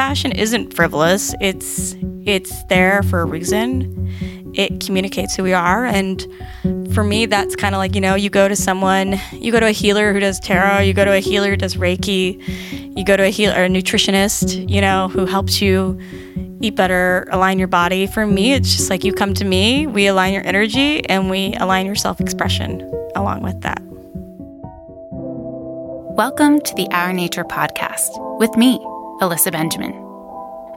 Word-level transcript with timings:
compassion 0.00 0.32
isn't 0.32 0.72
frivolous. 0.72 1.34
It's 1.42 1.94
it's 2.24 2.64
there 2.70 3.02
for 3.02 3.20
a 3.20 3.26
reason. 3.26 4.10
It 4.54 4.80
communicates 4.80 5.36
who 5.36 5.42
we 5.42 5.52
are 5.52 5.84
and 5.84 6.26
for 6.94 7.04
me 7.04 7.26
that's 7.26 7.54
kind 7.54 7.74
of 7.74 7.80
like, 7.80 7.94
you 7.94 8.00
know, 8.00 8.14
you 8.14 8.30
go 8.30 8.48
to 8.48 8.56
someone, 8.56 9.20
you 9.34 9.52
go 9.52 9.60
to 9.60 9.66
a 9.66 9.72
healer 9.72 10.14
who 10.14 10.20
does 10.20 10.40
tarot, 10.40 10.78
you 10.78 10.94
go 10.94 11.04
to 11.04 11.12
a 11.12 11.18
healer 11.18 11.50
who 11.50 11.56
does 11.58 11.74
reiki, 11.74 12.40
you 12.96 13.04
go 13.04 13.14
to 13.14 13.24
a 13.24 13.28
healer, 13.28 13.62
a 13.62 13.68
nutritionist, 13.68 14.70
you 14.70 14.80
know, 14.80 15.08
who 15.08 15.26
helps 15.26 15.60
you 15.60 16.00
eat 16.62 16.74
better, 16.76 17.28
align 17.30 17.58
your 17.58 17.68
body. 17.68 18.06
For 18.06 18.26
me, 18.26 18.54
it's 18.54 18.74
just 18.74 18.88
like 18.88 19.04
you 19.04 19.12
come 19.12 19.34
to 19.34 19.44
me, 19.44 19.86
we 19.86 20.06
align 20.06 20.32
your 20.32 20.46
energy, 20.46 21.04
and 21.10 21.28
we 21.28 21.52
align 21.56 21.84
your 21.84 21.94
self 21.94 22.22
expression 22.22 22.80
along 23.14 23.42
with 23.42 23.60
that. 23.60 23.82
Welcome 26.16 26.62
to 26.62 26.74
the 26.74 26.88
Our 26.90 27.12
Nature 27.12 27.44
podcast 27.44 28.08
with 28.38 28.56
me, 28.56 28.78
Alyssa 29.20 29.52
Benjamin. 29.52 29.92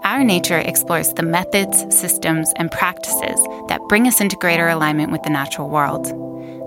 Our 0.04 0.22
Nature 0.22 0.60
explores 0.60 1.14
the 1.14 1.24
methods, 1.24 1.80
systems, 1.98 2.52
and 2.58 2.70
practices 2.70 3.40
that 3.70 3.80
bring 3.88 4.06
us 4.06 4.20
into 4.20 4.36
greater 4.36 4.68
alignment 4.68 5.14
with 5.14 5.24
the 5.24 5.30
natural 5.30 5.70
world. 5.70 6.06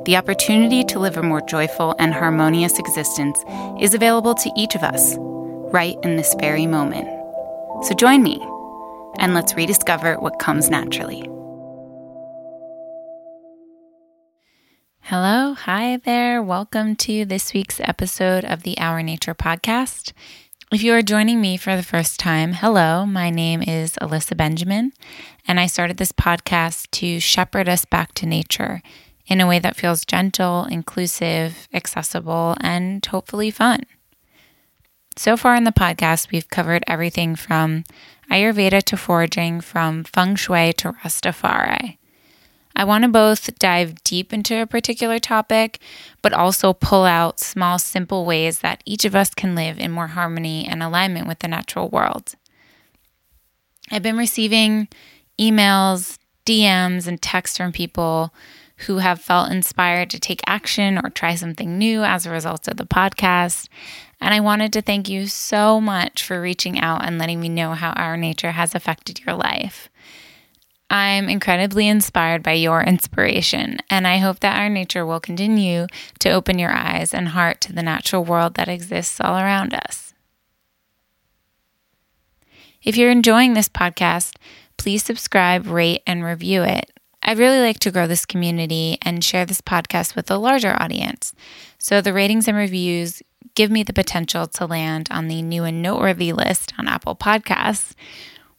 The 0.07 0.17
opportunity 0.17 0.85
to 0.85 0.99
live 0.99 1.19
a 1.19 1.23
more 1.23 1.43
joyful 1.43 1.95
and 1.99 2.15
harmonious 2.15 2.79
existence 2.79 3.39
is 3.79 3.93
available 3.93 4.35
to 4.37 4.51
each 4.57 4.75
of 4.75 4.83
us 4.83 5.17
right 5.19 5.97
in 6.03 6.17
this 6.17 6.35
very 6.41 6.67
moment. 6.67 7.09
So 7.85 7.95
join 7.95 8.23
me 8.23 8.41
and 9.19 9.35
let's 9.35 9.55
rediscover 9.55 10.15
what 10.15 10.39
comes 10.39 10.71
naturally. 10.71 11.29
Hello, 15.01 15.55
hi 15.55 15.99
there. 15.99 16.43
Welcome 16.43 16.97
to 16.97 17.25
this 17.25 17.53
week's 17.53 17.81
episode 17.81 18.45
of 18.45 18.63
the 18.63 18.79
Our 18.79 19.03
Nature 19.03 19.35
podcast. 19.35 20.13
If 20.73 20.83
you 20.83 20.95
are 20.95 21.03
joining 21.03 21.41
me 21.41 21.57
for 21.57 21.77
the 21.77 21.83
first 21.85 22.19
time, 22.19 22.55
hello, 22.55 23.07
my 23.07 23.31
name 23.31 23.63
is 23.63 23.93
Alyssa 24.03 24.37
Benjamin, 24.37 24.93
and 25.47 25.61
I 25.61 25.67
started 25.67 25.97
this 25.97 26.11
podcast 26.11 26.91
to 26.91 27.21
shepherd 27.21 27.69
us 27.69 27.85
back 27.85 28.13
to 28.15 28.27
nature 28.27 28.83
in 29.29 29.41
a 29.41 29.47
way 29.47 29.61
that 29.61 29.77
feels 29.77 30.05
gentle, 30.05 30.65
inclusive, 30.65 31.69
accessible, 31.73 32.57
and 32.61 33.07
hopefully 33.07 33.53
fun. 33.53 33.83
So 35.15 35.37
far 35.37 35.55
in 35.55 35.63
the 35.63 35.71
podcast, 35.71 36.33
we've 36.33 36.51
covered 36.51 36.83
everything 36.89 37.37
from 37.37 37.85
Ayurveda 38.29 38.83
to 38.83 38.97
foraging, 38.97 39.61
from 39.61 40.03
feng 40.03 40.35
shui 40.35 40.73
to 40.79 40.95
Rastafari. 40.95 41.99
I 42.77 42.85
want 42.85 43.03
to 43.03 43.09
both 43.09 43.59
dive 43.59 44.05
deep 44.05 44.35
into 44.35 44.61
a 44.61 44.67
particular 44.67 45.19
topic, 45.19 45.81
but 46.21 46.35
also 46.35 46.75
pull 46.75 47.05
out 47.05 47.41
small, 47.41 47.79
simple 47.79 48.27
ways 48.27 48.59
that 48.59 48.83
each 48.85 49.07
of 49.07 49.17
us 49.17 49.35
can 49.35 49.55
live 49.55 49.79
in 49.79 49.91
more 49.91 50.09
harmony 50.09 50.67
and 50.67 50.83
alignment 50.83 51.27
with 51.27 51.39
the 51.39 51.49
natural 51.49 51.89
world. 51.89 52.35
I've 53.91 54.03
been 54.03 54.19
receiving 54.19 54.89
emails, 55.41 56.19
DMs, 56.45 57.07
and 57.07 57.21
texts 57.21 57.57
from 57.57 57.73
people 57.73 58.35
who 58.81 58.99
have 58.99 59.23
felt 59.23 59.51
inspired 59.51 60.11
to 60.11 60.21
take 60.21 60.43
action 60.47 60.99
or 60.99 61.09
try 61.09 61.35
something 61.35 61.79
new 61.79 62.05
as 62.05 62.27
a 62.27 62.31
result 62.31 62.69
of 62.69 62.77
the 62.77 62.85
podcast. 62.85 63.69
And 64.21 64.35
I 64.35 64.41
wanted 64.41 64.73
to 64.75 64.83
thank 64.83 65.09
you 65.09 65.29
so 65.29 65.81
much 65.81 66.23
for 66.23 66.43
reaching 66.43 66.79
out 66.79 67.07
and 67.07 67.19
letting 67.19 67.41
me 67.41 67.49
know 67.49 67.73
how 67.73 67.93
our 67.93 68.19
nature 68.19 68.51
has 68.51 68.75
affected 68.75 69.25
your 69.25 69.35
life. 69.35 69.89
I'm 70.89 71.29
incredibly 71.29 71.89
inspired 71.89 72.43
by 72.43 72.53
your 72.53 72.83
inspiration, 72.83 73.79
and 73.91 74.07
I 74.07 74.19
hope 74.19 74.41
that 74.41 74.57
our 74.57 74.69
nature 74.69 75.05
will 75.05 75.19
continue 75.19 75.89
to 76.21 76.31
open 76.31 76.59
your 76.59 76.71
eyes 76.71 77.13
and 77.13 77.29
heart 77.29 77.61
to 77.63 77.73
the 77.73 77.83
natural 77.83 78.25
world 78.25 78.55
that 78.55 78.69
exists 78.69 79.21
all 79.21 79.37
around 79.37 79.75
us. 79.75 80.15
If 82.85 82.97
you're 82.97 83.11
enjoying 83.11 83.55
this 83.55 83.69
podcast, 83.69 84.37
please 84.77 85.03
subscribe, 85.03 85.67
rate, 85.67 86.03
and 86.07 86.23
review 86.23 86.63
it. 86.63 86.93
I'd 87.21 87.39
really 87.39 87.59
like 87.59 87.81
to 87.81 87.91
grow 87.91 88.07
this 88.07 88.25
community 88.25 88.99
and 89.03 89.25
share 89.25 89.45
this 89.45 89.61
podcast 89.61 90.15
with 90.15 90.31
a 90.31 90.39
larger 90.39 90.81
audience. 90.81 91.35
So 91.79 92.01
the 92.01 92.13
ratings 92.13 92.47
and 92.47 92.57
reviews 92.57 93.25
give 93.57 93.73
me 93.73 93.83
the 93.83 93.93
potential 93.93 94.47
to 94.47 94.67
land 94.67 95.09
on 95.11 95.27
the 95.27 95.43
new 95.43 95.65
and 95.65 95.83
noteworthy 95.83 96.33
list 96.33 96.75
on 96.79 96.87
Apple 96.87 97.17
Podcasts 97.17 97.95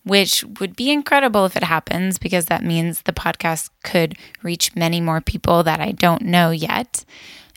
which 0.08 0.44
would 0.60 0.76
be 0.76 0.92
incredible 0.92 1.46
if 1.46 1.56
it 1.56 1.64
happens 1.64 2.18
because 2.18 2.46
that 2.48 2.64
means 2.64 3.02
the 3.02 3.14
podcast 3.14 3.70
could 3.84 4.18
reach 4.42 4.76
many 4.76 5.02
more 5.02 5.22
people 5.22 5.64
that 5.64 5.80
I 5.80 5.92
don't 5.92 6.24
know 6.24 6.52
yet. 6.52 7.06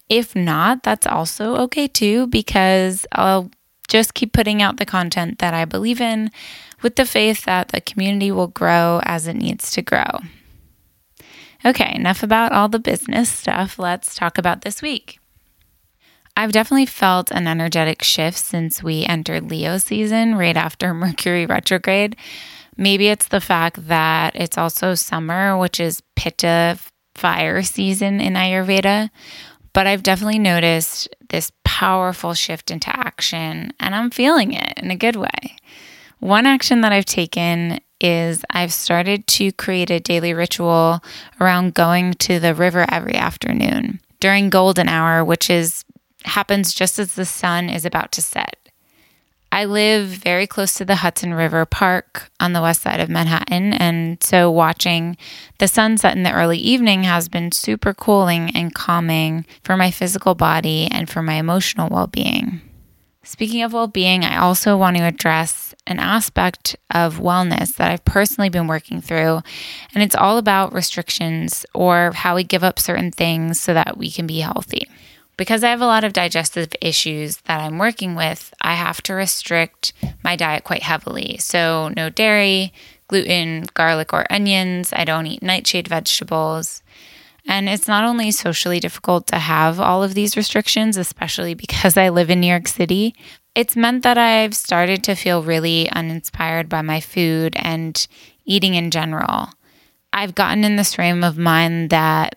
If 0.08 0.34
not, 0.34 0.82
that's 0.82 1.06
also 1.06 1.56
okay 1.58 1.86
too 1.86 2.26
because 2.26 3.06
I'll 3.12 3.50
just 3.88 4.14
keep 4.14 4.32
putting 4.32 4.62
out 4.62 4.76
the 4.76 4.86
content 4.86 5.38
that 5.38 5.54
I 5.54 5.64
believe 5.64 6.00
in 6.00 6.30
with 6.82 6.96
the 6.96 7.04
faith 7.06 7.44
that 7.44 7.68
the 7.68 7.80
community 7.80 8.30
will 8.30 8.48
grow 8.48 9.00
as 9.04 9.26
it 9.26 9.34
needs 9.34 9.70
to 9.72 9.82
grow. 9.82 10.20
Okay, 11.64 11.94
enough 11.94 12.22
about 12.22 12.52
all 12.52 12.68
the 12.68 12.78
business 12.78 13.28
stuff. 13.28 13.78
Let's 13.78 14.14
talk 14.14 14.38
about 14.38 14.62
this 14.62 14.80
week. 14.80 15.18
I've 16.36 16.52
definitely 16.52 16.86
felt 16.86 17.30
an 17.30 17.46
energetic 17.46 18.02
shift 18.02 18.38
since 18.38 18.82
we 18.82 19.04
entered 19.04 19.50
Leo 19.50 19.78
season 19.78 20.36
right 20.36 20.56
after 20.56 20.94
Mercury 20.94 21.46
retrograde. 21.46 22.16
Maybe 22.76 23.08
it's 23.08 23.28
the 23.28 23.40
fact 23.40 23.88
that 23.88 24.34
it's 24.34 24.56
also 24.56 24.94
summer, 24.94 25.58
which 25.58 25.80
is 25.80 26.02
Pitta 26.16 26.78
fire 27.14 27.62
season 27.62 28.20
in 28.20 28.34
Ayurveda. 28.34 29.10
But 29.72 29.86
I've 29.86 30.02
definitely 30.02 30.38
noticed 30.38 31.08
this 31.28 31.52
powerful 31.64 32.34
shift 32.34 32.70
into 32.70 32.88
action, 32.88 33.72
and 33.78 33.94
I'm 33.94 34.10
feeling 34.10 34.52
it 34.52 34.72
in 34.78 34.90
a 34.90 34.96
good 34.96 35.16
way. 35.16 35.56
One 36.18 36.46
action 36.46 36.80
that 36.80 36.92
I've 36.92 37.04
taken 37.04 37.80
is 38.00 38.44
I've 38.50 38.72
started 38.72 39.26
to 39.28 39.52
create 39.52 39.90
a 39.90 40.00
daily 40.00 40.34
ritual 40.34 41.02
around 41.40 41.74
going 41.74 42.14
to 42.14 42.40
the 42.40 42.54
river 42.54 42.86
every 42.90 43.14
afternoon 43.14 44.00
during 44.18 44.50
golden 44.50 44.88
hour, 44.88 45.24
which 45.24 45.50
is 45.50 45.84
happens 46.24 46.72
just 46.72 46.98
as 46.98 47.14
the 47.14 47.24
sun 47.24 47.68
is 47.68 47.84
about 47.84 48.12
to 48.12 48.22
set. 48.22 48.56
I 49.52 49.64
live 49.64 50.06
very 50.06 50.46
close 50.46 50.74
to 50.74 50.84
the 50.84 50.96
Hudson 50.96 51.34
River 51.34 51.66
Park 51.66 52.30
on 52.38 52.52
the 52.52 52.62
west 52.62 52.82
side 52.82 53.00
of 53.00 53.08
Manhattan, 53.08 53.72
and 53.72 54.22
so 54.22 54.48
watching 54.48 55.16
the 55.58 55.66
sunset 55.66 56.16
in 56.16 56.22
the 56.22 56.32
early 56.32 56.58
evening 56.58 57.02
has 57.02 57.28
been 57.28 57.50
super 57.50 57.92
cooling 57.92 58.52
and 58.54 58.72
calming 58.72 59.44
for 59.64 59.76
my 59.76 59.90
physical 59.90 60.36
body 60.36 60.86
and 60.92 61.10
for 61.10 61.20
my 61.20 61.34
emotional 61.34 61.88
well 61.90 62.06
being. 62.06 62.60
Speaking 63.24 63.62
of 63.62 63.72
well 63.72 63.88
being, 63.88 64.24
I 64.24 64.38
also 64.38 64.76
want 64.76 64.96
to 64.98 65.02
address 65.02 65.74
an 65.84 65.98
aspect 65.98 66.76
of 66.94 67.18
wellness 67.18 67.74
that 67.74 67.90
I've 67.90 68.04
personally 68.04 68.50
been 68.50 68.68
working 68.68 69.00
through, 69.00 69.40
and 69.92 70.02
it's 70.04 70.14
all 70.14 70.38
about 70.38 70.72
restrictions 70.72 71.66
or 71.74 72.12
how 72.12 72.36
we 72.36 72.44
give 72.44 72.62
up 72.62 72.78
certain 72.78 73.10
things 73.10 73.58
so 73.58 73.74
that 73.74 73.98
we 73.98 74.12
can 74.12 74.28
be 74.28 74.38
healthy 74.38 74.86
because 75.40 75.64
I 75.64 75.70
have 75.70 75.80
a 75.80 75.86
lot 75.86 76.04
of 76.04 76.12
digestive 76.12 76.68
issues 76.82 77.38
that 77.46 77.62
I'm 77.62 77.78
working 77.78 78.14
with, 78.14 78.52
I 78.60 78.74
have 78.74 79.00
to 79.04 79.14
restrict 79.14 79.94
my 80.22 80.36
diet 80.36 80.64
quite 80.64 80.82
heavily. 80.82 81.38
So, 81.38 81.88
no 81.96 82.10
dairy, 82.10 82.74
gluten, 83.08 83.64
garlic, 83.72 84.12
or 84.12 84.30
onions. 84.30 84.92
I 84.92 85.06
don't 85.06 85.26
eat 85.26 85.42
nightshade 85.42 85.88
vegetables. 85.88 86.82
And 87.46 87.70
it's 87.70 87.88
not 87.88 88.04
only 88.04 88.30
socially 88.32 88.80
difficult 88.80 89.28
to 89.28 89.38
have 89.38 89.80
all 89.80 90.02
of 90.02 90.12
these 90.12 90.36
restrictions, 90.36 90.98
especially 90.98 91.54
because 91.54 91.96
I 91.96 92.10
live 92.10 92.28
in 92.28 92.40
New 92.40 92.46
York 92.46 92.68
City, 92.68 93.14
it's 93.54 93.76
meant 93.76 94.02
that 94.02 94.18
I've 94.18 94.54
started 94.54 95.02
to 95.04 95.14
feel 95.14 95.42
really 95.42 95.88
uninspired 95.88 96.68
by 96.68 96.82
my 96.82 97.00
food 97.00 97.54
and 97.56 98.06
eating 98.44 98.74
in 98.74 98.90
general. 98.90 99.48
I've 100.12 100.34
gotten 100.34 100.64
in 100.64 100.76
this 100.76 100.96
frame 100.96 101.24
of 101.24 101.38
mind 101.38 101.88
that 101.88 102.36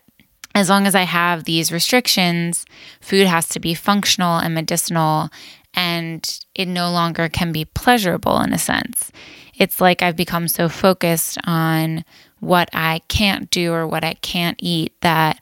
as 0.54 0.68
long 0.68 0.86
as 0.86 0.94
I 0.94 1.02
have 1.02 1.44
these 1.44 1.72
restrictions, 1.72 2.64
food 3.00 3.26
has 3.26 3.48
to 3.50 3.60
be 3.60 3.74
functional 3.74 4.38
and 4.38 4.54
medicinal, 4.54 5.30
and 5.74 6.40
it 6.54 6.68
no 6.68 6.90
longer 6.90 7.28
can 7.28 7.50
be 7.50 7.64
pleasurable 7.64 8.40
in 8.40 8.52
a 8.52 8.58
sense. 8.58 9.10
It's 9.56 9.80
like 9.80 10.02
I've 10.02 10.16
become 10.16 10.48
so 10.48 10.68
focused 10.68 11.38
on 11.44 12.04
what 12.40 12.68
I 12.72 13.00
can't 13.08 13.50
do 13.50 13.72
or 13.72 13.86
what 13.86 14.04
I 14.04 14.14
can't 14.14 14.58
eat 14.60 15.00
that 15.00 15.40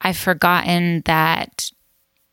I've 0.00 0.16
forgotten 0.16 1.02
that 1.06 1.70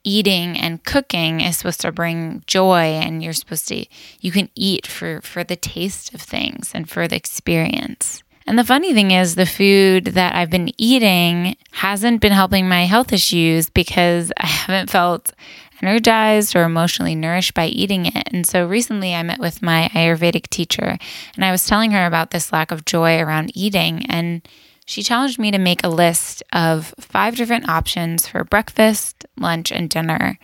eating 0.04 0.58
and 0.58 0.84
cooking 0.84 1.42
is 1.42 1.58
supposed 1.58 1.82
to 1.82 1.92
bring 1.92 2.44
joy 2.46 2.84
and 2.84 3.24
you're 3.24 3.34
supposed 3.34 3.68
to 3.68 3.86
you 4.22 4.32
can 4.32 4.50
eat 4.56 4.86
for 4.86 5.20
for 5.22 5.44
the 5.44 5.56
taste 5.56 6.14
of 6.14 6.22
things 6.22 6.72
and 6.74 6.90
for 6.90 7.08
the 7.08 7.16
experience. 7.16 8.24
And 8.48 8.60
the 8.60 8.64
funny 8.64 8.94
thing 8.94 9.12
is, 9.12 9.36
the 9.36 9.46
food 9.46 10.06
that 10.06 10.36
I've 10.36 10.52
been 10.52 10.70
eating 10.78 11.56
hasn't 11.72 12.22
been 12.22 12.32
helping 12.32 12.70
my 12.70 12.86
health 12.86 13.12
issues 13.12 13.70
because 13.70 14.32
I 14.38 14.46
haven't 14.46 14.92
felt 14.92 15.34
energized 15.82 16.56
or 16.56 16.64
emotionally 16.64 17.16
nourished 17.16 17.54
by 17.54 17.66
eating 17.68 18.06
it. 18.06 18.30
And 18.32 18.46
so 18.46 18.68
recently 18.68 19.14
I 19.14 19.24
met 19.24 19.40
with 19.40 19.62
my 19.62 19.90
Ayurvedic 19.94 20.48
teacher 20.50 20.98
and 21.36 21.46
I 21.46 21.52
was 21.52 21.66
telling 21.66 21.92
her 21.92 22.06
about 22.06 22.32
this 22.32 22.54
lack 22.54 22.72
of 22.72 22.86
joy 22.86 23.20
around 23.20 23.52
eating. 23.56 24.06
And 24.08 24.48
she 24.86 25.04
challenged 25.04 25.40
me 25.40 25.52
to 25.52 25.58
make 25.58 25.84
a 25.84 25.90
list 25.90 26.44
of 26.54 26.94
five 27.00 27.36
different 27.36 27.68
options 27.68 28.28
for 28.28 28.44
breakfast, 28.44 29.26
lunch, 29.38 29.72
and 29.72 29.90
dinner. 29.90 30.38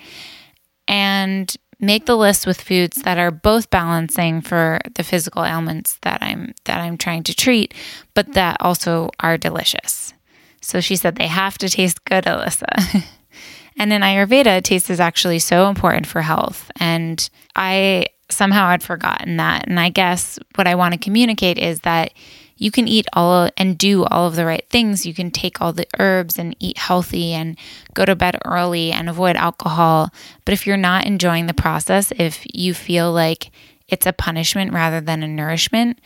And 0.87 1.55
make 1.81 2.05
the 2.05 2.15
list 2.15 2.45
with 2.45 2.61
foods 2.61 3.01
that 3.01 3.17
are 3.17 3.31
both 3.31 3.69
balancing 3.69 4.41
for 4.41 4.79
the 4.95 5.03
physical 5.03 5.43
ailments 5.43 5.97
that 6.03 6.21
I'm 6.21 6.53
that 6.65 6.79
I'm 6.79 6.97
trying 6.97 7.23
to 7.23 7.35
treat, 7.35 7.73
but 8.13 8.33
that 8.33 8.57
also 8.59 9.09
are 9.19 9.37
delicious. 9.37 10.13
So 10.61 10.79
she 10.79 10.95
said 10.95 11.15
they 11.15 11.27
have 11.27 11.57
to 11.57 11.69
taste 11.69 12.05
good, 12.05 12.25
Alyssa. 12.25 13.03
and 13.77 13.91
in 13.91 14.01
Ayurveda, 14.01 14.63
taste 14.63 14.89
is 14.89 14.99
actually 14.99 15.39
so 15.39 15.67
important 15.67 16.05
for 16.05 16.21
health. 16.21 16.71
And 16.79 17.27
I 17.55 18.05
somehow 18.29 18.69
had 18.69 18.83
forgotten 18.83 19.37
that. 19.37 19.67
And 19.67 19.79
I 19.79 19.89
guess 19.89 20.39
what 20.55 20.67
I 20.67 20.75
want 20.75 20.93
to 20.93 20.99
communicate 20.99 21.57
is 21.57 21.81
that 21.81 22.13
you 22.61 22.69
can 22.69 22.87
eat 22.87 23.07
all 23.13 23.49
and 23.57 23.75
do 23.75 24.05
all 24.05 24.27
of 24.27 24.35
the 24.35 24.45
right 24.45 24.69
things. 24.69 25.03
You 25.03 25.15
can 25.15 25.31
take 25.31 25.59
all 25.59 25.73
the 25.73 25.87
herbs 25.97 26.37
and 26.37 26.55
eat 26.59 26.77
healthy 26.77 27.33
and 27.33 27.57
go 27.95 28.05
to 28.05 28.15
bed 28.15 28.37
early 28.45 28.91
and 28.91 29.09
avoid 29.09 29.35
alcohol. 29.35 30.11
But 30.45 30.53
if 30.53 30.67
you're 30.67 30.77
not 30.77 31.07
enjoying 31.07 31.47
the 31.47 31.55
process, 31.55 32.13
if 32.19 32.45
you 32.53 32.75
feel 32.75 33.11
like 33.11 33.49
it's 33.87 34.05
a 34.05 34.13
punishment 34.13 34.73
rather 34.73 35.01
than 35.01 35.23
a 35.23 35.27
nourishment, 35.27 35.97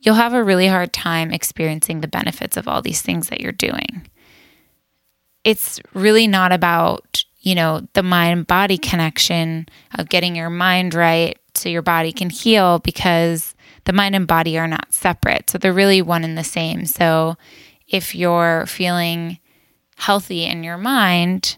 you'll 0.00 0.16
have 0.16 0.34
a 0.34 0.44
really 0.44 0.66
hard 0.66 0.92
time 0.92 1.32
experiencing 1.32 2.02
the 2.02 2.08
benefits 2.08 2.58
of 2.58 2.68
all 2.68 2.82
these 2.82 3.00
things 3.00 3.30
that 3.30 3.40
you're 3.40 3.50
doing. 3.50 4.06
It's 5.44 5.80
really 5.94 6.26
not 6.26 6.52
about, 6.52 7.24
you 7.40 7.54
know, 7.54 7.88
the 7.94 8.02
mind 8.02 8.46
body 8.46 8.76
connection 8.76 9.64
of 9.94 10.10
getting 10.10 10.36
your 10.36 10.50
mind 10.50 10.92
right 10.92 11.38
so 11.54 11.70
your 11.70 11.80
body 11.80 12.12
can 12.12 12.28
heal 12.28 12.80
because 12.80 13.54
the 13.86 13.92
mind 13.92 14.14
and 14.14 14.26
body 14.26 14.58
are 14.58 14.68
not 14.68 14.92
separate. 14.92 15.48
So 15.48 15.58
they're 15.58 15.72
really 15.72 16.02
one 16.02 16.22
and 16.22 16.36
the 16.36 16.44
same. 16.44 16.84
So 16.86 17.36
if 17.88 18.14
you're 18.14 18.66
feeling 18.66 19.38
healthy 19.96 20.44
in 20.44 20.62
your 20.62 20.76
mind, 20.76 21.56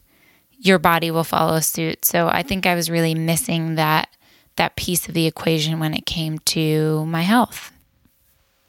your 0.59 0.79
body 0.79 1.11
will 1.11 1.25
follow 1.25 1.61
suit. 1.61 2.05
So 2.05 2.29
I 2.29 2.43
think 2.43 2.67
I 2.67 2.75
was 2.75 2.91
really 2.91 3.15
missing 3.15 3.75
that 3.75 4.09
that 4.57 4.77
piece 4.77 5.09
of 5.09 5.15
the 5.15 5.27
equation 5.27 5.81
when 5.81 5.95
it 5.95 6.05
came 6.05 6.39
to 6.41 7.07
my 7.07 7.23
health. 7.23 7.73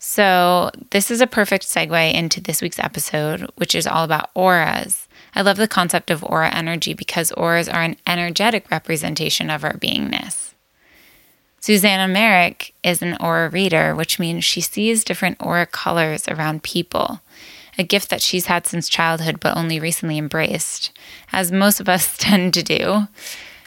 So, 0.02 0.72
this 0.92 1.12
is 1.12 1.20
a 1.20 1.28
perfect 1.28 1.66
segue 1.66 2.14
into 2.14 2.40
this 2.40 2.62
week's 2.62 2.80
episode, 2.80 3.52
which 3.56 3.76
is 3.76 3.86
all 3.86 4.06
about 4.06 4.30
auras. 4.34 5.10
I 5.36 5.42
love 5.42 5.58
the 5.58 5.68
concept 5.68 6.10
of 6.10 6.24
aura 6.24 6.50
energy 6.56 6.94
because 6.94 7.34
auras 7.34 7.68
are 7.68 7.82
an 7.82 7.98
energetic 8.08 8.72
representation 8.72 9.50
of 9.50 9.66
our 9.66 9.74
beingness. 9.74 10.49
Susanna 11.62 12.08
Merrick 12.08 12.74
is 12.84 13.02
an 13.02 13.18
aura 13.20 13.50
reader, 13.50 13.94
which 13.94 14.20
means 14.20 14.46
she 14.46 14.62
sees 14.62 15.04
different 15.04 15.38
aura 15.42 15.66
colors 15.66 16.28
around 16.28 16.64
people, 16.64 17.22
a 17.78 17.84
gift 17.84 18.10
that 18.10 18.22
she's 18.22 18.46
had 18.46 18.66
since 18.66 18.88
childhood 18.88 19.40
but 19.40 19.58
only 19.58 19.80
recently 19.80 20.18
embraced, 20.18 20.92
as 21.32 21.52
most 21.52 21.80
of 21.80 21.90
us 21.90 22.18
tend 22.18 22.54
to 22.54 22.64
do. 22.64 23.08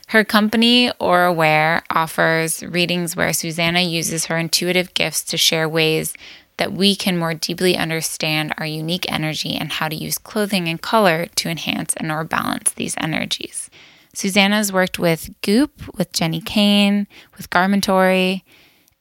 Her 0.08 0.24
company, 0.24 0.90
AuraWare, 1.00 1.82
offers 1.90 2.62
readings 2.62 3.16
where 3.16 3.32
Susanna 3.32 3.80
uses 3.80 4.26
her 4.26 4.36
intuitive 4.36 4.92
gifts 4.94 5.22
to 5.24 5.38
share 5.38 5.68
ways 5.68 6.12
that 6.58 6.72
we 6.72 6.94
can 6.94 7.16
more 7.16 7.34
deeply 7.34 7.76
understand 7.76 8.54
our 8.58 8.66
unique 8.66 9.10
energy 9.10 9.54
and 9.54 9.72
how 9.72 9.88
to 9.88 9.96
use 9.96 10.18
clothing 10.18 10.68
and 10.68 10.82
color 10.82 11.26
to 11.34 11.48
enhance 11.48 11.94
and 11.96 12.12
or 12.12 12.24
balance 12.24 12.72
these 12.72 12.94
energies. 12.98 13.70
Susanna's 14.14 14.72
worked 14.72 14.98
with 14.98 15.30
Goop, 15.40 15.96
with 15.96 16.12
Jenni 16.12 16.44
Kayne, 16.44 17.06
with 17.36 17.50
Garmentory, 17.50 18.42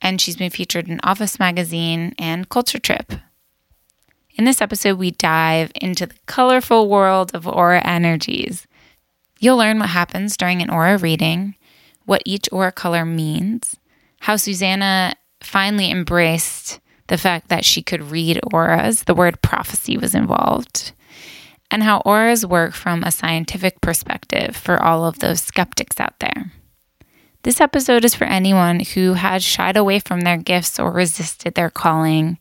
and 0.01 0.21
she's 0.21 0.37
been 0.37 0.49
featured 0.49 0.87
in 0.87 0.99
Office 1.03 1.37
Magazine 1.37 2.15
and 2.17 2.49
Culture 2.49 2.79
Trip. 2.79 3.13
In 4.35 4.45
this 4.45 4.61
episode, 4.61 4.97
we 4.97 5.11
dive 5.11 5.71
into 5.75 6.05
the 6.05 6.15
colorful 6.25 6.87
world 6.87 7.35
of 7.35 7.47
aura 7.47 7.81
energies. 7.85 8.65
You'll 9.39 9.57
learn 9.57 9.79
what 9.79 9.89
happens 9.89 10.37
during 10.37 10.61
an 10.61 10.69
aura 10.69 10.97
reading, 10.97 11.55
what 12.05 12.23
each 12.25 12.47
aura 12.51 12.71
color 12.71 13.05
means, 13.05 13.75
how 14.21 14.37
Susanna 14.37 15.13
finally 15.41 15.91
embraced 15.91 16.79
the 17.07 17.17
fact 17.17 17.49
that 17.49 17.65
she 17.65 17.81
could 17.81 18.11
read 18.11 18.39
auras. 18.53 19.03
The 19.03 19.13
word 19.13 19.41
prophecy 19.41 19.97
was 19.97 20.15
involved 20.15 20.93
and 21.71 21.81
how 21.81 21.99
auras 22.05 22.45
work 22.45 22.73
from 22.73 23.03
a 23.03 23.11
scientific 23.11 23.79
perspective 23.81 24.55
for 24.55 24.81
all 24.83 25.05
of 25.05 25.19
those 25.19 25.41
skeptics 25.41 25.99
out 25.99 26.19
there. 26.19 26.51
This 27.43 27.61
episode 27.61 28.05
is 28.05 28.13
for 28.13 28.25
anyone 28.25 28.81
who 28.81 29.13
has 29.13 29.43
shied 29.43 29.77
away 29.77 29.99
from 29.99 30.21
their 30.21 30.37
gifts 30.37 30.79
or 30.79 30.91
resisted 30.91 31.55
their 31.55 31.71
calling, 31.71 32.37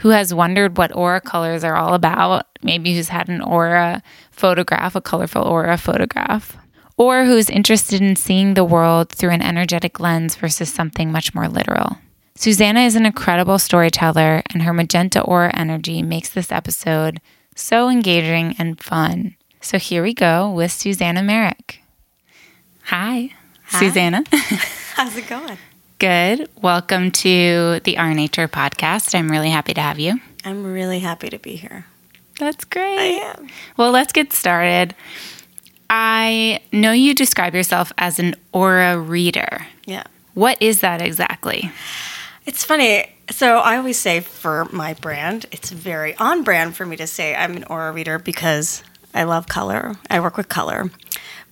who 0.00 0.10
has 0.10 0.34
wondered 0.34 0.76
what 0.76 0.94
aura 0.94 1.20
colors 1.20 1.64
are 1.64 1.76
all 1.76 1.94
about, 1.94 2.46
maybe 2.62 2.94
who's 2.94 3.08
had 3.08 3.28
an 3.28 3.40
aura 3.40 4.02
photograph, 4.30 4.94
a 4.94 5.00
colorful 5.00 5.42
aura 5.42 5.78
photograph, 5.78 6.58
or 6.98 7.24
who's 7.24 7.48
interested 7.48 8.02
in 8.02 8.16
seeing 8.16 8.52
the 8.52 8.64
world 8.64 9.08
through 9.08 9.30
an 9.30 9.40
energetic 9.40 9.98
lens 9.98 10.34
versus 10.34 10.70
something 10.70 11.10
much 11.10 11.34
more 11.34 11.48
literal. 11.48 11.96
Susanna 12.34 12.80
is 12.80 12.96
an 12.96 13.06
incredible 13.06 13.58
storyteller, 13.58 14.42
and 14.50 14.62
her 14.62 14.74
magenta 14.74 15.22
aura 15.22 15.56
energy 15.56 16.02
makes 16.02 16.28
this 16.28 16.50
episode 16.52 17.20
so 17.54 17.88
engaging 17.88 18.54
and 18.58 18.80
fun. 18.80 19.36
So 19.60 19.78
here 19.78 20.02
we 20.02 20.12
go 20.14 20.50
with 20.50 20.72
Susanna 20.72 21.22
Merrick. 21.22 21.82
Hi, 22.84 23.30
Hi. 23.66 23.78
Susanna. 23.78 24.24
How's 24.94 25.16
it 25.16 25.26
going? 25.28 25.56
Good. 25.98 26.48
Welcome 26.60 27.10
to 27.12 27.80
the 27.84 27.96
Our 27.98 28.12
Nature 28.14 28.48
podcast. 28.48 29.14
I'm 29.14 29.30
really 29.30 29.50
happy 29.50 29.72
to 29.74 29.80
have 29.80 29.98
you. 29.98 30.20
I'm 30.44 30.64
really 30.64 30.98
happy 30.98 31.30
to 31.30 31.38
be 31.38 31.56
here. 31.56 31.86
That's 32.38 32.64
great. 32.64 32.98
I 32.98 33.34
am. 33.38 33.48
Well, 33.76 33.92
let's 33.92 34.12
get 34.12 34.32
started. 34.32 34.94
I 35.88 36.60
know 36.72 36.92
you 36.92 37.14
describe 37.14 37.54
yourself 37.54 37.92
as 37.96 38.18
an 38.18 38.34
aura 38.52 38.98
reader. 38.98 39.66
Yeah. 39.86 40.04
What 40.34 40.60
is 40.60 40.80
that 40.80 41.00
exactly? 41.00 41.70
It's 42.44 42.64
funny. 42.64 43.13
So 43.30 43.58
I 43.58 43.76
always 43.76 43.98
say 43.98 44.20
for 44.20 44.66
my 44.66 44.94
brand, 44.94 45.46
it's 45.50 45.70
very 45.70 46.14
on 46.16 46.42
brand 46.42 46.76
for 46.76 46.84
me 46.84 46.96
to 46.96 47.06
say 47.06 47.34
I'm 47.34 47.56
an 47.56 47.64
aura 47.64 47.92
reader 47.92 48.18
because 48.18 48.82
I 49.14 49.24
love 49.24 49.46
color. 49.46 49.94
I 50.10 50.20
work 50.20 50.36
with 50.36 50.48
color. 50.48 50.90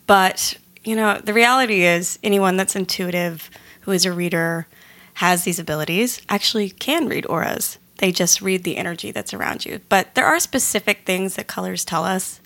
But, 0.07 0.59
you 0.85 0.97
know, 0.97 1.19
the 1.19 1.33
reality 1.33 1.83
is 1.83 2.19
anyone 2.23 2.57
that's 2.57 2.77
intuitive, 2.77 3.51
who 3.83 3.93
is 3.93 4.05
a 4.05 4.13
reader, 4.13 4.67
has 5.15 5.45
these 5.45 5.59
abilities, 5.59 6.21
actually 6.29 6.71
can 6.71 7.09
read 7.09 7.27
auras. 7.27 7.79
They 7.99 8.13
just 8.13 8.43
read 8.43 8.65
the 8.65 8.77
energy 8.77 9.13
that's 9.13 9.33
around 9.33 9.65
you. 9.65 9.81
But 9.89 10.15
there 10.15 10.27
are 10.27 10.41
specific 10.41 11.07
things 11.07 11.37
that 11.37 11.47
colors 11.47 11.85
tell 11.85 12.05
us 12.05 12.41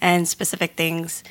and 0.00 0.26
specific 0.26 0.74
things 0.74 1.22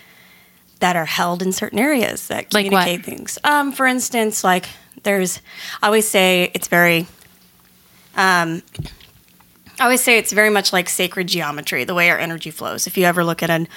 that 0.79 0.95
are 0.95 1.05
held 1.05 1.41
in 1.41 1.51
certain 1.51 1.79
areas 1.79 2.27
that 2.27 2.49
communicate 2.49 3.05
things. 3.05 3.37
Um, 3.43 3.71
for 3.71 3.85
instance, 3.85 4.43
like 4.43 4.67
there's, 5.03 5.41
I 5.81 5.87
always 5.87 6.07
say 6.07 6.51
it's 6.53 6.67
very 6.67 7.07
um, 8.15 8.61
I 9.79 9.83
always 9.83 10.01
say 10.01 10.17
it's 10.17 10.31
very 10.31 10.49
much 10.49 10.71
like 10.71 10.87
sacred 10.89 11.27
geometry, 11.27 11.83
the 11.83 11.93
way 11.93 12.09
our 12.09 12.17
energy 12.17 12.51
flows. 12.51 12.87
If 12.87 12.97
you 12.97 13.05
ever 13.05 13.23
look 13.23 13.43
at 13.43 13.49
an 13.49 13.67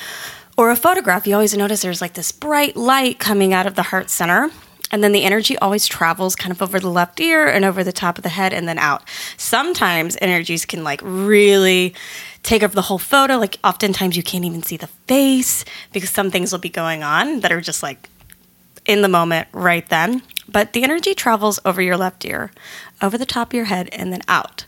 aura 0.56 0.76
photograph, 0.76 1.26
you 1.26 1.34
always 1.34 1.56
notice 1.56 1.82
there's 1.82 2.00
like 2.00 2.14
this 2.14 2.32
bright 2.32 2.76
light 2.76 3.18
coming 3.18 3.52
out 3.52 3.66
of 3.66 3.74
the 3.74 3.84
heart 3.84 4.10
center. 4.10 4.50
And 4.90 5.04
then 5.04 5.12
the 5.12 5.24
energy 5.24 5.58
always 5.58 5.86
travels 5.86 6.34
kind 6.34 6.50
of 6.50 6.62
over 6.62 6.80
the 6.80 6.88
left 6.88 7.20
ear 7.20 7.46
and 7.46 7.64
over 7.64 7.84
the 7.84 7.92
top 7.92 8.16
of 8.16 8.22
the 8.22 8.30
head 8.30 8.54
and 8.54 8.66
then 8.66 8.78
out. 8.78 9.02
Sometimes 9.36 10.16
energies 10.20 10.64
can 10.64 10.82
like 10.82 11.00
really 11.02 11.94
take 12.42 12.62
over 12.62 12.74
the 12.74 12.82
whole 12.82 12.98
photo. 12.98 13.36
Like 13.36 13.58
oftentimes 13.62 14.16
you 14.16 14.22
can't 14.22 14.44
even 14.44 14.62
see 14.62 14.76
the 14.76 14.86
face 14.86 15.64
because 15.92 16.10
some 16.10 16.30
things 16.30 16.52
will 16.52 16.58
be 16.58 16.70
going 16.70 17.02
on 17.02 17.40
that 17.40 17.52
are 17.52 17.60
just 17.60 17.82
like 17.82 18.08
in 18.86 19.02
the 19.02 19.08
moment 19.08 19.48
right 19.52 19.86
then. 19.90 20.22
But 20.48 20.72
the 20.72 20.82
energy 20.82 21.14
travels 21.14 21.60
over 21.64 21.82
your 21.82 21.96
left 21.96 22.24
ear, 22.24 22.50
over 23.02 23.18
the 23.18 23.26
top 23.26 23.48
of 23.48 23.54
your 23.54 23.66
head, 23.66 23.88
and 23.92 24.12
then 24.12 24.22
out. 24.28 24.64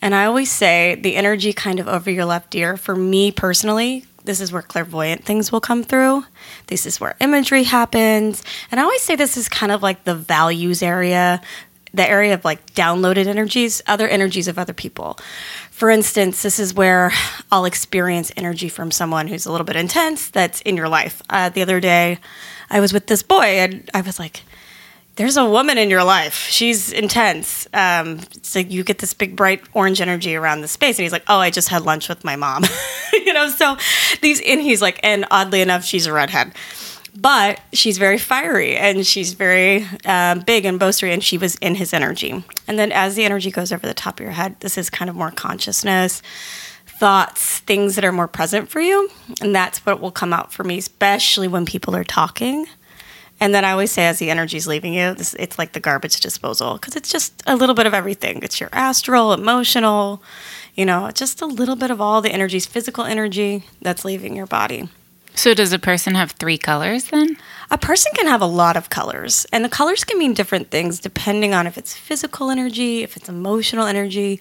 And 0.00 0.14
I 0.14 0.26
always 0.26 0.50
say 0.50 0.94
the 0.94 1.16
energy 1.16 1.52
kind 1.52 1.80
of 1.80 1.88
over 1.88 2.10
your 2.10 2.24
left 2.26 2.54
ear, 2.54 2.76
for 2.76 2.94
me 2.94 3.32
personally, 3.32 4.04
this 4.24 4.40
is 4.40 4.52
where 4.52 4.62
clairvoyant 4.62 5.24
things 5.24 5.52
will 5.52 5.60
come 5.60 5.84
through. 5.84 6.24
This 6.66 6.84
is 6.84 7.00
where 7.00 7.16
imagery 7.20 7.62
happens. 7.62 8.42
And 8.70 8.80
I 8.80 8.82
always 8.82 9.02
say 9.02 9.14
this 9.14 9.36
is 9.36 9.48
kind 9.48 9.70
of 9.70 9.82
like 9.82 10.04
the 10.04 10.16
values 10.16 10.82
area, 10.82 11.40
the 11.94 12.08
area 12.08 12.34
of 12.34 12.44
like 12.44 12.74
downloaded 12.74 13.26
energies, 13.26 13.82
other 13.86 14.08
energies 14.08 14.48
of 14.48 14.58
other 14.58 14.72
people. 14.72 15.18
For 15.70 15.90
instance, 15.90 16.42
this 16.42 16.58
is 16.58 16.74
where 16.74 17.12
I'll 17.52 17.64
experience 17.64 18.32
energy 18.36 18.68
from 18.68 18.90
someone 18.90 19.28
who's 19.28 19.46
a 19.46 19.52
little 19.52 19.64
bit 19.64 19.76
intense 19.76 20.28
that's 20.28 20.60
in 20.62 20.76
your 20.76 20.88
life. 20.88 21.22
Uh, 21.30 21.48
the 21.48 21.62
other 21.62 21.80
day, 21.80 22.18
I 22.68 22.80
was 22.80 22.92
with 22.92 23.06
this 23.06 23.22
boy 23.22 23.44
and 23.44 23.88
I 23.94 24.00
was 24.00 24.18
like, 24.18 24.42
there's 25.16 25.38
a 25.38 25.48
woman 25.48 25.78
in 25.78 25.88
your 25.88 26.04
life. 26.04 26.46
She's 26.50 26.92
intense. 26.92 27.66
Um, 27.72 28.20
so 28.42 28.58
you 28.58 28.84
get 28.84 28.98
this 28.98 29.14
big 29.14 29.34
bright 29.34 29.62
orange 29.72 30.00
energy 30.00 30.36
around 30.36 30.60
the 30.60 30.68
space. 30.68 30.98
And 30.98 31.04
he's 31.04 31.12
like, 31.12 31.24
oh, 31.28 31.38
I 31.38 31.50
just 31.50 31.68
had 31.68 31.82
lunch 31.82 32.08
with 32.08 32.22
my 32.22 32.36
mom. 32.36 32.64
you 33.12 33.32
know, 33.32 33.48
so 33.48 33.76
these, 34.20 34.40
and 34.42 34.60
he's 34.60 34.82
like, 34.82 35.00
and 35.02 35.24
oddly 35.30 35.62
enough, 35.62 35.84
she's 35.84 36.06
a 36.06 36.12
redhead. 36.12 36.52
But 37.18 37.60
she's 37.72 37.96
very 37.96 38.18
fiery 38.18 38.76
and 38.76 39.06
she's 39.06 39.32
very 39.32 39.86
um, 40.04 40.40
big 40.40 40.66
and 40.66 40.78
boastery, 40.78 41.14
and 41.14 41.24
she 41.24 41.38
was 41.38 41.54
in 41.56 41.76
his 41.76 41.94
energy. 41.94 42.44
And 42.68 42.78
then 42.78 42.92
as 42.92 43.14
the 43.14 43.24
energy 43.24 43.50
goes 43.50 43.72
over 43.72 43.86
the 43.86 43.94
top 43.94 44.20
of 44.20 44.24
your 44.24 44.32
head, 44.32 44.56
this 44.60 44.76
is 44.76 44.90
kind 44.90 45.08
of 45.08 45.16
more 45.16 45.30
consciousness, 45.30 46.20
thoughts, 46.84 47.60
things 47.60 47.94
that 47.94 48.04
are 48.04 48.12
more 48.12 48.28
present 48.28 48.68
for 48.68 48.82
you. 48.82 49.08
And 49.40 49.54
that's 49.54 49.78
what 49.86 49.98
will 49.98 50.10
come 50.10 50.34
out 50.34 50.52
for 50.52 50.62
me, 50.62 50.76
especially 50.76 51.48
when 51.48 51.64
people 51.64 51.96
are 51.96 52.04
talking 52.04 52.66
And 53.38 53.54
then 53.54 53.64
I 53.64 53.72
always 53.72 53.92
say, 53.92 54.06
as 54.06 54.18
the 54.18 54.30
energy's 54.30 54.66
leaving 54.66 54.94
you, 54.94 55.14
this, 55.14 55.34
it's 55.34 55.58
like 55.58 55.72
the 55.72 55.80
garbage 55.80 56.20
disposal 56.20 56.74
because 56.74 56.96
it's 56.96 57.10
just 57.10 57.42
a 57.46 57.54
little 57.54 57.74
bit 57.74 57.86
of 57.86 57.92
everything. 57.92 58.42
It's 58.42 58.60
your 58.60 58.70
astral, 58.72 59.32
emotional, 59.32 60.22
you 60.74 60.86
know, 60.86 61.10
just 61.10 61.42
a 61.42 61.46
little 61.46 61.76
bit 61.76 61.90
of 61.90 62.00
all 62.00 62.22
the 62.22 62.32
energies, 62.32 62.64
physical 62.64 63.04
energy 63.04 63.64
that's 63.82 64.04
leaving 64.04 64.36
your 64.36 64.46
body. 64.46 64.88
So, 65.34 65.52
does 65.52 65.74
a 65.74 65.78
person 65.78 66.14
have 66.14 66.30
three 66.32 66.56
colors 66.56 67.04
then? 67.10 67.36
A 67.70 67.76
person 67.76 68.10
can 68.14 68.26
have 68.26 68.40
a 68.40 68.46
lot 68.46 68.74
of 68.74 68.88
colors, 68.88 69.46
and 69.52 69.62
the 69.62 69.68
colors 69.68 70.02
can 70.02 70.18
mean 70.18 70.32
different 70.32 70.70
things 70.70 70.98
depending 70.98 71.52
on 71.52 71.66
if 71.66 71.76
it's 71.76 71.94
physical 71.94 72.48
energy, 72.48 73.02
if 73.02 73.18
it's 73.18 73.28
emotional 73.28 73.86
energy, 73.86 74.40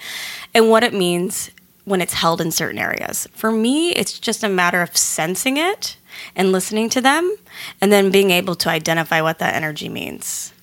and 0.53 0.69
what 0.69 0.85
it 0.85 0.93
means 0.93 1.51
when 1.83 1.99
it's 1.99 2.13
held 2.13 2.39
in 2.39 2.49
certain 2.49 2.79
areas. 2.79 3.27
For 3.33 3.51
me, 3.51 3.91
it's 3.91 4.17
just 4.17 4.41
a 4.41 4.47
matter 4.47 4.81
of 4.81 4.95
sensing 4.95 5.57
it 5.57 5.97
and 6.35 6.51
listening 6.51 6.89
to 6.89 7.01
them, 7.01 7.35
and 7.81 7.91
then 7.91 8.11
being 8.11 8.31
able 8.31 8.55
to 8.55 8.69
identify 8.69 9.21
what 9.21 9.39
that 9.39 9.55
energy 9.55 9.89
means. 9.89 10.53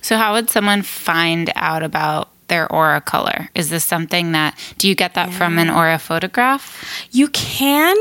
So, 0.00 0.16
how 0.16 0.32
would 0.34 0.50
someone 0.50 0.82
find 0.82 1.52
out 1.54 1.82
about 1.82 2.28
their 2.48 2.70
aura 2.70 3.00
color? 3.00 3.48
Is 3.54 3.70
this 3.70 3.84
something 3.84 4.32
that, 4.32 4.58
do 4.76 4.88
you 4.88 4.94
get 4.94 5.14
that 5.14 5.30
yeah. 5.30 5.38
from 5.38 5.58
an 5.58 5.70
aura 5.70 5.98
photograph? 5.98 7.06
You 7.10 7.28
can, 7.28 7.96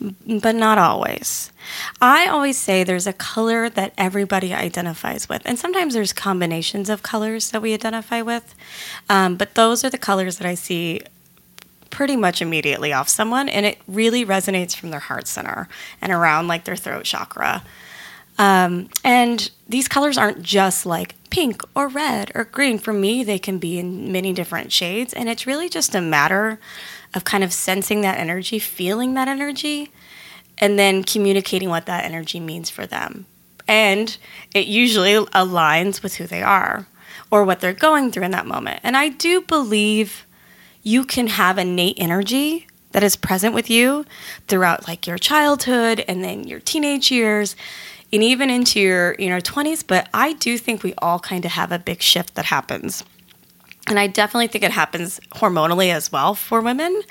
but 0.00 0.54
not 0.54 0.78
always. 0.78 1.52
I 2.00 2.26
always 2.26 2.56
say 2.56 2.84
there's 2.84 3.06
a 3.06 3.12
color 3.12 3.68
that 3.68 3.92
everybody 3.98 4.52
identifies 4.52 5.28
with, 5.28 5.42
and 5.44 5.58
sometimes 5.58 5.94
there's 5.94 6.12
combinations 6.12 6.88
of 6.88 7.02
colors 7.02 7.50
that 7.50 7.62
we 7.62 7.74
identify 7.74 8.22
with. 8.22 8.54
Um, 9.08 9.36
but 9.36 9.54
those 9.54 9.84
are 9.84 9.90
the 9.90 9.98
colors 9.98 10.38
that 10.38 10.46
I 10.46 10.54
see 10.54 11.02
pretty 11.90 12.16
much 12.16 12.42
immediately 12.42 12.92
off 12.92 13.08
someone, 13.08 13.48
and 13.48 13.66
it 13.66 13.78
really 13.86 14.24
resonates 14.24 14.74
from 14.74 14.90
their 14.90 15.00
heart 15.00 15.26
center 15.26 15.68
and 16.00 16.12
around 16.12 16.48
like 16.48 16.64
their 16.64 16.76
throat 16.76 17.04
chakra. 17.04 17.62
Um, 18.38 18.88
and 19.02 19.50
these 19.68 19.88
colors 19.88 20.18
aren't 20.18 20.42
just 20.42 20.84
like 20.84 21.14
pink 21.30 21.62
or 21.74 21.88
red 21.88 22.30
or 22.34 22.44
green. 22.44 22.78
For 22.78 22.92
me, 22.92 23.24
they 23.24 23.38
can 23.38 23.58
be 23.58 23.78
in 23.78 24.12
many 24.12 24.32
different 24.32 24.72
shades, 24.72 25.14
and 25.14 25.28
it's 25.28 25.46
really 25.46 25.68
just 25.68 25.94
a 25.94 26.00
matter 26.00 26.58
of 27.14 27.24
kind 27.24 27.42
of 27.42 27.52
sensing 27.52 28.02
that 28.02 28.18
energy, 28.18 28.58
feeling 28.58 29.14
that 29.14 29.28
energy, 29.28 29.90
and 30.58 30.78
then 30.78 31.02
communicating 31.02 31.68
what 31.68 31.86
that 31.86 32.04
energy 32.04 32.40
means 32.40 32.68
for 32.68 32.86
them. 32.86 33.26
And 33.68 34.16
it 34.54 34.66
usually 34.66 35.14
aligns 35.14 36.02
with 36.02 36.16
who 36.16 36.26
they 36.26 36.42
are 36.42 36.86
or 37.30 37.44
what 37.44 37.60
they're 37.60 37.72
going 37.72 38.12
through 38.12 38.24
in 38.24 38.30
that 38.32 38.46
moment. 38.46 38.80
And 38.82 38.96
I 38.96 39.08
do 39.08 39.40
believe 39.40 40.25
you 40.86 41.04
can 41.04 41.26
have 41.26 41.58
innate 41.58 41.96
energy 41.98 42.66
that 42.92 43.02
is 43.02 43.16
present 43.16 43.54
with 43.54 43.68
you 43.68 44.04
throughout 44.46 44.86
like 44.86 45.06
your 45.06 45.18
childhood 45.18 46.04
and 46.06 46.22
then 46.22 46.44
your 46.44 46.60
teenage 46.60 47.10
years 47.10 47.56
and 48.12 48.22
even 48.22 48.50
into 48.50 48.80
your 48.80 49.14
you 49.18 49.28
know 49.28 49.38
20s 49.38 49.84
but 49.86 50.08
i 50.14 50.32
do 50.34 50.56
think 50.56 50.82
we 50.82 50.94
all 50.98 51.18
kind 51.18 51.44
of 51.44 51.50
have 51.50 51.72
a 51.72 51.78
big 51.78 52.00
shift 52.00 52.34
that 52.36 52.46
happens 52.46 53.04
and 53.86 53.98
I 53.98 54.06
definitely 54.06 54.48
think 54.48 54.64
it 54.64 54.72
happens 54.72 55.20
hormonally 55.32 55.92
as 55.92 56.10
well 56.10 56.34
for 56.34 56.60
women. 56.60 57.02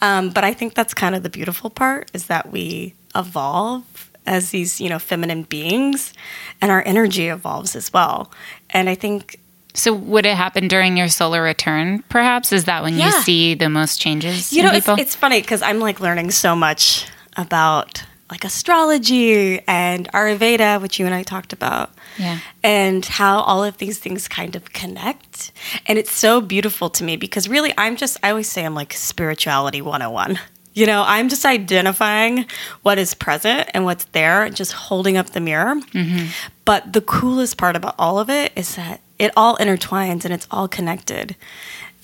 Um, 0.00 0.30
but 0.30 0.44
I 0.44 0.52
think 0.52 0.74
that's 0.74 0.94
kind 0.94 1.14
of 1.14 1.22
the 1.22 1.30
beautiful 1.30 1.70
part 1.70 2.10
is 2.12 2.26
that 2.26 2.52
we 2.52 2.94
evolve 3.14 4.10
as 4.26 4.50
these, 4.50 4.80
you 4.80 4.88
know, 4.88 4.98
feminine 4.98 5.44
beings 5.44 6.12
and 6.60 6.70
our 6.70 6.82
energy 6.86 7.28
evolves 7.28 7.74
as 7.74 7.92
well. 7.92 8.30
And 8.70 8.88
I 8.88 8.94
think 8.94 9.40
so 9.74 9.92
would 9.92 10.26
it 10.26 10.36
happen 10.36 10.68
during 10.68 10.96
your 10.96 11.08
solar 11.08 11.42
return 11.42 12.02
perhaps? 12.08 12.52
Is 12.52 12.64
that 12.64 12.82
when 12.82 12.94
yeah. 12.94 13.06
you 13.06 13.12
see 13.22 13.54
the 13.54 13.68
most 13.68 14.00
changes 14.00 14.52
you 14.52 14.62
know, 14.62 14.72
it's, 14.72 14.88
it's 14.88 15.14
funny 15.14 15.40
because 15.40 15.62
I'm 15.62 15.80
like 15.80 16.00
learning 16.00 16.30
so 16.30 16.54
much 16.54 17.06
about 17.36 18.04
like 18.32 18.44
astrology 18.44 19.60
and 19.68 20.10
Ayurveda, 20.12 20.80
which 20.80 20.98
you 20.98 21.04
and 21.04 21.14
I 21.14 21.22
talked 21.22 21.52
about. 21.52 21.90
Yeah. 22.18 22.38
And 22.62 23.04
how 23.04 23.40
all 23.40 23.62
of 23.62 23.76
these 23.76 23.98
things 23.98 24.26
kind 24.26 24.56
of 24.56 24.72
connect. 24.72 25.52
And 25.86 25.98
it's 25.98 26.12
so 26.12 26.40
beautiful 26.40 26.88
to 26.90 27.04
me 27.04 27.16
because 27.16 27.46
really 27.46 27.74
I'm 27.76 27.94
just, 27.94 28.18
I 28.22 28.30
always 28.30 28.48
say 28.48 28.64
I'm 28.64 28.74
like 28.74 28.94
spirituality 28.94 29.82
101. 29.82 30.38
You 30.72 30.86
know, 30.86 31.04
I'm 31.06 31.28
just 31.28 31.44
identifying 31.44 32.46
what 32.80 32.96
is 32.96 33.12
present 33.12 33.68
and 33.74 33.84
what's 33.84 34.06
there, 34.06 34.48
just 34.48 34.72
holding 34.72 35.18
up 35.18 35.30
the 35.30 35.40
mirror. 35.40 35.74
Mm-hmm. 35.74 36.28
But 36.64 36.94
the 36.94 37.02
coolest 37.02 37.58
part 37.58 37.76
about 37.76 37.94
all 37.98 38.18
of 38.18 38.30
it 38.30 38.52
is 38.56 38.76
that 38.76 39.02
it 39.22 39.32
all 39.36 39.56
intertwines 39.56 40.24
and 40.24 40.34
it's 40.34 40.48
all 40.50 40.68
connected 40.68 41.36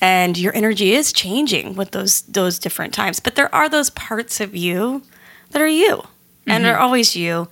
and 0.00 0.38
your 0.38 0.54
energy 0.54 0.92
is 0.92 1.12
changing 1.12 1.74
with 1.74 1.90
those 1.90 2.22
those 2.22 2.58
different 2.58 2.94
times 2.94 3.20
but 3.20 3.34
there 3.34 3.54
are 3.54 3.68
those 3.68 3.90
parts 3.90 4.40
of 4.40 4.54
you 4.54 5.02
that 5.50 5.60
are 5.60 5.66
you 5.68 6.02
and 6.48 6.64
mm-hmm. 6.64 6.74
are 6.74 6.78
always 6.78 7.14
you. 7.14 7.48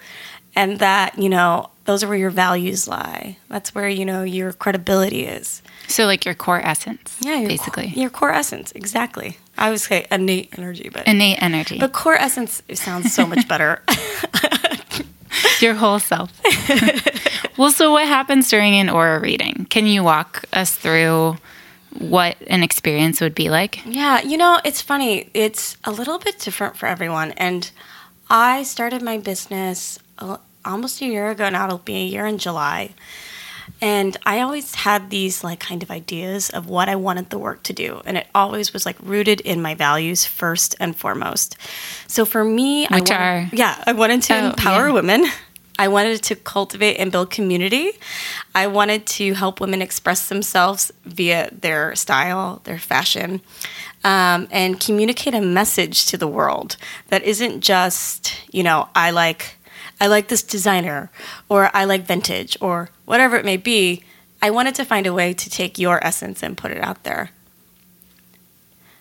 And 0.54 0.78
that, 0.78 1.18
you 1.18 1.28
know, 1.28 1.68
those 1.84 2.02
are 2.02 2.08
where 2.08 2.16
your 2.16 2.30
values 2.30 2.88
lie. 2.88 3.36
That's 3.48 3.74
where, 3.74 3.88
you 3.88 4.06
know, 4.06 4.22
your 4.22 4.52
credibility 4.54 5.26
is. 5.26 5.62
So, 5.86 6.06
like 6.06 6.24
your 6.24 6.34
core 6.34 6.60
essence. 6.60 7.16
Yeah, 7.20 7.36
your 7.36 7.48
basically. 7.48 7.88
your 7.88 8.10
core 8.10 8.32
essence, 8.32 8.72
exactly. 8.72 9.38
I 9.58 9.70
would 9.70 9.80
say 9.80 10.06
innate 10.10 10.58
energy, 10.58 10.90
but 10.92 11.06
innate 11.06 11.40
energy. 11.40 11.78
But 11.78 11.92
core 11.92 12.16
essence 12.16 12.62
sounds 12.74 13.12
so 13.14 13.26
much 13.26 13.46
better. 13.46 13.82
your 15.62 15.74
whole 15.74 15.98
self. 15.98 16.32
well, 17.58 17.70
so 17.70 17.92
what 17.92 18.06
happens 18.06 18.48
during 18.48 18.74
an 18.74 18.88
aura 18.88 19.20
reading? 19.20 19.66
Can 19.70 19.86
you 19.86 20.02
walk 20.02 20.44
us 20.52 20.74
through 20.74 21.36
what 21.98 22.36
an 22.48 22.62
experience 22.62 23.20
would 23.20 23.34
be 23.34 23.48
like? 23.48 23.80
Yeah, 23.86 24.20
you 24.22 24.36
know, 24.36 24.60
it's 24.64 24.82
funny. 24.82 25.30
It's 25.34 25.76
a 25.84 25.90
little 25.90 26.18
bit 26.18 26.38
different 26.38 26.76
for 26.76 26.86
everyone. 26.86 27.32
And 27.32 27.70
I 28.28 28.62
started 28.64 29.02
my 29.02 29.18
business 29.18 29.98
uh, 30.18 30.38
almost 30.64 31.00
a 31.00 31.06
year 31.06 31.30
ago 31.30 31.48
now. 31.48 31.66
It'll 31.66 31.78
be 31.78 31.96
a 31.96 32.06
year 32.06 32.26
in 32.26 32.38
July. 32.38 32.94
And 33.80 34.16
I 34.24 34.40
always 34.40 34.74
had 34.74 35.10
these 35.10 35.44
like 35.44 35.60
kind 35.60 35.82
of 35.82 35.90
ideas 35.90 36.50
of 36.50 36.68
what 36.68 36.88
I 36.88 36.96
wanted 36.96 37.30
the 37.30 37.38
work 37.38 37.62
to 37.64 37.72
do. 37.72 38.00
And 38.04 38.16
it 38.16 38.26
always 38.34 38.72
was 38.72 38.86
like 38.86 38.96
rooted 39.02 39.40
in 39.40 39.60
my 39.60 39.74
values 39.74 40.24
first 40.24 40.74
and 40.80 40.96
foremost. 40.96 41.56
So 42.06 42.24
for 42.24 42.44
me, 42.44 42.86
Which 42.86 42.90
I 42.92 42.98
wanted, 42.98 43.12
are 43.12 43.50
yeah, 43.52 43.84
I 43.86 43.92
wanted 43.92 44.22
to 44.22 44.34
oh, 44.34 44.46
empower 44.50 44.88
yeah. 44.88 44.94
women. 44.94 45.26
I 45.78 45.88
wanted 45.88 46.22
to 46.22 46.36
cultivate 46.36 46.96
and 46.96 47.12
build 47.12 47.30
community. 47.30 47.92
I 48.54 48.66
wanted 48.66 49.06
to 49.06 49.34
help 49.34 49.60
women 49.60 49.82
express 49.82 50.28
themselves 50.28 50.90
via 51.04 51.50
their 51.52 51.94
style, 51.94 52.62
their 52.64 52.78
fashion 52.78 53.42
um, 54.06 54.46
and 54.52 54.78
communicate 54.78 55.34
a 55.34 55.40
message 55.40 56.06
to 56.06 56.16
the 56.16 56.28
world 56.28 56.76
that 57.08 57.24
isn't 57.24 57.60
just, 57.60 58.40
you 58.52 58.62
know, 58.62 58.88
I 58.94 59.10
like, 59.10 59.56
I 60.00 60.06
like 60.06 60.28
this 60.28 60.44
designer, 60.44 61.10
or 61.48 61.70
I 61.74 61.84
like 61.84 62.06
vintage, 62.06 62.56
or 62.60 62.90
whatever 63.04 63.36
it 63.36 63.44
may 63.44 63.56
be. 63.56 64.04
I 64.40 64.50
wanted 64.50 64.76
to 64.76 64.84
find 64.84 65.06
a 65.06 65.12
way 65.12 65.32
to 65.34 65.50
take 65.50 65.78
your 65.78 66.04
essence 66.04 66.42
and 66.42 66.56
put 66.56 66.70
it 66.70 66.80
out 66.82 67.02
there. 67.02 67.30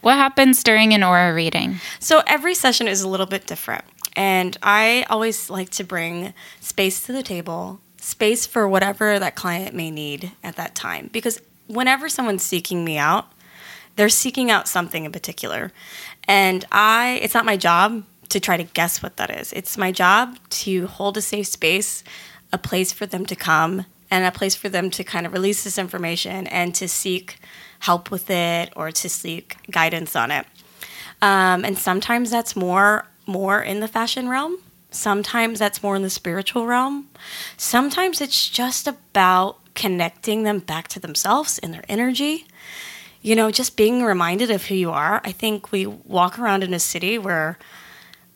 What 0.02 0.16
happens 0.16 0.64
during 0.64 0.94
an 0.94 1.04
aura 1.04 1.34
reading? 1.34 1.80
So 2.00 2.24
every 2.26 2.56
session 2.56 2.88
is 2.88 3.02
a 3.02 3.08
little 3.08 3.26
bit 3.26 3.46
different. 3.46 3.84
And 4.16 4.58
I 4.64 5.06
always 5.10 5.50
like 5.50 5.70
to 5.72 5.84
bring 5.84 6.34
space 6.60 7.06
to 7.06 7.12
the 7.12 7.24
table, 7.24 7.80
space 7.98 8.46
for 8.46 8.68
whatever 8.68 9.20
that 9.20 9.36
client 9.36 9.76
may 9.76 9.92
need 9.92 10.32
at 10.44 10.56
that 10.56 10.76
time. 10.76 11.10
Because 11.12 11.42
whenever 11.68 12.08
someone's 12.08 12.44
seeking 12.44 12.86
me 12.86 12.98
out, 12.98 13.28
they're 13.96 14.10
seeking 14.10 14.52
out 14.52 14.68
something 14.68 15.06
in 15.06 15.12
particular. 15.12 15.72
And 16.28 16.66
I, 16.72 17.20
it's 17.22 17.34
not 17.34 17.46
my 17.46 17.58
job 17.58 18.04
to 18.30 18.40
try 18.40 18.58
to 18.58 18.64
guess 18.64 19.02
what 19.04 19.18
that 19.18 19.30
is. 19.30 19.54
It's 19.54 19.78
my 19.78 19.92
job 19.92 20.38
to 20.50 20.88
hold 20.88 21.18
a 21.18 21.22
safe 21.22 21.48
space, 21.48 22.04
a 22.52 22.58
place 22.58 22.92
for 22.92 23.06
them 23.06 23.26
to 23.26 23.36
come, 23.36 23.86
and 24.12 24.26
a 24.26 24.32
place 24.32 24.56
for 24.56 24.70
them 24.70 24.90
to 24.92 25.04
kind 25.04 25.26
of 25.26 25.34
release 25.34 25.64
this 25.64 25.78
information 25.78 26.48
and 26.48 26.74
to 26.76 26.88
seek 26.88 27.40
help 27.80 28.12
with 28.12 28.30
it 28.30 28.72
or 28.76 28.92
to 28.92 29.10
seek 29.10 29.58
guidance 29.70 30.16
on 30.16 30.32
it. 30.32 30.46
Um, 31.22 31.66
and 31.66 31.78
sometimes 31.78 32.30
that's 32.30 32.56
more 32.56 33.08
more 33.26 33.62
in 33.62 33.80
the 33.80 33.88
fashion 33.88 34.30
realm. 34.30 34.58
Sometimes 34.92 35.60
that's 35.60 35.84
more 35.84 35.96
in 35.96 36.02
the 36.02 36.10
spiritual 36.10 36.66
realm. 36.66 37.10
Sometimes 37.58 38.22
it's 38.22 38.50
just 38.50 38.88
about 38.88 39.58
connecting 39.74 40.44
them 40.44 40.60
back 40.60 40.88
to 40.88 41.00
themselves 41.00 41.60
and 41.60 41.74
their 41.74 41.84
energy 41.90 42.46
you 43.26 43.36
know, 43.36 43.50
just 43.50 43.76
being 43.76 44.04
reminded 44.04 44.52
of 44.52 44.68
who 44.68 44.76
you 44.76 44.92
are. 44.92 45.20
I 45.24 45.32
think 45.32 45.72
we 45.72 45.88
walk 45.88 46.38
around 46.38 46.64
in 46.64 46.76
a 46.76 46.80
city 46.80 47.18
where 47.18 47.58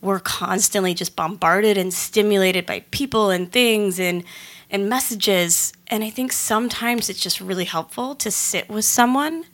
we're 0.01 0.19
constantly 0.19 0.95
just 0.95 1.15
bombarded 1.15 1.77
and 1.77 1.93
stimulated 1.93 2.65
by 2.65 2.79
people 2.89 3.29
and 3.29 3.51
things 3.51 3.99
and 3.99 4.23
and 4.71 4.89
messages 4.89 5.73
and 5.87 6.03
I 6.03 6.09
think 6.09 6.31
sometimes 6.31 7.09
it's 7.09 7.21
just 7.21 7.39
really 7.39 7.65
helpful 7.65 8.15
to 8.15 8.31
sit 8.31 8.69
with 8.69 8.85
someone 8.85 9.45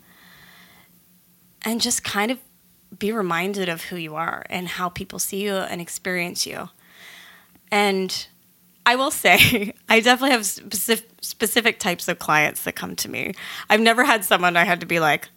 and 1.63 1.82
just 1.82 2.04
kind 2.04 2.32
of 2.32 2.39
be 2.97 3.11
reminded 3.11 3.69
of 3.69 3.85
who 3.85 3.95
you 3.95 4.15
are 4.15 4.45
and 4.49 4.67
how 4.67 4.89
people 4.89 5.19
see 5.19 5.43
you 5.43 5.55
and 5.55 5.81
experience 5.81 6.45
you. 6.45 6.69
And 7.71 8.27
I 8.85 8.95
will 8.95 9.11
say, 9.11 9.73
I 9.89 9.99
definitely 9.99 10.31
have 10.31 10.45
specific, 10.45 11.09
specific 11.21 11.79
types 11.79 12.07
of 12.07 12.19
clients 12.19 12.63
that 12.63 12.75
come 12.75 12.95
to 12.97 13.09
me. 13.09 13.33
I've 13.69 13.81
never 13.81 14.03
had 14.03 14.23
someone 14.23 14.55
I 14.55 14.63
had 14.65 14.79
to 14.81 14.85
be 14.85 14.99
like, 14.99 15.27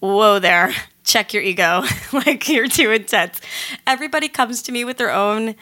whoa 0.00 0.38
there, 0.38 0.72
check 1.04 1.32
your 1.32 1.42
ego. 1.42 1.82
like 2.12 2.48
you're 2.48 2.68
too 2.68 2.90
intense. 2.90 3.40
Everybody 3.86 4.28
comes 4.28 4.62
to 4.62 4.72
me 4.72 4.84
with 4.84 4.96
their 4.96 5.12
own 5.12 5.54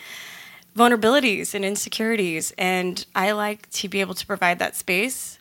vulnerabilities 0.76 1.54
and 1.54 1.64
insecurities. 1.64 2.52
And 2.56 3.04
I 3.14 3.32
like 3.32 3.68
to 3.70 3.88
be 3.88 4.00
able 4.00 4.14
to 4.14 4.26
provide 4.26 4.58
that 4.60 4.76
space 4.76 5.38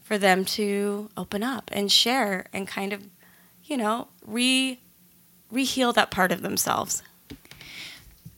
for 0.00 0.18
them 0.18 0.44
to 0.44 1.08
open 1.16 1.42
up 1.42 1.70
and 1.72 1.90
share 1.90 2.46
and 2.52 2.66
kind 2.66 2.92
of, 2.92 3.02
you 3.64 3.76
know, 3.76 4.08
re 4.26 4.80
re-heal 5.50 5.92
that 5.94 6.10
part 6.10 6.32
of 6.32 6.42
themselves. 6.42 7.02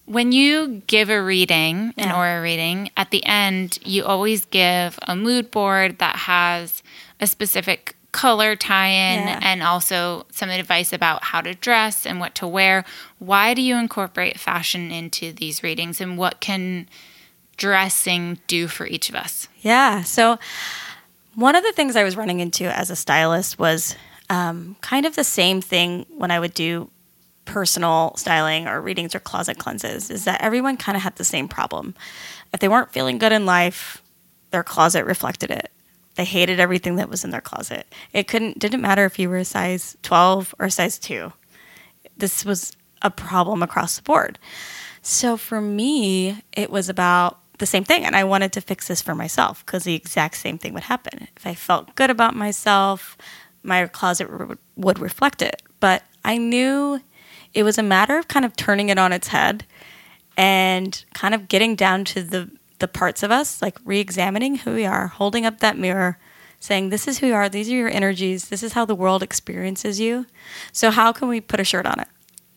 When 0.04 0.32
you 0.32 0.82
give 0.88 1.10
a 1.10 1.22
reading, 1.22 1.94
an 1.96 2.10
aura 2.12 2.42
reading, 2.42 2.90
at 2.96 3.10
the 3.10 3.24
end, 3.24 3.78
you 3.84 4.04
always 4.04 4.44
give 4.46 4.98
a 5.02 5.14
mood 5.14 5.50
board 5.50 5.98
that 5.98 6.16
has 6.16 6.82
a 7.20 7.26
specific 7.26 7.94
color 8.10 8.56
tie 8.56 8.88
in 8.88 9.26
Yeah. 9.26 9.40
and 9.42 9.62
also 9.62 10.26
some 10.32 10.50
advice 10.50 10.92
about 10.92 11.24
how 11.24 11.40
to 11.40 11.54
dress 11.54 12.04
and 12.04 12.20
what 12.20 12.34
to 12.34 12.46
wear. 12.46 12.84
Why 13.20 13.54
do 13.54 13.62
you 13.62 13.76
incorporate 13.76 14.38
fashion 14.38 14.90
into 14.90 15.32
these 15.32 15.62
readings 15.62 16.00
and 16.00 16.18
what 16.18 16.40
can 16.40 16.88
dressing 17.56 18.38
do 18.48 18.68
for 18.68 18.86
each 18.86 19.08
of 19.08 19.14
us? 19.14 19.48
Yeah. 19.62 20.02
So, 20.02 20.38
one 21.36 21.54
of 21.54 21.62
the 21.62 21.72
things 21.72 21.96
I 21.96 22.04
was 22.04 22.16
running 22.16 22.40
into 22.40 22.64
as 22.64 22.90
a 22.90 22.96
stylist 22.96 23.58
was 23.58 23.96
um, 24.28 24.76
kind 24.82 25.06
of 25.06 25.14
the 25.14 25.24
same 25.24 25.62
thing 25.62 26.04
when 26.10 26.30
I 26.30 26.38
would 26.38 26.52
do 26.52 26.90
personal 27.44 28.14
styling 28.16 28.68
or 28.68 28.80
readings 28.80 29.14
or 29.14 29.20
closet 29.20 29.58
cleanses 29.58 30.10
is 30.10 30.24
that 30.24 30.40
everyone 30.40 30.76
kind 30.76 30.96
of 30.96 31.02
had 31.02 31.16
the 31.16 31.24
same 31.24 31.48
problem. 31.48 31.94
If 32.52 32.60
they 32.60 32.68
weren't 32.68 32.92
feeling 32.92 33.18
good 33.18 33.32
in 33.32 33.46
life, 33.46 34.02
their 34.50 34.62
closet 34.62 35.04
reflected 35.04 35.50
it. 35.50 35.70
They 36.14 36.24
hated 36.24 36.60
everything 36.60 36.96
that 36.96 37.08
was 37.08 37.24
in 37.24 37.30
their 37.30 37.40
closet. 37.40 37.86
It 38.12 38.28
couldn't 38.28 38.58
didn't 38.58 38.82
matter 38.82 39.04
if 39.04 39.18
you 39.18 39.28
were 39.28 39.38
a 39.38 39.44
size 39.44 39.96
12 40.02 40.54
or 40.58 40.66
a 40.66 40.70
size 40.70 40.98
2. 40.98 41.32
This 42.16 42.44
was 42.44 42.76
a 43.00 43.10
problem 43.10 43.62
across 43.62 43.96
the 43.96 44.02
board. 44.02 44.38
So 45.00 45.36
for 45.36 45.60
me, 45.60 46.42
it 46.52 46.70
was 46.70 46.88
about 46.88 47.38
the 47.58 47.66
same 47.66 47.84
thing. 47.84 48.04
And 48.04 48.14
I 48.14 48.24
wanted 48.24 48.52
to 48.52 48.60
fix 48.60 48.88
this 48.88 49.02
for 49.02 49.14
myself 49.14 49.64
because 49.64 49.84
the 49.84 49.94
exact 49.94 50.36
same 50.36 50.58
thing 50.58 50.74
would 50.74 50.84
happen. 50.84 51.28
If 51.36 51.46
I 51.46 51.54
felt 51.54 51.94
good 51.94 52.10
about 52.10 52.36
myself, 52.36 53.16
my 53.62 53.86
closet 53.86 54.28
would 54.76 54.98
reflect 54.98 55.42
it. 55.42 55.62
But 55.80 56.02
I 56.24 56.36
knew 56.36 57.00
it 57.54 57.62
was 57.62 57.78
a 57.78 57.82
matter 57.82 58.18
of 58.18 58.28
kind 58.28 58.44
of 58.44 58.56
turning 58.56 58.88
it 58.88 58.98
on 58.98 59.12
its 59.12 59.28
head 59.28 59.64
and 60.36 61.04
kind 61.14 61.34
of 61.34 61.48
getting 61.48 61.74
down 61.76 62.04
to 62.06 62.22
the, 62.22 62.50
the 62.78 62.88
parts 62.88 63.22
of 63.22 63.30
us, 63.30 63.60
like 63.60 63.78
re 63.84 63.98
examining 64.00 64.56
who 64.56 64.74
we 64.74 64.86
are, 64.86 65.08
holding 65.08 65.44
up 65.46 65.60
that 65.60 65.76
mirror, 65.78 66.18
saying, 66.60 66.88
This 66.90 67.06
is 67.06 67.18
who 67.18 67.26
you 67.28 67.34
are, 67.34 67.48
these 67.48 67.68
are 67.70 67.74
your 67.74 67.90
energies, 67.90 68.48
this 68.48 68.62
is 68.62 68.72
how 68.72 68.84
the 68.84 68.94
world 68.94 69.22
experiences 69.22 70.00
you. 70.00 70.26
So, 70.72 70.90
how 70.90 71.12
can 71.12 71.28
we 71.28 71.40
put 71.40 71.60
a 71.60 71.64
shirt 71.64 71.86
on 71.86 72.00
it? 72.00 72.08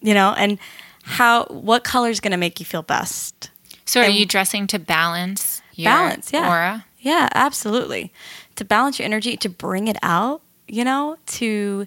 You 0.02 0.14
know, 0.14 0.34
and 0.38 0.58
how, 1.04 1.46
what 1.46 1.84
color 1.84 2.10
is 2.10 2.20
going 2.20 2.32
to 2.32 2.38
make 2.38 2.60
you 2.60 2.66
feel 2.66 2.82
best? 2.84 3.50
So, 3.86 4.02
are 4.02 4.06
And- 4.06 4.16
you 4.16 4.26
dressing 4.26 4.68
to 4.68 4.80
balance 4.80 5.62
your 5.74 5.92
Balance, 5.92 6.32
yeah. 6.32 6.50
aura? 6.50 6.86
Yeah, 7.00 7.28
absolutely. 7.36 8.12
To 8.56 8.64
balance 8.66 8.98
your 8.98 9.06
energy, 9.06 9.36
to 9.38 9.50
bring 9.50 9.88
it 9.90 9.98
out, 10.02 10.42
you 10.68 10.84
know, 10.86 11.18
to 11.28 11.86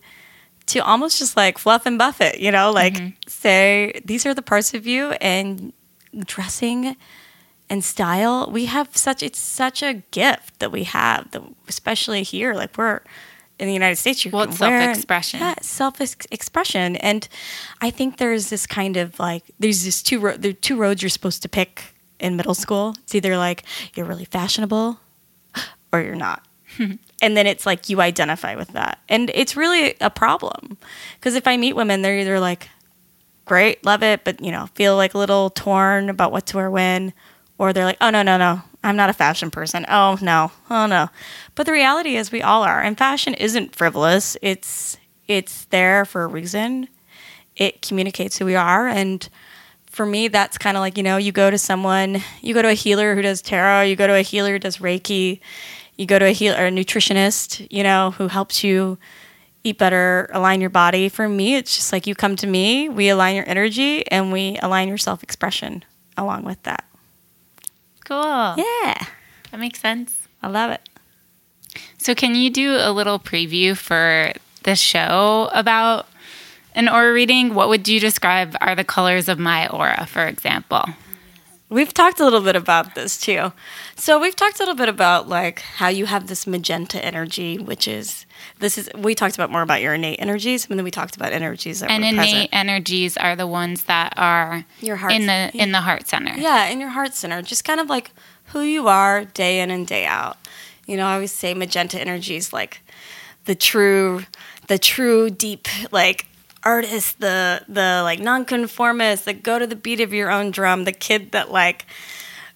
to 0.69 0.81
almost 0.81 1.19
just 1.19 1.37
like 1.37 1.59
fluff 1.59 1.87
and 1.87 1.99
buff 1.99 2.21
it, 2.21 2.39
you 2.41 2.51
know, 2.51 2.71
like 2.71 2.95
mm-hmm. 2.95 3.09
say 3.27 4.01
these 4.05 4.25
are 4.27 4.35
the 4.35 4.43
parts 4.43 4.75
of 4.75 4.87
you 4.87 5.11
and 5.21 5.73
dressing 6.27 6.97
and 7.71 7.85
style. 7.85 8.49
We 8.51 8.67
have 8.67 8.97
such 8.97 9.23
it's 9.23 9.39
such 9.39 9.83
a 9.83 9.95
gift 10.11 10.59
that 10.61 10.71
we 10.73 10.85
have, 10.85 11.31
that 11.33 11.43
especially 11.69 12.23
here, 12.23 12.55
like 12.55 12.77
we're 12.77 13.01
in 13.59 13.67
the 13.67 13.75
United 13.75 13.97
States. 13.97 14.25
You 14.25 14.31
Well, 14.31 14.47
can 14.47 14.57
wear- 14.59 14.81
self-expression. 14.85 15.41
Yeah, 15.41 15.55
self 15.61 16.01
expression, 16.01 16.97
and 16.97 17.29
I 17.81 17.91
think 17.91 18.19
there's 18.19 18.51
this 18.51 18.67
kind 18.67 18.97
of 18.97 19.19
like 19.19 19.45
there's 19.59 19.85
this 19.85 20.03
two 20.03 20.21
ro- 20.21 20.37
there 20.37 20.51
are 20.51 20.55
two 20.55 20.77
roads 20.77 21.03
you're 21.03 21.09
supposed 21.11 21.43
to 21.43 21.49
pick 21.49 21.95
in 22.21 22.37
middle 22.37 22.55
school. 22.55 22.95
It's 23.05 23.15
either 23.15 23.37
like 23.37 23.65
you're 23.95 24.07
really 24.07 24.25
fashionable 24.25 24.99
or 25.93 26.01
you're 26.01 26.15
not. 26.15 26.45
and 27.21 27.37
then 27.37 27.47
it's 27.47 27.67
like 27.67 27.89
you 27.89 28.01
identify 28.01 28.55
with 28.55 28.69
that. 28.69 28.99
And 29.09 29.31
it's 29.35 29.57
really 29.57 29.95
a 30.01 30.11
problem 30.11 30.79
because 31.15 31.35
if 31.35 31.47
I 31.47 31.57
meet 31.57 31.75
women, 31.75 32.03
they're 32.03 32.19
either 32.19 32.41
like, 32.41 32.69
great, 33.45 33.85
love 33.85 34.02
it, 34.02 34.25
but 34.25 34.45
you 34.45 34.52
know, 34.52 34.67
feel 34.75 34.97
like 34.97 35.15
a 35.15 35.19
little 35.19 35.50
torn 35.50 36.09
about 36.09 36.31
what 36.31 36.47
to 36.47 36.57
wear 36.57 36.71
when, 36.71 37.13
or 37.57 37.73
they're 37.73 37.85
like, 37.85 37.97
oh, 38.00 38.11
no, 38.11 38.23
no, 38.23 38.37
no, 38.37 38.63
I'm 38.85 38.95
not 38.95 39.11
a 39.11 39.15
fashion 39.15 39.50
person. 39.50 39.85
Oh, 39.89 40.17
no, 40.23 40.52
oh, 40.71 40.87
no. 40.87 41.09
But 41.57 41.67
the 41.67 41.73
reality 41.73 42.17
is 42.17 42.31
we 42.31 42.43
all 42.43 42.63
are. 42.63 42.81
And 42.81 42.97
fashion 42.97 43.35
isn't 43.35 43.75
frivolous, 43.75 44.37
it's, 44.43 44.97
it's 45.26 45.65
there 45.67 46.04
for 46.04 46.23
a 46.23 46.26
reason. 46.28 46.89
It 47.57 47.83
communicates 47.83 48.39
who 48.39 48.45
we 48.45 48.54
are. 48.54 48.87
And 48.87 49.28
for 49.87 50.07
me, 50.07 50.28
that's 50.28 50.59
kind 50.59 50.76
of 50.76 50.81
like, 50.81 50.97
you 50.97 51.02
know, 51.02 51.17
you 51.17 51.33
go 51.33 51.50
to 51.50 51.59
someone, 51.59 52.23
you 52.41 52.54
go 52.54 52.63
to 52.63 52.69
a 52.69 52.75
healer 52.75 53.17
who 53.17 53.23
does 53.23 53.43
tarot, 53.43 53.83
you 53.83 53.97
go 53.97 54.07
to 54.07 54.15
a 54.15 54.23
healer 54.23 54.52
who 54.52 54.59
does 54.61 54.76
Reiki, 54.76 55.41
you 55.99 56.06
go 56.06 56.19
to 56.19 56.25
a 56.25 56.30
healer, 56.30 56.67
a 56.67 56.71
nutritionist, 56.71 57.67
you 57.71 57.82
know, 57.82 58.13
who 58.13 58.28
helps 58.28 58.65
you 58.65 58.97
eat 59.65 59.76
better, 59.76 60.30
align 60.32 60.61
your 60.61 60.71
body. 60.71 61.08
For 61.08 61.28
me, 61.28 61.56
it's 61.56 61.76
just 61.76 61.93
like 61.93 62.06
you 62.06 62.15
come 62.15 62.37
to 62.37 62.47
me, 62.47 62.89
we 62.89 63.08
align 63.08 63.37
your 63.37 63.49
energy, 63.49 64.06
and 64.11 64.32
we 64.32 64.56
align 64.63 64.89
your 64.89 64.97
self 64.97 65.23
expression 65.23 65.84
along 66.17 66.45
with 66.45 66.63
that. 66.63 66.84
Cool. 68.04 68.54
Yeah, 68.56 69.04
That 69.50 69.58
makes 69.61 69.80
sense. 69.80 70.28
I 70.43 70.49
love 70.49 70.71
it. 70.71 70.89
So, 71.99 72.15
can 72.15 72.34
you 72.34 72.49
do 72.49 72.76
a 72.78 72.93
little 72.93 73.19
preview 73.19 73.76
for 73.76 74.32
the 74.63 74.76
show 74.76 75.50
about 75.52 76.06
an 76.75 76.89
aura 76.89 77.13
reading? 77.13 77.54
What 77.54 77.69
would 77.69 77.89
you 77.89 77.99
describe 77.99 78.56
are 78.61 78.75
the 78.76 78.84
colors 78.84 79.28
of 79.28 79.39
my 79.39 79.69
aura, 79.69 80.06
for 80.06 80.26
example? 80.26 80.84
We've 81.71 81.93
talked 81.93 82.19
a 82.19 82.25
little 82.25 82.41
bit 82.41 82.57
about 82.57 82.95
this 82.95 83.21
too. 83.21 83.52
So 83.95 84.19
we've 84.19 84.35
talked 84.35 84.57
a 84.59 84.63
little 84.63 84.75
bit 84.75 84.89
about 84.89 85.28
like 85.28 85.61
how 85.61 85.89
you 85.89 86.07
have 86.07 86.26
this 86.26 86.47
magenta 86.47 87.04
energy, 87.04 87.59
which 87.59 87.87
is 87.87 88.25
this 88.59 88.78
is 88.78 88.89
we 88.97 89.15
talked 89.15 89.35
about 89.35 89.50
more 89.50 89.61
about 89.61 89.83
your 89.83 89.93
innate 89.95 90.19
energies, 90.21 90.67
and 90.71 90.78
then 90.78 90.85
we 90.85 90.91
talked 90.91 91.17
about 91.17 91.33
energies 91.33 91.81
that 91.81 91.91
And 91.91 92.02
were 92.02 92.09
innate 92.09 92.33
present. 92.33 92.49
energies 92.52 93.17
are 93.19 93.37
the 93.37 93.47
ones 93.47 93.85
that 93.85 94.15
are 94.17 94.65
Your 94.81 94.97
heart 94.97 95.13
in 95.13 95.26
the 95.26 95.50
in 95.54 95.73
the 95.73 95.83
heart 95.83 96.09
center. 96.09 96.35
Yeah, 96.39 96.69
in 96.69 96.81
your 96.81 96.91
heart 96.91 97.13
center, 97.15 97.43
just 97.43 97.65
kind 97.65 97.81
of 97.81 97.91
like 97.91 98.13
who 98.47 98.63
you 98.63 98.89
are 98.89 99.26
day 99.26 99.61
in 99.61 99.71
and 99.71 99.87
day 99.87 100.07
out. 100.07 100.39
You 100.87 100.97
know, 100.97 101.07
I 101.07 101.15
always 101.15 101.33
say 101.33 101.52
magenta 101.52 102.00
energy 102.00 102.37
is 102.37 102.50
like 102.50 102.81
the 103.45 103.54
true, 103.54 104.23
the 104.69 104.78
true 104.78 105.28
deep 105.28 105.69
like 105.93 106.27
artist, 106.62 107.21
the 107.21 107.62
the 107.68 108.00
like 108.02 108.21
nonconformist 108.21 109.25
that 109.25 109.42
go 109.42 109.58
to 109.58 109.66
the 109.66 109.76
beat 109.76 110.00
of 110.00 110.12
your 110.12 110.30
own 110.30 110.50
drum, 110.50 110.84
the 110.84 110.92
kid 110.92 111.32
that 111.32 111.50
like 111.50 111.86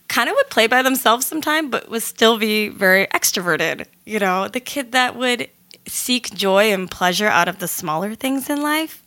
kind 0.08 0.28
of 0.28 0.36
would 0.36 0.50
play 0.50 0.66
by 0.66 0.82
themselves 0.82 1.26
sometime, 1.26 1.70
but 1.70 1.88
would 1.88 2.02
still 2.02 2.38
be 2.38 2.68
very 2.68 3.06
extroverted. 3.08 3.86
You 4.04 4.18
know, 4.18 4.48
the 4.48 4.60
kid 4.60 4.92
that 4.92 5.16
would 5.16 5.48
seek 5.86 6.32
joy 6.34 6.72
and 6.72 6.90
pleasure 6.90 7.26
out 7.26 7.48
of 7.48 7.58
the 7.58 7.68
smaller 7.68 8.14
things 8.14 8.48
in 8.48 8.62
life. 8.62 9.02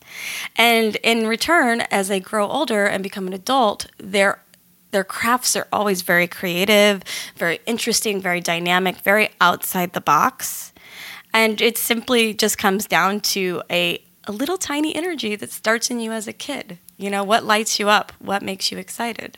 And 0.55 0.95
in 0.97 1.27
return, 1.27 1.81
as 1.91 2.08
they 2.08 2.19
grow 2.19 2.47
older 2.47 2.86
and 2.86 3.03
become 3.03 3.27
an 3.27 3.34
adult, 3.34 3.88
their 3.97 4.41
their 4.91 5.03
crafts 5.03 5.58
are 5.58 5.67
always 5.73 6.03
very 6.03 6.25
creative, 6.25 7.03
very 7.36 7.60
interesting, 7.65 8.21
very 8.21 8.39
dynamic, 8.39 8.97
very 8.97 9.29
outside 9.41 9.91
the 9.91 9.99
box. 9.99 10.71
And 11.34 11.60
it 11.60 11.77
simply 11.77 12.34
just 12.34 12.58
comes 12.58 12.86
down 12.86 13.19
to 13.36 13.62
a, 13.69 14.01
a 14.28 14.32
little 14.32 14.58
tiny 14.58 14.96
energy 14.96 15.36
that 15.36 15.52
starts 15.52 15.90
in 15.90 16.00
you 16.00 16.12
as 16.12 16.28
a 16.28 16.34
kid. 16.34 16.80
You 16.98 17.10
know, 17.10 17.24
what 17.24 17.44
lights 17.44 17.80
you 17.80 17.90
up? 17.90 18.12
What 18.20 18.42
makes 18.42 18.72
you 18.72 18.78
excited? 18.78 19.38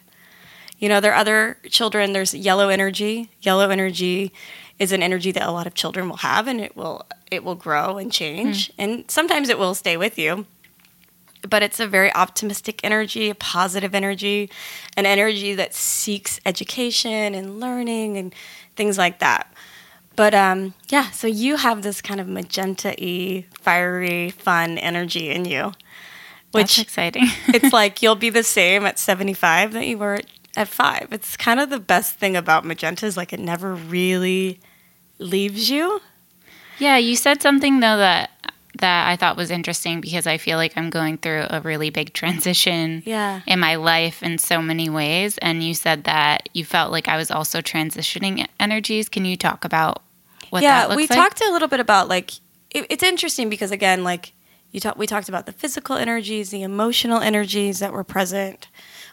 You 0.80 0.89
know, 0.89 1.00
there 1.00 1.12
are 1.12 1.19
other 1.19 1.58
children, 1.69 2.13
there's 2.13 2.34
yellow 2.34 2.69
energy. 2.69 3.32
Yellow 3.41 3.69
energy 3.69 4.32
is 4.80 4.91
an 4.91 5.02
energy 5.02 5.32
that 5.32 5.47
a 5.47 5.52
lot 5.52 5.67
of 5.67 5.73
children 5.73 6.08
will 6.08 6.17
have 6.17 6.47
and 6.47 6.62
it 6.62 6.76
will 6.76 7.06
it 7.32 7.43
will 7.43 7.56
grow 7.56 7.97
and 7.97 8.12
change. 8.12 8.67
Hmm. 8.73 8.82
And 8.82 9.12
sometimes 9.12 9.50
it 9.50 9.60
will 9.60 9.73
stay 9.73 9.97
with 9.97 10.17
you. 10.17 10.45
But 11.47 11.63
it's 11.63 11.80
a 11.80 11.88
very 11.88 12.13
optimistic 12.13 12.82
energy, 12.84 13.30
a 13.30 13.36
positive 13.36 13.93
energy, 13.93 14.50
an 14.95 15.06
energy 15.06 15.54
that 15.56 15.73
seeks 15.73 16.39
education 16.45 17.36
and 17.36 17.60
learning 17.60 18.17
and 18.17 18.34
things 18.76 18.97
like 18.97 19.19
that. 19.19 19.52
But 20.17 20.34
um, 20.34 20.73
yeah, 20.89 21.12
so 21.12 21.27
you 21.27 21.56
have 21.58 21.82
this 21.84 22.01
kind 22.01 22.19
of 22.19 22.27
magenta 22.27 22.93
y, 22.99 23.45
fiery, 23.62 24.32
fun 24.32 24.77
energy 24.80 25.30
in 25.30 25.45
you, 25.45 25.71
That's 26.51 26.77
which 26.77 26.80
exciting. 26.80 27.23
it's 27.47 27.71
like 27.71 28.01
you'll 28.01 28.15
be 28.15 28.30
the 28.32 28.43
same 28.43 28.86
at 28.86 28.99
75 28.99 29.71
that 29.73 29.86
you 29.88 29.97
were 29.97 30.19
at 30.58 30.67
five. 30.67 31.08
It's 31.12 31.38
kind 31.38 31.60
of 31.60 31.69
the 31.69 31.80
best 31.80 32.15
thing 32.15 32.36
about 32.36 32.65
magenta 32.65 33.06
is 33.06 33.15
like 33.15 33.32
it 33.32 33.39
never 33.39 33.75
really 33.75 34.60
leaves 35.19 35.69
you. 35.69 36.01
yeah, 36.80 36.97
you 36.97 37.15
said 37.15 37.41
something 37.41 37.80
though 37.80 37.97
that 37.97 38.32
that 38.80 39.08
I 39.08 39.15
thought 39.15 39.38
was 39.38 39.49
interesting 39.49 40.01
because 40.01 40.27
I 40.27 40.38
feel 40.38 40.58
like 40.58 40.73
I'm 40.77 40.91
going 40.91 41.17
through 41.17 41.47
a 41.49 41.62
really 41.62 41.89
big 41.89 42.13
transition 42.13 43.01
Yeah. 43.08 43.41
in 43.47 43.60
my 43.60 43.75
life 43.75 44.21
in 44.21 44.38
so 44.38 44.62
many 44.62 44.88
ways. 44.88 45.39
And 45.39 45.63
you 45.63 45.73
said 45.73 46.03
that 46.03 46.47
you 46.53 46.63
felt 46.63 46.91
like 46.91 47.08
I 47.08 47.17
was 47.17 47.32
also 47.32 47.60
transitioning 47.62 48.45
energies. 48.60 49.10
Can 49.10 49.25
you 49.25 49.36
talk 49.36 49.65
about 49.65 50.03
what 50.49 50.63
yeah, 50.63 50.95
we 50.95 51.07
like? 51.07 51.10
talked 51.10 51.41
a 51.41 51.51
little 51.51 51.67
bit 51.67 51.79
about 51.79 52.07
like 52.07 52.31
it, 52.71 52.88
it's 52.89 53.03
interesting 53.03 53.49
because 53.49 53.71
again, 53.71 54.03
like 54.03 54.33
you 54.71 54.79
talk, 54.79 54.97
we 54.97 55.07
talked 55.07 55.29
about 55.29 55.45
the 55.45 55.51
physical 55.51 55.95
energies, 55.95 56.49
the 56.49 56.63
emotional 56.63 57.19
energies 57.19 57.79
that 57.79 57.93
were 57.93 58.03
present. 58.03 58.67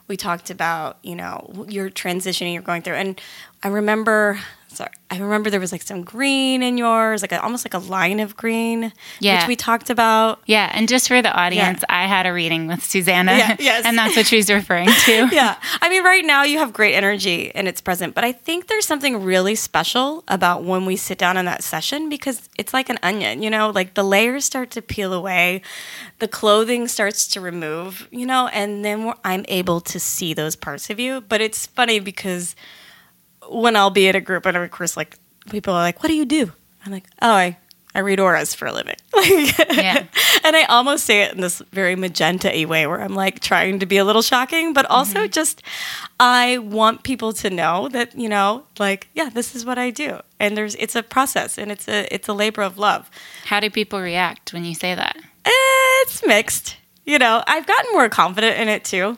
We 0.09 0.17
talked 0.17 0.51
about, 0.51 0.99
you 1.03 1.17
know, 1.17 1.65
your 1.69 1.89
transitioning 1.91 2.53
you're 2.53 2.63
going 2.63 2.83
through. 2.83 2.97
And 2.97 3.21
I 3.63 3.69
remember 3.69 4.41
sorry, 4.75 4.91
I 5.11 5.19
remember 5.19 5.51
there 5.51 5.61
was 5.61 5.73
like 5.73 5.83
some 5.83 6.03
green 6.03 6.63
in 6.63 6.77
yours, 6.79 7.23
like 7.23 7.33
a, 7.33 7.43
almost 7.43 7.65
like 7.65 7.75
a 7.75 7.79
line 7.79 8.21
of 8.21 8.37
green, 8.37 8.93
Yeah. 9.21 9.41
which 9.41 9.49
we 9.49 9.57
talked 9.57 9.91
about. 9.91 10.41
Yeah, 10.47 10.71
and 10.75 10.89
just 10.89 11.09
for 11.09 11.23
the 11.23 11.33
audience, 11.33 11.83
I 11.89 12.07
had 12.07 12.27
a 12.27 12.33
reading 12.33 12.67
with 12.67 12.85
Susanna, 12.85 13.33
Yeah, 13.37 13.57
yes. 13.59 13.85
and 13.87 13.97
that's 13.97 14.17
what 14.17 14.27
she's 14.27 14.51
referring 14.51 14.89
to. 14.89 15.29
yeah. 15.33 15.57
I 15.81 15.89
mean, 15.89 16.05
right 16.05 16.25
now 16.25 16.43
you 16.45 16.59
have 16.59 16.73
great 16.73 16.95
energy 16.95 17.53
and 17.55 17.67
it's 17.69 17.81
present, 17.81 18.15
but 18.15 18.25
I 18.25 18.33
think 18.33 18.67
there's 18.67 18.87
something 18.87 19.23
really 19.25 19.55
special 19.55 20.25
about 20.29 20.65
when 20.65 20.85
we 20.87 20.97
sit 20.97 21.19
down 21.19 21.37
in 21.37 21.45
that 21.47 21.63
session 21.63 22.09
because 22.09 22.49
it's 22.59 22.75
like 22.75 22.89
an 22.91 22.99
onion, 23.03 23.43
you 23.43 23.51
know, 23.51 23.71
like 23.71 23.95
the 23.95 24.05
layers 24.05 24.45
start 24.45 24.71
to 24.73 24.83
peel 24.83 25.13
away, 25.13 25.63
the 26.19 26.29
clothing 26.29 26.89
starts 26.89 27.27
to 27.29 27.41
remove, 27.41 28.09
you 28.11 28.27
know, 28.27 28.49
and 28.49 28.85
then 28.85 29.13
I'm 29.25 29.45
able 29.49 29.81
to 29.83 30.01
see 30.01 30.35
those 30.35 30.57
parts 30.57 30.91
of 30.91 30.99
you. 31.01 31.21
But 31.21 31.41
it's 31.41 31.67
funny 31.67 32.01
because 32.01 32.55
when 33.51 33.77
I'll 33.77 33.91
be 33.91 34.09
at 34.09 34.17
a 34.17 34.21
group 34.21 34.47
and 34.47 34.57
of 34.57 34.71
course, 34.71 34.97
like 34.97 35.17
people 35.51 35.75
are 35.75 35.83
like, 35.83 36.03
what 36.03 36.09
do 36.09 36.15
you 36.15 36.25
do? 36.25 36.53
I'm 36.85 36.93
like, 36.93 37.05
oh, 37.23 37.33
I, 37.33 37.57
I 37.95 38.01
read 38.01 38.21
auras 38.21 38.55
for 38.55 38.67
a 38.67 38.73
living. 38.73 38.97
Yeah. 39.71 40.05
And 40.45 40.55
I 40.55 40.65
almost 40.65 41.07
say 41.07 41.23
it 41.23 41.35
in 41.35 41.41
this 41.41 41.63
very 41.73 41.97
magenta 41.97 42.51
y 42.55 42.67
way 42.67 42.87
where 42.87 43.01
I'm 43.01 43.15
like 43.15 43.41
trying 43.41 43.79
to 43.79 43.87
be 43.87 43.97
a 43.97 44.05
little 44.05 44.21
shocking, 44.21 44.75
but 44.75 44.85
also 44.91 45.21
mm-hmm. 45.21 45.31
just 45.31 45.63
I 46.21 46.59
want 46.59 47.03
people 47.03 47.33
to 47.35 47.49
know 47.49 47.89
that, 47.89 48.15
you 48.15 48.29
know, 48.29 48.65
like, 48.79 49.09
yeah, 49.15 49.31
this 49.31 49.55
is 49.55 49.65
what 49.65 49.79
I 49.79 49.89
do. 49.89 50.21
And 50.39 50.55
there's 50.55 50.75
it's 50.75 50.95
a 50.95 51.03
process 51.03 51.57
and 51.57 51.73
it's 51.73 51.89
a 51.89 52.13
it's 52.15 52.29
a 52.29 52.35
labor 52.35 52.61
of 52.61 52.77
love. 52.77 53.11
How 53.47 53.59
do 53.59 53.71
people 53.71 54.01
react 54.01 54.53
when 54.53 54.67
you 54.67 54.75
say 54.75 54.95
that? 54.95 55.17
It's 55.47 56.27
mixed. 56.27 56.77
You 57.07 57.19
know, 57.19 57.43
I've 57.47 57.67
gotten 57.67 57.93
more 57.93 58.11
confident 58.11 58.59
in 58.59 58.69
it 58.69 58.85
too. 58.85 59.17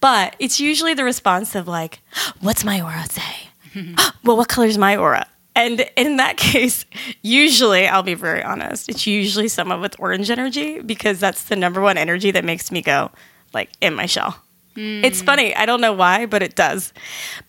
But 0.00 0.36
it's 0.38 0.60
usually 0.60 0.92
the 0.92 1.04
response 1.04 1.54
of 1.54 1.66
like, 1.66 2.00
what's 2.40 2.64
my 2.64 2.80
aura 2.82 3.06
say? 3.06 3.47
well, 4.24 4.36
what 4.36 4.48
color 4.48 4.66
is 4.66 4.78
my 4.78 4.96
aura? 4.96 5.26
And 5.54 5.88
in 5.96 6.16
that 6.18 6.36
case, 6.52 6.86
usually, 7.22 7.86
I'll 7.86 8.02
be 8.02 8.14
very 8.14 8.42
honest, 8.42 8.88
it's 8.88 9.06
usually 9.06 9.48
someone 9.48 9.80
with 9.80 9.96
orange 9.98 10.30
energy 10.30 10.80
because 10.80 11.20
that's 11.20 11.44
the 11.44 11.56
number 11.56 11.80
one 11.80 11.98
energy 11.98 12.30
that 12.30 12.44
makes 12.44 12.70
me 12.70 12.82
go 12.82 13.10
like 13.52 13.70
in 13.80 13.94
my 13.94 14.06
shell. 14.06 14.42
It's 14.76 15.20
hmm. 15.20 15.26
funny. 15.26 15.54
I 15.56 15.66
don't 15.66 15.80
know 15.80 15.92
why, 15.92 16.26
but 16.26 16.42
it 16.42 16.54
does. 16.54 16.92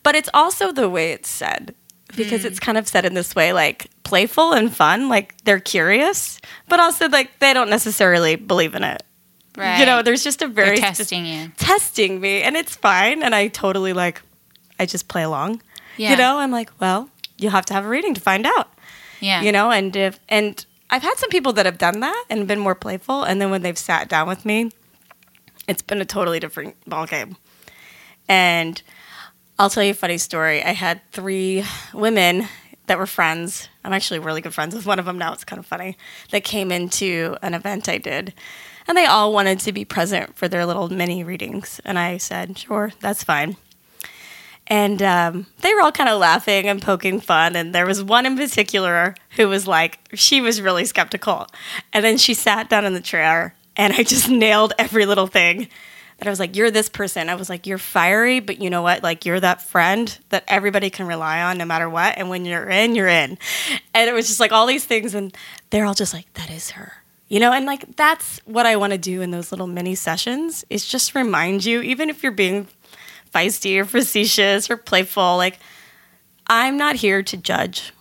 But 0.02 0.16
it's 0.16 0.30
also 0.34 0.72
the 0.72 0.90
way 0.90 1.12
it's 1.12 1.30
said 1.30 1.76
because 2.16 2.44
it's 2.44 2.58
hmm. 2.58 2.66
kind 2.66 2.78
of 2.78 2.88
said 2.88 3.06
in 3.06 3.14
this 3.14 3.36
way 3.36 3.54
like 3.54 3.88
playful 4.04 4.54
and 4.54 4.76
fun, 4.76 5.10
like 5.10 5.38
they're 5.44 5.60
curious, 5.60 6.40
but 6.68 6.80
also 6.80 7.08
like 7.08 7.38
they 7.40 7.54
don't 7.54 7.70
necessarily 7.70 8.36
believe 8.36 8.74
in 8.74 8.84
it. 8.84 9.04
Right. 9.56 9.80
You 9.80 9.86
know, 9.86 10.02
there's 10.02 10.24
just 10.24 10.42
a 10.42 10.48
They're 10.48 10.66
very 10.66 10.78
testing 10.78 11.26
you. 11.26 11.52
testing 11.58 12.20
me 12.20 12.42
and 12.42 12.56
it's 12.56 12.76
fine 12.76 13.22
and 13.22 13.36
I 13.36 13.48
totally 13.48 13.94
like 13.94 14.22
I 14.80 14.86
just 14.86 15.08
play 15.08 15.24
along. 15.24 15.62
Yeah. 16.00 16.12
You 16.12 16.18
know, 16.18 16.38
I'm 16.40 16.52
like, 16.52 16.72
well, 16.80 17.10
you'll 17.38 17.52
have 17.52 17.66
to 17.66 17.74
have 17.74 17.86
a 17.86 17.90
reading 17.90 18.14
to 18.14 18.22
find 18.22 18.46
out. 18.46 18.70
Yeah. 19.20 19.42
You 19.42 19.52
know, 19.52 19.70
and 19.70 19.94
if 19.96 20.20
and 20.30 20.66
I've 20.90 21.04
had 21.04 21.18
some 21.18 21.30
people 21.30 21.54
that 21.54 21.66
have 21.66 21.78
done 21.78 22.00
that 22.00 22.26
and 22.30 22.48
been 22.48 22.60
more 22.60 22.76
playful 22.76 23.24
and 23.24 23.42
then 23.42 23.52
when 23.52 23.62
they've 23.62 23.78
sat 23.78 24.08
down 24.08 24.28
with 24.28 24.46
me, 24.46 24.72
it's 25.68 25.82
been 25.82 26.02
a 26.02 26.06
totally 26.06 26.40
different 26.40 26.76
ball 26.88 27.06
game. 27.06 27.36
And 28.28 28.82
I'll 29.58 29.70
tell 29.70 29.84
you 29.84 29.92
a 29.92 29.96
funny 29.96 30.18
story. 30.18 30.64
I 30.64 30.72
had 30.72 31.02
three 31.12 31.66
women 31.94 32.48
that 32.88 32.98
were 32.98 33.06
friends. 33.06 33.68
I'm 33.84 33.94
actually 33.94 34.20
really 34.20 34.42
good 34.42 34.54
friends 34.54 34.74
with 34.74 34.86
one 34.86 35.00
of 35.00 35.06
them 35.06 35.18
now. 35.18 35.34
It's 35.34 35.44
kind 35.44 35.60
of 35.60 35.66
funny. 35.66 35.98
That 36.32 36.44
came 36.44 36.72
into 36.72 37.38
an 37.42 37.54
event 37.54 37.90
I 37.90 37.98
did. 37.98 38.34
And 38.88 38.98
they 38.98 39.06
all 39.06 39.32
wanted 39.32 39.60
to 39.60 39.72
be 39.72 39.86
present 39.86 40.36
for 40.36 40.48
their 40.48 40.66
little 40.66 40.90
mini 40.90 41.24
readings. 41.24 41.80
And 41.86 42.00
I 42.00 42.18
said, 42.18 42.58
sure, 42.58 42.92
that's 43.00 43.24
fine. 43.24 43.58
And 44.70 45.02
um, 45.02 45.48
they 45.62 45.74
were 45.74 45.82
all 45.82 45.92
kind 45.92 46.10
of 46.10 46.20
laughing 46.20 46.68
and 46.68 46.80
poking 46.80 47.20
fun. 47.20 47.56
And 47.56 47.74
there 47.74 47.88
was 47.88 48.04
one 48.04 48.28
in 48.28 48.38
particular 48.38 49.16
who 49.36 49.50
was 49.50 49.68
like, 49.68 50.00
she 50.14 50.42
was 50.42 50.62
really 50.62 50.86
skeptical. 50.86 51.48
And 51.92 52.06
then 52.06 52.18
she 52.18 52.36
sat 52.36 52.70
down 52.70 52.86
in 52.86 52.94
the 52.94 53.02
chair, 53.02 53.56
and 53.76 53.94
I 53.94 54.04
just 54.04 54.30
nailed 54.30 54.74
every 54.78 55.06
little 55.06 55.28
thing. 55.28 55.68
That 56.20 56.28
I 56.28 56.32
was 56.32 56.40
like, 56.40 56.58
you're 56.58 56.70
this 56.70 56.90
person. 56.90 57.30
I 57.30 57.36
was 57.36 57.50
like, 57.50 57.66
you're 57.66 57.78
fiery, 57.78 58.42
but 58.42 58.62
you 58.62 58.70
know 58.70 58.82
what? 58.82 59.02
Like, 59.02 59.26
you're 59.26 59.40
that 59.40 59.62
friend 59.62 60.20
that 60.30 60.44
everybody 60.50 60.90
can 60.90 61.08
rely 61.08 61.42
on 61.42 61.58
no 61.58 61.64
matter 61.64 61.90
what. 61.90 62.18
And 62.18 62.30
when 62.30 62.44
you're 62.44 62.70
in, 62.70 62.94
you're 62.94 63.08
in. 63.08 63.38
And 63.94 64.10
it 64.10 64.14
was 64.14 64.28
just 64.28 64.42
like 64.42 64.52
all 64.52 64.66
these 64.66 64.84
things. 64.84 65.16
And 65.16 65.36
they're 65.70 65.86
all 65.86 65.94
just 65.94 66.14
like, 66.14 66.32
that 66.34 66.52
is 66.52 66.72
her. 66.72 66.92
You 67.30 67.40
know, 67.40 67.54
and 67.54 67.66
like 67.66 67.96
that's 67.96 68.40
what 68.46 68.66
I 68.66 68.76
want 68.76 68.92
to 68.92 68.98
do 68.98 69.22
in 69.22 69.32
those 69.32 69.52
little 69.52 69.68
mini 69.68 69.96
sessions 69.96 70.66
is 70.70 70.86
just 70.86 71.16
remind 71.16 71.64
you, 71.64 71.82
even 71.82 72.10
if 72.10 72.22
you're 72.22 72.32
being 72.34 72.68
feisty 73.34 73.80
or 73.80 73.86
facetious 73.86 74.70
or 74.70 74.78
playful. 74.78 75.38
Like, 75.38 75.60
I'm 76.48 76.78
not 76.78 76.96
here 76.96 77.22
to 77.24 77.38
judge. 77.38 77.94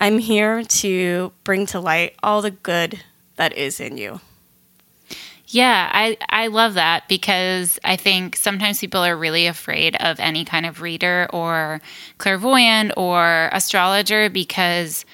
I'm 0.00 0.18
here 0.18 0.62
to 0.62 1.32
bring 1.44 1.66
to 1.66 1.80
light 1.80 2.14
all 2.22 2.42
the 2.42 2.50
good 2.50 3.02
that 3.36 3.56
is 3.56 3.80
in 3.80 3.96
you. 3.96 4.20
Yeah, 5.48 5.88
I, 5.92 6.16
I 6.28 6.48
love 6.48 6.74
that 6.74 7.06
because 7.08 7.78
I 7.84 7.96
think 7.96 8.34
sometimes 8.34 8.80
people 8.80 9.00
are 9.00 9.16
really 9.16 9.46
afraid 9.46 9.94
of 9.96 10.18
any 10.18 10.44
kind 10.44 10.66
of 10.66 10.80
reader 10.80 11.28
or 11.32 11.80
clairvoyant 12.18 12.92
or 12.96 13.50
astrologer 13.52 14.28
because 14.28 15.04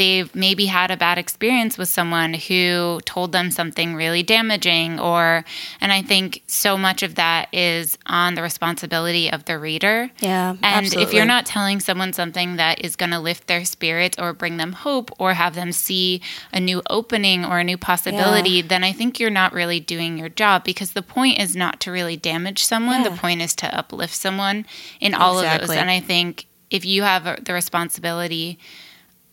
they've 0.00 0.34
maybe 0.34 0.64
had 0.64 0.90
a 0.90 0.96
bad 0.96 1.18
experience 1.18 1.76
with 1.76 1.86
someone 1.86 2.32
who 2.32 3.00
told 3.04 3.32
them 3.32 3.50
something 3.50 3.94
really 3.94 4.22
damaging 4.22 4.98
or 4.98 5.44
and 5.78 5.92
I 5.92 6.00
think 6.00 6.42
so 6.46 6.78
much 6.78 7.02
of 7.02 7.16
that 7.16 7.52
is 7.52 7.98
on 8.06 8.34
the 8.34 8.40
responsibility 8.40 9.30
of 9.30 9.44
the 9.44 9.58
reader. 9.58 10.10
Yeah, 10.20 10.56
And 10.62 10.86
if 10.94 11.12
you're 11.12 11.26
not 11.26 11.44
telling 11.44 11.80
someone 11.80 12.14
something 12.14 12.56
that 12.56 12.82
is 12.82 12.96
going 12.96 13.10
to 13.10 13.18
lift 13.18 13.46
their 13.46 13.66
spirits 13.66 14.18
or 14.18 14.32
bring 14.32 14.56
them 14.56 14.72
hope 14.72 15.10
or 15.18 15.34
have 15.34 15.54
them 15.54 15.70
see 15.70 16.22
a 16.50 16.60
new 16.60 16.80
opening 16.88 17.44
or 17.44 17.58
a 17.58 17.64
new 17.64 17.76
possibility, 17.76 18.62
then 18.62 18.82
I 18.82 18.92
think 18.92 19.20
you're 19.20 19.28
not 19.28 19.52
really 19.52 19.80
doing 19.80 20.16
your 20.16 20.30
job 20.30 20.64
because 20.64 20.92
the 20.92 21.02
point 21.02 21.38
is 21.38 21.54
not 21.54 21.78
to 21.80 21.92
really 21.92 22.16
damage 22.16 22.64
someone. 22.64 23.02
Yeah. 23.02 23.10
The 23.10 23.16
point 23.18 23.42
is 23.42 23.54
to 23.56 23.78
uplift 23.78 24.14
someone 24.14 24.64
in 24.98 25.12
all 25.12 25.38
of 25.38 25.60
those. 25.60 25.70
And 25.76 25.90
I 25.90 26.00
think 26.00 26.46
if 26.70 26.86
you 26.86 27.02
have 27.02 27.44
the 27.44 27.52
responsibility, 27.52 28.58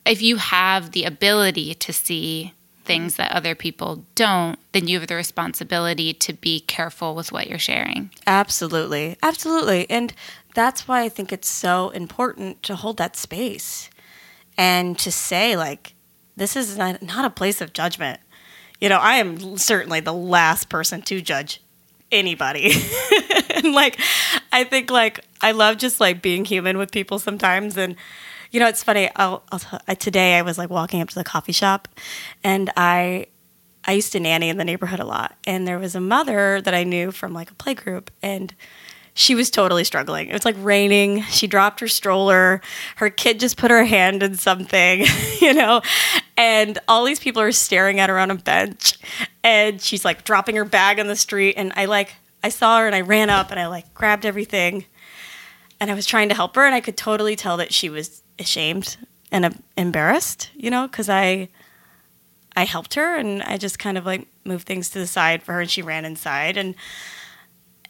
if 0.07 0.21
you 0.21 0.37
have 0.37 0.91
the 0.91 1.03
ability 1.03 1.73
to 1.75 1.93
see 1.93 2.53
things 2.87 3.17
that 3.17 3.31
other 3.33 3.53
people 3.53 4.05
don't, 4.15 4.57
then 4.71 4.87
you 4.87 4.99
have 4.99 5.07
the 5.07 5.15
responsibility 5.15 6.13
to 6.13 6.33
be 6.33 6.61
careful 6.61 7.13
with 7.13 7.31
what 7.31 7.47
you're 7.47 7.59
sharing. 7.59 8.09
Absolutely. 8.25 9.17
Absolutely. 9.21 9.89
And 9.89 10.13
that's 10.55 10.87
why 10.87 11.01
I 11.01 11.09
think 11.09 11.31
it's 11.31 11.49
so 11.49 11.89
important 11.89 12.63
to 12.63 12.75
hold 12.75 12.97
that 12.97 13.15
space 13.15 13.89
and 14.57 14.97
to 14.99 15.11
say, 15.11 15.57
like, 15.57 15.93
this 16.37 16.55
is 16.55 16.77
not, 16.77 17.01
not 17.03 17.25
a 17.25 17.29
place 17.29 17.61
of 17.61 17.73
judgment. 17.73 18.21
You 18.79 18.89
know, 18.89 18.99
I 18.99 19.15
am 19.15 19.57
certainly 19.57 19.99
the 19.99 20.13
last 20.13 20.69
person 20.69 21.01
to 21.03 21.21
judge 21.21 21.61
anybody. 22.11 22.71
and 23.53 23.73
like, 23.73 23.99
I 24.51 24.63
think, 24.63 24.89
like, 24.89 25.25
I 25.41 25.51
love 25.51 25.77
just 25.77 25.99
like 25.99 26.21
being 26.21 26.45
human 26.45 26.77
with 26.77 26.91
people 26.91 27.19
sometimes. 27.19 27.75
And, 27.75 27.95
you 28.51 28.59
know, 28.59 28.67
it's 28.67 28.83
funny. 28.83 29.09
I'll, 29.15 29.43
I'll 29.51 29.59
t- 29.59 29.77
I, 29.87 29.95
today 29.95 30.37
I 30.37 30.41
was 30.41 30.57
like 30.57 30.69
walking 30.69 31.01
up 31.01 31.09
to 31.09 31.15
the 31.15 31.23
coffee 31.23 31.51
shop 31.51 31.87
and 32.43 32.71
I 32.77 33.27
I 33.87 33.93
used 33.93 34.11
to 34.11 34.19
nanny 34.19 34.49
in 34.49 34.57
the 34.57 34.65
neighborhood 34.65 34.99
a 34.99 35.05
lot, 35.05 35.37
and 35.47 35.65
there 35.65 35.79
was 35.79 35.95
a 35.95 36.01
mother 36.01 36.59
that 36.59 36.73
I 36.73 36.83
knew 36.83 37.11
from 37.11 37.33
like 37.33 37.49
a 37.49 37.53
play 37.53 37.73
group, 37.73 38.11
and 38.21 38.53
she 39.13 39.33
was 39.33 39.49
totally 39.49 39.85
struggling. 39.85 40.27
It 40.27 40.33
was 40.33 40.43
like 40.43 40.57
raining. 40.59 41.23
She 41.23 41.47
dropped 41.47 41.79
her 41.79 41.87
stroller. 41.87 42.61
Her 42.97 43.09
kid 43.09 43.39
just 43.39 43.55
put 43.55 43.71
her 43.71 43.85
hand 43.85 44.23
in 44.23 44.35
something, 44.35 45.05
you 45.41 45.53
know, 45.53 45.81
and 46.35 46.77
all 46.89 47.05
these 47.05 47.19
people 47.19 47.41
are 47.41 47.53
staring 47.53 48.01
at 48.01 48.09
her 48.09 48.19
on 48.19 48.29
a 48.29 48.35
bench, 48.35 48.99
and 49.41 49.81
she's 49.81 50.03
like 50.03 50.25
dropping 50.25 50.57
her 50.57 50.65
bag 50.65 50.99
on 50.99 51.07
the 51.07 51.15
street. 51.15 51.55
And 51.55 51.71
I 51.77 51.85
like, 51.85 52.13
I 52.43 52.49
saw 52.49 52.79
her 52.79 52.87
and 52.87 52.95
I 52.95 53.01
ran 53.01 53.29
up 53.29 53.51
and 53.51 53.59
I 53.59 53.67
like 53.67 53.93
grabbed 53.93 54.25
everything, 54.25 54.83
and 55.79 55.89
I 55.89 55.93
was 55.93 56.05
trying 56.05 56.27
to 56.27 56.35
help 56.35 56.57
her, 56.57 56.65
and 56.65 56.75
I 56.75 56.81
could 56.81 56.97
totally 56.97 57.37
tell 57.37 57.55
that 57.55 57.73
she 57.73 57.89
was 57.89 58.21
ashamed 58.39 58.97
and 59.31 59.45
uh, 59.45 59.49
embarrassed, 59.77 60.49
you 60.55 60.69
know, 60.69 60.87
because 60.87 61.09
I. 61.09 61.49
I 62.55 62.63
helped 62.63 62.95
her 62.95 63.15
and 63.15 63.43
I 63.43 63.57
just 63.57 63.77
kind 63.77 63.99
of 63.99 64.05
like 64.07 64.25
moved 64.43 64.65
things 64.65 64.89
to 64.89 64.97
the 64.97 65.05
side 65.05 65.43
for 65.43 65.53
her 65.53 65.61
and 65.61 65.69
she 65.69 65.83
ran 65.83 66.05
inside 66.05 66.57
and 66.57 66.73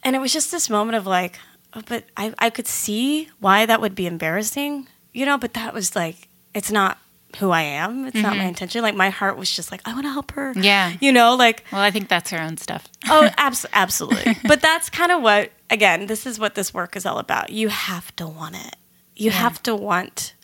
and 0.02 0.14
it 0.14 0.18
was 0.18 0.30
just 0.30 0.52
this 0.52 0.68
moment 0.68 0.96
of 0.96 1.06
like 1.06 1.38
oh, 1.72 1.80
but 1.86 2.04
I, 2.18 2.34
I 2.38 2.50
could 2.50 2.66
see 2.66 3.30
why 3.40 3.64
that 3.64 3.80
would 3.80 3.94
be 3.94 4.06
embarrassing 4.06 4.86
you 5.14 5.24
know 5.24 5.38
but 5.38 5.54
that 5.54 5.72
was 5.72 5.96
like 5.96 6.28
it's 6.52 6.70
not 6.70 6.98
who 7.38 7.50
I 7.50 7.62
am. 7.62 8.04
It's 8.06 8.16
not 8.16 8.36
my 8.36 8.44
intention. 8.44 8.82
Like 8.82 8.94
my 8.94 9.08
heart 9.10 9.36
was 9.38 9.50
just 9.50 9.70
like 9.70 9.80
I 9.86 9.92
want 9.92 10.04
to 10.04 10.12
help 10.12 10.32
her. 10.32 10.52
Yeah. 10.54 10.92
you 11.00 11.12
know 11.12 11.34
like 11.34 11.64
Well, 11.72 11.80
I 11.80 11.90
think 11.90 12.08
that's 12.08 12.30
her 12.30 12.38
own 12.40 12.58
stuff. 12.58 12.86
oh 13.08 13.30
abs- 13.38 13.66
absolutely. 13.72 14.36
But 14.46 14.60
that's 14.60 14.90
kind 14.90 15.12
of 15.12 15.22
what 15.22 15.50
again 15.70 16.06
this 16.08 16.26
is 16.26 16.38
what 16.38 16.54
this 16.56 16.74
work 16.74 16.94
is 16.94 17.06
all 17.06 17.18
about. 17.18 17.48
You 17.48 17.68
have 17.70 18.14
to 18.16 18.26
want 18.26 18.56
it. 18.56 18.76
You 19.16 19.30
have 19.30 19.62
to 19.64 19.74
want 19.74 20.34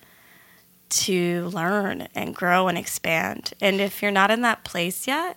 to 0.94 1.46
learn 1.52 2.08
and 2.14 2.34
grow 2.34 2.68
and 2.68 2.78
expand 2.78 3.52
and 3.60 3.80
if 3.80 4.00
you're 4.02 4.10
not 4.10 4.30
in 4.30 4.42
that 4.42 4.64
place 4.64 5.06
yet 5.06 5.36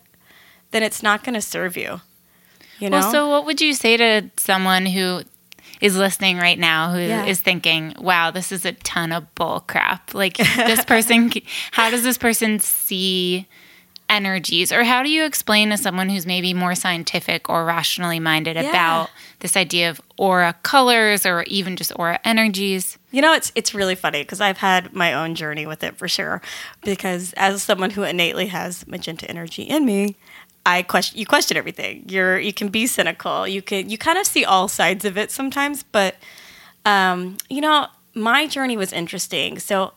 then 0.72 0.84
it's 0.84 1.02
not 1.02 1.24
going 1.24 1.34
to 1.34 1.41
serve 1.41 1.78
you. 1.78 2.02
You 2.80 2.89
know? 2.89 2.98
Well, 3.00 3.12
so 3.12 3.30
what 3.30 3.46
would 3.46 3.62
you 3.62 3.74
say 3.74 3.96
to 3.98 4.30
someone 4.38 4.86
who 4.86 5.22
is 5.80 5.96
listening 5.96 6.38
right 6.38 6.60
now 6.60 6.91
who 6.91 7.00
is 7.00 7.10
Yeah. 7.10 7.34
thinking, 7.34 7.93
"Wow, 8.00 8.32
this 8.32 8.52
is 8.52 8.65
a 8.65 8.74
ton 8.74 9.12
of 9.12 9.34
bull 9.36 9.62
crap." 9.62 10.13
Like 10.13 10.38
this 10.56 10.84
person 10.86 11.32
how 11.72 11.89
does 11.89 12.04
this 12.04 12.17
person 12.17 12.60
see 12.60 13.48
energies 14.10 14.72
or 14.72 14.84
how 14.86 15.04
do 15.04 15.10
you 15.10 15.26
explain 15.26 15.70
to 15.70 15.78
someone 15.78 16.08
who's 16.10 16.26
maybe 16.26 16.54
more 16.54 16.76
scientific 16.76 17.50
or 17.50 17.65
rationally 17.65 18.20
minded 18.20 18.56
Yeah. 18.56 18.70
about 18.70 19.10
this 19.39 19.58
idea 19.58 19.89
of 19.89 20.00
aura 20.17 20.56
colors 20.63 21.26
or 21.26 21.43
even 21.43 21.76
just 21.76 21.91
aura 21.98 22.20
energies? 22.24 22.98
You 23.12 23.22
know, 23.22 23.34
it's 23.34 23.52
it's 23.56 23.74
really 23.74 23.96
funny 23.96 24.22
because 24.24 24.39
I've 24.41 24.58
had 24.60 24.93
my 24.93 25.13
own 25.13 25.36
journey 25.36 25.65
with 25.65 25.84
it 25.84 25.98
for 25.98 26.08
sure. 26.08 26.41
Because 26.84 27.34
as 27.34 27.62
someone 27.63 27.89
who 27.91 28.04
innately 28.04 28.48
has 28.48 28.88
magenta 28.88 29.30
energy 29.30 29.63
in 29.63 29.86
me, 29.86 30.15
I 30.65 30.84
question 30.84 31.20
you 31.20 31.26
question 31.26 31.58
everything. 31.58 32.06
You're 32.08 32.39
you 32.39 32.54
can 32.54 32.70
be 32.70 32.88
cynical. 32.88 33.48
You 33.48 33.62
can 33.62 33.89
you 33.89 33.98
kind 33.98 34.17
of 34.17 34.26
see 34.26 34.46
all 34.46 34.67
sides 34.67 35.04
of 35.06 35.17
it 35.17 35.32
sometimes. 35.32 35.84
But 35.84 36.15
um, 36.86 37.38
you 37.50 37.60
know, 37.62 37.88
my 38.13 38.48
journey 38.48 38.78
was 38.78 38.93
interesting. 38.93 39.60
So 39.60 39.91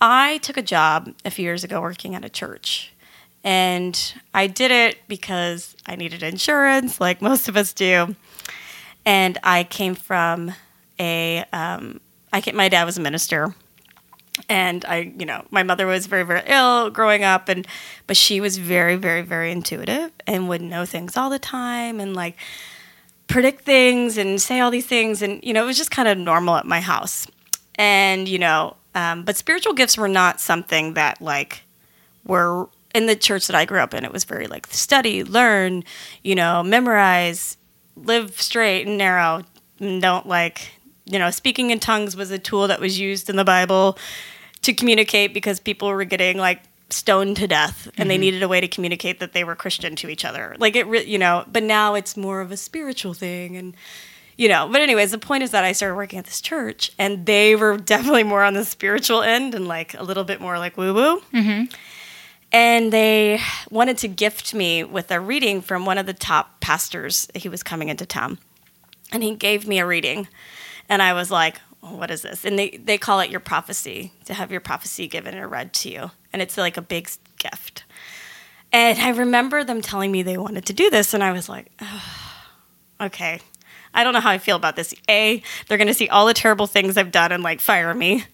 I 0.00 0.38
took 0.38 0.56
a 0.56 0.62
job 0.62 1.12
a 1.26 1.30
few 1.30 1.44
years 1.44 1.62
ago 1.64 1.80
working 1.82 2.14
at 2.14 2.24
a 2.24 2.30
church. 2.30 2.92
And 3.42 4.14
I 4.34 4.46
did 4.46 4.70
it 4.70 4.98
because 5.08 5.74
I 5.86 5.96
needed 5.96 6.22
insurance, 6.22 7.00
like 7.00 7.22
most 7.30 7.48
of 7.48 7.56
us 7.56 7.72
do. 7.72 8.14
And 9.04 9.38
I 9.42 9.64
came 9.64 9.94
from 9.94 10.52
a 10.98 11.44
um, 11.52 12.00
I 12.32 12.40
came, 12.40 12.56
my 12.56 12.68
dad 12.68 12.84
was 12.84 12.98
a 12.98 13.00
minister. 13.00 13.54
And 14.48 14.84
I, 14.86 15.12
you 15.18 15.26
know, 15.26 15.44
my 15.50 15.62
mother 15.62 15.86
was 15.86 16.06
very, 16.06 16.22
very 16.22 16.42
ill 16.46 16.88
growing 16.88 17.24
up, 17.24 17.48
and 17.48 17.66
but 18.06 18.16
she 18.16 18.40
was 18.40 18.56
very, 18.56 18.96
very, 18.96 19.22
very 19.22 19.52
intuitive 19.52 20.12
and 20.26 20.48
would 20.48 20.62
know 20.62 20.86
things 20.86 21.16
all 21.16 21.28
the 21.28 21.38
time 21.38 22.00
and 22.00 22.14
like 22.14 22.36
predict 23.26 23.64
things 23.64 24.16
and 24.16 24.40
say 24.40 24.60
all 24.60 24.70
these 24.70 24.86
things, 24.86 25.20
and 25.20 25.42
you 25.42 25.52
know, 25.52 25.64
it 25.64 25.66
was 25.66 25.76
just 25.76 25.90
kind 25.90 26.08
of 26.08 26.16
normal 26.16 26.56
at 26.56 26.64
my 26.64 26.80
house, 26.80 27.26
and 27.74 28.28
you 28.28 28.38
know, 28.38 28.76
um, 28.94 29.24
but 29.24 29.36
spiritual 29.36 29.74
gifts 29.74 29.98
were 29.98 30.08
not 30.08 30.40
something 30.40 30.94
that 30.94 31.20
like 31.20 31.64
were 32.24 32.68
in 32.94 33.06
the 33.06 33.16
church 33.16 33.46
that 33.46 33.56
I 33.56 33.64
grew 33.64 33.80
up 33.80 33.94
in. 33.94 34.04
It 34.04 34.12
was 34.12 34.24
very 34.24 34.46
like 34.46 34.66
study, 34.68 35.24
learn, 35.24 35.84
you 36.22 36.34
know, 36.34 36.62
memorize, 36.62 37.56
live 37.96 38.40
straight 38.40 38.86
and 38.86 38.98
narrow, 38.98 39.42
and 39.78 40.02
don't 40.02 40.26
like 40.26 40.72
you 41.10 41.18
know, 41.18 41.30
speaking 41.30 41.70
in 41.70 41.80
tongues 41.80 42.16
was 42.16 42.30
a 42.30 42.38
tool 42.38 42.68
that 42.68 42.80
was 42.80 42.98
used 42.98 43.28
in 43.28 43.36
the 43.36 43.44
Bible 43.44 43.98
to 44.62 44.72
communicate 44.72 45.34
because 45.34 45.58
people 45.58 45.88
were 45.88 46.04
getting 46.04 46.38
like 46.38 46.62
stoned 46.90 47.36
to 47.36 47.46
death 47.46 47.88
and 47.96 48.08
they 48.08 48.14
mm-hmm. 48.14 48.20
needed 48.20 48.42
a 48.42 48.48
way 48.48 48.60
to 48.60 48.68
communicate 48.68 49.20
that 49.20 49.32
they 49.32 49.44
were 49.44 49.56
Christian 49.56 49.96
to 49.96 50.08
each 50.08 50.24
other. 50.24 50.56
Like 50.58 50.76
it, 50.76 50.86
re- 50.86 51.04
you 51.04 51.18
know, 51.18 51.44
but 51.50 51.62
now 51.62 51.94
it's 51.94 52.16
more 52.16 52.40
of 52.40 52.52
a 52.52 52.56
spiritual 52.56 53.14
thing 53.14 53.56
and 53.56 53.76
you 54.36 54.48
know, 54.48 54.66
but 54.72 54.80
anyways, 54.80 55.10
the 55.10 55.18
point 55.18 55.42
is 55.42 55.50
that 55.50 55.64
I 55.64 55.72
started 55.72 55.96
working 55.96 56.18
at 56.18 56.24
this 56.24 56.40
church 56.40 56.92
and 56.98 57.26
they 57.26 57.56
were 57.56 57.76
definitely 57.84 58.22
more 58.22 58.42
on 58.42 58.54
the 58.54 58.64
spiritual 58.64 59.22
end 59.22 59.54
and 59.54 59.68
like 59.68 59.94
a 59.94 60.02
little 60.02 60.24
bit 60.24 60.40
more 60.40 60.58
like 60.58 60.76
woo 60.76 60.94
woo. 60.94 61.20
Mm-hmm. 61.34 61.64
And 62.52 62.92
they 62.92 63.40
wanted 63.70 63.98
to 63.98 64.08
gift 64.08 64.54
me 64.54 64.82
with 64.82 65.10
a 65.10 65.20
reading 65.20 65.62
from 65.62 65.86
one 65.86 65.98
of 65.98 66.06
the 66.06 66.14
top 66.14 66.60
pastors. 66.60 67.28
He 67.34 67.48
was 67.48 67.62
coming 67.62 67.88
into 67.88 68.04
town. 68.04 68.38
And 69.12 69.22
he 69.22 69.34
gave 69.34 69.68
me 69.68 69.78
a 69.78 69.86
reading. 69.86 70.28
And 70.88 71.02
i 71.02 71.12
was 71.12 71.30
like 71.30 71.60
what 71.80 72.10
is 72.10 72.22
this? 72.22 72.44
And 72.44 72.58
they, 72.58 72.70
they 72.70 72.98
call 72.98 73.20
it 73.20 73.30
your 73.30 73.40
prophecy 73.40 74.12
to 74.26 74.34
have 74.34 74.50
your 74.50 74.60
prophecy 74.60 75.08
given 75.08 75.36
or 75.36 75.48
read 75.48 75.72
to 75.74 75.90
you. 75.90 76.10
And 76.32 76.42
it's 76.42 76.56
like 76.56 76.76
a 76.76 76.82
big 76.82 77.10
gift. 77.38 77.84
And 78.72 78.98
i 78.98 79.08
remember 79.10 79.64
them 79.64 79.80
telling 79.80 80.12
me 80.12 80.22
they 80.22 80.36
wanted 80.36 80.66
to 80.66 80.72
do 80.72 80.90
this. 80.90 81.14
And 81.14 81.24
i 81.24 81.32
was 81.32 81.48
like 81.48 81.70
"Ugh, 81.80 82.02
okay. 83.00 83.40
I 83.92 84.04
don't 84.04 84.12
know 84.12 84.20
how 84.20 84.30
i 84.30 84.38
feel 84.38 84.56
about 84.56 84.76
this. 84.76 84.94
A 85.08 85.42
they're 85.66 85.78
going 85.78 85.88
to 85.88 85.94
see 85.94 86.08
all 86.08 86.26
the 86.26 86.34
terrible 86.34 86.66
things 86.66 86.96
i've 86.96 87.10
done 87.10 87.32
and 87.32 87.42
like 87.42 87.60
fire 87.60 87.92
me. 87.94 88.24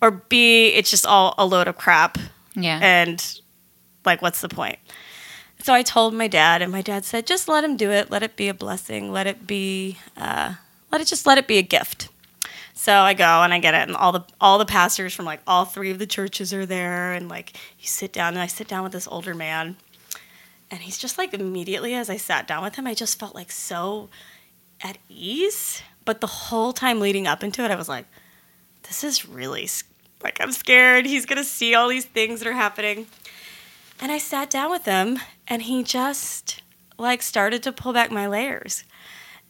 Or 0.00 0.10
b 0.10 0.68
it's 0.68 0.90
just 0.90 1.06
all 1.06 1.34
a 1.38 1.46
load 1.46 1.68
of 1.68 1.76
crap. 1.76 2.18
Yeah. 2.58 2.80
and 2.82 3.40
like 4.06 4.22
what's 4.22 4.40
the 4.40 4.48
point? 4.48 4.78
So 5.58 5.74
i 5.74 5.82
told 5.82 6.14
my 6.14 6.28
dad 6.28 6.62
and 6.62 6.70
my 6.70 6.82
dad 6.82 7.04
said 7.04 7.26
just 7.26 7.48
let 7.48 7.64
him 7.64 7.76
do 7.76 7.90
it. 7.90 8.10
Let 8.10 8.22
it 8.22 8.36
be 8.36 8.48
a 8.48 8.54
blessing. 8.54 9.12
Let 9.12 9.26
it 9.26 9.46
be 9.46 9.98
uh, 10.16 10.54
let 10.92 11.00
it 11.00 11.06
just 11.06 11.26
let 11.26 11.38
it 11.38 11.46
be 11.46 11.58
a 11.58 11.62
gift. 11.62 12.08
So 12.74 12.92
i 12.92 13.14
go 13.14 13.42
and 13.42 13.52
i 13.52 13.58
get 13.58 13.74
it 13.74 13.88
and 13.88 13.96
all 13.96 14.12
the 14.12 14.24
all 14.40 14.58
the 14.58 14.66
pastors 14.66 15.14
from 15.14 15.24
like 15.24 15.40
all 15.46 15.64
three 15.64 15.90
of 15.90 15.98
the 15.98 16.06
churches 16.06 16.52
are 16.52 16.66
there 16.66 17.12
and 17.12 17.28
like 17.28 17.54
you 17.80 17.86
sit 17.86 18.12
down 18.12 18.34
and 18.34 18.42
i 18.42 18.46
sit 18.46 18.68
down 18.68 18.82
with 18.84 18.92
this 18.92 19.08
older 19.08 19.34
man 19.34 19.76
and 20.70 20.80
he's 20.80 20.98
just 20.98 21.16
like 21.16 21.32
immediately 21.32 21.94
as 21.94 22.10
i 22.10 22.16
sat 22.16 22.46
down 22.46 22.62
with 22.62 22.74
him 22.76 22.86
i 22.86 22.94
just 22.94 23.18
felt 23.18 23.34
like 23.34 23.50
so 23.50 24.08
at 24.82 24.98
ease. 25.08 25.82
But 26.04 26.20
the 26.20 26.26
whole 26.26 26.72
time 26.72 27.00
leading 27.00 27.26
up 27.26 27.42
into 27.42 27.64
it 27.64 27.70
i 27.70 27.76
was 27.76 27.88
like 27.88 28.04
this 28.82 29.02
is 29.02 29.26
really 29.26 29.68
like 30.22 30.38
i'm 30.40 30.52
scared. 30.52 31.06
He's 31.06 31.24
gonna 31.26 31.44
see 31.44 31.74
all 31.74 31.88
these 31.88 32.04
things 32.04 32.40
that 32.40 32.48
are 32.48 32.52
happening 32.52 33.06
and 34.00 34.12
I 34.12 34.18
sat 34.18 34.50
down 34.50 34.70
with 34.70 34.84
him 34.84 35.18
and 35.46 35.62
he 35.62 35.82
just 35.82 36.62
like 36.98 37.22
started 37.22 37.62
to 37.64 37.72
pull 37.72 37.92
back 37.92 38.10
my 38.10 38.26
layers. 38.26 38.84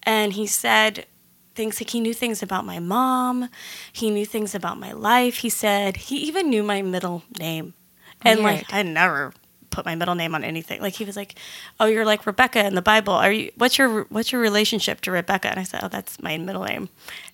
And 0.03 0.33
he 0.33 0.47
said 0.47 1.07
things 1.55 1.81
like 1.81 1.91
he 1.91 2.01
knew 2.01 2.15
things 2.15 2.43
about 2.43 2.65
my 2.65 2.79
mom, 2.79 3.49
he 3.93 4.11
knew 4.11 4.27
things 4.27 4.55
about 4.55 4.79
my 4.79 4.93
life. 4.93 5.39
He 5.39 5.49
said 5.49 5.97
he 5.97 6.17
even 6.19 6.51
knew 6.51 6.63
my 6.63 6.83
middle 6.83 7.23
name. 7.39 7.75
And 8.23 8.43
Weird. 8.43 8.57
like 8.57 8.73
I 8.73 8.83
never 8.83 9.33
put 9.71 9.85
my 9.85 9.95
middle 9.95 10.15
name 10.15 10.35
on 10.35 10.43
anything. 10.43 10.81
Like 10.81 10.95
he 10.95 11.05
was 11.05 11.17
like, 11.17 11.39
"Oh, 11.79 11.87
you're 11.87 12.07
like 12.07 12.27
Rebecca 12.27 12.65
in 12.65 12.75
the 12.75 12.83
Bible. 12.83 13.13
Are 13.13 13.33
you 13.33 13.53
what's 13.57 13.79
your 13.79 14.05
what's 14.05 14.33
your 14.33 14.41
relationship 14.41 15.01
to 15.03 15.11
Rebecca?" 15.11 15.49
And 15.49 15.61
I 15.61 15.65
said, 15.65 15.81
"Oh, 15.83 15.89
that's 15.89 16.23
my 16.23 16.39
middle 16.39 16.65
name." 16.65 16.89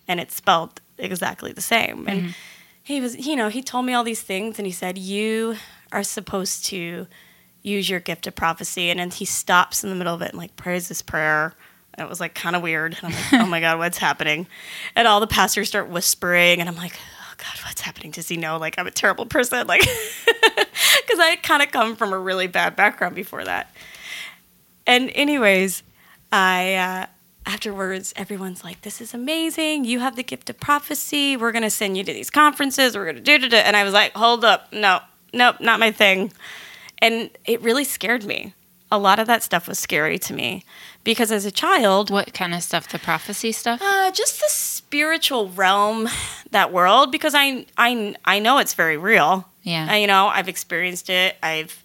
And 0.09 0.19
it's 0.19 0.35
spelled 0.35 0.81
exactly 1.03 1.53
the 1.53 1.63
same. 1.63 2.07
And 2.09 2.21
mm-hmm. 2.21 2.31
he 2.83 3.01
was, 3.01 3.27
you 3.27 3.37
know, 3.37 3.49
he 3.49 3.63
told 3.63 3.85
me 3.85 3.93
all 3.93 4.05
these 4.05 4.23
things 4.23 4.59
and 4.59 4.67
he 4.67 4.73
said, 4.73 4.97
You 4.97 5.57
are 5.93 6.03
supposed 6.03 6.65
to 6.67 7.07
use 7.63 7.89
your 7.89 8.01
gift 8.01 8.27
of 8.27 8.35
prophecy. 8.35 8.91
And 8.91 8.99
then 8.99 9.11
he 9.11 9.25
stops 9.25 9.85
in 9.85 9.91
the 9.91 9.97
middle 9.97 10.15
of 10.15 10.23
it 10.23 10.31
and 10.31 10.39
like 10.39 10.57
prays 10.57 10.89
this 10.89 11.03
prayer. 11.03 11.55
And 11.95 12.05
it 12.05 12.09
was 12.09 12.21
like 12.21 12.35
kind 12.35 12.57
of 12.57 12.63
weird. 12.63 12.97
And 13.01 13.05
I'm 13.05 13.13
like, 13.13 13.33
Oh 13.43 13.47
my 13.47 13.61
God, 13.61 13.79
what's 13.79 13.99
happening? 13.99 14.47
And 14.97 15.07
all 15.07 15.21
the 15.21 15.27
pastors 15.27 15.69
start 15.69 15.89
whispering. 15.89 16.61
And 16.61 16.69
I'm 16.69 16.77
like, 16.77 16.95
Oh 17.21 17.35
God, 17.37 17.65
what's 17.65 17.81
happening? 17.81 18.11
Does 18.11 18.29
he 18.29 18.37
know 18.37 18.57
like 18.57 18.79
I'm 18.79 18.87
a 18.87 18.91
terrible 18.91 19.27
person? 19.27 19.67
Like, 19.67 19.81
because 20.27 21.19
I 21.19 21.37
kind 21.43 21.63
of 21.63 21.71
come 21.71 21.97
from 21.97 22.13
a 22.13 22.19
really 22.19 22.47
bad 22.47 22.77
background 22.77 23.15
before 23.15 23.45
that. 23.45 23.73
And, 24.87 25.13
anyways, 25.15 25.83
I, 26.33 26.75
uh, 26.75 27.07
afterwards, 27.47 28.13
everyone's 28.17 28.65
like, 28.65 28.83
"This 28.83 29.01
is 29.01 29.15
amazing! 29.15 29.85
You 29.85 30.01
have 30.01 30.17
the 30.17 30.23
gift 30.23 30.51
of 30.51 30.59
prophecy. 30.59 31.37
We're 31.37 31.53
gonna 31.53 31.71
send 31.71 31.97
you 31.97 32.05
to 32.05 32.13
these 32.13 32.31
conferences. 32.31 32.97
We're 32.97 33.07
gonna 33.07 33.21
do 33.21 33.35
it." 33.35 33.55
And 33.55 33.77
I 33.77 33.85
was 33.85 33.93
like, 33.93 34.13
"Hold 34.15 34.45
up, 34.45 34.73
no, 34.73 35.01
nope, 35.33 35.57
not 35.61 35.81
my 35.81 35.91
thing." 35.91 36.33
And 36.99 37.31
it 37.45 37.61
really 37.63 37.85
scared 37.85 38.25
me. 38.25 38.55
A 38.91 38.99
lot 38.99 39.19
of 39.19 39.27
that 39.27 39.43
stuff 39.43 39.67
was 39.67 39.79
scary 39.79 40.19
to 40.21 40.35
me 40.35 40.65
because 41.03 41.33
as 41.33 41.45
a 41.47 41.51
child, 41.51 42.11
what 42.11 42.35
kind 42.35 42.55
of 42.55 42.63
stuff? 42.63 42.89
The 42.89 42.99
prophecy 42.99 43.51
stuff? 43.51 43.81
uh, 43.83 44.11
just 44.13 44.39
the 44.39 44.49
spiritual 44.49 45.49
realm, 45.49 46.09
that 46.51 46.73
world, 46.73 47.11
because 47.11 47.35
I 47.35 47.67
I 47.77 48.15
I 48.25 48.39
know 48.39 48.59
it's 48.59 48.75
very 48.75 48.97
real. 48.97 49.49
Yeah. 49.63 49.91
Uh, 49.91 49.95
you 49.97 50.07
know, 50.07 50.27
I've 50.27 50.49
experienced 50.49 51.09
it. 51.09 51.37
I've 51.43 51.83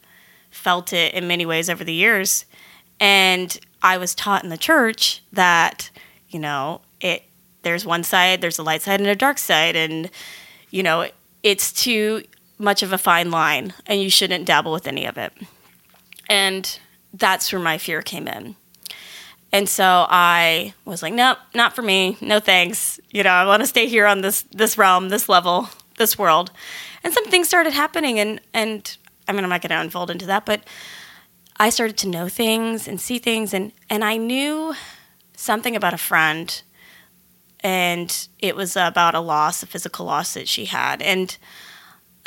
felt 0.52 0.92
it 0.94 1.14
in 1.14 1.28
many 1.28 1.46
ways 1.46 1.70
over 1.70 1.84
the 1.84 1.94
years, 1.94 2.46
and 3.00 3.58
I 3.82 3.98
was 3.98 4.14
taught 4.16 4.44
in 4.44 4.50
the 4.50 4.58
church 4.58 5.24
that 5.32 5.90
you 6.30 6.40
know 6.40 6.82
it. 7.00 7.24
There's 7.64 7.86
one 7.86 8.04
side, 8.04 8.42
there's 8.42 8.60
a 8.60 8.64
light 8.64 8.82
side 8.82 9.00
and 9.00 9.10
a 9.10 9.16
dark 9.16 9.38
side, 9.38 9.76
and 9.76 10.10
you 10.72 10.84
know 10.84 11.08
it's 11.44 11.72
too 11.72 12.24
much 12.58 12.84
of 12.84 12.92
a 12.92 12.98
fine 12.98 13.32
line, 13.32 13.74
and 13.86 14.02
you 14.02 14.10
shouldn't 14.10 14.46
dabble 14.46 14.72
with 14.72 14.88
any 14.88 15.06
of 15.06 15.18
it. 15.18 15.34
And 16.30 16.80
that's 17.14 17.52
where 17.52 17.62
my 17.62 17.78
fear 17.78 18.02
came 18.02 18.28
in. 18.28 18.56
And 19.52 19.70
so 19.70 20.06
I 20.10 20.74
was 20.86 21.02
like, 21.02 21.14
nope, 21.14 21.38
not 21.56 21.76
for 21.76 21.82
me. 21.82 22.18
No 22.20 22.40
thanks. 22.40 23.00
You 23.12 23.24
know, 23.24 23.30
I 23.30 23.46
want 23.46 23.62
to 23.62 23.68
stay 23.68 23.88
here 23.88 24.06
on 24.06 24.22
this 24.22 24.44
this 24.52 24.78
realm, 24.78 25.10
this 25.10 25.30
level, 25.30 25.70
this 25.98 26.18
world. 26.18 26.52
And 27.04 27.14
some 27.14 27.26
things 27.26 27.48
started 27.48 27.74
happening 27.74 28.20
and 28.20 28.42
and 28.54 28.98
I 29.28 29.32
mean 29.32 29.44
I'm 29.44 29.50
not 29.50 29.62
to 29.62 29.80
unfold 29.80 30.12
into 30.12 30.26
that, 30.26 30.46
but 30.46 30.64
I 31.58 31.70
started 31.70 31.98
to 32.00 32.10
know 32.10 32.28
things 32.28 32.88
and 32.88 33.00
see 33.00 33.20
things 33.20 33.54
and 33.54 33.72
and 33.90 34.04
I 34.04 34.18
knew 34.18 34.76
something 35.36 35.76
about 35.76 35.94
a 35.94 35.98
friend 35.98 36.62
and 37.62 38.28
it 38.40 38.56
was 38.56 38.76
about 38.76 39.16
a 39.16 39.20
loss, 39.20 39.64
a 39.64 39.68
physical 39.68 40.06
loss 40.06 40.34
that 40.34 40.48
she 40.48 40.66
had. 40.66 41.02
And 41.02 41.38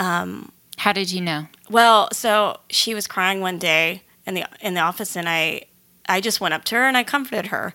Um, 0.00 0.50
How 0.78 0.92
did 0.92 1.12
you 1.12 1.20
know? 1.20 1.46
well, 1.70 2.08
so 2.12 2.58
she 2.70 2.94
was 2.94 3.06
crying 3.06 3.40
one 3.40 3.58
day 3.58 4.02
in 4.26 4.34
the 4.34 4.44
in 4.60 4.74
the 4.74 4.80
office, 4.80 5.16
and 5.16 5.28
I 5.28 5.62
I 6.08 6.20
just 6.20 6.40
went 6.40 6.54
up 6.54 6.64
to 6.64 6.74
her 6.74 6.84
and 6.88 6.96
I 6.96 7.04
comforted 7.04 7.46
her, 7.46 7.74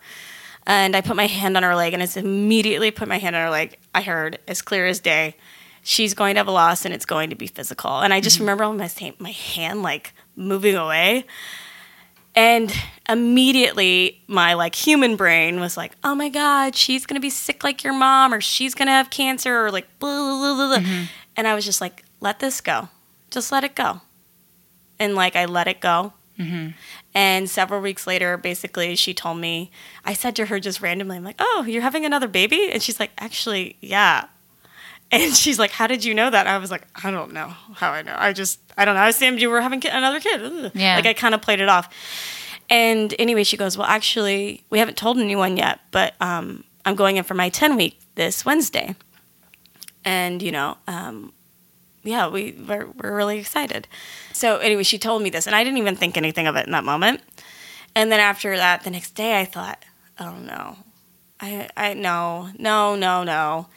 and 0.68 0.96
I 0.96 1.02
put 1.02 1.16
my 1.16 1.28
hand 1.28 1.56
on 1.56 1.64
her 1.64 1.76
leg, 1.76 1.94
and 1.94 2.04
as 2.04 2.18
immediately 2.18 2.92
put 2.92 3.08
my 3.08 3.20
hand 3.20 3.36
on 3.36 3.44
her 3.44 3.50
leg, 3.50 3.78
I 3.94 4.02
heard 4.02 4.40
as 4.48 4.62
clear 4.62 4.88
as 4.88 5.00
day, 5.00 5.36
she's 5.84 6.14
going 6.14 6.34
to 6.36 6.40
have 6.40 6.48
a 6.48 6.52
loss, 6.52 6.84
and 6.84 6.94
it's 6.94 7.06
going 7.06 7.30
to 7.30 7.36
be 7.36 7.48
physical. 7.48 8.00
And 8.02 8.12
I 8.14 8.20
just 8.20 8.38
mm-hmm. 8.38 8.50
remember 8.50 8.74
my 8.74 9.14
my 9.20 9.32
hand 9.32 9.84
like 9.84 10.14
moving 10.36 10.76
away, 10.76 11.26
And 12.36 12.74
immediately 13.08 14.22
my 14.28 14.56
like 14.56 14.76
human 14.76 15.16
brain 15.16 15.60
was 15.62 15.78
like, 15.78 15.94
oh 16.04 16.16
my 16.16 16.30
God, 16.30 16.76
she's 16.76 17.06
gonna 17.06 17.22
be 17.22 17.30
sick 17.30 17.64
like 17.64 17.84
your 17.84 17.94
mom, 17.94 18.34
or 18.34 18.42
she's 18.42 18.76
gonna 18.76 18.92
have 18.92 19.10
cancer, 19.10 19.66
or 19.66 19.72
like 19.72 19.88
blah, 20.00 20.10
blah, 20.12 20.56
blah, 20.56 20.68
blah. 20.68 20.78
Mm-hmm. 20.80 21.04
And 21.38 21.48
I 21.48 21.56
was 21.56 21.66
just 21.66 21.82
like, 21.82 22.04
let 22.26 22.40
this 22.40 22.60
go. 22.60 22.90
Just 23.32 23.52
let 23.52 23.64
it 23.64 23.76
go. 23.76 24.02
And 25.00 25.16
like 25.16 25.36
I 25.38 25.46
let 25.46 25.68
it 25.68 25.80
go. 25.80 26.14
And 27.14 27.50
several 27.50 27.80
weeks 27.80 28.06
later, 28.06 28.36
basically, 28.36 28.96
she 28.98 29.14
told 29.14 29.38
me, 29.38 29.72
I 30.04 30.12
said 30.14 30.36
to 30.36 30.48
her 30.48 30.60
just 30.60 30.82
randomly, 30.82 31.16
I'm 31.16 31.24
like, 31.24 31.38
oh, 31.40 31.64
you're 31.66 31.82
having 31.82 32.04
another 32.04 32.28
baby? 32.28 32.70
And 32.72 32.84
she's 32.84 33.00
like, 33.00 33.12
actually, 33.18 33.78
yeah. 33.80 34.26
And 35.12 35.34
she's 35.42 35.58
like, 35.60 35.72
how 35.72 35.88
did 35.88 36.04
you 36.04 36.14
know 36.14 36.30
that? 36.30 36.46
I 36.48 36.58
was 36.58 36.72
like, 36.72 36.86
I 37.06 37.12
don't 37.12 37.32
know 37.32 37.54
how 37.76 37.92
I 37.92 38.02
know. 38.02 38.16
I 38.18 38.34
just, 38.34 38.60
I 38.78 38.84
don't 38.84 38.96
know. 38.96 39.02
I 39.02 39.10
assumed 39.10 39.40
you 39.40 39.50
were 39.50 39.62
having 39.62 39.86
another 39.88 40.20
kid. 40.20 40.42
Ugh. 40.42 40.72
Yeah. 40.74 40.96
Like 40.96 41.06
I 41.06 41.14
kind 41.14 41.34
of 41.34 41.42
played 41.42 41.62
it 41.62 41.70
off. 41.70 41.88
And 42.70 43.14
anyway, 43.20 43.44
she 43.44 43.56
goes, 43.56 43.78
well, 43.78 43.88
actually, 43.88 44.66
we 44.72 44.80
haven't 44.80 44.98
told 44.98 45.20
anyone 45.20 45.56
yet, 45.56 45.80
but 45.92 46.16
um, 46.20 46.64
I'm 46.84 46.96
going 46.96 47.18
in 47.18 47.24
for 47.24 47.36
my 47.36 47.50
10 47.50 47.78
week 47.78 48.00
this 48.16 48.44
Wednesday. 48.44 48.96
And, 50.04 50.42
you 50.42 50.52
know, 50.52 50.78
um, 50.88 51.32
yeah, 52.06 52.28
we 52.28 52.52
we're, 52.54 52.86
we're 52.86 53.16
really 53.16 53.40
excited. 53.40 53.88
So 54.32 54.58
anyway, 54.60 54.84
she 54.84 55.00
told 55.00 55.24
me 55.24 55.30
this, 55.30 55.48
and 55.48 55.56
I 55.56 55.64
didn't 55.64 55.80
even 55.80 55.96
think 55.96 56.16
anything 56.16 56.48
of 56.48 56.56
it 56.56 56.66
in 56.66 56.72
that 56.72 56.84
moment. 56.84 57.22
And 57.96 58.12
then 58.12 58.20
after 58.20 58.56
that, 58.56 58.84
the 58.84 58.92
next 58.92 59.16
day, 59.16 59.40
I 59.40 59.46
thought, 59.46 59.84
oh 60.20 60.36
no, 60.36 60.78
I 61.42 61.68
I 61.76 61.94
no 61.96 62.50
no 62.58 62.96
no 62.96 63.24
no. 63.24 63.68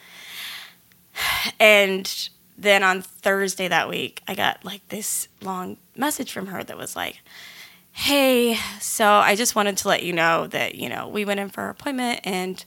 And 1.59 2.29
then 2.57 2.83
on 2.83 3.01
Thursday 3.01 3.67
that 3.67 3.89
week, 3.89 4.21
I 4.27 4.35
got 4.35 4.63
like 4.63 4.87
this 4.89 5.27
long 5.41 5.77
message 5.95 6.31
from 6.31 6.47
her 6.47 6.63
that 6.63 6.77
was 6.77 6.95
like, 6.95 7.21
"Hey, 7.91 8.57
so 8.79 9.05
I 9.07 9.35
just 9.35 9.55
wanted 9.55 9.77
to 9.77 9.87
let 9.87 10.03
you 10.03 10.13
know 10.13 10.47
that 10.47 10.75
you 10.75 10.87
know 10.87 11.07
we 11.07 11.25
went 11.25 11.39
in 11.39 11.49
for 11.49 11.61
our 11.61 11.69
appointment 11.71 12.21
and 12.23 12.63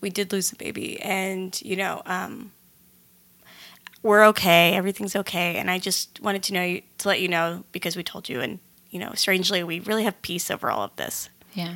we 0.00 0.10
did 0.10 0.32
lose 0.32 0.52
a 0.52 0.56
baby, 0.56 1.00
and 1.00 1.58
you 1.62 1.76
know." 1.76 2.02
um 2.06 2.52
we're 4.06 4.24
okay. 4.26 4.74
Everything's 4.74 5.16
okay. 5.16 5.56
And 5.56 5.70
I 5.70 5.78
just 5.78 6.20
wanted 6.20 6.44
to 6.44 6.54
know 6.54 6.62
you, 6.62 6.82
to 6.98 7.08
let 7.08 7.20
you 7.20 7.28
know 7.28 7.64
because 7.72 7.96
we 7.96 8.02
told 8.02 8.28
you. 8.28 8.40
And 8.40 8.60
you 8.90 9.00
know, 9.00 9.12
strangely, 9.14 9.62
we 9.64 9.80
really 9.80 10.04
have 10.04 10.20
peace 10.22 10.50
over 10.50 10.70
all 10.70 10.84
of 10.84 10.94
this. 10.96 11.28
Yeah. 11.52 11.74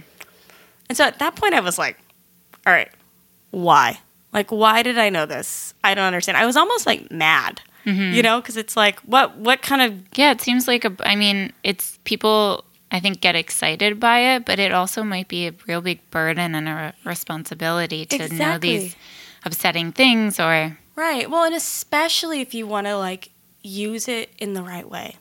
And 0.88 0.96
so 0.96 1.04
at 1.04 1.18
that 1.18 1.36
point, 1.36 1.54
I 1.54 1.60
was 1.60 1.76
like, 1.76 1.98
all 2.66 2.72
right, 2.72 2.88
why? 3.50 4.00
Like, 4.32 4.50
why 4.50 4.82
did 4.82 4.96
I 4.96 5.10
know 5.10 5.26
this? 5.26 5.74
I 5.82 5.94
don't 5.94 6.04
understand. 6.04 6.38
I 6.38 6.46
was 6.46 6.56
almost 6.56 6.86
like 6.86 7.10
mad, 7.10 7.60
mm-hmm. 7.84 8.14
you 8.14 8.22
know, 8.22 8.40
because 8.40 8.56
it's 8.56 8.76
like, 8.76 9.00
what, 9.00 9.36
what 9.36 9.60
kind 9.60 9.82
of 9.82 10.00
Yeah, 10.14 10.30
it 10.30 10.40
seems 10.40 10.68
like 10.68 10.84
a. 10.84 10.94
I 11.00 11.16
mean, 11.16 11.52
it's 11.64 11.98
people. 12.04 12.64
I 12.92 12.98
think 12.98 13.20
get 13.20 13.36
excited 13.36 14.00
by 14.00 14.34
it, 14.34 14.44
but 14.44 14.58
it 14.58 14.72
also 14.72 15.04
might 15.04 15.28
be 15.28 15.46
a 15.46 15.54
real 15.68 15.80
big 15.80 15.98
burden 16.10 16.56
and 16.56 16.68
a 16.68 16.74
re- 16.74 16.92
responsibility 17.04 18.04
to 18.06 18.34
know 18.34 18.58
these 18.58 18.96
upsetting 19.44 19.92
things 19.92 20.40
or 20.40 20.76
Right. 21.00 21.30
Well, 21.30 21.44
and 21.44 21.54
especially 21.54 22.42
if 22.42 22.52
you 22.52 22.66
want 22.66 22.86
to 22.86 22.94
like 22.94 23.30
use 23.62 24.06
it 24.06 24.28
in 24.36 24.52
the 24.52 24.62
right 24.62 24.86
way. 24.86 25.16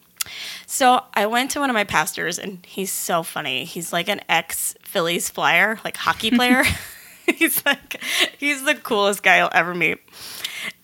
So 0.66 1.06
I 1.14 1.26
went 1.26 1.52
to 1.52 1.62
one 1.62 1.70
of 1.70 1.74
my 1.74 1.86
pastors, 1.86 2.38
and 2.38 2.60
he's 2.66 2.92
so 2.92 3.24
funny. 3.24 3.64
He's 3.64 3.94
like 3.94 4.10
an 4.10 4.20
ex 4.28 4.76
Phillies 4.84 5.30
flyer, 5.30 5.80
like 5.86 5.96
hockey 5.96 6.32
player. 6.36 6.66
he's 7.38 7.66
like, 7.66 8.04
he's 8.38 8.66
the 8.66 8.76
coolest 8.76 9.24
guy 9.24 9.38
you'll 9.38 9.52
ever 9.54 9.74
meet. 9.74 10.00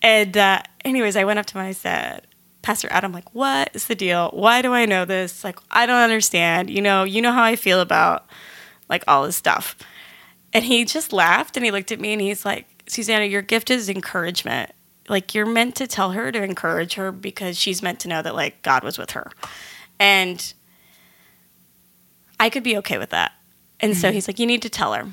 And 0.00 0.34
uh, 0.34 0.62
anyways, 0.82 1.14
I 1.14 1.24
went 1.24 1.40
up 1.40 1.44
to 1.44 1.58
him 1.58 1.60
and 1.60 1.68
I 1.68 1.72
said, 1.72 2.26
Pastor 2.62 2.88
Adam, 2.90 3.12
like, 3.12 3.34
what 3.34 3.68
is 3.74 3.88
the 3.88 3.94
deal? 3.94 4.30
Why 4.30 4.62
do 4.62 4.72
I 4.72 4.86
know 4.86 5.04
this? 5.04 5.44
Like, 5.44 5.58
I 5.70 5.84
don't 5.84 6.00
understand. 6.00 6.70
You 6.70 6.80
know, 6.80 7.04
you 7.04 7.20
know 7.20 7.32
how 7.32 7.44
I 7.44 7.56
feel 7.56 7.82
about 7.82 8.26
like 8.88 9.04
all 9.06 9.26
this 9.26 9.36
stuff. 9.36 9.76
And 10.54 10.64
he 10.64 10.86
just 10.86 11.12
laughed 11.12 11.58
and 11.58 11.66
he 11.66 11.70
looked 11.70 11.92
at 11.92 12.00
me 12.00 12.14
and 12.14 12.22
he's 12.22 12.46
like, 12.46 12.66
Susanna, 12.88 13.26
your 13.26 13.42
gift 13.42 13.70
is 13.70 13.90
encouragement. 13.90 14.72
Like 15.08 15.34
you're 15.34 15.46
meant 15.46 15.74
to 15.76 15.86
tell 15.86 16.12
her 16.12 16.32
to 16.32 16.42
encourage 16.42 16.94
her 16.94 17.12
because 17.12 17.58
she's 17.58 17.82
meant 17.82 18.00
to 18.00 18.08
know 18.08 18.22
that 18.22 18.34
like 18.34 18.62
God 18.62 18.82
was 18.84 18.98
with 18.98 19.12
her. 19.12 19.30
And 19.98 20.52
I 22.38 22.50
could 22.50 22.62
be 22.62 22.76
okay 22.78 22.98
with 22.98 23.10
that. 23.10 23.32
And 23.80 23.96
so 23.96 24.10
he's 24.10 24.26
like, 24.26 24.38
you 24.38 24.46
need 24.46 24.62
to 24.62 24.70
tell 24.70 24.94
her. 24.94 25.06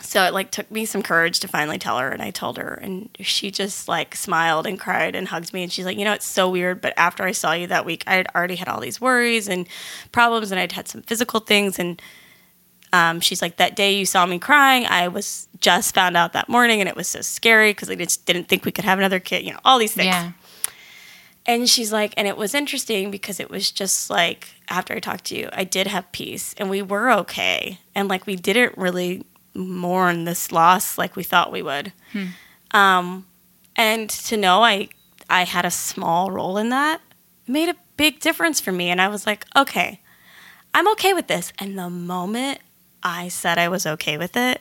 So 0.00 0.24
it 0.24 0.32
like 0.32 0.50
took 0.50 0.70
me 0.70 0.86
some 0.86 1.02
courage 1.02 1.40
to 1.40 1.48
finally 1.48 1.78
tell 1.78 1.98
her 1.98 2.08
and 2.08 2.22
I 2.22 2.30
told 2.30 2.56
her 2.56 2.74
and 2.80 3.10
she 3.20 3.50
just 3.50 3.88
like 3.88 4.14
smiled 4.14 4.66
and 4.66 4.80
cried 4.80 5.14
and 5.14 5.28
hugged 5.28 5.52
me 5.52 5.62
and 5.62 5.70
she's 5.70 5.84
like, 5.84 5.98
"You 5.98 6.06
know, 6.06 6.14
it's 6.14 6.26
so 6.26 6.48
weird, 6.48 6.80
but 6.80 6.94
after 6.96 7.24
I 7.24 7.32
saw 7.32 7.52
you 7.52 7.66
that 7.66 7.84
week, 7.84 8.02
I 8.06 8.14
had 8.14 8.26
already 8.34 8.56
had 8.56 8.68
all 8.68 8.80
these 8.80 9.02
worries 9.02 9.48
and 9.48 9.68
problems 10.10 10.50
and 10.50 10.58
I'd 10.58 10.72
had 10.72 10.88
some 10.88 11.02
physical 11.02 11.40
things 11.40 11.78
and 11.78 12.00
um, 12.92 13.20
she's 13.20 13.42
like, 13.42 13.56
that 13.56 13.74
day 13.76 13.92
you 13.92 14.06
saw 14.06 14.24
me 14.26 14.38
crying, 14.38 14.86
I 14.86 15.08
was 15.08 15.48
just 15.62 15.94
found 15.94 16.16
out 16.16 16.34
that 16.34 16.48
morning, 16.48 16.80
and 16.80 16.88
it 16.88 16.96
was 16.96 17.08
so 17.08 17.22
scary 17.22 17.70
because 17.70 17.88
I 17.88 17.94
just 17.94 18.26
didn't 18.26 18.48
think 18.48 18.64
we 18.64 18.72
could 18.72 18.84
have 18.84 18.98
another 18.98 19.18
kid. 19.20 19.44
You 19.44 19.52
know, 19.54 19.60
all 19.64 19.78
these 19.78 19.94
things. 19.94 20.06
yeah. 20.06 20.32
And 21.44 21.68
she's 21.68 21.92
like, 21.92 22.14
and 22.16 22.28
it 22.28 22.36
was 22.36 22.54
interesting 22.54 23.10
because 23.10 23.40
it 23.40 23.50
was 23.50 23.70
just 23.72 24.10
like 24.10 24.48
after 24.68 24.94
I 24.94 25.00
talked 25.00 25.24
to 25.26 25.36
you, 25.36 25.48
I 25.52 25.64
did 25.64 25.86
have 25.88 26.12
peace, 26.12 26.54
and 26.58 26.68
we 26.70 26.82
were 26.82 27.10
okay, 27.12 27.78
and 27.94 28.08
like 28.08 28.26
we 28.26 28.36
didn't 28.36 28.76
really 28.78 29.24
mourn 29.54 30.24
this 30.24 30.52
loss 30.52 30.96
like 30.98 31.16
we 31.16 31.22
thought 31.22 31.50
we 31.50 31.62
would. 31.62 31.92
Um, 32.72 33.26
and 33.76 34.08
to 34.10 34.36
know 34.36 34.62
I 34.62 34.88
I 35.28 35.44
had 35.44 35.64
a 35.64 35.70
small 35.70 36.30
role 36.30 36.58
in 36.58 36.68
that 36.70 37.00
made 37.46 37.68
a 37.68 37.76
big 37.96 38.20
difference 38.20 38.60
for 38.60 38.70
me, 38.72 38.88
and 38.90 39.00
I 39.00 39.08
was 39.08 39.26
like, 39.26 39.44
okay, 39.56 40.00
I'm 40.74 40.88
okay 40.92 41.12
with 41.12 41.26
this. 41.26 41.52
And 41.58 41.78
the 41.78 41.90
moment 41.90 42.60
I 43.02 43.28
said 43.28 43.58
I 43.58 43.68
was 43.68 43.86
okay 43.86 44.18
with 44.18 44.36
it, 44.36 44.60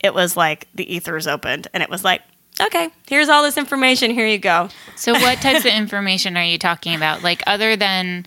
it 0.00 0.14
was 0.14 0.36
like 0.36 0.68
the 0.74 0.94
ethers 0.94 1.26
opened 1.26 1.68
and 1.74 1.82
it 1.82 1.90
was 1.90 2.04
like, 2.04 2.22
okay, 2.60 2.90
here's 3.08 3.28
all 3.28 3.42
this 3.42 3.56
information. 3.56 4.10
Here 4.10 4.26
you 4.26 4.38
go. 4.38 4.68
So, 4.96 5.12
what 5.12 5.40
types 5.40 5.60
of 5.60 5.72
information 5.72 6.36
are 6.36 6.44
you 6.44 6.58
talking 6.58 6.94
about? 6.94 7.22
Like, 7.22 7.42
other 7.46 7.76
than 7.76 8.26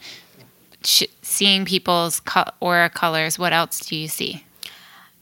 sh- 0.84 1.04
seeing 1.21 1.65
people's 1.65 2.19
co- 2.19 2.51
aura 2.60 2.89
colors, 2.89 3.39
what 3.39 3.54
else 3.54 3.80
do 3.80 3.95
you 3.95 4.08
see? 4.08 4.43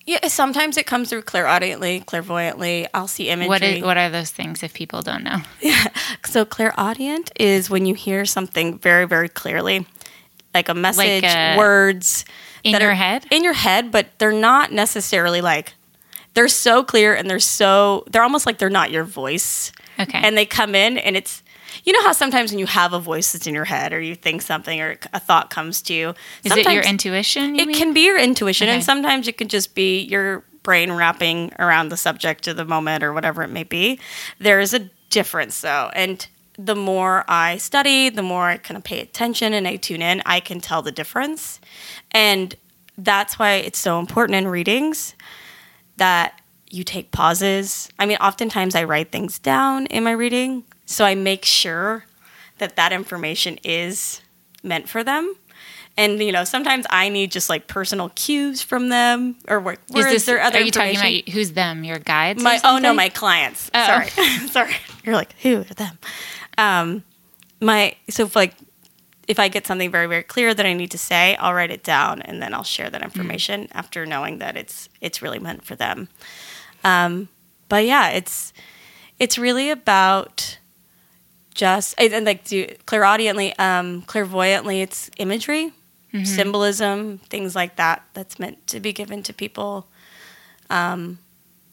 Yeah, 0.06 0.28
sometimes 0.28 0.76
it 0.76 0.86
comes 0.86 1.10
through 1.10 1.22
clairaudiently, 1.22 2.02
clairvoyantly. 2.02 2.88
I'll 2.94 3.08
see 3.08 3.30
imagery. 3.30 3.48
What 3.48 3.64
is, 3.64 3.84
what 3.84 3.98
are 3.98 4.10
those 4.10 4.32
things 4.32 4.62
if 4.62 4.74
people 4.74 5.02
don't 5.02 5.24
know? 5.24 5.38
Yeah. 5.62 5.88
so 6.26 6.44
clairaudient 6.44 7.32
is 7.40 7.70
when 7.70 7.86
you 7.86 7.94
hear 7.94 8.26
something 8.26 8.80
very, 8.80 9.06
very 9.06 9.30
clearly, 9.30 9.88
like 10.54 10.68
a 10.68 10.74
message, 10.74 11.24
uh, 11.24 11.56
words 11.58 12.26
In 12.64 12.80
your 12.80 12.92
are 12.92 12.96
head? 12.96 13.26
In 13.32 13.44
your 13.44 13.54
head, 13.54 13.92
but 13.92 14.08
they're 14.20 14.32
not 14.32 14.72
necessarily 14.72 15.42
like 15.42 15.74
they're 16.34 16.48
so 16.48 16.84
clear 16.84 17.14
and 17.14 17.30
they're 17.30 17.40
so 17.40 18.06
they're 18.10 18.24
almost 18.24 18.46
like 18.46 18.58
they're 18.58 18.70
not 18.70 18.92
your 18.92 19.04
voice. 19.04 19.72
Okay. 20.00 20.20
And 20.22 20.38
they 20.38 20.46
come 20.46 20.76
in 20.76 20.98
and 20.98 21.16
it's 21.16 21.44
you 21.84 21.94
know 21.94 22.04
how 22.04 22.12
sometimes 22.12 22.52
when 22.52 22.60
you 22.60 22.66
have 22.68 22.94
a 22.94 23.00
voice 23.00 23.34
that's 23.34 23.48
in 23.48 23.54
your 23.54 23.66
head 23.66 23.94
or 23.94 24.00
you 24.02 24.16
think 24.16 24.42
something 24.42 24.80
or 24.80 24.98
a 25.14 25.20
thought 25.20 25.50
comes 25.50 25.82
to 25.84 25.94
you. 25.94 26.14
Is 26.44 26.56
it 26.56 26.72
your 26.72 26.84
intuition? 26.84 27.56
You 27.56 27.64
it 27.64 27.68
mean? 27.68 27.76
can 27.76 27.94
be 27.94 28.06
your 28.06 28.20
intuition, 28.20 28.68
Okay. 28.68 28.76
and 28.76 28.84
sometimes 28.84 29.28
it 29.28 29.38
can 29.38 29.48
just 29.48 29.74
be 29.76 30.02
your 30.02 30.44
brain 30.62 30.92
wrapping 30.94 31.52
around 31.60 31.90
the 31.90 31.98
subject 31.98 32.48
of 32.48 32.56
the 32.58 32.64
moment 32.66 33.04
or 33.04 33.12
whatever 33.12 33.44
it 33.44 33.50
may 33.50 33.64
be. 33.64 34.00
There 34.40 34.60
is 34.60 34.74
a 34.74 34.90
difference, 35.10 35.60
though, 35.62 35.92
and 35.94 36.26
the 36.58 36.76
more 36.76 37.26
I 37.28 37.58
study, 37.58 38.10
the 38.10 38.24
more 38.24 38.44
I 38.44 38.58
kind 38.58 38.78
of 38.78 38.84
pay 38.84 39.00
attention 39.00 39.54
and 39.54 39.68
I 39.68 39.76
tune 39.78 40.02
in, 40.02 40.22
I 40.26 40.40
can 40.40 40.60
tell 40.60 40.82
the 40.82 40.92
difference, 40.92 41.60
and 42.12 42.56
that's 42.98 43.40
why 43.40 43.54
it's 43.56 43.80
so 43.80 44.00
important 44.00 44.36
in 44.36 44.48
readings 44.48 45.16
that 45.98 46.40
you 46.70 46.84
take 46.84 47.12
pauses. 47.12 47.90
I 48.00 48.06
mean, 48.06 48.18
oftentimes 48.18 48.76
I 48.76 48.84
write 48.84 49.12
things 49.12 49.40
down 49.40 49.86
in 49.88 50.04
my 50.04 50.12
reading, 50.12 50.64
so 50.86 51.06
I 51.06 51.16
make 51.16 51.46
sure 51.46 52.06
that 52.58 52.76
that 52.76 52.92
information 52.92 53.60
is 53.64 54.22
meant 54.64 54.90
for 54.90 55.04
them. 55.04 55.36
And 55.96 56.20
you 56.20 56.32
know, 56.32 56.44
sometimes 56.44 56.88
I 56.90 57.10
need 57.10 57.32
just 57.32 57.50
like 57.50 57.68
personal 57.68 58.10
cues 58.16 58.64
from 58.64 58.90
them, 58.90 59.36
or 59.48 59.60
where 59.60 59.78
is 59.96 60.06
is, 60.06 60.12
this, 60.12 60.26
there 60.26 60.42
other 60.42 60.58
are 60.58 60.62
you 60.62 60.72
talking 60.72 60.96
about 60.96 61.30
who's 61.30 61.52
them? 61.52 61.84
Your 61.84 62.00
guides? 62.00 62.42
my 62.42 62.60
oh 62.64 62.80
no, 62.80 62.94
my 62.94 63.10
clients. 63.10 63.70
Oh. 63.76 63.86
Sorry, 63.86 64.08
sorry. 64.48 64.74
You're 65.04 65.16
like 65.16 65.36
who 65.42 65.60
are 65.60 65.64
them? 65.64 66.00
Um, 66.58 67.04
my 67.60 67.96
so 68.10 68.24
if 68.24 68.36
like 68.36 68.54
if 69.28 69.40
I 69.40 69.48
get 69.48 69.66
something 69.66 69.90
very 69.90 70.08
very 70.08 70.24
clear 70.24 70.54
that 70.54 70.66
I 70.66 70.74
need 70.74 70.92
to 70.92 70.98
say, 70.98 71.36
I'll 71.38 71.54
write 71.54 71.72
it 71.72 71.84
down 71.84 72.22
and 72.22 72.42
then 72.42 72.54
I'll 72.54 72.64
share 72.64 72.90
that 72.90 73.02
information 73.02 73.68
after 73.72 74.06
knowing 74.06 74.40
that 74.40 74.58
it's 74.58 74.90
it's 75.02 75.22
really 75.22 75.40
meant 75.40 75.64
for 75.66 75.76
them. 75.76 76.10
Um, 76.84 77.30
but 77.70 77.86
yeah, 77.86 78.10
it's 78.10 78.54
it's 79.20 79.38
really 79.38 79.70
about 79.70 80.58
just 81.54 81.96
and 81.98 82.14
and, 82.14 82.26
like 82.26 82.44
do 82.44 82.66
clairaudiently, 82.86 83.58
um, 83.60 84.02
clairvoyantly. 84.04 84.82
It's 84.82 85.10
imagery, 85.18 85.72
symbolism, 86.26 87.20
things 87.30 87.56
like 87.56 87.76
that. 87.78 88.04
That's 88.14 88.38
meant 88.40 88.68
to 88.68 88.80
be 88.80 88.92
given 88.94 89.24
to 89.24 89.34
people. 89.34 89.88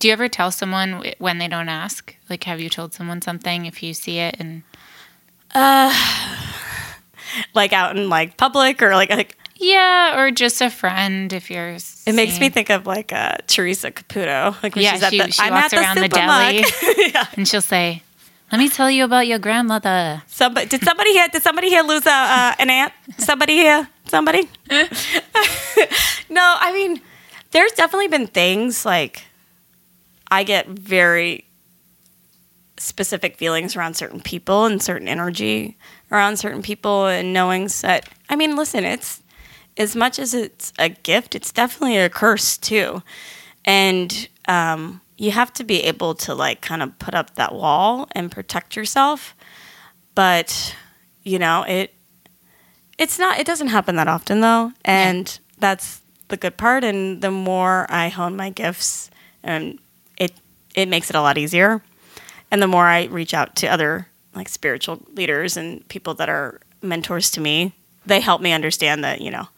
Do 0.00 0.08
you 0.08 0.12
ever 0.14 0.28
tell 0.28 0.50
someone 0.50 1.04
when 1.18 1.36
they 1.38 1.46
don't 1.46 1.68
ask? 1.68 2.16
Like, 2.30 2.44
have 2.44 2.58
you 2.58 2.70
told 2.70 2.94
someone 2.94 3.20
something 3.20 3.66
if 3.66 3.82
you 3.82 3.92
see 3.94 4.18
it? 4.18 4.34
And 4.40 4.62
Uh, 5.54 5.92
like 7.54 7.72
out 7.74 7.96
in 7.96 8.08
like 8.08 8.36
public 8.38 8.82
or 8.82 8.94
like 8.94 9.10
like 9.10 9.36
Yeah, 9.56 10.18
or 10.18 10.30
just 10.30 10.60
a 10.62 10.70
friend 10.70 11.32
if 11.34 11.50
you're. 11.50 11.76
It 12.06 12.14
makes 12.14 12.40
me 12.40 12.48
think 12.48 12.70
of 12.70 12.86
like 12.86 13.12
uh, 13.12 13.36
Theresa 13.46 13.90
Caputo. 13.90 14.56
Like 14.62 14.74
when 14.74 14.84
Yeah, 14.84 14.92
she's 14.94 15.02
at 15.02 15.12
she, 15.12 15.18
the, 15.18 15.30
she 15.30 15.42
I'm 15.42 15.52
walks 15.52 15.66
at 15.66 15.70
the 15.76 15.82
around 15.82 15.96
the 15.98 16.08
deli 16.08 16.64
yeah. 17.12 17.26
and 17.36 17.46
she'll 17.46 17.60
say, 17.60 18.02
"Let 18.50 18.58
me 18.58 18.70
tell 18.70 18.90
you 18.90 19.04
about 19.04 19.26
your 19.26 19.38
grandmother." 19.38 20.22
Somebody 20.28 20.66
did 20.66 20.82
somebody 20.82 21.12
here? 21.12 21.28
Did 21.28 21.42
somebody 21.42 21.68
here 21.68 21.82
lose 21.82 22.06
a, 22.06 22.10
uh, 22.10 22.54
an 22.58 22.70
aunt? 22.70 22.92
Somebody 23.18 23.52
here? 23.52 23.86
Somebody? 24.06 24.48
no, 26.30 26.56
I 26.58 26.72
mean, 26.72 27.02
there's 27.50 27.72
definitely 27.72 28.08
been 28.08 28.26
things 28.28 28.86
like 28.86 29.26
I 30.30 30.44
get 30.44 30.68
very 30.68 31.46
specific 32.78 33.36
feelings 33.36 33.76
around 33.76 33.94
certain 33.94 34.20
people 34.20 34.64
and 34.64 34.82
certain 34.82 35.06
energy 35.08 35.76
around 36.10 36.38
certain 36.38 36.62
people 36.62 37.06
and 37.06 37.32
knowing 37.32 37.68
that. 37.82 38.08
I 38.28 38.36
mean, 38.36 38.56
listen, 38.56 38.84
it's 38.84 39.22
as 39.76 39.94
much 39.94 40.18
as 40.18 40.34
it's 40.34 40.72
a 40.78 40.88
gift, 40.88 41.34
it's 41.34 41.52
definitely 41.52 41.98
a 41.98 42.08
curse 42.08 42.56
too, 42.58 43.02
and 43.64 44.28
um, 44.48 45.00
you 45.16 45.30
have 45.30 45.52
to 45.54 45.64
be 45.64 45.82
able 45.82 46.14
to 46.14 46.34
like 46.34 46.60
kind 46.62 46.82
of 46.82 46.98
put 46.98 47.14
up 47.14 47.34
that 47.34 47.54
wall 47.54 48.08
and 48.12 48.30
protect 48.30 48.76
yourself. 48.76 49.34
But 50.14 50.74
you 51.22 51.38
know 51.38 51.62
it 51.64 51.94
it's 52.98 53.18
not 53.18 53.38
it 53.38 53.46
doesn't 53.46 53.68
happen 53.68 53.96
that 53.96 54.08
often 54.08 54.40
though. 54.40 54.72
And 54.84 55.38
that's 55.58 56.00
the 56.28 56.36
good 56.36 56.56
part. 56.56 56.84
And 56.84 57.20
the 57.20 57.30
more 57.30 57.86
i 57.90 58.08
hone 58.08 58.36
my 58.36 58.50
gifts 58.50 59.10
and 59.42 59.78
it 60.20 60.32
it 60.76 60.88
makes 60.88 61.10
it 61.10 61.16
a 61.16 61.20
lot 61.20 61.36
easier 61.36 61.82
and 62.52 62.62
the 62.62 62.66
more 62.68 62.86
i 62.86 63.04
reach 63.06 63.34
out 63.34 63.56
to 63.56 63.66
other 63.66 64.06
like 64.36 64.48
spiritual 64.48 65.02
leaders 65.14 65.56
and 65.56 65.86
people 65.88 66.14
that 66.14 66.28
are 66.28 66.60
mentors 66.82 67.30
to 67.32 67.40
me 67.40 67.72
they 68.06 68.20
help 68.20 68.40
me 68.40 68.52
understand 68.52 69.02
that 69.02 69.20
you 69.20 69.30
know 69.30 69.48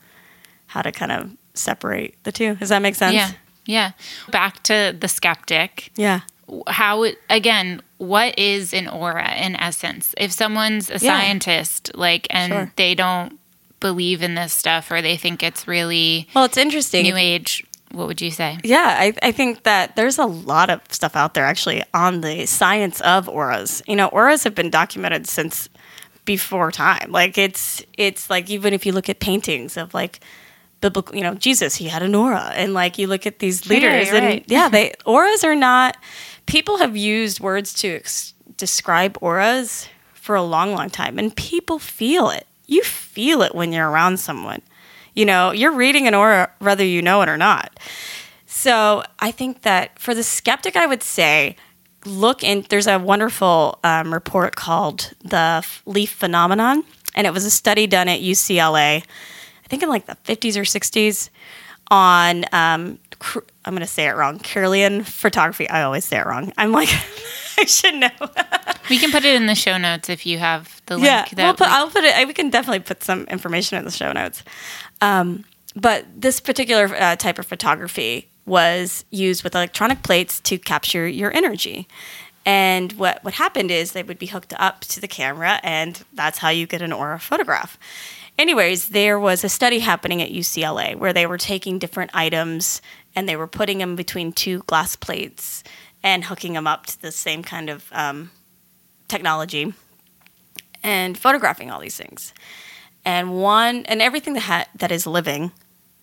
how 0.69 0.81
to 0.81 0.91
kind 0.91 1.13
of 1.13 1.31
separate 1.55 2.15
the 2.25 2.33
two 2.33 2.55
does 2.57 2.71
that 2.71 2.81
make 2.81 2.95
sense 2.95 3.15
Yeah, 3.15 3.31
yeah. 3.67 3.91
Back 4.31 4.63
to 4.65 4.97
the 4.99 5.09
skeptic. 5.09 5.91
yeah 5.97 6.21
how 6.67 7.05
again 7.31 7.81
what 7.99 8.39
is 8.39 8.73
an 8.75 8.89
aura 8.89 9.35
in 9.37 9.55
essence 9.57 10.15
if 10.19 10.33
someone's 10.33 10.89
a 10.91 10.95
Yeah. 10.95 10.99
scientist 11.21 11.91
like 11.95 12.27
and 12.31 12.53
Sure. 12.53 12.73
they 12.77 12.95
don't 12.95 13.39
believe 13.81 14.23
in 14.23 14.35
this 14.35 14.53
stuff 14.53 14.91
or 14.91 15.01
they 15.03 15.17
think 15.17 15.43
it's 15.43 15.67
really 15.69 16.29
well 16.35 16.45
it's 16.45 16.57
interesting 16.57 17.03
new 17.05 17.17
age 17.17 17.65
what 17.93 18.07
would 18.07 18.21
you 18.21 18.31
say 18.31 18.59
Yeah, 18.65 18.97
I, 18.99 19.15
I 19.23 19.33
think 19.33 19.63
that 19.65 19.97
there's 19.97 20.19
a 20.19 20.27
lot 20.27 20.71
of 20.71 20.81
stuff 20.91 21.15
out 21.17 21.35
there 21.35 21.45
actually 21.45 21.83
on 21.95 22.21
the 22.23 22.47
science 22.47 23.01
of 23.03 23.29
auras. 23.29 23.83
You 23.87 23.97
know, 23.97 24.09
auras 24.09 24.45
have 24.45 24.55
been 24.55 24.71
documented 24.71 25.27
since 25.29 25.69
before 26.25 26.71
time. 26.71 27.11
Like 27.13 27.37
it's 27.39 27.83
it's 27.99 28.31
like 28.31 28.49
even 28.51 28.73
if 28.75 28.87
you 28.87 28.93
look 28.93 29.09
at 29.09 29.21
paintings 29.21 29.77
of 29.77 29.93
like 29.95 30.21
biblical, 30.81 31.15
you 31.17 31.23
know, 31.23 31.35
Jesus, 31.35 31.77
he 31.77 31.89
had 31.89 32.03
an 32.03 32.15
aura, 32.15 32.53
and 32.55 32.75
like 32.75 32.99
you 32.99 33.07
look 33.07 33.27
at 33.27 33.39
these 33.39 33.69
leaders, 33.69 34.11
Right, 34.11 34.17
and 34.17 34.27
right. 34.27 34.45
yeah, 34.49 34.69
they 34.69 34.93
auras 35.07 35.45
are 35.45 35.55
not. 35.55 35.97
People 36.47 36.79
have 36.79 36.97
used 36.97 37.39
words 37.41 37.73
to 37.75 37.89
ex- 37.97 38.35
describe 38.57 39.17
auras 39.21 39.89
for 40.13 40.35
a 40.35 40.43
long, 40.43 40.73
long 40.75 40.91
time, 40.91 41.19
and 41.19 41.35
people 41.37 41.79
feel 41.79 42.31
it. 42.31 42.47
You 42.67 42.83
feel 42.83 43.43
it 43.43 43.55
when 43.55 43.73
you're 43.73 43.89
around 43.91 44.19
someone. 44.19 44.63
You 45.15 45.25
know, 45.25 45.51
you're 45.51 45.73
reading 45.73 46.07
an 46.07 46.15
aura 46.15 46.51
whether 46.59 46.85
you 46.85 47.03
know 47.03 47.23
it 47.23 47.29
or 47.29 47.37
not. 47.37 47.79
So 48.47 49.03
I 49.19 49.31
think 49.31 49.63
that 49.63 49.99
for 49.99 50.15
the 50.15 50.23
skeptic, 50.23 50.77
I 50.77 50.87
would 50.87 51.03
say 51.03 51.57
look 52.05 52.43
in. 52.43 52.67
There's 52.69 52.87
a 52.87 52.99
wonderful 52.99 53.79
um, 53.85 54.13
report 54.13 54.57
called 54.57 55.13
the 55.25 55.67
Leaf 55.87 56.11
Phenomenon, 56.11 56.85
and 57.15 57.27
it 57.27 57.33
was 57.33 57.45
a 57.45 57.51
study 57.51 57.87
done 57.87 58.09
at 58.09 58.21
UCLA. 58.21 59.03
I 59.03 59.69
think 59.69 59.83
in 59.83 59.89
like 59.89 60.07
the 60.07 60.17
50s 60.25 60.57
or 60.57 60.63
60s 60.63 61.31
on. 61.91 62.45
Um, 62.53 62.99
I'm 63.65 63.75
going 63.75 63.81
to 63.81 63.87
say 63.87 64.07
it 64.07 64.17
wrong. 64.17 64.41
Kirlian 64.41 65.05
photography. 65.05 65.69
I 65.69 65.83
always 65.83 66.05
say 66.05 66.19
it 66.19 66.27
wrong. 66.27 66.53
I'm 66.59 66.73
like, 66.73 66.89
I 67.59 67.65
should 67.65 67.95
know. 67.95 68.11
we 68.91 68.99
can 68.99 69.13
put 69.13 69.25
it 69.25 69.37
in 69.37 69.47
the 69.47 69.55
show 69.55 69.79
notes 69.79 70.09
if 70.09 70.27
you 70.27 70.39
have 70.39 70.83
the 70.87 70.97
link 70.97 71.07
Yeah, 71.07 71.27
we'll 71.37 71.55
put, 71.55 71.69
I'll 71.69 71.89
put 71.89 72.03
it. 72.05 72.27
We 72.27 72.35
can 72.35 72.51
definitely 72.51 72.81
put 72.81 73.05
some 73.05 73.25
information 73.25 73.79
in 73.79 73.85
the 73.85 73.91
show 73.91 74.13
notes. 74.13 74.43
Um, 75.03 75.45
but 75.77 76.07
this 76.17 76.41
particular 76.41 76.87
uh, 76.95 77.17
type 77.17 77.39
of 77.39 77.47
photography 77.47 78.29
was 78.47 79.05
used 79.11 79.45
with 79.45 79.55
electronic 79.55 80.03
plates 80.03 80.41
to 80.41 80.59
capture 80.59 81.07
your 81.07 81.35
energy. 81.37 81.89
And 82.45 82.93
what 82.95 83.23
what 83.23 83.35
happened 83.35 83.71
is 83.71 83.93
they 83.93 84.03
would 84.03 84.19
be 84.19 84.27
hooked 84.27 84.55
up 84.59 84.81
to 84.83 85.01
the 85.01 85.09
camera, 85.09 85.61
and 85.63 86.03
that's 86.13 86.39
how 86.39 86.49
you 86.49 86.67
get 86.67 86.83
an 86.83 86.93
aura 86.93 87.21
photograph. 87.21 87.79
Anyways, 88.39 88.89
there 88.89 89.19
was 89.21 89.45
a 89.45 89.49
study 89.49 89.81
happening 89.81 90.23
at 90.23 90.31
UCLA 90.31 90.97
where 90.97 91.13
they 91.13 91.27
were 91.27 91.39
taking 91.39 91.79
different 91.79 92.11
items 92.15 92.81
and 93.15 93.29
they 93.29 93.37
were 93.37 93.47
putting 93.47 93.79
them 93.79 93.95
between 93.95 94.33
two 94.33 94.61
glass 94.61 94.97
plates 94.97 95.63
and 96.03 96.25
hooking 96.25 96.55
them 96.55 96.67
up 96.67 96.87
to 96.87 97.01
the 97.01 97.13
same 97.13 97.43
kind 97.43 97.69
of 97.69 97.85
um, 97.93 98.31
technology 99.07 99.75
and 100.83 101.17
photographing 101.17 101.71
all 101.71 101.79
these 101.79 101.97
things. 101.97 102.33
And 103.05 103.35
one 103.43 103.85
and 103.87 104.01
everything 104.01 104.35
that 104.35 104.41
ha- 104.43 104.67
that 104.77 104.93
is 104.93 105.07
living 105.07 105.51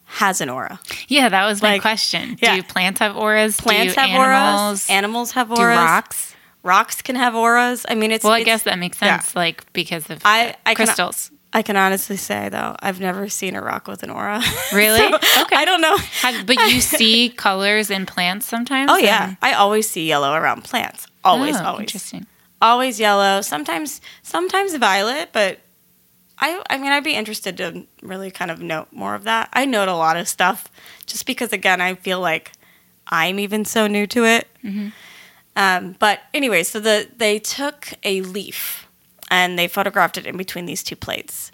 has 0.06 0.42
an 0.42 0.50
aura. 0.50 0.80
yeah 1.08 1.30
that 1.30 1.46
was 1.46 1.62
my 1.62 1.74
Like, 1.74 1.82
question 1.82 2.36
yeah. 2.42 2.56
do 2.56 2.64
plants 2.64 3.00
have 3.00 3.16
auras 3.16 3.58
Plants 3.62 3.94
do 3.94 4.02
have 4.02 4.10
animals 4.10 4.68
auras. 4.70 4.90
Animals 4.90 5.32
have 5.34 5.48
do 5.50 5.62
auras. 5.62 5.78
rocks 5.78 6.36
Rocks 6.62 7.02
can 7.02 7.16
have 7.16 7.36
auras. 7.36 7.86
I 7.88 7.96
mean, 7.96 8.12
it's 8.12 8.24
well 8.24 8.34
i 8.34 8.40
it's- 8.42 8.46
guess 8.46 8.64
that 8.64 8.78
makes 8.80 9.02
yeah. 9.02 9.20
sense 9.20 9.36
like 9.36 9.72
because 9.72 10.10
of 10.10 10.22
I- 10.26 10.56
I 10.66 10.74
can- 10.76 10.86
crystals 10.88 11.32
I 11.54 11.62
can 11.64 11.76
honestly 11.78 12.16
say 12.18 12.50
though, 12.50 12.76
I've 12.80 13.00
never 13.00 13.28
seen 13.30 13.56
a 13.56 13.62
rock 13.62 13.88
with 13.88 14.04
an 14.04 14.10
aura. 14.12 14.40
Really? 14.74 15.00
So, 15.00 15.16
Okay. 15.44 15.56
I 15.56 15.66
don't 15.66 15.82
know. 15.82 15.98
Have- 16.22 16.46
but 16.46 16.58
you 16.70 16.80
see 17.00 17.30
colors 17.30 17.90
in 17.90 18.06
plants 18.06 18.46
sometimes 18.46 18.92
Oh 18.92 18.98
yeah, 18.98 19.30
and- 19.30 19.38
I 19.42 19.54
always 19.54 19.90
see 19.90 20.06
yellow 20.08 20.34
around 20.34 20.64
plants. 20.64 21.08
Always, 21.24 21.56
Oh, 21.58 21.64
always. 21.66 21.82
interesting 21.82 22.26
always 22.62 23.00
yellow. 23.00 23.40
Sometimes, 23.42 24.02
sometimes 24.22 24.76
violet, 24.76 25.30
but 25.32 25.60
I, 26.40 26.62
I 26.70 26.78
mean, 26.78 26.92
I'd 26.92 27.04
be 27.04 27.16
interested 27.16 27.58
to 27.58 27.86
really 28.02 28.32
kind 28.32 28.50
of 28.50 28.62
note 28.62 28.88
more 28.92 29.14
of 29.16 29.24
that. 29.26 29.50
I 29.54 29.66
note 29.66 29.90
a 29.90 29.96
lot 29.96 30.18
of 30.18 30.28
stuff 30.28 30.70
just 31.06 31.26
because, 31.26 31.52
again, 31.52 31.82
I 31.82 31.96
feel 31.96 32.22
like 32.22 32.54
I'm 33.08 33.40
even 33.40 33.66
so 33.66 33.88
new 33.88 34.08
to 34.08 34.26
it. 34.26 34.48
Um, 35.56 35.96
but 36.00 36.22
anyway, 36.34 36.64
so 36.64 36.80
the 36.80 37.10
they 37.18 37.40
took 37.40 37.94
a 38.04 38.22
leaf 38.22 38.88
and 39.30 39.60
they 39.60 39.68
photographed 39.68 40.18
it 40.18 40.26
in 40.26 40.38
between 40.38 40.66
these 40.66 40.84
two 40.84 40.96
plates. 40.96 41.52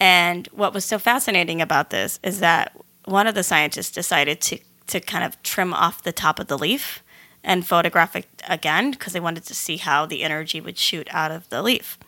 And 0.00 0.46
what 0.48 0.72
was 0.72 0.84
so 0.84 0.98
fascinating 0.98 1.60
about 1.60 1.90
this 1.90 2.18
is 2.22 2.40
that 2.40 2.74
one 3.04 3.26
of 3.26 3.34
the 3.34 3.42
scientists 3.42 3.90
decided 3.90 4.40
to 4.42 4.58
to 4.86 5.00
kind 5.00 5.24
of 5.24 5.40
trim 5.42 5.74
off 5.74 6.02
the 6.02 6.12
top 6.12 6.38
of 6.40 6.46
the 6.48 6.58
leaf 6.58 7.02
and 7.44 7.66
photograph 7.66 8.16
it 8.16 8.26
again 8.48 8.90
because 8.92 9.12
they 9.12 9.20
wanted 9.20 9.44
to 9.44 9.54
see 9.54 9.76
how 9.76 10.06
the 10.06 10.22
energy 10.22 10.60
would 10.60 10.78
shoot 10.78 11.08
out 11.10 11.30
of 11.30 11.48
the 11.50 11.62
leaf. 11.62 11.98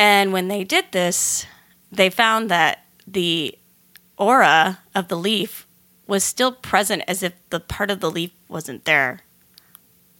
And 0.00 0.32
when 0.32 0.48
they 0.48 0.64
did 0.64 0.86
this, 0.92 1.44
they 1.92 2.08
found 2.08 2.50
that 2.50 2.84
the 3.06 3.58
aura 4.16 4.78
of 4.94 5.08
the 5.08 5.16
leaf 5.18 5.66
was 6.06 6.24
still 6.24 6.52
present 6.52 7.02
as 7.06 7.22
if 7.22 7.34
the 7.50 7.60
part 7.60 7.90
of 7.90 8.00
the 8.00 8.10
leaf 8.10 8.30
wasn't 8.48 8.84
there 8.86 9.20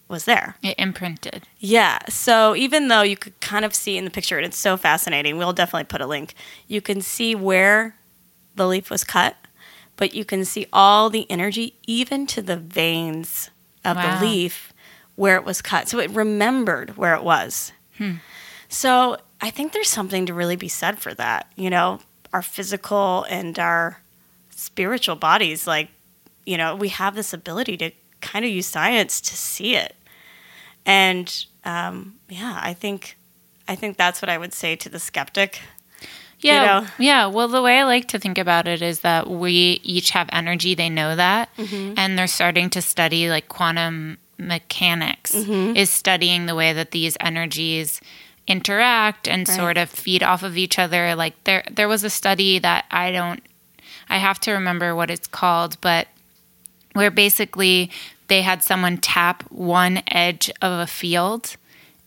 was 0.06 0.24
there. 0.26 0.56
it 0.62 0.74
imprinted 0.78 1.46
Yeah. 1.58 1.98
So 2.08 2.54
even 2.56 2.88
though 2.88 3.02
you 3.02 3.16
could 3.16 3.38
kind 3.40 3.64
of 3.64 3.74
see 3.74 3.96
in 3.96 4.04
the 4.04 4.10
picture, 4.10 4.36
and 4.36 4.44
it's 4.44 4.58
so 4.58 4.76
fascinating, 4.76 5.38
we'll 5.38 5.52
definitely 5.54 5.84
put 5.84 6.00
a 6.00 6.06
link. 6.06 6.34
You 6.68 6.80
can 6.82 7.00
see 7.00 7.34
where 7.34 7.94
the 8.56 8.66
leaf 8.66 8.90
was 8.90 9.02
cut, 9.04 9.36
but 9.96 10.12
you 10.14 10.24
can 10.24 10.44
see 10.44 10.66
all 10.72 11.08
the 11.10 11.30
energy, 11.30 11.74
even 11.86 12.26
to 12.26 12.42
the 12.42 12.56
veins 12.56 13.50
of 13.84 13.96
Wow. 13.96 14.18
the 14.18 14.26
leaf 14.26 14.72
where 15.16 15.36
it 15.36 15.44
was 15.44 15.62
cut. 15.62 15.88
So 15.88 15.98
it 16.00 16.10
remembered 16.10 16.96
where 16.98 17.14
it 17.14 17.22
was. 17.22 17.72
Hmm. 17.96 18.14
So 18.68 19.16
I 19.41 19.51
think 19.51 19.72
there's 19.72 19.88
something 19.88 20.26
to 20.26 20.34
really 20.34 20.57
be 20.57 20.68
said 20.68 20.99
for 20.99 21.14
that. 21.14 21.51
You 21.57 21.70
know, 21.70 22.01
our 22.32 22.43
physical 22.43 23.24
and 23.30 23.59
our 23.59 24.01
spiritual 24.51 25.16
bodies, 25.16 25.66
like, 25.66 25.88
you 26.45 26.57
know, 26.57 26.76
we 26.76 26.88
have 26.88 27.14
this 27.14 27.32
ability 27.32 27.76
to 27.78 27.91
kind 28.20 28.45
of 28.45 28.51
use 28.51 28.66
science 28.66 29.20
to 29.22 29.36
see 29.36 29.76
it. 29.76 29.95
And 30.86 31.45
um, 31.64 32.14
yeah, 32.28 32.59
I 32.62 32.74
think 32.74 33.16
I 33.68 33.74
think 33.74 33.97
that's 33.97 34.20
what 34.20 34.28
I 34.28 34.38
would 34.38 34.53
say 34.53 34.76
to 34.76 34.88
the 34.88 34.99
skeptic. 34.99 35.61
Yeah. 36.41 36.64
know? 36.80 36.86
Yeah. 36.99 37.26
Well, 37.26 37.49
the 37.49 37.61
way 37.62 37.78
I 37.78 37.84
like 37.84 38.09
to 38.09 38.18
think 38.18 38.38
about 38.38 38.66
it 38.66 38.80
is 38.80 39.01
that 39.01 39.28
we 39.28 39.80
each 39.84 40.11
have 40.11 40.28
energy. 40.32 40.74
They 40.74 40.88
know 40.88 41.14
that. 41.14 41.55
Mm-hmm. 41.57 41.95
And 41.99 42.18
they're 42.18 42.26
starting 42.26 42.70
to 42.70 42.80
study 42.82 43.28
like 43.28 43.49
quantum 43.49 44.16
mechanics, 44.38 45.34
Mm-hmm. 45.34 45.76
is 45.76 45.91
studying 45.91 46.47
the 46.47 46.55
way 46.55 46.72
that 46.72 46.93
these 46.93 47.16
energies 47.20 48.01
interact 48.51 49.28
and 49.28 49.46
sort 49.46 49.78
of 49.78 49.88
feed 49.88 50.22
off 50.22 50.42
of 50.42 50.59
each 50.59 50.78
other. 50.78 51.14
Like 51.14 51.42
there, 51.44 51.62
there 51.70 51.88
was 51.88 52.03
a 52.05 52.11
study 52.11 52.59
that 52.59 52.84
I 52.90 53.12
don't, 53.12 53.42
I 54.09 54.18
have 54.18 54.40
to 54.40 54.53
remember 54.53 54.94
what 54.94 55.11
it's 55.11 55.28
called, 55.28 55.80
but 55.80 56.09
where 56.94 57.11
basically 57.11 57.90
they 58.26 58.42
had 58.42 58.62
someone 58.62 58.98
tap 58.98 59.44
one 59.51 60.03
edge 60.09 60.51
of 60.61 60.80
a 60.80 60.86
field 60.86 61.57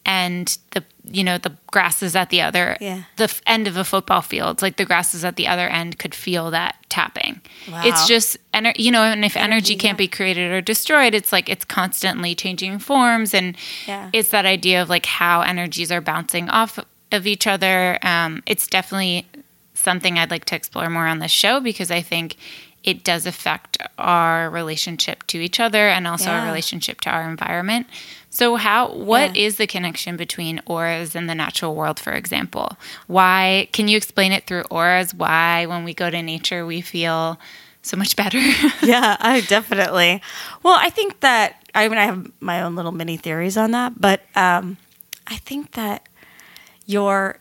and 0.06 0.58
the 0.72 0.84
you 1.06 1.24
know 1.24 1.38
the 1.38 1.52
grass 1.72 2.02
is 2.02 2.16
at 2.16 2.30
the 2.30 2.42
other 2.42 2.78
Yeah. 2.80 3.04
the 3.18 3.26
f- 3.26 3.42
end 3.46 3.68
of 3.68 3.76
a 3.78 3.84
football 3.84 4.22
field 4.22 4.62
like 4.62 4.78
the 4.78 4.86
grass 4.86 5.14
is 5.14 5.24
at 5.26 5.36
the 5.36 5.48
other 5.48 5.68
end 5.68 6.00
could 6.00 6.16
feel 6.16 6.50
that 6.52 6.76
tapping 6.90 7.42
Wow. 7.70 7.82
it's 7.86 8.08
just 8.08 8.38
ener- 8.54 8.78
you 8.78 8.92
know 8.92 9.04
and 9.04 9.24
if 9.26 9.36
energy, 9.36 9.54
Energy, 9.54 9.76
can't 9.76 9.96
yeah. 9.96 10.06
be 10.06 10.08
created 10.08 10.52
or 10.52 10.62
destroyed 10.62 11.14
it's 11.14 11.32
like 11.32 11.50
it's 11.50 11.66
constantly 11.66 12.36
changing 12.36 12.80
forms 12.80 13.34
and 13.34 13.58
Yeah. 13.88 14.10
it's 14.14 14.30
that 14.30 14.46
idea 14.46 14.82
of 14.82 14.90
like 14.90 15.06
how 15.06 15.42
energies 15.42 15.92
are 15.92 16.02
bouncing 16.02 16.50
off 16.50 16.80
of 17.12 17.28
each 17.28 17.48
other 17.48 18.00
um, 18.02 18.42
it's 18.46 18.68
definitely 18.68 19.26
something 19.74 20.18
i'd 20.18 20.32
like 20.32 20.46
to 20.46 20.56
explore 20.56 20.90
more 20.90 21.08
on 21.08 21.20
this 21.20 21.32
show 21.32 21.60
because 21.60 21.92
i 21.92 22.02
think 22.02 22.38
it 22.84 23.04
does 23.04 23.26
affect 23.26 23.78
our 23.98 24.50
relationship 24.50 25.24
to 25.28 25.40
each 25.40 25.60
other 25.60 25.88
and 25.88 26.06
also 26.08 26.30
our 26.30 26.46
relationship 26.46 27.00
to 27.02 27.10
our 27.10 27.30
environment 27.30 27.88
so 28.36 28.56
how 28.56 28.92
what 28.92 29.38
is 29.38 29.54
Yeah. 29.54 29.58
the 29.60 29.68
connection 29.68 30.18
between 30.18 30.60
auras 30.66 31.16
and 31.16 31.30
the 31.30 31.36
natural 31.36 31.76
world 31.76 32.00
for 32.00 32.14
example 32.14 32.78
why 33.08 33.68
can 33.74 33.88
you 33.88 33.96
explain 33.98 34.32
it 34.32 34.48
through 34.48 34.64
auras 34.72 35.14
why 35.14 35.66
when 35.68 35.84
we 35.84 35.94
go 35.94 36.10
to 36.10 36.22
nature 36.22 36.66
we 36.66 36.82
feel 36.82 37.40
so 37.84 37.96
much 37.98 38.16
better 38.16 38.40
yeah, 38.82 39.18
I 39.20 39.42
definitely. 39.42 40.22
Well, 40.64 40.78
I 40.80 40.90
think 40.90 41.20
that 41.20 41.62
I 41.76 41.88
mean 41.90 41.98
I 41.98 42.06
have 42.06 42.32
my 42.40 42.62
own 42.64 42.76
little 42.76 42.94
mini 42.94 43.18
theories 43.18 43.58
on 43.58 43.72
that, 43.72 44.00
but 44.00 44.22
um, 44.38 44.78
I 45.28 45.36
think 45.38 45.72
that 45.74 46.08
your 46.86 47.38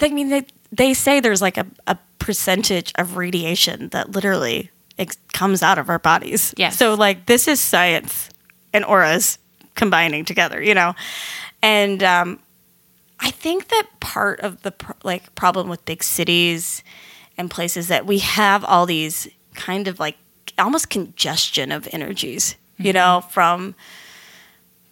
I 0.00 0.08
mean 0.08 0.30
they 0.30 0.46
they 0.72 0.94
say 0.94 1.20
there's 1.20 1.42
like 1.42 1.58
a, 1.58 1.66
a 1.86 1.98
percentage 2.18 2.92
of 2.96 3.16
radiation 3.18 3.88
that 3.90 4.12
literally 4.12 4.70
ex- 4.98 5.18
comes 5.34 5.62
out 5.62 5.78
of 5.78 5.90
our 5.90 5.98
bodies. 5.98 6.54
Yes. 6.56 6.78
So 6.78 6.94
like 6.94 7.26
this 7.26 7.46
is 7.46 7.60
science 7.60 8.30
and 8.72 8.84
auras 8.86 9.36
combining 9.74 10.24
together, 10.24 10.62
you 10.62 10.74
know, 10.74 10.94
and 11.62 12.02
um, 12.02 12.38
I 13.20 13.30
think 13.30 13.68
that 13.68 13.86
part 14.00 14.40
of 14.40 14.62
the 14.62 14.72
pr- 14.72 14.92
like 15.04 15.34
problem 15.34 15.68
with 15.68 15.84
big 15.84 16.02
cities 16.02 16.82
and 17.38 17.50
places 17.50 17.88
that 17.88 18.04
we 18.06 18.18
have 18.18 18.64
all 18.64 18.84
these 18.84 19.28
kind 19.54 19.88
of 19.88 20.00
like 20.00 20.16
almost 20.58 20.90
congestion 20.90 21.72
of 21.72 21.88
energies, 21.92 22.56
you 22.78 22.92
know, 22.92 23.22
from 23.30 23.74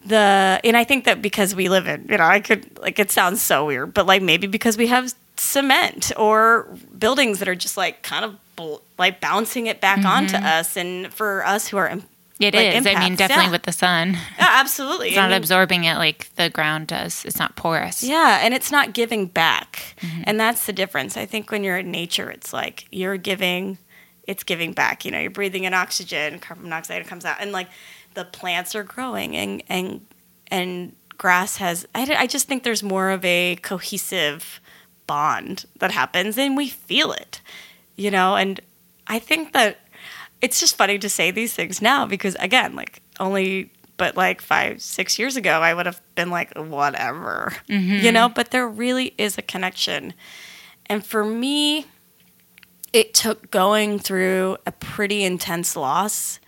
the 0.05 0.61
and 0.65 0.77
I 0.77 0.85
think 0.85 1.05
that 1.05 1.21
because 1.21 1.55
we 1.55 1.69
live 1.69 1.87
in, 1.87 2.07
you 2.09 2.17
know, 2.17 2.25
I 2.25 2.41
could 2.41 2.79
like 2.79 2.99
it 2.99 3.11
sounds 3.11 3.43
so 3.43 3.67
weird, 3.67 3.93
but 3.93 4.07
like 4.07 4.23
maybe 4.23 4.47
because 4.47 4.79
we 4.79 4.87
have 4.87 5.13
cement 5.37 6.13
or 6.17 6.69
buildings 6.99 7.39
that 7.39 7.49
are 7.49 7.55
just 7.55 7.77
like 7.77 8.03
kind 8.03 8.25
of 8.25 8.37
like 8.99 9.21
bouncing 9.21 9.67
it 9.67 9.81
back 9.81 10.05
onto 10.05 10.37
us. 10.37 10.77
And 10.77 11.13
for 11.13 11.45
us 11.47 11.69
who 11.69 11.79
are 11.79 11.99
It 12.41 12.55
like, 12.55 12.75
is. 12.75 12.87
I 12.87 13.01
mean, 13.01 13.17
definitely 13.17 13.45
yeah. 13.47 13.51
with 13.51 13.65
the 13.65 13.73
sun. 13.73 14.13
yeah, 14.39 14.49
absolutely. 14.61 15.09
It's 15.09 15.19
I 15.19 15.23
not 15.23 15.31
mean, 15.31 15.37
absorbing 15.37 15.85
it 15.85 15.97
like 15.97 16.35
the 16.37 16.49
ground 16.49 16.87
does. 16.87 17.23
It's 17.27 17.39
not 17.39 17.55
porous. 17.55 18.03
Yeah, 18.03 18.39
and 18.43 18.55
it's 18.55 18.73
not 18.73 18.95
giving 18.95 19.27
back. 19.27 19.95
Mm-hmm. 20.01 20.23
And 20.25 20.41
that's 20.41 20.65
the 20.65 20.73
difference. 20.73 21.19
I 21.19 21.27
think 21.27 21.51
when 21.51 21.63
you're 21.63 21.77
in 21.77 21.91
nature, 21.91 22.31
it's 22.31 22.55
like 22.55 22.87
you're 22.91 23.19
giving, 23.19 23.77
it's 24.27 24.43
giving 24.43 24.73
back. 24.73 25.05
You 25.05 25.11
know, 25.11 25.21
you're 25.21 25.31
breathing 25.31 25.65
in 25.65 25.75
oxygen, 25.75 26.39
carbon 26.39 26.65
monoxide 26.65 27.07
comes 27.07 27.27
out, 27.27 27.37
and 27.41 27.53
like 27.53 27.69
the 28.15 28.25
plants 28.25 28.75
are 28.75 28.85
growing, 28.85 29.37
and 29.37 29.63
and 29.69 30.07
and 30.47 30.97
grass 31.19 31.59
has. 31.59 31.87
I, 31.95 32.11
I 32.21 32.27
just 32.27 32.49
think 32.49 32.63
there's 32.63 32.83
more 32.83 33.11
of 33.11 33.23
a 33.23 33.57
cohesive 33.57 34.61
bond 35.07 35.67
that 35.79 35.91
happens, 35.91 36.39
and 36.39 36.57
we 36.57 36.71
feel 36.71 37.13
it. 37.13 37.43
You 37.97 38.11
know, 38.11 38.37
and 38.37 38.61
I 39.07 39.19
think 39.19 39.53
that 39.53 39.77
it's 40.43 40.61
just 40.61 40.77
funny 40.77 40.99
to 40.99 41.09
say 41.09 41.31
these 41.31 41.53
things 41.55 41.81
now 41.83 42.07
because 42.07 42.35
again, 42.37 42.75
like 42.77 43.03
only 43.19 43.73
but 43.97 44.17
like 44.17 44.41
five, 44.41 44.81
six 44.81 45.19
years 45.19 45.37
ago, 45.37 45.61
I 45.61 45.75
would 45.75 45.85
have 45.85 46.01
been 46.15 46.31
like, 46.31 46.57
whatever, 46.57 47.55
you 47.67 48.11
know. 48.11 48.29
But 48.31 48.51
there 48.51 48.67
really 48.67 49.13
is 49.19 49.37
a 49.37 49.43
connection, 49.43 50.15
and 50.87 51.05
for 51.05 51.23
me, 51.25 51.85
it 52.95 53.13
took 53.13 53.51
going 53.51 53.99
through 53.99 54.57
a 54.67 54.73
pretty 54.73 55.23
intense 55.23 55.77
loss 55.77 56.41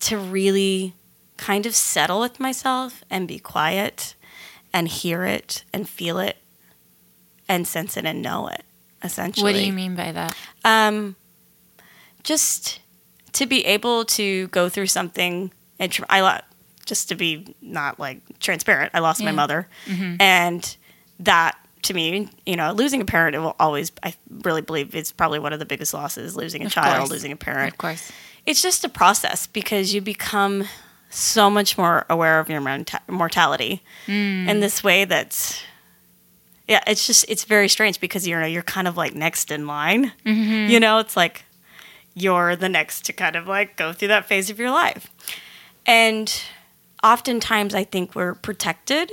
to 0.00 0.18
really 0.18 0.94
kind 1.36 1.64
of 1.64 1.74
settle 1.76 2.20
with 2.20 2.40
myself 2.40 3.04
and 3.08 3.28
be 3.28 3.38
quiet 3.38 4.14
and 4.72 4.88
hear 4.88 5.24
it 5.24 5.64
and 5.72 5.88
feel 5.88 6.18
it 6.18 6.36
and 7.48 7.66
sense 7.68 7.96
it 7.96 8.04
and 8.04 8.20
know 8.20 8.48
it. 8.48 8.64
Essentially, 9.02 9.44
What 9.44 9.54
do 9.58 9.64
you 9.64 9.72
mean 9.72 9.94
by 9.94 10.10
that? 10.12 10.36
um, 10.64 11.14
just 12.24 12.80
to 13.32 13.46
be 13.46 13.64
able 13.66 14.04
to 14.06 14.48
go 14.48 14.68
through 14.68 14.86
something 14.86 15.52
and 15.78 15.90
tr- 15.90 16.04
I 16.08 16.20
lo- 16.20 16.40
just 16.86 17.08
to 17.10 17.14
be 17.14 17.54
not 17.62 17.98
like 17.98 18.20
transparent. 18.40 18.90
I 18.94 18.98
lost 19.00 19.20
my 19.20 19.30
Yeah. 19.30 19.36
mother, 19.36 19.68
mm-hmm. 19.86 20.16
and 20.20 20.76
that 21.20 21.56
to 21.82 21.94
me, 21.94 22.28
you 22.44 22.56
know, 22.56 22.72
losing 22.72 23.00
a 23.00 23.04
parent 23.04 23.34
it 23.34 23.38
will 23.38 23.56
always. 23.58 23.92
I 24.02 24.14
really 24.42 24.60
believe 24.62 24.94
it's 24.94 25.12
probably 25.12 25.38
one 25.38 25.52
of 25.52 25.58
the 25.58 25.64
biggest 25.66 25.94
losses. 25.94 26.36
Losing 26.36 26.62
a 26.62 26.66
Of 26.66 26.72
child, 26.72 26.98
course. 26.98 27.10
losing 27.10 27.32
a 27.32 27.36
parent. 27.36 27.72
Of 27.72 27.78
course. 27.78 28.10
It's 28.46 28.62
just 28.62 28.84
a 28.84 28.88
process 28.88 29.46
because 29.46 29.94
you 29.94 30.00
become 30.00 30.64
so 31.10 31.50
much 31.50 31.76
more 31.76 32.06
aware 32.08 32.38
of 32.38 32.48
your 32.48 32.60
morta- 32.60 33.00
mortality 33.08 33.82
in 34.06 34.46
mm. 34.46 34.60
this 34.60 34.84
way 34.84 35.04
that's 35.04 35.60
yeah 36.68 36.80
it's 36.86 37.04
just 37.04 37.24
it's 37.28 37.42
very 37.44 37.68
strange 37.68 37.98
because 37.98 38.28
you 38.28 38.38
know 38.38 38.46
you're 38.46 38.62
kind 38.62 38.86
of 38.86 38.96
like 38.96 39.12
next 39.12 39.50
in 39.50 39.66
line 39.66 40.12
mm-hmm. 40.24 40.70
you 40.70 40.78
know 40.78 40.98
it's 40.98 41.16
like 41.16 41.44
you're 42.14 42.56
the 42.56 42.68
next 42.68 43.04
to 43.06 43.12
kind 43.12 43.36
of 43.36 43.46
like 43.46 43.76
go 43.76 43.92
through 43.92 44.08
that 44.08 44.26
phase 44.26 44.50
of 44.50 44.58
your 44.58 44.70
life. 44.70 45.10
And 45.86 46.32
oftentimes 47.02 47.74
i 47.74 47.82
think 47.82 48.14
we're 48.14 48.34
protected 48.34 49.10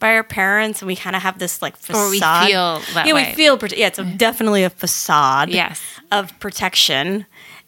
by 0.00 0.08
our 0.14 0.24
parents 0.24 0.80
and 0.82 0.88
we 0.88 0.96
kind 0.96 1.14
of 1.14 1.22
have 1.22 1.38
this 1.38 1.62
like 1.62 1.76
facade 1.76 2.06
Or 2.06 2.10
we 2.10 2.18
feel 2.18 2.80
that 2.94 3.06
yeah 3.06 3.12
way. 3.14 3.28
we 3.28 3.34
feel 3.34 3.56
prote- 3.56 3.76
yeah 3.76 3.86
it's 3.86 3.98
a, 4.00 4.04
definitely 4.04 4.64
a 4.64 4.70
facade 4.70 5.48
Yes. 5.50 5.80
of 6.10 6.36
protection. 6.40 7.26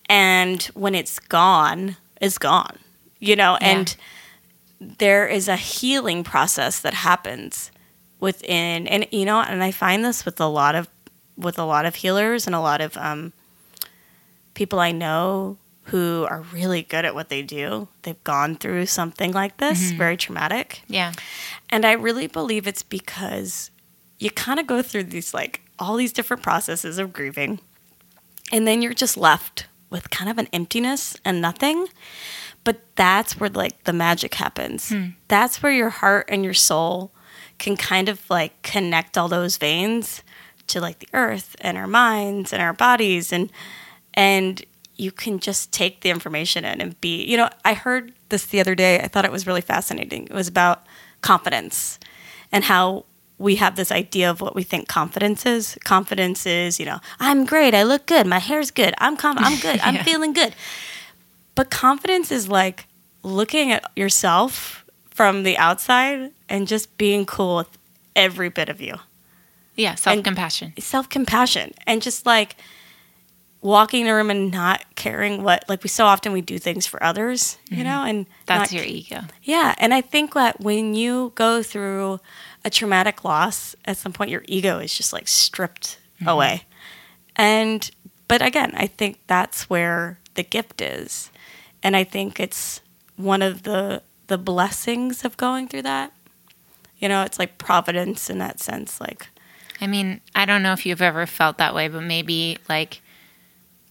And 0.09 0.61
when 0.74 0.97
it's 0.97 1.20
gone 1.20 1.97
it's 2.20 2.37
gone 2.37 2.78
you 3.20 3.37
know? 3.37 3.57
And 3.61 3.95
there 4.81 5.28
is 5.28 5.47
a 5.47 5.57
healing 5.57 6.24
process 6.24 6.81
that 6.81 6.95
happens 6.95 7.70
within 8.18 8.89
and 8.89 9.07
you 9.12 9.24
know 9.24 9.41
and 9.41 9.62
i 9.62 9.70
find 9.70 10.05
this 10.05 10.24
with 10.24 10.41
a 10.41 10.47
lot 10.47 10.74
of 10.74 10.89
with 11.37 11.59
a 11.61 11.64
lot 11.64 11.87
of 11.87 11.95
healers 11.95 12.47
and 12.47 12.55
a 12.57 12.61
lot 12.61 12.81
of 12.81 12.97
um, 12.97 13.33
people 14.61 14.79
i 14.79 14.93
know 14.93 15.57
who 15.85 16.27
are 16.29 16.43
really 16.53 16.83
good 16.83 17.05
at 17.05 17.15
what 17.15 17.29
they 17.31 17.43
do 17.43 17.89
they've 18.03 18.23
gone 18.25 18.55
through 18.55 18.85
something 18.87 19.33
like 19.33 19.57
this 19.57 19.79
mm-hmm. 19.89 19.99
very 19.99 20.17
traumatic 20.17 20.83
Yeah. 20.87 21.13
and 21.71 21.85
I 21.85 21.93
really 21.93 22.27
believe 22.27 22.67
it's 22.67 22.83
because 22.85 23.71
you 24.21 24.31
kind 24.31 24.61
of 24.61 24.67
go 24.67 24.83
through 24.83 25.05
these 25.05 25.33
like 25.35 25.63
all 25.81 25.97
these 25.97 26.13
different 26.13 26.43
processes 26.43 26.99
of 26.99 27.13
grieving. 27.13 27.59
And 28.53 28.67
then 28.67 28.83
you're 28.83 28.93
just 28.93 29.17
left 29.17 29.67
with 29.89 30.11
kind 30.11 30.31
of 30.31 30.37
an 30.39 30.49
emptiness 30.53 31.17
and 31.25 31.41
nothing. 31.41 31.87
But 32.63 32.83
that's 32.97 33.41
where 33.41 33.49
like 33.49 33.85
the 33.85 33.93
magic 33.95 34.35
happens. 34.35 34.91
Hmm. 34.91 35.17
That's 35.29 35.63
where 35.63 35.73
your 35.73 35.89
heart 35.89 36.27
and 36.29 36.45
your 36.45 36.55
soul 36.55 37.11
can 37.59 37.77
kind 37.77 38.09
of 38.09 38.29
like 38.29 38.61
connect 38.63 39.17
all 39.17 39.29
those 39.29 39.57
veins 39.57 40.23
to 40.67 40.81
like 40.81 40.99
the 40.99 41.09
earth 41.15 41.57
and 41.63 41.79
our 41.79 41.87
minds 41.87 42.53
and 42.53 42.61
our 42.61 42.75
bodies 42.75 43.33
and 43.33 43.51
and 44.15 44.65
you 44.97 45.11
can 45.11 45.39
just 45.39 45.73
take 45.73 46.01
the 46.01 46.11
information 46.11 46.65
in 46.65 46.81
and 46.81 47.01
be 47.01 47.25
you 47.25 47.37
know 47.37 47.49
i 47.65 47.75
heard 47.75 48.13
this 48.31 48.47
the 48.47 48.61
other 48.61 48.75
day. 48.75 49.01
I 49.01 49.09
thought 49.09 49.25
it 49.25 49.33
was 49.33 49.47
really 49.47 49.61
fascinating. 49.61 50.25
It 50.25 50.33
was 50.33 50.49
about 50.49 50.85
confidence 51.21 51.99
and 52.51 52.65
how 52.65 53.05
we 53.39 53.57
have 53.57 53.77
this 53.77 53.91
idea 53.91 54.31
of 54.31 54.41
what 54.41 54.55
we 54.55 54.63
think 54.63 54.89
confidence 54.89 55.45
is. 55.45 55.77
Confidence 55.85 56.47
is 56.47 56.81
you 56.81 56.87
know 56.87 57.01
i'm 57.19 57.45
great 57.45 57.75
i 57.75 57.83
look 57.83 58.07
good 58.07 58.27
my 58.27 58.39
hair's 58.39 58.71
good 58.71 58.95
i'm 58.99 59.17
com- 59.17 59.39
i'm 59.39 59.59
good 59.61 59.81
i'm 59.83 60.03
feeling 60.05 60.33
good. 60.33 60.55
But 61.55 61.71
confidence 61.71 62.31
is 62.33 62.49
like 62.49 62.87
looking 63.23 63.71
at 63.73 63.85
yourself 63.97 64.85
from 65.11 65.43
the 65.43 65.59
outside 65.59 66.31
and 66.49 66.67
just 66.67 66.97
being 66.97 67.27
cool 67.27 67.57
with 67.57 67.79
every 68.17 68.49
bit 68.49 68.69
of 68.69 68.81
you. 68.81 68.95
Yeah. 69.77 69.95
Self 69.95 70.23
compassion. 70.23 70.73
self 70.79 71.09
compassion 71.09 71.73
and 71.87 72.01
just 72.01 72.25
like 72.25 72.57
walking 73.63 74.03
in 74.03 74.07
a 74.09 74.15
room 74.15 74.31
and 74.31 74.51
not 74.51 74.83
caring 74.95 75.43
what 75.43 75.65
like 75.69 75.83
we 75.83 75.89
so 75.89 76.07
often 76.07 76.33
we 76.33 76.41
do 76.41 76.59
things 76.59 76.87
for 76.87 77.03
others, 77.03 77.59
you 77.71 77.85
know, 77.85 78.03
and 78.05 78.25
Mm-hmm. 78.27 78.33
That's 78.47 78.73
not- 78.73 78.77
your 78.79 78.85
ego. 78.85 79.21
yeah. 79.43 79.75
And 79.79 79.93
I 79.95 80.01
think 80.01 80.35
that 80.35 80.61
when 80.61 80.95
you 80.95 81.33
go 81.35 81.63
through 81.63 82.21
a 82.65 82.71
traumatic 82.71 83.25
loss, 83.25 83.77
at 83.85 83.97
some 83.97 84.13
point 84.13 84.31
your 84.31 84.43
ego 84.49 84.79
is 84.79 84.95
just 84.95 85.13
like 85.13 85.29
stripped 85.29 85.99
Mm-hmm. 86.21 86.29
away. 86.29 86.65
And 87.37 87.91
but 88.29 88.43
again, 88.43 88.73
I 88.77 88.87
think 88.87 89.19
that's 89.27 89.69
where 89.71 90.19
the 90.35 90.43
gift 90.43 90.81
is. 90.81 91.31
And 91.83 91.97
I 91.97 92.05
think 92.05 92.39
it's 92.39 92.81
one 93.17 93.43
of 93.43 93.63
the 93.65 94.03
the 94.27 94.39
blessings 94.39 95.25
of 95.25 95.37
going 95.37 95.67
through 95.69 95.83
that. 95.83 96.13
You 96.99 97.09
know, 97.09 97.23
it's 97.23 97.39
like 97.39 97.57
providence 97.59 98.29
in 98.31 98.39
that 98.39 98.61
sense, 98.61 99.01
like 99.01 99.29
I 99.81 99.87
mean, 99.87 100.21
I 100.35 100.45
don't 100.45 100.63
know 100.63 100.73
if 100.75 100.85
you've 100.85 101.01
ever 101.03 101.25
felt 101.27 101.57
that 101.59 101.75
way, 101.75 101.89
but 101.89 102.03
maybe 102.03 102.59
like 102.69 103.01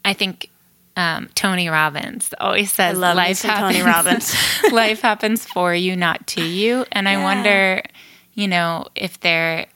I 0.05 0.13
think 0.13 0.49
um, 0.97 1.29
Tony 1.35 1.69
Robbins 1.69 2.33
always 2.39 2.71
says 2.73 2.97
life 2.97 3.41
happens. 3.41 3.73
Tony 3.75 3.81
Robbins. 3.81 4.35
life 4.71 5.01
happens 5.01 5.45
for 5.45 5.73
you, 5.73 5.95
not 5.95 6.25
to 6.27 6.41
you. 6.41 6.85
And 6.91 7.07
I 7.07 7.13
Yeah. 7.13 7.23
wonder, 7.23 7.83
you 8.33 8.47
know, 8.47 8.87
if 8.95 9.19
there 9.19 9.67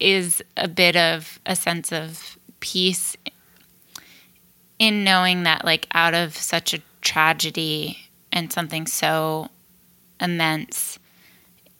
is 0.00 0.42
a 0.56 0.68
bit 0.68 0.96
of 0.96 1.38
a 1.46 1.54
sense 1.56 1.92
of 1.92 2.36
peace 2.60 3.16
in 4.78 5.04
knowing 5.04 5.44
that, 5.44 5.64
like, 5.64 5.86
out 5.92 6.14
of 6.14 6.36
such 6.36 6.74
a 6.74 6.80
tragedy 7.00 7.98
and 8.32 8.52
something 8.52 8.86
so 8.86 9.48
immense, 10.20 10.98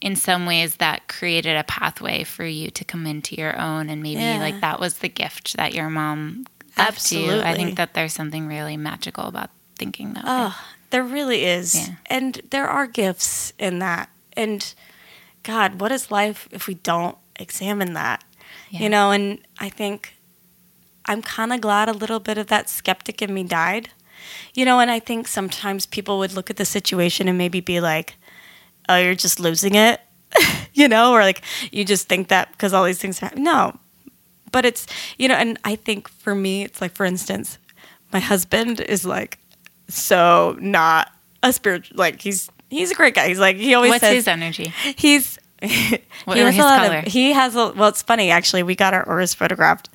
in 0.00 0.14
some 0.16 0.46
ways 0.46 0.76
that 0.76 1.08
created 1.08 1.56
a 1.56 1.64
pathway 1.64 2.22
for 2.24 2.44
you 2.44 2.70
to 2.70 2.84
come 2.84 3.06
into 3.06 3.34
your 3.34 3.58
own 3.58 3.88
and 3.90 4.02
maybe 4.02 4.20
Yeah. 4.20 4.38
like 4.38 4.60
that 4.60 4.78
was 4.78 4.98
the 4.98 5.08
gift 5.08 5.56
that 5.56 5.74
your 5.74 5.88
mom 5.90 6.46
you. 7.12 7.40
I 7.40 7.54
think 7.54 7.76
that 7.76 7.94
there's 7.94 8.12
something 8.12 8.46
really 8.46 8.76
magical 8.76 9.24
about 9.24 9.50
thinking 9.78 10.14
that. 10.14 10.24
way. 10.24 10.30
Oh, 10.30 10.60
there 10.90 11.02
really 11.02 11.44
is. 11.44 11.74
Yeah. 11.74 11.94
And 12.06 12.40
there 12.50 12.68
are 12.68 12.86
gifts 12.86 13.52
in 13.58 13.78
that. 13.80 14.08
And 14.36 14.74
God, 15.42 15.80
what 15.80 15.92
is 15.92 16.10
life 16.10 16.48
if 16.50 16.66
we 16.66 16.74
don't 16.74 17.16
examine 17.36 17.94
that? 17.94 18.24
Yeah. 18.70 18.80
You 18.80 18.88
know, 18.88 19.10
and 19.10 19.38
I 19.58 19.68
think 19.68 20.14
I'm 21.06 21.22
kind 21.22 21.52
of 21.52 21.60
glad 21.60 21.88
a 21.88 21.92
little 21.92 22.20
bit 22.20 22.38
of 22.38 22.48
that 22.48 22.68
skeptic 22.68 23.22
in 23.22 23.32
me 23.32 23.44
died. 23.44 23.90
You 24.54 24.64
know, 24.64 24.80
and 24.80 24.90
I 24.90 24.98
think 24.98 25.28
sometimes 25.28 25.86
people 25.86 26.18
would 26.18 26.32
look 26.32 26.50
at 26.50 26.56
the 26.56 26.64
situation 26.64 27.28
and 27.28 27.38
maybe 27.38 27.60
be 27.60 27.80
like, 27.80 28.14
oh, 28.88 28.96
you're 28.96 29.14
just 29.14 29.38
losing 29.38 29.74
it, 29.74 30.00
you 30.74 30.88
know, 30.88 31.12
or 31.12 31.20
like 31.20 31.42
you 31.70 31.84
just 31.84 32.08
think 32.08 32.28
that 32.28 32.50
because 32.52 32.72
all 32.72 32.84
these 32.84 32.98
things 32.98 33.18
happen. 33.18 33.42
No, 33.42 33.78
but 34.52 34.64
it's, 34.64 34.86
you 35.18 35.28
know, 35.28 35.34
and 35.34 35.58
I 35.64 35.76
think 35.76 36.08
for 36.08 36.34
me, 36.34 36.62
it's 36.64 36.80
like, 36.80 36.92
for 36.94 37.04
instance, 37.06 37.58
my 38.12 38.20
husband 38.20 38.80
is 38.80 39.04
like 39.04 39.38
so 39.88 40.56
not 40.60 41.12
a 41.42 41.52
spiritual, 41.52 41.96
like 41.96 42.20
he's, 42.20 42.50
he's 42.70 42.90
a 42.90 42.94
great 42.94 43.14
guy. 43.14 43.28
He's 43.28 43.38
like, 43.38 43.56
he 43.56 43.74
always 43.74 43.90
What's 43.90 44.00
says, 44.02 44.14
his 44.14 44.28
energy? 44.28 44.72
he's 44.96 45.38
What 46.26 46.36
he 46.36 46.42
has 46.42 46.54
his 46.54 46.64
a 46.64 46.66
lot 46.68 46.86
color? 46.86 46.98
of 46.98 47.04
he 47.06 47.32
has 47.32 47.56
a 47.56 47.72
well 47.72 47.88
it's 47.88 48.02
funny 48.02 48.30
actually 48.30 48.62
we 48.62 48.74
got 48.74 48.92
our 48.92 49.02
auras 49.08 49.32
photographed 49.32 49.88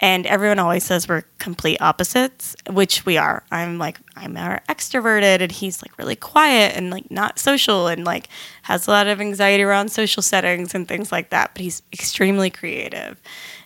and 0.00 0.26
everyone 0.26 0.58
always 0.58 0.82
says 0.82 1.06
we're 1.08 1.22
complete 1.38 1.80
opposites 1.80 2.56
which 2.68 3.06
we 3.06 3.16
are 3.16 3.44
i'm 3.52 3.78
like 3.78 4.00
i'm 4.16 4.34
more 4.34 4.60
extroverted 4.68 5.40
and 5.40 5.52
he's 5.52 5.82
like 5.82 5.96
really 5.98 6.16
quiet 6.16 6.76
and 6.76 6.90
like 6.90 7.08
not 7.12 7.38
social 7.38 7.86
and 7.86 8.04
like 8.04 8.28
has 8.62 8.88
a 8.88 8.90
lot 8.90 9.06
of 9.06 9.20
anxiety 9.20 9.62
around 9.62 9.88
social 9.90 10.20
settings 10.20 10.74
and 10.74 10.88
things 10.88 11.12
like 11.12 11.30
that 11.30 11.52
but 11.54 11.62
he's 11.62 11.82
extremely 11.92 12.50
creative 12.50 13.20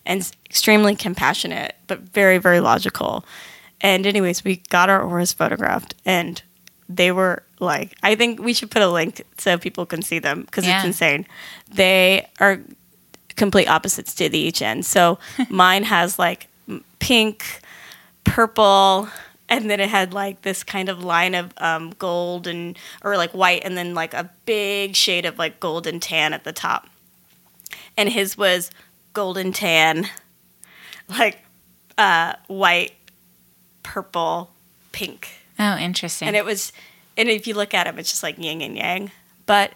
and 0.07 0.31
extremely 0.47 0.95
compassionate 0.97 1.75
but 1.87 2.01
very 2.01 2.39
very 2.39 2.61
logical. 2.61 3.25
And 3.81 4.07
anyways 4.07 4.45
we 4.45 4.57
got 4.71 4.89
our 4.91 5.03
auras 5.03 5.33
photographed 5.33 5.95
and 6.05 6.43
they 6.89 7.13
were 7.13 7.43
like 7.61 7.95
i 8.03 8.15
think 8.15 8.41
we 8.41 8.55
should 8.55 8.71
put 8.71 8.81
a 8.83 8.89
link 8.89 9.21
so 9.37 9.59
people 9.59 9.85
can 9.85 10.01
see 10.01 10.19
them 10.19 10.43
because 10.43 10.67
Yeah. 10.67 10.79
it's 10.79 10.87
insane. 10.87 11.27
They 11.71 12.27
are 12.41 12.61
complete 13.37 13.69
opposites 13.69 14.15
to 14.17 14.29
the 14.29 14.39
each 14.39 14.63
end. 14.63 14.85
So 14.87 15.19
mine 15.49 15.85
has 15.85 16.19
like 16.19 16.49
pink 16.99 17.45
purple 18.25 19.09
and 19.49 19.71
then 19.71 19.81
it 19.81 19.89
had 19.89 20.13
like 20.13 20.43
this 20.43 20.63
kind 20.65 20.89
of 20.89 21.03
line 21.05 21.35
of 21.35 21.53
um, 21.59 21.95
gold 21.99 22.47
and 22.47 22.79
or 23.03 23.17
like 23.17 23.31
white 23.33 23.63
and 23.65 23.77
then 23.79 23.95
like 23.95 24.13
a 24.15 24.29
big 24.45 24.95
shade 24.95 25.25
of 25.25 25.39
like 25.39 25.61
golden 25.61 26.01
tan 26.01 26.33
at 26.33 26.45
the 26.45 26.53
top. 26.53 26.89
And 27.97 28.09
his 28.11 28.37
was 28.37 28.71
golden 29.19 29.53
tan 29.53 30.09
like 31.09 31.39
uh, 31.99 32.35
white 32.47 32.93
purple 33.83 34.49
pink. 34.93 35.29
Oh, 35.59 35.77
interesting. 35.77 36.29
and 36.29 36.37
it 36.37 36.45
was 36.45 36.73
and 37.17 37.29
if 37.29 37.49
you 37.49 37.55
look 37.55 37.75
at 37.75 37.89
him 37.89 37.99
it's 37.99 38.11
just 38.11 38.23
like 38.23 38.39
yin 38.39 38.63
and 38.63 38.77
yang. 38.77 39.11
But 39.45 39.73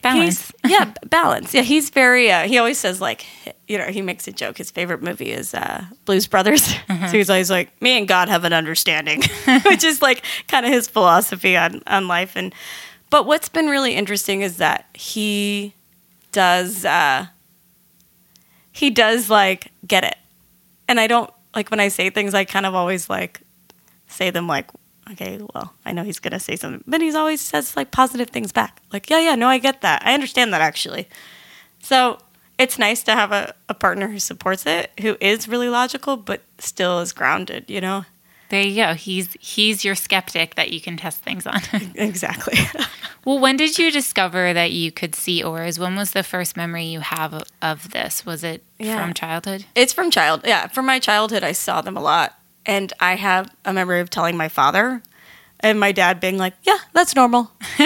Balance. 0.00 0.50
he's, 0.64 0.70
yeah 0.72 0.94
balance. 1.10 1.52
Yeah 1.52 1.60
he's 1.60 1.90
very 1.90 2.32
uh, 2.32 2.48
he 2.48 2.56
always 2.56 2.78
says 2.78 3.02
like 3.02 3.26
you 3.68 3.76
know 3.76 3.88
he 3.88 4.00
makes 4.00 4.26
a 4.26 4.32
joke. 4.32 4.56
His 4.56 4.70
favorite 4.70 5.02
movie 5.02 5.30
is 5.30 5.52
uh, 5.52 5.84
blues 6.06 6.26
brothers. 6.26 6.72
So 7.10 7.18
he's 7.18 7.28
always 7.28 7.50
like 7.50 7.68
me 7.82 7.98
and 7.98 8.08
god 8.08 8.30
have 8.30 8.44
an 8.44 8.54
understanding 8.54 9.22
which 9.66 9.84
is 9.84 10.00
like 10.00 10.24
kind 10.48 10.64
of 10.64 10.72
his 10.72 10.88
philosophy 10.88 11.54
on 11.54 11.82
on 11.86 12.08
life. 12.08 12.32
And 12.34 12.54
but 13.10 13.26
what's 13.26 13.50
been 13.50 13.66
really 13.68 13.92
interesting 13.94 14.40
is 14.40 14.56
that 14.56 14.86
he 14.94 15.74
does 16.32 16.86
uh 16.86 17.26
he 18.80 18.88
does 18.88 19.28
like 19.28 19.70
get 19.86 20.04
it. 20.04 20.16
And 20.88 20.98
i 20.98 21.06
don't 21.06 21.30
like 21.54 21.70
when 21.70 21.80
i 21.80 21.88
say 21.88 22.10
things 22.10 22.34
i 22.34 22.44
kind 22.44 22.66
of 22.66 22.74
always 22.74 23.10
like 23.10 23.42
say 24.08 24.30
them 24.30 24.48
like 24.48 24.70
okay 25.12 25.38
well 25.52 25.74
i 25.84 25.92
know 25.92 26.02
he's 26.02 26.18
gonna 26.18 26.40
say 26.40 26.56
something. 26.56 26.82
But 26.86 27.00
he's 27.00 27.14
always 27.14 27.40
says 27.40 27.76
like 27.76 27.90
positive 27.90 28.30
things 28.30 28.52
back. 28.52 28.80
Like 28.92 29.10
yeah 29.10 29.20
yeah 29.20 29.34
no 29.34 29.48
i 29.48 29.58
get 29.58 29.82
that. 29.82 30.02
I 30.04 30.14
understand 30.14 30.52
that 30.52 30.62
actually. 30.62 31.08
So 31.82 32.18
it's 32.58 32.78
nice 32.78 33.02
to 33.04 33.12
have 33.12 33.32
a, 33.32 33.54
a 33.68 33.74
partner 33.74 34.08
who 34.08 34.18
supports 34.18 34.64
it 34.66 34.90
who 35.00 35.16
is 35.20 35.46
really 35.46 35.68
logical 35.68 36.16
but 36.16 36.42
still 36.58 37.00
is 37.00 37.12
grounded 37.12 37.64
you 37.68 37.80
know 37.80 38.04
there 38.50 38.62
you 38.62 38.76
go. 38.84 38.94
He's 38.94 39.32
he's 39.40 39.84
your 39.84 39.94
skeptic 39.94 40.54
that 40.56 40.70
you 40.72 40.80
can 40.80 40.96
test 40.96 41.20
things 41.20 41.46
on. 41.46 41.60
exactly 41.94 42.58
well, 43.24 43.38
when 43.38 43.56
did 43.56 43.78
you 43.78 43.90
discover 43.90 44.52
that 44.52 44.72
you 44.72 44.92
could 44.92 45.14
see 45.14 45.42
auras? 45.42 45.78
When 45.78 45.96
was 45.96 46.10
the 46.12 46.22
first 46.22 46.56
memory 46.56 46.84
you 46.84 47.00
have 47.00 47.42
of, 47.62 47.90
this? 47.90 48.26
Was 48.26 48.44
it 48.44 48.62
Yeah. 48.78 49.00
from 49.02 49.14
childhood? 49.14 49.64
It's 49.74 49.92
from 49.92 50.10
child. 50.10 50.42
Yeah, 50.44 50.66
from 50.68 50.86
my 50.86 50.98
childhood, 50.98 51.42
I 51.44 51.52
saw 51.52 51.80
them 51.80 51.96
a 51.96 52.00
lot, 52.02 52.38
and 52.66 52.92
I 53.00 53.16
have 53.16 53.50
a 53.64 53.72
memory 53.72 54.00
of 54.00 54.10
telling 54.10 54.36
my 54.36 54.48
father, 54.48 55.02
and 55.60 55.78
my 55.80 55.92
dad 55.92 56.20
being 56.20 56.38
like, 56.38 56.54
"Yeah, 56.62 56.78
that's 56.92 57.14
normal." 57.16 57.50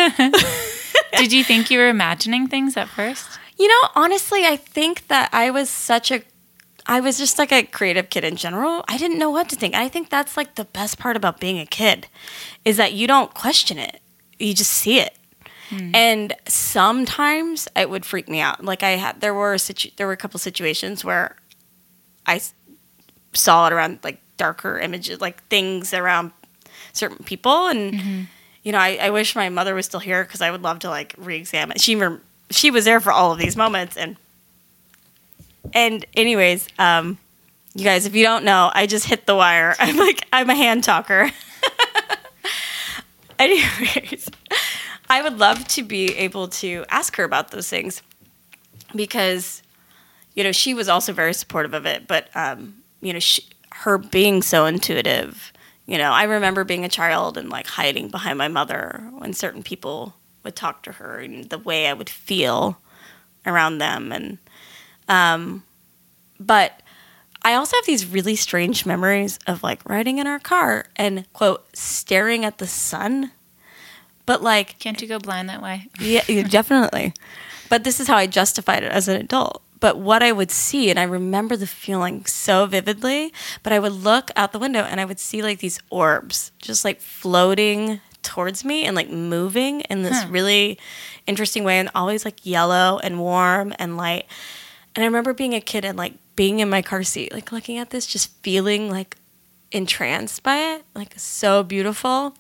did 1.16 1.32
you 1.32 1.44
think 1.44 1.70
you 1.70 1.78
were 1.78 1.88
imagining 1.88 2.48
things 2.48 2.76
at 2.76 2.88
first? 2.88 3.26
You 3.58 3.68
know, 3.68 3.88
honestly, 3.94 4.44
I 4.46 4.56
think 4.56 5.06
that 5.08 5.28
I 5.32 5.50
was 5.50 5.70
such 5.70 6.10
a 6.10 6.22
I 6.87 7.01
was 7.01 7.16
just 7.16 7.39
like 7.39 7.53
a 7.53 7.62
creative 7.62 8.11
kid 8.11 8.24
in 8.24 8.37
general. 8.37 8.85
I 8.89 8.99
didn't 8.99 9.18
know 9.18 9.30
what 9.30 9.49
to 9.51 9.57
think. 9.57 9.74
I 9.74 9.89
think 9.89 10.11
that's 10.11 10.37
like 10.37 10.55
the 10.55 10.66
best 10.66 10.99
part 10.99 11.16
about 11.16 11.41
being 11.41 11.59
a 11.59 11.66
kid 11.66 12.09
is 12.64 12.76
that 12.76 12.93
you 12.93 13.07
don't 13.07 13.32
question 13.32 13.78
it. 13.78 14.01
You 14.39 14.55
just 14.55 14.70
see 14.70 15.01
it. 15.01 15.16
Hmm. 15.70 15.95
And 15.95 16.32
sometimes 16.47 17.68
it 17.74 17.89
would 17.89 18.05
freak 18.05 18.28
me 18.28 18.41
out. 18.41 18.62
Like 18.64 18.82
I 18.82 18.91
had 18.91 19.20
there 19.20 19.32
were 19.32 19.57
situ- 19.57 19.93
there 19.97 20.07
were 20.07 20.12
a 20.12 20.18
couple 20.18 20.39
situations 20.39 21.05
where 21.05 21.37
I 22.26 22.43
saw 23.32 23.66
it 23.66 23.72
around 23.72 24.01
like 24.03 24.20
darker 24.37 24.78
images, 24.78 25.20
like 25.20 25.43
things 25.45 25.95
around 25.95 26.32
certain 26.93 27.24
people 27.24 27.66
and 27.66 27.95
mm-hmm. 27.95 28.22
you 28.62 28.72
know, 28.72 28.78
I, 28.78 28.99
I 29.01 29.11
wish 29.11 29.35
my 29.35 29.49
mother 29.49 29.74
was 29.74 29.87
still 29.87 30.01
here 30.01 30.22
because 30.22 30.43
I 30.43 30.51
would 30.51 30.62
love 30.62 30.80
to 30.80 30.91
like 30.91 31.14
re-examine. 31.16 31.78
She 31.78 31.97
rem- 31.97 32.20
she 32.51 32.70
was 32.70 32.85
there 32.85 33.01
for 33.01 33.12
all 33.12 33.32
of 33.32 33.39
these 33.39 33.57
moments, 33.57 33.97
and 33.97 34.16
and 35.72 36.04
anyways, 36.14 36.68
um, 36.78 37.18
you 37.74 37.84
guys, 37.84 38.06
if 38.06 38.14
you 38.14 38.24
don't 38.24 38.44
know, 38.44 38.70
I 38.72 38.86
just 38.86 39.06
hit 39.06 39.26
the 39.26 39.34
wire. 39.34 39.74
I'm 39.80 39.96
like 39.96 40.26
I'm 40.32 40.50
a 40.50 40.54
hand 40.54 40.84
talker. 40.84 41.30
anyways, 43.38 44.28
I 45.08 45.22
would 45.22 45.38
love 45.38 45.66
to 45.68 45.82
be 45.82 46.14
able 46.16 46.48
to 46.48 46.84
ask 46.88 47.16
her 47.16 47.24
about 47.24 47.50
those 47.50 47.68
things 47.68 48.02
because 48.94 49.62
you 50.34 50.44
know 50.44 50.52
she 50.52 50.74
was 50.74 50.88
also 50.88 51.12
very 51.12 51.34
supportive 51.34 51.74
of 51.74 51.86
it, 51.86 52.06
but 52.06 52.28
um, 52.34 52.74
you 53.00 53.12
know 53.12 53.18
she, 53.18 53.44
her 53.72 53.98
being 53.98 54.42
so 54.42 54.66
intuitive 54.66 55.52
you 55.86 55.98
know, 55.98 56.12
I 56.12 56.24
remember 56.24 56.64
being 56.64 56.84
a 56.84 56.88
child 56.88 57.36
and 57.36 57.50
like 57.50 57.66
hiding 57.66 58.08
behind 58.08 58.38
my 58.38 58.48
mother 58.48 59.06
when 59.18 59.34
certain 59.34 59.62
people 59.62 60.14
would 60.42 60.56
talk 60.56 60.82
to 60.84 60.92
her 60.92 61.18
and 61.18 61.48
the 61.50 61.58
way 61.58 61.86
I 61.86 61.92
would 61.92 62.08
feel 62.08 62.78
around 63.44 63.78
them. 63.78 64.10
And, 64.10 64.38
um, 65.09 65.62
but 66.40 66.80
I 67.42 67.55
also 67.55 67.76
have 67.76 67.86
these 67.86 68.07
really 68.07 68.36
strange 68.36 68.86
memories 68.86 69.38
of 69.46 69.62
like 69.62 69.86
riding 69.88 70.18
in 70.18 70.26
our 70.26 70.38
car 70.38 70.86
and 70.96 71.30
quote, 71.32 71.64
staring 71.76 72.44
at 72.44 72.59
the 72.59 72.66
sun. 72.66 73.32
But 74.26 74.42
like, 74.42 74.78
Can't 74.78 75.00
you 75.02 75.09
go 75.09 75.18
blind 75.18 75.48
that 75.50 75.62
way? 75.62 75.88
yeah, 76.00 76.22
definitely. 76.48 77.12
But 77.68 77.84
this 77.84 78.00
is 78.00 78.09
how 78.09 78.16
I 78.16 78.26
justified 78.26 78.82
it 78.82 78.92
as 78.92 79.09
an 79.09 79.20
adult. 79.20 79.62
But 79.80 79.98
what 79.98 80.22
I 80.22 80.32
would 80.32 80.50
see, 80.50 80.88
and 80.88 80.98
I 80.98 81.02
remember 81.02 81.57
the 81.57 81.66
feeling 81.66 82.24
so 82.24 82.64
vividly, 82.64 83.34
but 83.62 83.72
I 83.74 83.78
would 83.78 83.92
look 83.92 84.30
out 84.34 84.52
the 84.52 84.59
window 84.59 84.80
and 84.80 84.98
I 84.98 85.05
would 85.05 85.20
see 85.20 85.42
like 85.42 85.59
these 85.59 85.78
orbs 85.90 86.52
just 86.59 86.86
like 86.86 87.02
floating 87.02 88.00
towards 88.22 88.64
me 88.64 88.84
and 88.84 88.96
like 88.96 89.11
moving 89.11 89.82
in 89.82 90.02
this 90.02 90.22
Huh. 90.22 90.28
really 90.30 90.78
interesting 91.26 91.64
way 91.64 91.78
and 91.78 91.90
always 91.94 92.24
like 92.24 92.46
yellow 92.46 92.98
and 93.05 93.18
warm 93.20 93.74
and 93.78 93.98
light. 93.98 94.24
And 94.95 95.03
I 95.03 95.07
remember 95.07 95.32
being 95.32 95.55
a 95.55 95.61
kid 95.61 95.84
and 95.84 95.99
like 95.99 96.14
being 96.36 96.61
in 96.61 96.70
my 96.70 96.82
car 96.82 97.03
seat, 97.03 97.32
like 97.32 97.53
looking 97.53 97.78
at 97.78 97.90
this, 97.90 98.07
just 98.07 98.30
feeling 98.42 98.90
like 98.90 99.16
entranced 99.72 100.42
by 100.42 100.57
it, 100.57 100.84
like 100.95 101.14
so 101.18 101.62
beautiful. 101.62 102.34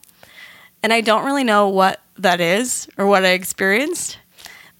And 0.82 0.92
I 0.92 1.00
don't 1.00 1.24
really 1.24 1.44
know 1.44 1.68
what 1.68 2.00
that 2.18 2.40
is 2.40 2.88
or 2.96 3.06
what 3.06 3.24
I 3.24 3.30
experienced, 3.30 4.18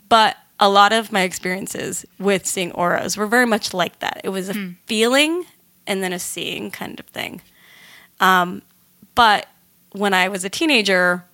but 0.09 0.37
a 0.61 0.69
lot 0.69 0.93
of 0.93 1.11
my 1.11 1.23
experiences 1.23 2.07
with 2.19 2.47
seeing 2.47 2.71
auras 2.73 3.17
were 3.17 3.27
very 3.27 3.47
much 3.47 3.75
like 3.75 3.99
that. 3.99 4.21
It 4.23 4.29
was 4.29 4.49
a 4.49 4.75
feeling 4.87 5.45
and 5.87 6.03
then 6.03 6.13
a 6.13 6.19
seeing 6.19 6.71
kind 6.71 7.01
of 7.01 7.07
thing. 7.07 7.41
Um, 8.21 8.63
but 9.15 9.49
when 9.93 10.15
I 10.15 10.29
was 10.29 10.45
a 10.45 10.49
teenager, 10.49 11.25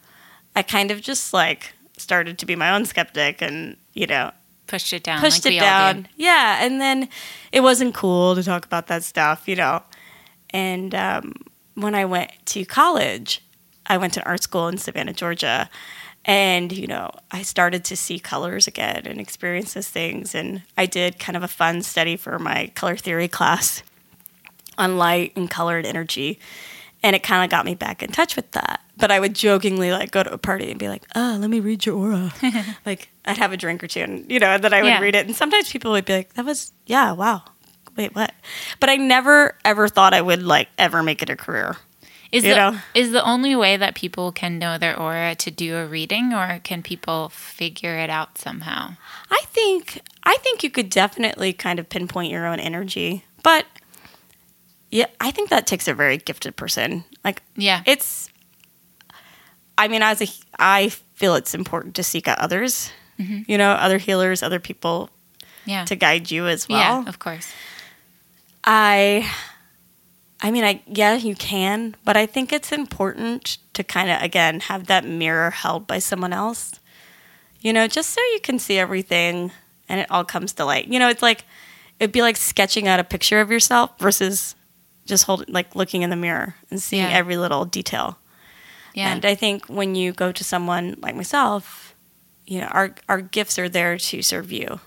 I 0.56 0.62
kind 0.62 0.90
of 0.90 1.00
just 1.00 1.32
like 1.32 1.74
started 1.98 2.38
to 2.38 2.46
be 2.46 2.56
my 2.56 2.70
own 2.70 2.86
skeptic 2.86 3.42
and, 3.42 3.76
you 3.92 4.06
know, 4.06 4.32
pushed 4.70 4.92
it 4.92 5.02
down. 5.02 5.20
pushed 5.20 5.44
like 5.44 5.54
it 5.54 5.56
we 5.56 5.66
all 5.66 5.92
do. 5.92 6.02
down. 6.02 6.08
Yeah, 6.16 6.64
and 6.64 6.80
then 6.80 7.08
it 7.52 7.60
wasn't 7.60 7.94
cool 7.94 8.34
to 8.36 8.42
talk 8.42 8.64
about 8.64 8.86
that 8.86 9.02
stuff, 9.02 9.48
you 9.48 9.56
know. 9.56 9.82
And 10.50 10.94
um, 10.94 11.34
when 11.74 11.94
I 11.94 12.04
went 12.04 12.30
to 12.46 12.64
college, 12.64 13.42
I 13.86 13.98
went 13.98 14.14
to 14.14 14.24
art 14.24 14.42
school 14.42 14.68
in 14.68 14.78
Savannah, 14.78 15.12
Georgia, 15.12 15.68
and 16.24 16.70
you 16.70 16.86
know, 16.86 17.10
I 17.30 17.42
started 17.42 17.84
to 17.84 17.96
see 17.96 18.18
colors 18.20 18.66
again 18.66 19.02
and 19.06 19.20
experience 19.20 19.74
those 19.74 19.88
things. 19.88 20.34
And 20.34 20.62
I 20.78 20.86
did 20.86 21.18
kind 21.18 21.36
of 21.36 21.42
a 21.42 21.48
fun 21.48 21.82
study 21.82 22.16
for 22.16 22.38
my 22.38 22.70
color 22.74 22.96
theory 22.96 23.28
class 23.28 23.82
on 24.78 24.98
light 24.98 25.32
and 25.36 25.50
color 25.50 25.78
and 25.78 25.86
energy. 25.86 26.38
And 27.02 27.16
it 27.16 27.22
kind 27.22 27.42
of 27.42 27.50
got 27.50 27.64
me 27.64 27.74
back 27.74 28.02
in 28.02 28.12
touch 28.12 28.36
with 28.36 28.50
that. 28.52 28.80
But 29.00 29.10
I 29.10 29.18
would 29.20 29.34
jokingly 29.34 29.90
like 29.92 30.10
go 30.10 30.22
to 30.22 30.32
a 30.32 30.38
party 30.38 30.70
and 30.70 30.78
be 30.78 30.88
like, 30.88 31.02
"Oh, 31.14 31.36
let 31.40 31.48
me 31.50 31.60
read 31.60 31.86
your 31.86 31.96
aura." 31.96 32.32
like 32.86 33.08
I'd 33.24 33.38
have 33.38 33.52
a 33.52 33.56
drink 33.56 33.82
or 33.82 33.86
two, 33.88 34.00
and 34.00 34.30
you 34.30 34.38
know, 34.38 34.48
and 34.48 34.62
then 34.64 34.72
I 34.74 34.82
would 34.82 34.88
Yeah. 34.88 35.00
read 35.00 35.14
it. 35.14 35.26
And 35.26 35.34
sometimes 35.34 35.70
people 35.70 35.90
would 35.92 36.04
be 36.04 36.12
like, 36.14 36.34
"That 36.34 36.44
was 36.44 36.72
yeah, 36.86 37.12
wow, 37.12 37.42
wait, 37.96 38.14
what?" 38.14 38.32
But 38.78 38.90
I 38.90 38.96
never 38.96 39.56
ever 39.64 39.88
thought 39.88 40.12
I 40.14 40.20
would 40.20 40.42
like 40.42 40.68
ever 40.78 41.02
make 41.02 41.22
it 41.22 41.30
a 41.30 41.36
career. 41.36 41.76
Is 42.32 42.44
You 42.44 42.50
the, 42.54 42.56
know? 42.70 42.78
is 42.94 43.10
the 43.10 43.24
only 43.24 43.56
way 43.56 43.76
that 43.76 43.96
people 43.96 44.30
can 44.30 44.58
know 44.60 44.78
their 44.78 44.96
aura 44.96 45.34
to 45.34 45.50
do 45.50 45.76
a 45.76 45.84
reading, 45.86 46.32
or 46.32 46.60
can 46.62 46.80
people 46.80 47.28
figure 47.30 47.98
it 47.98 48.08
out 48.08 48.38
somehow? 48.38 48.94
I 49.32 49.42
think 49.48 50.00
I 50.22 50.36
think 50.36 50.62
you 50.62 50.70
could 50.70 50.90
definitely 50.90 51.52
kind 51.52 51.78
of 51.80 51.88
pinpoint 51.88 52.30
your 52.30 52.46
own 52.46 52.60
energy, 52.60 53.24
but 53.42 53.66
yeah, 54.92 55.06
I 55.20 55.30
think 55.32 55.50
that 55.50 55.66
takes 55.66 55.88
a 55.88 55.94
very 55.94 56.18
gifted 56.18 56.54
person. 56.54 57.04
Like 57.24 57.42
Yeah. 57.56 57.82
it's 57.84 58.29
i 59.80 59.88
mean 59.88 60.02
as 60.02 60.20
a 60.20 60.28
i 60.58 60.88
feel 61.14 61.34
it's 61.34 61.54
important 61.54 61.94
to 61.94 62.02
seek 62.02 62.28
out 62.28 62.38
others 62.38 62.90
mm-hmm. 63.18 63.40
you 63.46 63.56
know 63.58 63.70
other 63.72 63.98
healers 63.98 64.42
other 64.42 64.60
people 64.60 65.10
yeah. 65.64 65.84
to 65.84 65.96
guide 65.96 66.30
you 66.30 66.46
as 66.46 66.68
well 66.68 67.02
yeah, 67.02 67.08
of 67.08 67.18
course. 67.18 67.48
i 68.64 69.28
i 70.42 70.50
mean 70.50 70.64
i 70.64 70.82
yeah 70.86 71.14
you 71.14 71.34
can 71.34 71.94
but 72.04 72.16
i 72.16 72.26
think 72.26 72.52
it's 72.52 72.72
important 72.72 73.58
to 73.72 73.82
kind 73.82 74.10
of 74.10 74.20
again 74.22 74.60
have 74.60 74.86
that 74.86 75.04
mirror 75.04 75.50
held 75.50 75.86
by 75.86 75.98
someone 75.98 76.32
else 76.32 76.78
you 77.60 77.72
know 77.72 77.86
just 77.86 78.10
so 78.10 78.20
you 78.32 78.40
can 78.42 78.58
see 78.58 78.78
everything 78.78 79.50
and 79.88 80.00
it 80.00 80.10
all 80.10 80.24
comes 80.24 80.52
to 80.52 80.64
light 80.64 80.86
you 80.88 80.98
know 80.98 81.08
it's 81.08 81.22
like 81.22 81.44
it'd 81.98 82.12
be 82.12 82.22
like 82.22 82.36
sketching 82.36 82.88
out 82.88 83.00
a 83.00 83.04
picture 83.04 83.40
of 83.40 83.50
yourself 83.50 83.90
versus 83.98 84.54
just 85.06 85.24
holding 85.24 85.52
like 85.52 85.74
looking 85.74 86.02
in 86.02 86.10
the 86.10 86.16
mirror 86.16 86.54
and 86.70 86.80
seeing 86.80 87.02
Yeah. 87.02 87.10
every 87.16 87.36
little 87.36 87.64
detail 87.64 88.18
Yeah. 88.94 89.12
And 89.12 89.24
I 89.24 89.34
think 89.34 89.66
when 89.66 89.94
you 89.94 90.12
go 90.12 90.32
to 90.32 90.44
someone 90.44 90.96
like 91.00 91.14
myself, 91.14 91.94
you 92.46 92.60
know, 92.60 92.66
our 92.66 92.94
our 93.08 93.20
gifts 93.20 93.58
are 93.58 93.68
there 93.68 93.96
to 93.98 94.22
serve 94.22 94.50
you. 94.52 94.80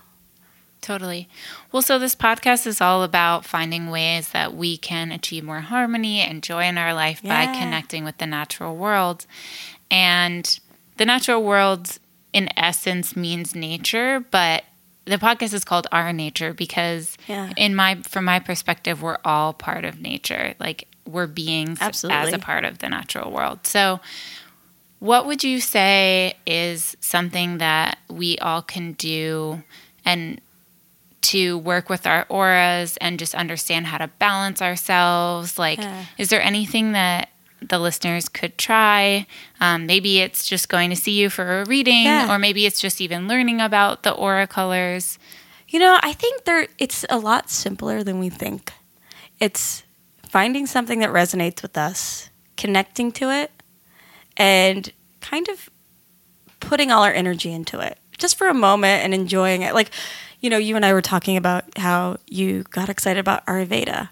Totally. 0.80 1.28
Well, 1.72 1.80
so 1.80 1.98
this 1.98 2.14
podcast 2.14 2.66
is 2.66 2.82
all 2.82 3.02
about 3.02 3.46
finding 3.46 3.88
ways 3.90 4.28
that 4.30 4.54
we 4.54 4.76
can 4.76 5.12
achieve 5.12 5.42
more 5.42 5.60
harmony 5.60 6.20
and 6.20 6.42
joy 6.42 6.64
in 6.64 6.76
our 6.76 6.92
life 6.92 7.22
by 7.22 7.46
connecting 7.46 8.04
with 8.04 8.18
the 8.18 8.26
natural 8.26 8.76
world. 8.76 9.24
And 9.90 10.60
the 10.98 11.06
natural 11.06 11.42
world, 11.42 11.98
in 12.34 12.50
essence, 12.58 13.16
means 13.16 13.54
nature, 13.54 14.20
but 14.30 14.64
the 15.06 15.16
podcast 15.16 15.54
is 15.54 15.64
called 15.64 15.86
Our 15.90 16.12
Nature 16.12 16.52
because, 16.52 17.16
Yeah. 17.28 17.50
in 17.56 17.74
my 17.74 17.96
from 18.06 18.26
my 18.26 18.38
perspective, 18.38 19.00
we're 19.00 19.18
all 19.24 19.54
part 19.54 19.86
of 19.86 20.00
nature. 20.00 20.54
Like 20.60 20.86
we're 21.06 21.26
beings 21.26 21.78
as 21.80 22.04
a 22.04 22.38
part 22.38 22.64
of 22.64 22.78
the 22.78 22.88
natural 22.88 23.30
world. 23.30 23.66
So, 23.66 24.00
what 25.00 25.26
would 25.26 25.44
you 25.44 25.60
say 25.60 26.34
is 26.46 26.96
something 27.00 27.58
that 27.58 27.98
we 28.08 28.38
all 28.38 28.62
can 28.62 28.92
do 28.92 29.62
and 30.04 30.40
to 31.22 31.58
work 31.58 31.88
with 31.88 32.06
our 32.06 32.26
auras 32.28 32.96
and 32.98 33.18
just 33.18 33.34
understand 33.34 33.86
how 33.86 33.98
to 33.98 34.08
balance 34.18 34.60
ourselves? 34.62 35.58
Like, 35.58 35.78
Yeah. 35.78 36.04
is 36.18 36.28
there 36.30 36.42
anything 36.42 36.92
that 36.92 37.28
the 37.60 37.78
listeners 37.78 38.28
could 38.28 38.56
try? 38.58 39.26
Um, 39.60 39.86
maybe 39.86 40.18
it's 40.20 40.46
just 40.46 40.68
going 40.68 40.90
to 40.90 40.96
see 40.96 41.12
you 41.12 41.30
for 41.30 41.62
a 41.62 41.64
reading, 41.66 42.04
Yeah. 42.04 42.30
or 42.34 42.38
maybe 42.38 42.66
it's 42.66 42.80
just 42.80 43.00
even 43.00 43.26
learning 43.28 43.60
about 43.60 44.02
the 44.02 44.10
aura 44.12 44.46
colors. 44.46 45.18
You 45.68 45.78
know, 45.80 45.98
I 46.02 46.12
think 46.12 46.44
there 46.44 46.68
it's 46.78 47.04
a 47.10 47.18
lot 47.18 47.50
simpler 47.50 48.02
than 48.02 48.18
we 48.18 48.28
think. 48.28 48.72
It's 49.40 49.82
finding 50.34 50.66
something 50.66 50.98
that 50.98 51.10
resonates 51.10 51.62
with 51.62 51.78
us, 51.78 52.28
connecting 52.56 53.12
to 53.12 53.30
it, 53.30 53.52
and 54.36 54.92
kind 55.20 55.48
of 55.48 55.70
putting 56.58 56.90
all 56.90 57.04
our 57.04 57.12
energy 57.12 57.52
into 57.52 57.78
it 57.78 58.00
just 58.18 58.36
for 58.36 58.48
a 58.48 58.54
moment 58.54 59.04
and 59.04 59.14
enjoying 59.14 59.62
it. 59.62 59.74
Like, 59.74 59.92
you 60.40 60.50
know, 60.50 60.58
you 60.58 60.74
and 60.74 60.84
I 60.84 60.92
were 60.92 61.02
talking 61.02 61.36
about 61.36 61.78
how 61.78 62.16
you 62.26 62.64
got 62.64 62.88
excited 62.88 63.20
about 63.20 63.46
Ayurveda. 63.46 64.08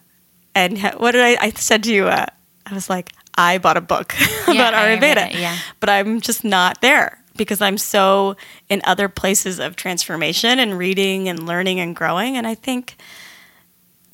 And 0.54 0.78
what 0.98 1.10
did 1.10 1.22
I, 1.22 1.46
I 1.46 1.50
said 1.50 1.82
to 1.82 1.92
you? 1.92 2.06
Uh, 2.06 2.26
I 2.66 2.72
was 2.72 2.88
like, 2.88 3.10
I 3.36 3.58
bought 3.58 3.76
a 3.76 3.80
book 3.80 4.14
about 4.44 4.74
Ayurveda, 4.74 5.28
Ayurveda, 5.28 5.32
yeah. 5.32 5.58
but 5.80 5.90
I'm 5.90 6.20
just 6.20 6.44
not 6.44 6.82
there 6.82 7.18
because 7.36 7.60
I'm 7.60 7.78
so 7.78 8.36
in 8.68 8.80
other 8.84 9.08
places 9.08 9.58
of 9.58 9.74
transformation 9.74 10.60
and 10.60 10.78
reading 10.78 11.28
and 11.28 11.48
learning 11.48 11.80
and 11.80 11.96
growing. 11.96 12.36
And 12.36 12.46
I 12.46 12.54
think 12.54 12.94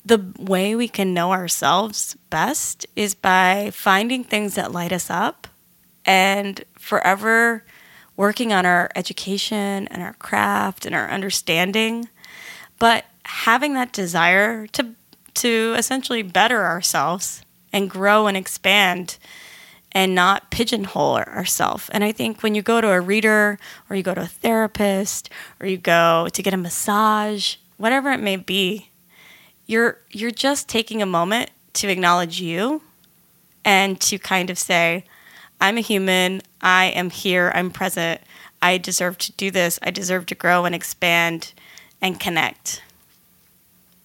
the 0.05 0.33
way 0.37 0.75
we 0.75 0.87
can 0.87 1.13
know 1.13 1.31
ourselves 1.31 2.15
best 2.29 2.85
is 2.95 3.13
by 3.13 3.71
finding 3.73 4.23
things 4.23 4.55
that 4.55 4.71
light 4.71 4.91
us 4.91 5.09
up 5.09 5.47
and 6.05 6.63
forever 6.77 7.63
working 8.15 8.51
on 8.51 8.65
our 8.65 8.89
education 8.95 9.87
and 9.87 10.01
our 10.01 10.13
craft 10.13 10.85
and 10.85 10.95
our 10.95 11.09
understanding 11.09 12.09
but 12.79 13.05
having 13.25 13.73
that 13.73 13.91
desire 13.91 14.65
to 14.67 14.95
to 15.35 15.75
essentially 15.77 16.23
better 16.23 16.65
ourselves 16.65 17.43
and 17.71 17.89
grow 17.89 18.27
and 18.27 18.35
expand 18.35 19.17
and 19.91 20.13
not 20.13 20.51
pigeonhole 20.51 21.17
ourselves. 21.17 21.89
And 21.89 22.03
I 22.03 22.11
think 22.11 22.43
when 22.43 22.55
you 22.55 22.61
go 22.61 22.81
to 22.81 22.89
a 22.89 23.01
reader 23.01 23.57
or 23.89 23.95
you 23.95 24.03
go 24.03 24.13
to 24.13 24.21
a 24.21 24.27
therapist 24.27 25.29
or 25.59 25.67
you 25.67 25.77
go 25.77 26.27
to 26.33 26.43
get 26.43 26.53
a 26.53 26.57
massage, 26.57 27.55
whatever 27.77 28.11
it 28.11 28.19
may 28.19 28.35
be, 28.35 28.88
you're 29.69 29.99
you're 30.09 30.31
just 30.31 30.67
taking 30.67 30.99
a 31.01 31.05
moment 31.05 31.51
to 31.73 31.87
acknowledge 31.89 32.41
you 32.41 32.81
and 33.63 34.01
to 34.01 34.17
kind 34.17 34.49
of 34.49 34.57
say, 34.57 35.05
I'm 35.61 35.77
a 35.77 35.81
human, 35.81 36.41
I 36.61 36.85
am 36.85 37.11
here, 37.11 37.51
I'm 37.53 37.69
present, 37.69 38.19
I 38.61 38.77
deserve 38.79 39.17
to 39.19 39.31
do 39.33 39.51
this, 39.51 39.77
I 39.83 39.91
deserve 39.91 40.25
to 40.27 40.35
grow 40.35 40.65
and 40.65 40.73
expand 40.73 41.53
and 42.01 42.19
connect. 42.19 42.81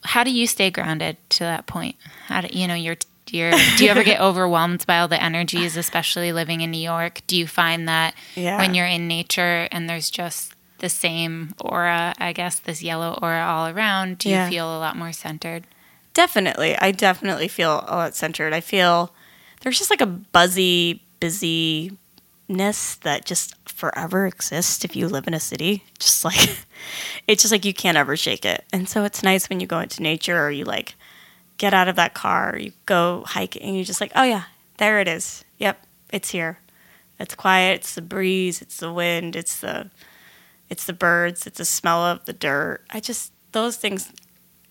How 0.05 0.23
do 0.23 0.31
you 0.31 0.47
stay 0.47 0.71
grounded 0.71 1.17
to 1.31 1.39
that 1.45 1.67
point? 1.67 1.97
How 2.27 2.43
do 2.43 2.49
you 2.57 2.69
know 2.69 2.75
you're 2.75 2.97
you're 3.31 3.53
do 3.79 3.85
you 3.85 3.91
ever 3.91 4.05
get 4.05 4.21
overwhelmed 4.29 4.85
by 4.87 4.99
all 4.99 5.09
the 5.09 5.23
energies, 5.23 5.79
especially 5.79 6.31
living 6.33 6.61
in 6.61 6.71
New 6.71 6.79
York? 6.79 7.23
Do 7.27 7.39
you 7.39 7.47
find 7.47 7.89
that 7.89 8.15
Yeah. 8.35 8.59
when 8.59 8.75
you're 8.75 8.87
in 8.87 9.09
nature 9.09 9.67
and 9.73 9.89
there's 9.89 10.11
just 10.11 10.54
the 10.85 10.91
same 10.91 11.55
aura, 11.63 12.13
I 12.19 12.35
guess, 12.35 12.59
this 12.59 12.83
yellow 12.83 13.19
aura 13.23 13.43
all 13.43 13.69
around, 13.69 14.19
do 14.19 14.29
you 14.29 14.47
feel 14.49 14.67
a 14.67 14.79
lot 14.79 14.99
more 14.99 15.13
centered? 15.13 15.65
Definitely. 16.13 16.77
I 16.77 16.91
definitely 16.91 17.49
feel 17.49 17.87
a 17.89 17.97
lot 17.97 18.15
centered. 18.15 18.53
I 18.53 18.61
feel 18.61 19.11
there's 19.63 19.79
just 19.79 19.89
like 19.89 20.03
a 20.03 20.07
buzzy, 20.07 21.03
busyness 21.21 22.97
that 22.97 23.25
just 23.25 23.57
forever 23.67 24.27
exists 24.27 24.85
if 24.85 24.95
you 24.95 25.09
live 25.09 25.27
in 25.27 25.33
a 25.33 25.41
city. 25.41 25.85
Just 25.99 26.23
like 26.23 26.59
it's 27.27 27.43
just 27.43 27.51
like 27.51 27.65
you 27.65 27.73
can't 27.73 27.97
ever 27.97 28.15
shake 28.15 28.45
it. 28.45 28.63
And 28.71 28.87
so 28.87 29.05
it's 29.05 29.23
nice 29.23 29.49
when 29.49 29.61
you 29.61 29.67
go 29.67 29.81
into 29.81 30.03
nature 30.03 30.39
or 30.39 30.51
you 30.51 30.67
like 30.67 30.97
get 31.57 31.73
out 31.73 31.89
of 31.89 31.97
that 31.97 32.13
car, 32.13 32.59
you 32.61 32.73
go 32.85 33.25
hiking 33.27 33.63
and 33.63 33.75
you're 33.75 33.87
just 33.87 34.03
like, 34.03 34.13
"Oh 34.15 34.25
yeah, 34.25 34.45
there 34.77 35.01
it 35.01 35.09
is. 35.09 35.47
Yep, 35.57 35.83
it's 36.13 36.31
here." 36.31 36.59
It's 37.19 37.37
quiet, 37.37 37.77
it's 37.77 37.95
the 37.95 38.03
breeze, 38.03 38.61
it's 38.61 38.79
the 38.79 38.93
wind, 38.93 39.37
it's 39.37 39.61
the 39.61 39.89
it's 40.71 40.85
the 40.85 40.93
birds, 40.93 41.47
it's 41.47 41.59
the 41.59 41.65
smell 41.65 42.03
of 42.05 42.25
the 42.25 42.33
dirt. 42.33 42.83
I 42.91 43.01
just 43.01 43.33
those 43.53 43.77
things 43.77 44.13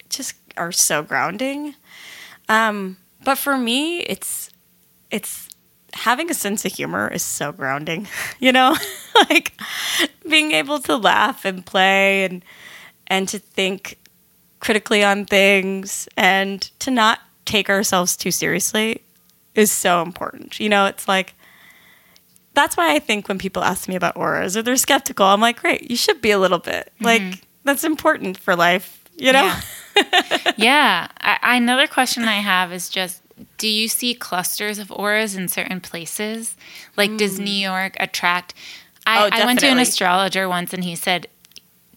just 0.10 0.36
are 0.58 0.72
so 0.72 1.02
grounding. 1.02 1.76
Um, 2.50 2.98
but 3.24 3.38
for 3.38 3.58
me, 3.58 4.00
it's 4.02 4.50
it's 5.12 5.50
having 5.94 6.30
a 6.30 6.34
sense 6.34 6.66
of 6.66 6.74
humor 6.74 7.08
is 7.08 7.24
so 7.24 7.52
grounding. 7.52 8.08
You 8.40 8.52
know, 8.52 8.76
like 9.30 9.54
being 10.28 10.52
able 10.52 10.80
to 10.80 10.98
laugh 10.98 11.46
and 11.46 11.66
play 11.66 12.26
and 12.26 12.44
and 13.08 13.28
to 13.30 13.40
think 13.40 13.98
critically 14.60 15.04
on 15.04 15.26
things 15.26 16.10
and 16.18 16.62
to 16.80 16.92
not 16.92 17.20
take 17.46 17.70
ourselves 17.70 18.18
too 18.18 18.32
seriously 18.32 19.02
is 19.56 19.72
so 19.72 20.02
important. 20.02 20.60
You 20.60 20.70
know, 20.70 20.86
it's 20.88 21.08
like 21.08 21.36
that's 22.54 22.78
why 22.78 22.94
I 22.94 23.00
think 23.00 23.28
when 23.28 23.38
people 23.38 23.64
ask 23.64 23.88
me 23.88 23.96
about 23.96 24.18
auras 24.18 24.56
or 24.56 24.62
they're 24.62 24.78
skeptical, 24.78 25.26
I'm 25.26 25.42
like, 25.42 25.60
great, 25.60 25.90
you 25.90 25.96
should 25.96 26.22
be 26.22 26.32
a 26.32 26.40
little 26.40 26.60
bit. 26.60 26.92
Mm-hmm. 26.96 27.06
Like 27.06 27.48
that's 27.64 27.84
important 27.84 28.38
for 28.38 28.56
life, 28.56 29.04
you 29.16 29.32
know? 29.32 29.54
Yeah. 29.96 30.52
yeah. 30.58 31.08
I, 31.20 31.58
another 31.58 31.88
question 31.88 32.24
I 32.24 32.40
have 32.40 32.72
is 32.72 32.90
just 32.90 33.22
do 33.58 33.68
you 33.68 33.88
see 33.88 34.14
clusters 34.14 34.80
of 34.80 34.92
auras 34.92 35.36
in 35.36 35.48
certain 35.48 35.82
places? 35.82 36.56
Like, 36.96 37.18
does 37.18 37.40
New 37.40 37.46
mm. 37.46 37.62
York 37.62 37.98
attract? 38.00 38.54
I, 39.06 39.26
Oh, 39.26 39.30
I 39.32 39.46
went 39.46 39.60
to 39.62 39.68
an 39.68 39.80
astrologer 39.80 40.48
once 40.48 40.74
and 40.74 40.84
he 40.84 40.96
said 40.96 41.28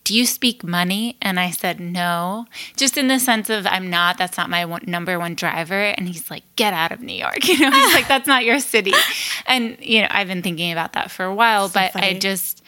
Do 0.07 0.17
you 0.17 0.25
speak 0.25 0.63
money? 0.63 1.17
And 1.21 1.41
I 1.41 1.51
said, 1.51 1.81
No. 1.81 2.47
Just 2.77 2.97
in 2.97 3.09
the 3.09 3.19
sense 3.19 3.51
of, 3.51 3.67
I'm 3.67 3.91
not, 3.91 4.19
that's 4.19 4.39
not 4.39 4.49
my 4.49 4.65
one, 4.65 4.85
number 4.87 5.19
one 5.19 5.35
driver. 5.35 5.75
And 5.75 6.07
he's 6.07 6.31
like, 6.31 6.45
Get 6.55 6.73
out 6.73 6.93
of 6.93 7.01
New 7.01 7.13
York. 7.13 7.45
You 7.49 7.59
know, 7.59 7.73
he's 7.73 7.93
like, 7.93 8.07
That's 8.07 8.29
not 8.29 8.45
your 8.45 8.61
city. 8.61 8.93
And, 9.49 9.77
you 9.81 10.03
know, 10.03 10.09
I've 10.11 10.29
been 10.29 10.43
thinking 10.43 10.71
about 10.71 10.93
that 10.93 11.11
for 11.11 11.25
a 11.25 11.35
while, 11.35 11.69
So 11.69 11.75
but 11.81 11.97
I 11.97 12.15
just, 12.15 12.63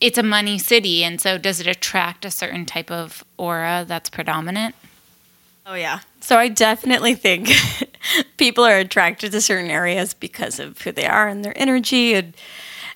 it's 0.00 0.16
a 0.16 0.22
money 0.22 0.58
city. 0.58 1.04
And 1.04 1.20
so 1.20 1.36
does 1.36 1.60
it 1.60 1.66
attract 1.66 2.24
a 2.24 2.30
certain 2.30 2.64
type 2.64 2.90
of 2.90 3.22
aura 3.36 3.84
that's 3.86 4.08
predominant? 4.08 4.74
Oh 5.66 5.74
yeah. 5.74 6.00
So 6.20 6.38
I 6.38 6.48
definitely 6.48 7.14
think 7.14 7.50
people 8.38 8.64
are 8.64 8.78
attracted 8.78 9.32
to 9.32 9.42
certain 9.42 9.70
areas 9.70 10.14
because 10.14 10.58
of 10.58 10.80
who 10.80 10.92
they 10.92 11.06
are 11.06 11.28
and 11.28 11.44
their 11.44 11.56
energy. 11.56 12.14
And 12.14 12.34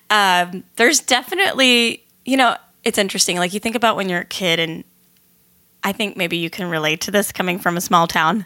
um, 0.09 0.63
there's 0.77 0.99
definitely, 0.99 2.03
you 2.25 2.37
know, 2.37 2.55
it's 2.83 2.97
interesting. 2.97 3.37
Like 3.37 3.53
you 3.53 3.59
think 3.59 3.75
about 3.75 3.95
when 3.95 4.09
you're 4.09 4.21
a 4.21 4.25
kid, 4.25 4.59
and 4.59 4.83
I 5.83 5.91
think 5.91 6.17
maybe 6.17 6.37
you 6.37 6.49
can 6.49 6.69
relate 6.69 7.01
to 7.01 7.11
this 7.11 7.31
coming 7.31 7.59
from 7.59 7.77
a 7.77 7.81
small 7.81 8.07
town. 8.07 8.45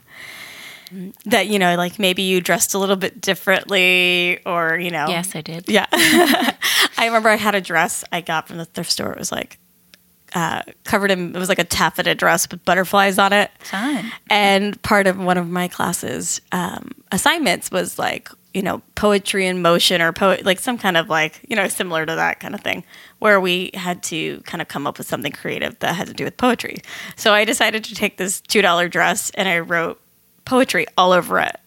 That 1.25 1.47
you 1.47 1.57
know, 1.57 1.75
like 1.75 1.97
maybe 1.99 2.21
you 2.21 2.39
dressed 2.41 2.73
a 2.73 2.77
little 2.77 2.95
bit 2.95 3.19
differently, 3.19 4.39
or 4.45 4.77
you 4.77 4.91
know, 4.91 5.07
Yes, 5.07 5.35
I 5.35 5.41
did. 5.41 5.65
yeah. 5.67 5.87
I 5.91 7.05
remember 7.07 7.29
I 7.29 7.35
had 7.35 7.55
a 7.55 7.61
dress 7.61 8.03
I 8.11 8.21
got 8.21 8.47
from 8.47 8.57
the 8.57 8.65
thrift 8.65 8.91
store. 8.91 9.11
It 9.11 9.17
was 9.19 9.31
like 9.31 9.57
uh, 10.35 10.61
covered 10.83 11.09
in, 11.11 11.35
it 11.35 11.39
was 11.39 11.49
like 11.49 11.59
a 11.59 11.63
taffeta 11.63 12.13
dress 12.13 12.47
with 12.49 12.63
butterflies 12.65 13.17
on 13.17 13.33
it. 13.33 13.51
Fun. 13.59 14.11
And 14.29 14.79
part 14.83 15.07
of 15.07 15.17
one 15.17 15.37
of 15.37 15.49
my 15.49 15.67
classes 15.67 16.39
um, 16.51 16.91
assignments 17.11 17.71
was 17.71 17.97
like, 17.97 18.29
you 18.55 18.61
know, 18.61 18.81
poetry 18.95 19.45
in 19.45 19.61
motion 19.61 20.01
or 20.01 20.13
poet, 20.13 20.45
like 20.45 20.59
some 20.59 20.77
kind 20.77 20.95
of 20.95 21.09
like, 21.09 21.41
you 21.49 21.57
know, 21.57 21.67
similar 21.67 22.05
to 22.05 22.15
that 22.15 22.39
kind 22.39 22.55
of 22.55 22.61
thing, 22.61 22.85
where 23.19 23.41
we 23.41 23.69
had 23.73 24.01
to 24.03 24.39
kind 24.41 24.61
of 24.61 24.69
come 24.69 24.87
up 24.87 24.97
with 24.97 25.05
something 25.05 25.33
creative 25.33 25.77
that 25.79 25.93
had 25.93 26.07
to 26.07 26.13
do 26.13 26.23
with 26.23 26.37
poetry. 26.37 26.77
So 27.17 27.33
I 27.33 27.43
decided 27.43 27.83
to 27.83 27.93
take 27.93 28.15
this 28.15 28.39
$2 28.41 28.89
dress 28.89 29.29
and 29.31 29.49
I 29.49 29.59
wrote 29.59 29.99
poetry 30.45 30.85
all 30.97 31.11
over 31.11 31.37
it. 31.39 31.57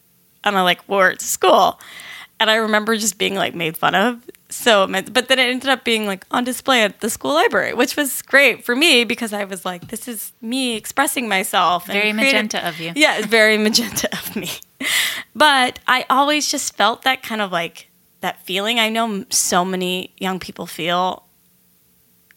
And 0.45 0.57
I 0.57 0.62
like 0.62 0.89
wore 0.89 1.11
it 1.11 1.18
to 1.18 1.26
school. 1.26 1.78
And 2.41 2.49
I 2.49 2.55
remember 2.55 2.97
just 2.97 3.18
being 3.18 3.34
like 3.34 3.55
made 3.55 3.76
fun 3.76 3.95
of. 3.95 4.24
So, 4.51 4.86
but 4.86 5.28
then 5.28 5.38
it 5.38 5.51
ended 5.51 5.68
up 5.68 5.84
being 5.84 6.07
like 6.07 6.24
on 6.30 6.42
display 6.44 6.82
at 6.82 7.01
the 7.01 7.11
school 7.11 7.34
library, 7.34 7.74
which 7.74 7.96
was 7.96 8.22
great 8.22 8.64
for 8.64 8.74
me 8.74 9.05
because 9.05 9.34
I 9.34 9.44
was 9.44 9.64
like, 9.66 9.88
this 9.88 10.09
is 10.09 10.32
me 10.40 10.74
expressing 10.74 11.28
myself. 11.28 11.84
and 11.84 11.92
Very 11.92 12.12
magenta 12.14 12.66
of 12.66 12.80
you. 12.80 12.92
yeah, 12.96 13.18
it's 13.18 13.26
very 13.26 13.59
magenta 13.66 14.09
of 14.12 14.34
me. 14.36 14.49
But 15.34 15.80
I 15.86 16.07
always 16.09 16.51
just 16.51 16.74
felt 16.76 17.03
that 17.03 17.22
kind 17.22 17.42
of 17.42 17.53
like 17.53 17.88
that 18.20 18.40
feeling. 18.46 18.80
I 18.80 18.88
know 18.88 19.24
so 19.28 19.64
many 19.66 20.14
young 20.18 20.38
people 20.40 20.66
feel, 20.66 21.24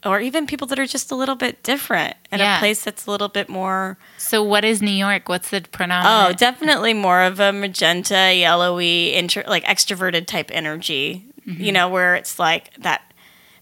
or 0.05 0.19
even 0.19 0.47
people 0.47 0.67
that 0.67 0.79
are 0.79 0.85
just 0.85 1.11
a 1.11 1.15
little 1.15 1.35
bit 1.35 1.63
different 1.63 2.15
in 2.31 2.39
Yeah. 2.39 2.57
a 2.57 2.59
place 2.59 2.83
that's 2.83 3.05
a 3.07 3.11
little 3.11 3.29
bit 3.29 3.47
more. 3.49 3.97
So 4.17 4.43
what 4.43 4.65
is 4.65 4.81
New 4.81 4.91
York? 4.91 5.29
What's 5.29 5.49
the 5.49 5.61
pronoun? 5.61 6.03
Oh, 6.05 6.33
definitely 6.33 6.93
more 6.93 7.21
of 7.21 7.39
a 7.39 7.53
magenta, 7.53 8.33
yellowy, 8.35 9.13
intro, 9.13 9.43
like 9.47 9.63
extroverted 9.63 10.25
type 10.27 10.49
energy. 10.51 11.25
Mm-hmm. 11.47 11.63
You 11.63 11.71
know, 11.71 11.89
where 11.89 12.15
it's 12.15 12.37
like 12.37 12.73
that, 12.77 13.01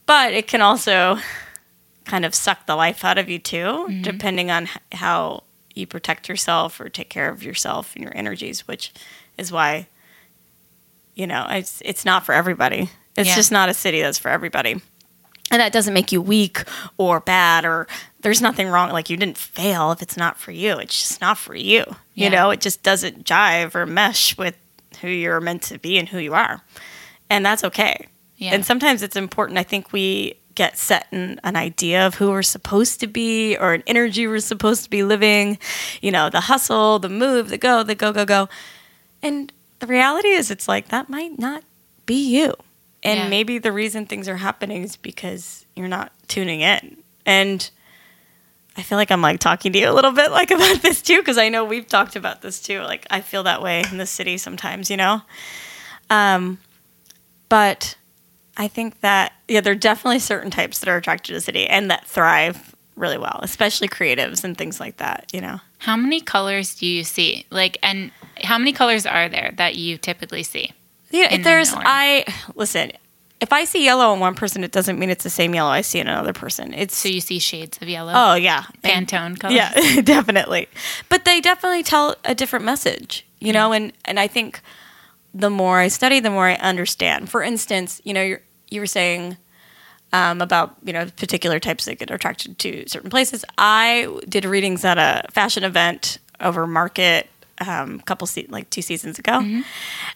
but 0.05 0.33
it 0.33 0.47
can 0.47 0.61
also 0.61 1.17
kind 2.05 2.25
of 2.25 2.35
suck 2.35 2.65
the 2.65 2.75
life 2.75 3.05
out 3.05 3.17
of 3.17 3.29
you 3.29 3.39
too, 3.39 3.57
mm-hmm. 3.57 4.01
depending 4.01 4.51
on 4.51 4.67
how 4.91 5.43
you 5.75 5.87
protect 5.87 6.27
yourself 6.27 6.79
or 6.79 6.89
take 6.89 7.09
care 7.09 7.29
of 7.29 7.43
yourself 7.43 7.95
and 7.95 8.03
your 8.03 8.15
energies, 8.17 8.67
which 8.67 8.91
is 9.37 9.51
why, 9.51 9.87
you 11.15 11.25
know, 11.27 11.45
it's 11.49 11.81
it's 11.85 12.03
not 12.05 12.25
for 12.25 12.33
everybody. 12.33 12.89
It's 13.15 13.29
Yeah. 13.29 13.35
just 13.35 13.51
not 13.51 13.69
a 13.69 13.73
city 13.73 14.01
that's 14.01 14.19
for 14.19 14.29
everybody. 14.29 14.81
And 15.51 15.61
that 15.61 15.71
doesn't 15.73 15.93
make 15.93 16.11
you 16.11 16.21
weak 16.21 16.63
or 16.97 17.19
bad 17.19 17.65
or 17.65 17.87
there's 18.21 18.41
nothing 18.41 18.67
wrong. 18.67 18.91
Like 18.91 19.09
you 19.09 19.17
didn't 19.17 19.37
fail 19.37 19.91
if 19.91 20.01
it's 20.01 20.17
not 20.17 20.37
for 20.37 20.51
you. 20.51 20.77
It's 20.77 21.07
just 21.07 21.21
not 21.21 21.37
for 21.37 21.55
you. 21.55 21.85
Yeah. 22.13 22.25
You 22.25 22.29
know, 22.29 22.49
it 22.51 22.61
just 22.61 22.83
doesn't 22.83 23.25
jive 23.25 23.73
or 23.73 23.85
mesh 23.85 24.37
with 24.37 24.55
who 25.01 25.07
you're 25.07 25.41
meant 25.41 25.63
to 25.63 25.79
be 25.79 25.97
and 25.97 26.09
who 26.09 26.19
you 26.19 26.33
are. 26.33 26.61
And 27.29 27.45
that's 27.45 27.63
okay. 27.63 28.07
Yeah. 28.37 28.53
And 28.53 28.65
sometimes 28.65 29.03
it's 29.03 29.15
important. 29.15 29.59
I 29.59 29.63
think 29.63 29.91
we 29.91 30.35
get 30.55 30.77
set 30.77 31.07
in 31.11 31.39
an 31.43 31.55
idea 31.55 32.05
of 32.05 32.15
who 32.15 32.29
we're 32.29 32.41
supposed 32.41 32.99
to 32.99 33.07
be 33.07 33.55
or 33.57 33.73
an 33.73 33.83
energy 33.87 34.27
we're 34.27 34.39
supposed 34.39 34.83
to 34.83 34.89
be 34.89 35.03
living, 35.03 35.57
you 36.01 36.11
know, 36.11 36.29
the 36.29 36.41
hustle, 36.41 36.99
the 36.99 37.09
move, 37.09 37.49
the 37.49 37.57
go, 37.57 37.83
the 37.83 37.95
go, 37.95 38.11
go, 38.11 38.25
go. 38.25 38.49
And 39.21 39.51
the 39.79 39.87
reality 39.87 40.29
is, 40.29 40.51
it's 40.51 40.67
like 40.67 40.89
that 40.89 41.09
might 41.09 41.37
not 41.39 41.63
be 42.05 42.15
you. 42.37 42.53
And 43.03 43.19
Yeah. 43.19 43.29
maybe 43.29 43.57
the 43.57 43.71
reason 43.71 44.05
things 44.05 44.27
are 44.27 44.37
happening 44.37 44.83
is 44.83 44.97
because 44.97 45.65
you're 45.75 45.87
not 45.87 46.11
tuning 46.27 46.59
in. 46.61 46.97
And 47.25 47.69
I 48.75 48.81
feel 48.81 48.97
like 48.97 49.11
I'm 49.11 49.21
like 49.21 49.39
talking 49.39 49.71
to 49.73 49.79
you 49.79 49.89
a 49.89 49.93
little 49.93 50.11
bit 50.11 50.31
like 50.31 50.51
about 50.57 50.81
this 50.81 51.01
too, 51.01 51.19
because 51.19 51.37
I 51.37 51.47
know 51.49 51.63
we've 51.63 51.87
talked 51.87 52.15
about 52.17 52.41
this 52.41 52.59
too. 52.61 52.79
Like 52.81 53.05
I 53.09 53.21
feel 53.21 53.43
that 53.43 53.61
way 53.61 53.83
in 53.91 53.97
the 53.97 54.05
city 54.05 54.37
sometimes, 54.37 54.89
you 54.89 54.97
know? 54.97 55.21
Um, 56.09 56.57
but 57.49 57.95
I 58.57 58.67
think 58.67 59.01
that, 59.01 59.33
yeah, 59.47 59.61
there 59.61 59.73
are 59.73 59.75
definitely 59.75 60.19
certain 60.19 60.51
types 60.51 60.79
that 60.79 60.89
are 60.89 60.97
attracted 60.97 61.27
to 61.27 61.33
the 61.33 61.41
city 61.41 61.67
and 61.67 61.89
that 61.91 62.05
thrive 62.05 62.75
really 62.95 63.17
well, 63.17 63.39
especially 63.41 63.87
creatives 63.87 64.43
and 64.43 64.57
things 64.57 64.79
like 64.79 64.97
that, 64.97 65.29
you 65.33 65.41
know? 65.41 65.59
How 65.79 65.95
many 65.95 66.21
colors 66.21 66.75
do 66.75 66.85
you 66.85 67.03
see? 67.03 67.45
Like, 67.49 67.77
and 67.81 68.11
how 68.43 68.57
many 68.57 68.73
colors 68.73 69.05
are 69.05 69.29
there 69.29 69.53
that 69.55 69.75
you 69.75 69.97
typically 69.97 70.43
see? 70.43 70.73
Yeah, 71.09 71.33
if 71.33 71.43
there's. 71.43 71.71
I 71.73 72.25
listen. 72.55 72.91
If 73.41 73.53
I 73.53 73.63
see 73.63 73.85
yellow 73.85 74.13
in 74.13 74.19
one 74.19 74.35
person, 74.35 74.65
it 74.65 74.73
doesn't 74.73 74.99
mean 74.99 75.09
it's 75.09 75.23
the 75.23 75.29
same 75.29 75.55
yellow 75.55 75.69
I 75.71 75.79
see 75.79 75.99
in 75.99 76.07
another 76.07 76.33
person. 76.33 76.73
It's 76.73 76.97
So 76.97 77.07
you 77.07 77.21
see 77.21 77.39
shades 77.39 77.77
of 77.81 77.87
yellow, 77.87 78.11
oh 78.13 78.33
yeah, 78.35 78.65
Pantone 78.83 79.39
colors. 79.39 79.55
yeah, 79.55 80.01
definitely. 80.03 80.67
But 81.07 81.23
they 81.23 81.39
definitely 81.39 81.83
tell 81.83 82.15
a 82.25 82.35
different 82.35 82.65
message, 82.65 83.25
you 83.39 83.47
mm-hmm. 83.47 83.53
know. 83.53 83.71
And 83.71 83.93
and 84.05 84.19
I 84.19 84.27
think 84.27 84.61
the 85.33 85.49
more 85.49 85.79
I 85.79 85.87
study, 85.87 86.19
the 86.19 86.29
more 86.29 86.47
I 86.47 86.55
understand. 86.55 87.29
For 87.29 87.43
instance, 87.43 88.01
you 88.03 88.13
know, 88.13 88.21
you're, 88.21 88.41
you 88.69 88.79
were 88.81 88.87
saying 88.87 89.37
um, 90.11 90.41
about 90.41 90.75
you 90.83 90.93
know 90.93 91.05
particular 91.05 91.59
types 91.59 91.85
that 91.85 91.99
get 91.99 92.11
attracted 92.11 92.57
to 92.59 92.87
certain 92.87 93.09
places. 93.09 93.45
I 93.57 94.19
did 94.27 94.45
readings 94.45 94.83
at 94.85 94.97
a 94.97 95.27
fashion 95.31 95.63
event 95.63 96.17
over 96.39 96.65
market 96.65 97.29
um, 97.67 97.99
couple 98.01 98.25
se- 98.25 98.47
like 98.49 98.69
two 98.69 98.81
seasons 98.81 99.19
ago, 99.19 99.41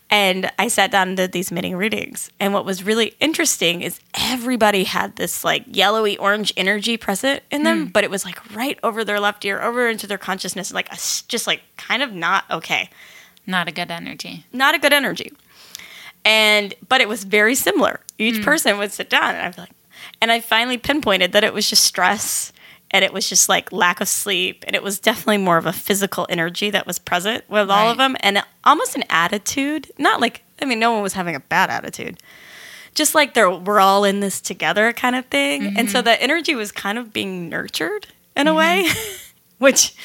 and 0.09 0.49
I 0.57 0.70
sat 0.70 0.91
down 0.91 1.09
and 1.09 1.18
did 1.18 1.32
these 1.34 1.51
mini 1.51 1.76
readings. 1.76 2.30
And 2.39 2.53
what 2.53 2.66
was 2.66 2.84
really 2.84 3.16
interesting 3.20 3.82
is 3.82 3.99
everybody 4.18 4.86
had 4.86 5.18
this 5.18 5.43
like 5.43 5.66
yellowy 5.68 6.18
orange 6.18 6.53
energy 6.55 6.97
present 6.97 7.43
in 7.51 7.64
them, 7.64 7.88
but 7.88 8.03
it 8.03 8.09
was 8.09 8.24
like 8.26 8.55
right 8.55 8.80
over 8.82 9.03
their 9.03 9.20
left 9.20 9.43
ear, 9.45 9.61
over 9.61 9.89
into 9.89 10.07
their 10.07 10.18
consciousness, 10.18 10.74
like 10.74 10.91
a 10.91 10.95
just 11.28 11.45
like 11.45 11.61
kind 11.78 12.01
of 12.01 12.14
not 12.14 12.45
okay 12.49 12.89
Not 13.45 13.67
a 13.67 13.71
good 13.71 13.91
energy. 13.91 14.45
not 14.53 14.75
a 14.75 14.79
good 14.79 14.93
energy. 14.93 15.31
And 16.25 16.73
but 16.87 17.01
it 17.01 17.09
was 17.09 17.23
very 17.23 17.55
similar. 17.55 17.99
Each 18.17 18.37
hmm. 18.37 18.43
person 18.43 18.77
would 18.77 18.91
sit 18.91 19.09
down 19.09 19.35
and 19.35 19.45
I'd 19.45 19.55
be 19.55 19.61
like 19.61 19.71
and 20.21 20.31
I 20.31 20.39
finally 20.39 20.77
pinpointed 20.77 21.33
that 21.33 21.43
it 21.43 21.53
was 21.53 21.69
just 21.69 21.83
stress 21.83 22.53
and 22.91 23.03
it 23.03 23.11
was 23.11 23.27
just 23.27 23.49
like 23.49 23.71
lack 23.71 23.99
of 24.01 24.07
sleep 24.07 24.63
and 24.67 24.75
it 24.75 24.83
was 24.83 24.99
definitely 24.99 25.39
more 25.39 25.57
of 25.57 25.65
a 25.65 25.73
physical 25.73 26.27
energy 26.29 26.69
that 26.69 26.85
was 26.85 26.99
present 26.99 27.43
with 27.49 27.69
all 27.69 27.89
of 27.89 27.97
them 27.97 28.15
and 28.19 28.43
almost 28.63 28.95
an 28.95 29.03
attitude. 29.09 29.91
Not 29.97 30.21
like 30.21 30.43
I 30.61 30.65
mean 30.65 30.79
no 30.79 30.93
one 30.93 31.01
was 31.01 31.13
having 31.13 31.35
a 31.35 31.39
bad 31.39 31.69
attitude. 31.69 32.19
Just 32.95 33.15
like 33.15 33.33
they're 33.33 33.51
we're 33.51 33.79
all 33.79 34.03
in 34.03 34.19
this 34.19 34.39
together 34.39 34.93
kind 34.93 35.15
of 35.15 35.25
thing. 35.25 35.75
And 35.77 35.89
so 35.89 35.99
mm-hmm. 35.99 36.05
the 36.05 36.21
energy 36.21 36.55
was 36.55 36.71
kind 36.71 36.97
of 36.97 37.11
being 37.11 37.49
nurtured 37.49 38.07
in 38.37 38.47
a 38.47 38.51
mm-hmm. 38.51 38.57
way, 38.57 38.89
which 39.57 39.95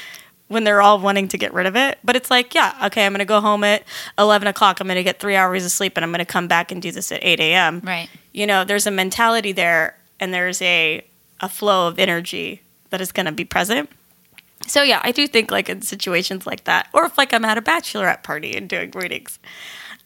when 0.49 0.65
they're 0.65 0.83
all 0.83 0.99
wanting 0.99 1.29
to 1.29 1.39
get 1.39 1.53
rid 1.55 1.67
of 1.67 1.77
it. 1.77 1.99
But 2.03 2.17
it's 2.17 2.31
like, 2.31 2.55
yeah, 2.55 2.75
okay, 2.87 3.07
I'm 3.07 3.13
going 3.13 3.21
to 3.21 3.25
go 3.25 3.41
home 3.41 3.65
at 3.65 3.85
11 4.19 4.49
o'clock. 4.49 4.81
I'm 4.81 4.87
going 4.87 4.97
to 4.97 5.03
get 5.03 5.21
three 5.21 5.37
hours 5.37 5.65
of 5.65 5.71
sleep 5.71 5.97
and 5.97 6.05
I'm 6.05 6.11
going 6.11 6.19
to 6.19 6.25
come 6.25 6.49
back 6.49 6.73
and 6.73 6.83
do 6.83 6.91
this 6.91 7.13
at 7.13 7.21
8 7.23 7.39
a.m. 7.41 7.81
Right. 7.85 8.09
You 8.33 8.47
know, 8.47 8.65
there's 8.65 8.87
a 8.87 8.91
mentality 8.91 9.53
there 9.53 9.97
and 10.19 10.33
there's 10.33 10.61
a, 10.63 11.05
a 11.41 11.49
flow 11.49 11.87
of 11.87 11.99
energy 11.99 12.63
that 12.91 13.01
is 13.01 13.13
going 13.13 13.27
to 13.27 13.33
be 13.33 13.45
present. 13.45 13.91
So, 14.67 14.83
yeah, 14.83 15.01
I 15.05 15.13
do 15.13 15.27
think 15.27 15.51
like 15.51 15.69
in 15.69 15.83
situations 15.83 16.47
like 16.47 16.65
that, 16.65 16.89
or 16.93 17.05
if 17.05 17.17
like 17.17 17.33
I'm 17.33 17.45
at 17.45 17.59
a 17.59 17.63
bachelorette 17.63 18.23
party 18.23 18.57
and 18.57 18.69
doing 18.69 18.91
readings, 18.95 19.39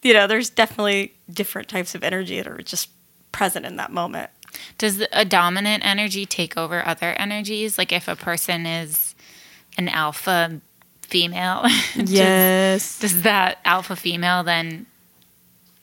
you 0.02 0.12
know, 0.12 0.26
there's 0.26 0.50
definitely 0.50 1.14
different 1.32 1.68
types 1.68 1.94
of 1.94 2.02
energy 2.02 2.36
that 2.36 2.46
are 2.46 2.58
just 2.58 2.90
present 3.30 3.64
in 3.64 3.76
that 3.76 3.92
moment. 3.92 4.30
Does 4.76 5.02
a 5.12 5.24
dominant 5.24 5.84
energy 5.86 6.26
take 6.26 6.56
over 6.56 6.86
other 6.86 7.12
energies? 7.12 7.78
Like 7.78 7.92
if 7.92 8.08
a 8.08 8.16
person 8.16 8.66
is 8.66 9.11
an 9.78 9.88
alpha 9.88 10.60
female, 11.02 11.64
Yes. 11.96 12.98
does 12.98 13.22
that 13.22 13.58
alpha 13.64 13.96
female 13.96 14.42
then 14.44 14.86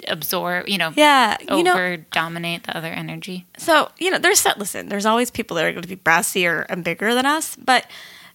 absorb, 0.07 0.67
you 0.69 0.77
know, 0.77 0.91
Yeah. 0.95 1.37
You 1.49 1.63
know, 1.63 1.73
over 1.73 1.97
dominate 1.97 2.63
the 2.63 2.75
other 2.75 2.87
energy? 2.87 3.45
So, 3.57 3.91
you 3.99 4.09
know, 4.11 4.17
there's 4.17 4.45
listen, 4.57 4.89
there's 4.89 5.05
always 5.05 5.29
people 5.31 5.55
that 5.57 5.65
are 5.65 5.71
going 5.71 5.83
to 5.83 5.87
be 5.89 5.95
brassier 5.97 6.65
and 6.69 6.83
bigger 6.83 7.13
than 7.13 7.25
us, 7.25 7.55
but 7.55 7.85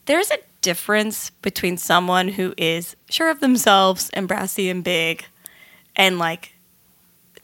there's 0.07 0.31
a 0.31 0.39
difference 0.61 1.31
between 1.43 1.77
someone 1.79 2.29
who 2.29 2.55
is 2.57 2.97
sure 3.11 3.31
of 3.31 3.41
themselves 3.41 4.11
and 4.15 4.29
brassy 4.29 4.69
and 4.69 4.85
big 4.85 5.25
and 5.97 6.19
like 6.19 6.53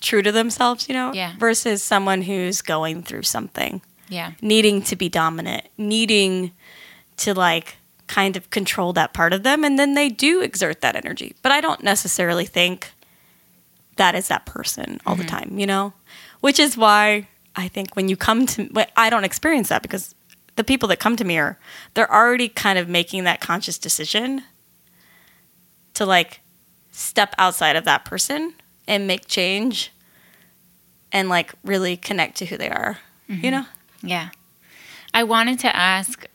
true 0.01 0.23
to 0.23 0.33
themselves, 0.33 0.89
you 0.89 0.95
know, 0.95 1.13
Yeah. 1.13 1.35
versus 1.39 1.83
someone 1.83 2.23
who's 2.23 2.63
going 2.63 3.03
through 3.03 3.23
something. 3.23 3.83
Yeah. 4.09 4.33
needing 4.43 4.83
to 4.83 4.97
be 4.97 5.09
dominant, 5.09 5.67
needing 5.79 6.51
to 7.19 7.33
like 7.33 7.77
kind 8.11 8.37
of 8.37 8.51
control 8.51 8.93
that 8.93 9.13
part 9.13 9.33
of 9.33 9.45
them. 9.45 9.63
And 9.63 9.79
then 9.79 9.95
they 9.95 10.09
do 10.09 10.41
exert 10.41 10.81
that 10.81 10.97
energy. 10.97 11.37
But 11.43 11.53
I 11.53 11.61
don't 11.61 11.81
necessarily 11.85 12.45
think 12.45 12.91
that 13.95 14.17
is 14.17 14.27
that 14.27 14.47
person 14.47 15.01
all 15.07 15.15
the 15.15 15.23
mm-hmm. 15.23 15.37
time, 15.37 15.59
you 15.61 15.67
know? 15.67 15.93
Which 16.41 16.59
is 16.59 16.77
why 16.77 17.29
I 17.55 17.69
think 17.69 17.95
when 17.95 18.09
you 18.09 18.17
come 18.17 18.47
to, 18.47 18.69
I 18.97 19.11
don't 19.11 19.23
experience 19.23 19.69
that 19.69 19.83
because 19.83 20.17
the 20.57 20.65
people 20.65 20.89
that 20.89 20.99
come 20.99 21.17
to 21.17 21.25
me 21.25 21.39
are, 21.39 21.57
they're 21.95 22.13
already 22.13 22.49
kind 22.49 22.81
of 22.81 22.89
making 22.89 23.23
that 23.25 23.41
conscious 23.41 23.79
decision 23.79 24.43
to 25.95 26.05
like 26.05 26.41
step 26.91 27.33
outside 27.39 27.77
of 27.77 27.85
that 27.85 28.05
person 28.05 28.55
and 28.89 29.07
make 29.07 29.29
change 29.29 29.93
and 31.13 31.29
like 31.29 31.53
really 31.63 31.97
connect 31.97 32.39
to 32.39 32.47
who 32.47 32.57
they 32.57 32.71
are, 32.71 32.99
you 33.29 33.37
mm-hmm. 33.37 33.51
know? 33.51 33.67
Yeah. 34.03 34.31
I 35.15 35.23
wanted 35.23 35.61
to 35.61 35.77
ask 35.77 36.27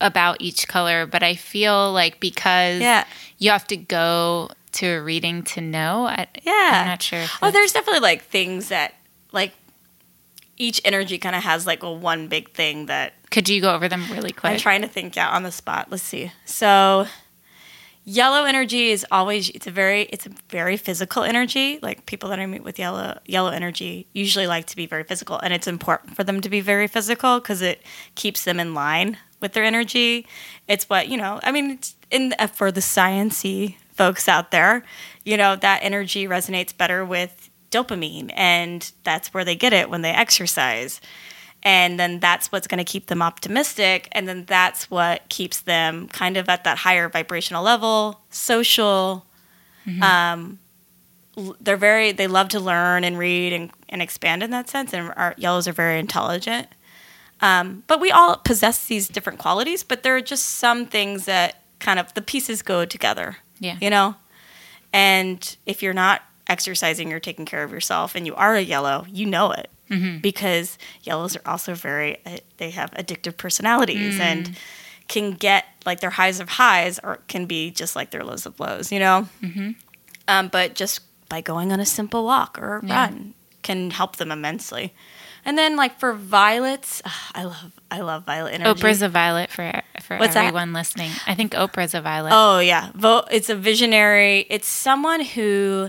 about 0.00 0.38
each 0.40 0.66
color, 0.68 1.06
but 1.06 1.22
I 1.22 1.34
feel 1.34 1.92
like 1.92 2.20
because 2.20 2.80
Yeah. 2.80 3.04
you 3.38 3.50
have 3.50 3.66
to 3.68 3.76
go 3.76 4.50
to 4.72 4.86
a 4.86 5.00
reading 5.02 5.42
to 5.44 5.60
know. 5.60 6.06
I, 6.06 6.26
Yeah. 6.42 6.80
I'm 6.82 6.86
not 6.88 7.02
sure. 7.02 7.24
Oh, 7.42 7.50
there's 7.50 7.72
definitely 7.72 8.00
like 8.00 8.24
things 8.24 8.68
that 8.68 8.94
like 9.32 9.52
each 10.56 10.80
energy 10.84 11.18
kind 11.18 11.34
of 11.36 11.42
has 11.42 11.66
like 11.66 11.82
a 11.82 11.92
one 11.92 12.28
big 12.28 12.50
thing 12.52 12.86
that 12.86 13.14
Could 13.30 13.48
you 13.48 13.60
go 13.60 13.74
over 13.74 13.88
them 13.88 14.04
really 14.10 14.32
quick? 14.32 14.52
I'm 14.52 14.58
trying 14.58 14.82
to 14.82 14.88
think 14.88 15.16
out 15.16 15.32
on 15.32 15.42
the 15.42 15.50
spot. 15.52 15.88
Let's 15.90 16.02
see. 16.02 16.30
So 16.44 17.06
yellow 18.04 18.44
energy 18.44 18.90
is 18.90 19.06
always 19.10 19.48
it's 19.50 19.66
a 19.66 19.70
very 19.70 20.02
it's 20.02 20.26
a 20.26 20.30
very 20.50 20.76
physical 20.76 21.22
energy. 21.22 21.78
Like 21.82 22.06
people 22.06 22.28
that 22.30 22.38
I 22.38 22.46
meet 22.46 22.62
with 22.62 22.78
yellow 22.78 23.18
yellow 23.26 23.50
energy 23.50 24.06
usually 24.12 24.46
like 24.46 24.66
to 24.66 24.76
be 24.76 24.86
very 24.86 25.04
physical 25.04 25.38
and 25.38 25.52
it's 25.54 25.66
important 25.66 26.14
for 26.16 26.22
them 26.24 26.40
to 26.40 26.48
be 26.48 26.60
very 26.60 26.86
physical 26.88 27.40
cuz 27.40 27.62
it 27.62 27.82
keeps 28.14 28.44
them 28.44 28.60
in 28.60 28.74
line 28.74 29.16
with 29.44 29.52
their 29.52 29.62
energy. 29.62 30.26
It's 30.66 30.88
what, 30.88 31.08
you 31.08 31.16
know, 31.16 31.38
I 31.42 31.52
mean 31.52 31.72
it's 31.72 31.94
in 32.10 32.34
uh, 32.38 32.48
for 32.48 32.72
the 32.72 32.80
sciency 32.80 33.76
folks 33.92 34.26
out 34.26 34.50
there, 34.50 34.82
you 35.24 35.36
know, 35.36 35.54
that 35.56 35.80
energy 35.82 36.26
resonates 36.26 36.76
better 36.76 37.04
with 37.04 37.50
dopamine 37.70 38.32
and 38.34 38.90
that's 39.04 39.34
where 39.34 39.44
they 39.44 39.54
get 39.54 39.72
it 39.72 39.90
when 39.90 40.02
they 40.02 40.10
exercise. 40.10 41.00
And 41.62 42.00
then 42.00 42.20
that's 42.20 42.50
what's 42.50 42.66
going 42.66 42.78
to 42.78 42.90
keep 42.90 43.06
them 43.06 43.22
optimistic 43.22 44.08
and 44.12 44.26
then 44.26 44.44
that's 44.46 44.90
what 44.90 45.28
keeps 45.28 45.60
them 45.60 46.08
kind 46.08 46.36
of 46.36 46.48
at 46.48 46.64
that 46.64 46.78
higher 46.78 47.08
vibrational 47.08 47.62
level 47.62 48.20
social 48.30 49.26
um, 50.02 50.58
they're 51.60 51.76
very 51.76 52.12
they 52.12 52.26
love 52.26 52.48
to 52.50 52.60
learn 52.60 53.04
and 53.04 53.18
read 53.18 53.52
and, 53.52 53.70
and 53.88 54.00
expand 54.00 54.42
in 54.42 54.50
that 54.50 54.68
sense 54.68 54.94
and 54.94 55.12
our 55.16 55.34
yellows 55.36 55.66
are 55.66 55.72
very 55.72 55.98
intelligent 55.98 56.68
um, 57.44 57.82
but 57.86 58.00
we 58.00 58.10
all 58.10 58.36
possess 58.50 58.86
these 58.86 59.06
different 59.08 59.38
qualities 59.38 59.82
but 59.84 60.02
there 60.02 60.16
are 60.16 60.20
just 60.34 60.44
some 60.44 60.86
things 60.86 61.24
that 61.26 61.62
kind 61.78 61.98
of 61.98 62.12
the 62.14 62.22
pieces 62.22 62.62
go 62.62 62.84
together 62.86 63.36
Yeah. 63.60 63.76
you 63.80 63.90
know? 63.90 64.14
And 64.92 65.56
if 65.66 65.82
you're 65.82 65.92
not 66.06 66.22
exercising 66.46 67.12
or 67.12 67.18
taking 67.20 67.44
care 67.46 67.62
of 67.64 67.72
yourself 67.72 68.14
and 68.14 68.26
you 68.26 68.34
are 68.34 68.54
a 68.54 68.60
yellow 68.62 69.06
you 69.08 69.26
know 69.26 69.50
it. 69.52 69.68
Because 70.22 70.76
yellows 71.04 71.36
are 71.36 71.42
also 71.46 71.74
very 71.74 72.16
uh, 72.26 72.38
they 72.56 72.70
have 72.70 72.90
addictive 72.92 73.36
personalities 73.36 74.18
and 74.18 74.50
can 75.06 75.32
get 75.32 75.66
like 75.86 76.00
their 76.00 76.10
highs 76.10 76.40
of 76.40 76.48
highs 76.48 76.98
or 77.04 77.18
can 77.28 77.46
be 77.46 77.70
just 77.70 77.94
like 77.94 78.10
their 78.10 78.24
lows 78.24 78.44
of 78.46 78.58
lows 78.58 78.90
you 78.90 78.98
know? 78.98 79.28
Um, 80.26 80.48
but 80.48 80.74
just 80.74 81.00
by 81.28 81.40
going 81.42 81.70
on 81.72 81.78
a 81.80 81.86
simple 81.86 82.24
walk 82.24 82.58
or 82.58 82.78
a 82.78 82.86
Yeah. 82.86 82.94
run 83.06 83.34
can 83.62 83.90
help 83.90 84.16
them 84.16 84.30
immensely 84.32 84.92
and 85.44 85.56
then 85.58 85.76
like 85.76 85.98
for 85.98 86.12
violets 86.14 87.02
ah, 87.04 87.30
i 87.34 87.44
love 87.44 87.72
i 87.90 88.00
love 88.00 88.24
violet 88.24 88.52
energy 88.54 88.80
Oprah's 88.80 89.02
a 89.02 89.08
violet 89.08 89.50
for 89.50 89.82
for 90.02 90.16
What's 90.18 90.34
that? 90.34 90.46
everyone 90.46 90.72
listening. 90.72 91.10
I 91.26 91.34
think 91.34 91.52
Oprah's 91.52 91.94
a 91.94 92.00
violet. 92.02 92.30
Oh 92.34 92.58
yeah, 92.58 92.90
Vo- 92.94 93.24
it's 93.30 93.48
a 93.48 93.54
visionary. 93.56 94.46
It's 94.50 94.68
someone 94.68 95.20
who 95.24 95.88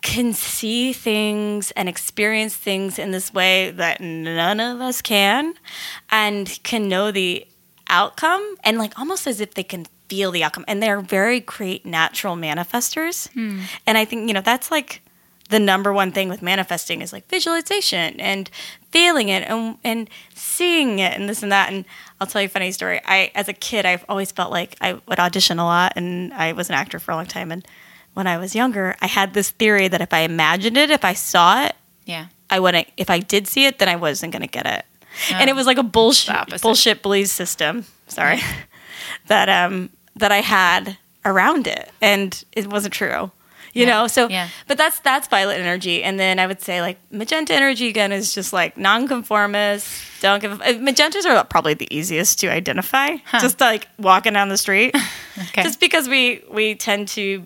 can 0.00 0.32
see 0.32 0.92
things 0.92 1.72
and 1.72 1.88
experience 1.88 2.54
things 2.54 2.98
in 3.00 3.10
this 3.10 3.34
way 3.34 3.72
that 3.72 4.00
none 4.00 4.60
of 4.60 4.80
us 4.80 5.02
can, 5.02 5.54
and 6.10 6.60
can 6.62 6.88
know 6.88 7.10
the 7.10 7.46
outcome, 7.88 8.56
and 8.62 8.78
like 8.78 8.96
almost 8.98 9.26
as 9.26 9.40
if 9.40 9.54
they 9.54 9.64
can 9.64 9.86
feel 10.08 10.30
the 10.30 10.44
outcome. 10.44 10.64
And 10.68 10.80
they're 10.80 11.00
very 11.00 11.40
great 11.40 11.84
natural 11.84 12.36
manifestors. 12.36 13.28
And 13.86 13.98
I 13.98 14.04
think 14.04 14.28
you 14.28 14.34
know 14.34 14.40
that's 14.40 14.70
like 14.70 15.02
the 15.48 15.58
number 15.58 15.92
one 15.92 16.12
thing 16.12 16.28
with 16.28 16.42
manifesting 16.42 17.00
is 17.02 17.12
like 17.12 17.26
visualization 17.28 18.20
and 18.20 18.50
feeling 18.90 19.28
it 19.30 19.44
and, 19.48 19.78
and 19.82 20.10
seeing 20.34 20.98
it 20.98 21.18
and 21.18 21.28
this 21.28 21.42
and 21.42 21.50
that. 21.52 21.72
And 21.72 21.84
I'll 22.20 22.26
tell 22.26 22.42
you 22.42 22.46
a 22.46 22.50
funny 22.50 22.70
story. 22.72 23.00
I, 23.04 23.30
as 23.34 23.48
a 23.48 23.52
kid, 23.54 23.86
I've 23.86 24.04
always 24.08 24.30
felt 24.32 24.50
like 24.50 24.76
I 24.80 24.94
would 25.06 25.18
audition 25.18 25.58
a 25.58 25.64
lot 25.64 25.94
and 25.96 26.34
I 26.34 26.52
was 26.52 26.68
an 26.68 26.74
actor 26.74 26.98
for 26.98 27.12
a 27.12 27.16
long 27.16 27.26
time. 27.26 27.50
And 27.50 27.66
when 28.14 28.26
I 28.26 28.36
was 28.36 28.54
younger, 28.54 28.94
I 29.00 29.06
had 29.06 29.32
this 29.34 29.50
theory 29.50 29.88
that 29.88 30.00
if 30.00 30.12
I 30.12 30.20
imagined 30.20 30.76
it, 30.76 30.90
if 30.90 31.04
I 31.04 31.14
saw 31.14 31.64
it, 31.64 31.74
Yeah. 32.04 32.26
I 32.50 32.60
wouldn't, 32.60 32.88
if 32.96 33.08
I 33.10 33.18
did 33.18 33.46
see 33.46 33.64
it, 33.66 33.78
then 33.78 33.88
I 33.88 33.96
wasn't 33.96 34.32
going 34.32 34.42
to 34.42 34.48
get 34.48 34.66
it. 34.66 34.84
and 35.32 35.48
Oh. 35.48 35.52
it 35.52 35.56
was 35.56 35.66
like 35.66 35.78
a 35.78 35.82
bullshit, 35.82 36.60
bullshit 36.62 37.02
belief 37.02 37.28
system. 37.28 37.84
Sorry. 38.06 38.38
that, 39.28 39.48
um, 39.48 39.90
that 40.16 40.32
I 40.32 40.40
had 40.40 40.96
around 41.24 41.66
it. 41.66 41.90
And 42.00 42.42
it 42.52 42.66
wasn't 42.66 42.94
true. 42.94 43.30
You 43.74 43.84
Yeah. 43.86 43.90
know, 43.92 44.06
so 44.06 44.28
Yeah. 44.28 44.48
but 44.66 44.78
that's 44.78 44.98
that's 45.00 45.28
violet 45.28 45.58
energy, 45.58 46.02
and 46.02 46.18
then 46.18 46.38
I 46.38 46.46
would 46.46 46.60
say 46.62 46.80
like 46.80 46.98
magenta 47.10 47.54
energy 47.54 47.88
again 47.88 48.12
is 48.12 48.34
just 48.34 48.52
like 48.52 48.76
nonconformist. 48.76 49.86
Don't 50.20 50.40
give. 50.40 50.60
uh, 50.60 50.64
Magentas 50.74 51.24
are 51.26 51.44
probably 51.44 51.74
the 51.74 51.86
easiest 51.94 52.40
to 52.40 52.48
identify. 52.48 53.16
Just 53.40 53.60
like 53.60 53.86
walking 53.98 54.32
down 54.32 54.48
the 54.48 54.56
street, 54.58 54.94
Okay. 55.48 55.62
just 55.62 55.80
because 55.80 56.08
we 56.08 56.42
we 56.50 56.74
tend 56.74 57.08
to 57.08 57.44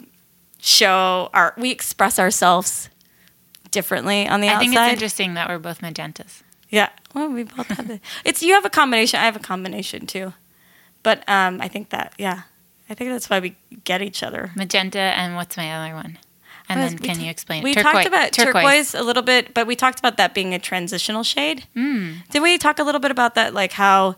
show 0.61 1.29
our 1.35 1.55
we 1.57 1.71
express 1.71 2.19
ourselves 2.19 2.89
differently 3.71 4.29
on 4.29 4.41
the 4.41 4.49
outside. 4.49 4.53
I 4.53 4.55
outside. 4.55 4.71
think 4.75 4.75
it's 4.75 4.93
interesting 4.95 5.35
that 5.35 5.49
we're 5.49 5.59
both 5.59 5.81
magentas. 5.81 6.43
Yeah. 6.71 6.89
Well, 7.15 7.29
we 7.29 7.43
both 7.43 7.67
have 7.69 7.91
it. 7.91 8.01
It's 8.25 8.43
you 8.43 8.55
have 8.55 8.65
a 8.65 8.71
combination. 8.71 9.21
I 9.21 9.25
have 9.25 9.37
a 9.37 9.41
combination 9.41 10.07
too, 10.07 10.33
but 11.03 11.29
um, 11.29 11.61
I 11.61 11.69
think 11.69 11.91
that 11.91 12.15
yeah, 12.19 12.43
I 12.93 12.95
think 12.95 13.11
that's 13.11 13.29
why 13.31 13.41
we 13.41 13.57
get 13.85 14.03
each 14.03 14.23
other. 14.23 14.51
Magenta 14.55 14.99
and 15.01 15.35
what's 15.35 15.57
my 15.57 15.73
other 15.75 15.95
one? 15.95 16.19
And 16.69 16.79
Well, 16.79 16.89
then 16.91 16.99
can 16.99 17.17
ta- 17.17 17.23
you 17.23 17.31
explain? 17.31 17.63
We 17.65 17.75
Turquoise- 17.75 17.93
talked 17.93 18.07
about 18.07 18.33
turquoise. 18.33 18.95
a 18.95 19.03
little 19.03 19.23
bit, 19.23 19.53
but 19.55 19.67
we 19.67 19.75
talked 19.75 19.99
about 19.99 20.17
that 20.19 20.35
being 20.35 20.55
a 20.55 20.59
transitional 20.59 21.23
shade. 21.25 21.65
Mm. 21.77 22.29
Did 22.31 22.43
we 22.43 22.57
talk 22.59 22.79
a 22.79 22.85
little 22.85 23.01
bit 23.01 23.11
about 23.11 23.35
that? 23.35 23.53
Like 23.55 23.73
how 23.73 24.17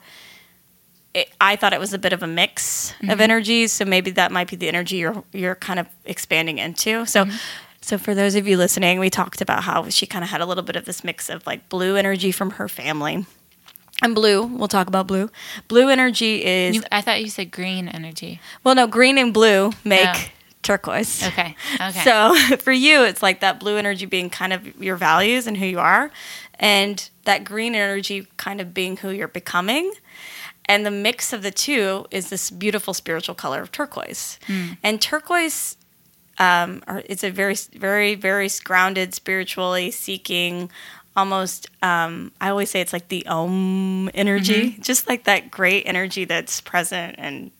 it, 1.14 1.30
I 1.40 1.56
thought 1.56 1.72
it 1.72 1.80
was 1.80 1.92
a 1.94 1.98
bit 1.98 2.12
of 2.12 2.22
a 2.22 2.26
mix 2.26 2.92
Mm-hmm. 2.98 3.10
of 3.10 3.20
energies, 3.20 3.72
so 3.72 3.84
maybe 3.84 4.10
that 4.12 4.30
might 4.32 4.48
be 4.50 4.56
the 4.56 4.68
energy 4.68 4.96
you're 4.96 5.22
you're 5.32 5.54
kind 5.54 5.78
of 5.78 5.86
expanding 6.04 6.58
into. 6.58 7.06
So. 7.06 7.24
Mm-hmm. 7.24 7.36
So 7.80 7.98
for 7.98 8.14
those 8.14 8.34
of 8.34 8.48
you 8.48 8.56
listening, 8.56 8.98
we 8.98 9.10
talked 9.10 9.42
about 9.42 9.62
how 9.64 9.90
she 9.90 10.06
kind 10.06 10.24
of 10.24 10.30
had 10.30 10.40
a 10.40 10.46
little 10.46 10.64
bit 10.64 10.74
of 10.74 10.86
this 10.86 11.04
mix 11.04 11.28
of 11.28 11.46
like 11.46 11.68
blue 11.68 11.96
energy 11.96 12.32
from 12.32 12.52
her 12.52 12.66
family. 12.66 13.26
And 14.02 14.14
blue, 14.14 14.44
we'll 14.44 14.68
talk 14.68 14.88
about 14.88 15.06
blue. 15.06 15.30
Blue 15.68 15.88
energy 15.88 16.44
is 16.44 16.76
You, 16.76 16.82
I 16.90 17.00
thought 17.00 17.22
you 17.22 17.30
said 17.30 17.50
green 17.50 17.88
energy. 17.88 18.40
well 18.62 18.74
no, 18.74 18.86
green 18.86 19.18
and 19.18 19.32
blue 19.32 19.72
make 19.84 20.06
Oh. 20.08 20.24
turquoise. 20.62 21.22
Okay. 21.22 21.54
Okay. 21.80 22.00
So 22.04 22.34
for 22.58 22.72
you, 22.72 23.04
it's 23.04 23.22
like 23.22 23.40
that 23.40 23.60
blue 23.60 23.76
energy 23.76 24.06
being 24.06 24.30
kind 24.30 24.52
of 24.52 24.82
your 24.82 24.96
values 24.96 25.46
and 25.46 25.56
who 25.56 25.66
you 25.66 25.78
are, 25.78 26.10
and 26.58 27.08
that 27.24 27.44
green 27.44 27.74
energy 27.74 28.26
kind 28.36 28.60
of 28.60 28.74
being 28.74 28.96
who 28.98 29.10
you're 29.10 29.28
becoming. 29.28 29.92
And 30.66 30.84
the 30.86 30.90
mix 30.90 31.32
of 31.34 31.42
the 31.42 31.50
two 31.50 32.06
is 32.10 32.30
this 32.30 32.50
beautiful 32.50 32.94
spiritual 32.94 33.34
color 33.34 33.60
of 33.60 33.70
turquoise. 33.70 34.38
And 34.82 35.00
turquoise, 35.00 35.76
um, 36.38 36.82
it's 37.06 37.22
a 37.22 37.30
very, 37.30 37.54
very, 37.54 38.14
very 38.14 38.48
grounded, 38.64 39.14
spiritually 39.14 39.90
seeking, 39.90 40.70
almost. 41.16 41.68
Um, 41.82 42.32
I 42.40 42.50
always 42.50 42.70
say 42.70 42.80
it's 42.80 42.92
like 42.92 43.08
the 43.08 43.26
Om 43.26 44.10
energy, 44.14 44.76
just 44.80 45.08
like 45.08 45.24
that 45.24 45.50
great 45.50 45.84
energy 45.86 46.24
that's 46.24 46.60
present 46.60 47.16
and 47.18 47.50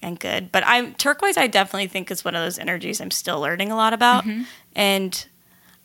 and 0.00 0.18
good. 0.18 0.50
But 0.50 0.64
I'm 0.66 0.94
turquoise. 0.94 1.36
I 1.36 1.46
definitely 1.46 1.86
think 1.88 2.10
is 2.10 2.24
one 2.24 2.34
of 2.34 2.42
those 2.42 2.58
energies 2.58 3.00
I'm 3.00 3.10
still 3.10 3.40
learning 3.40 3.70
a 3.70 3.76
lot 3.76 3.92
about. 3.92 4.24
And 4.74 5.26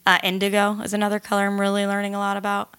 uh, 0.05 0.17
indigo 0.23 0.79
is 0.81 0.93
another 0.93 1.19
color 1.19 1.45
I'm 1.45 1.59
really 1.59 1.85
learning 1.85 2.15
a 2.15 2.19
lot 2.19 2.37
about. 2.37 2.73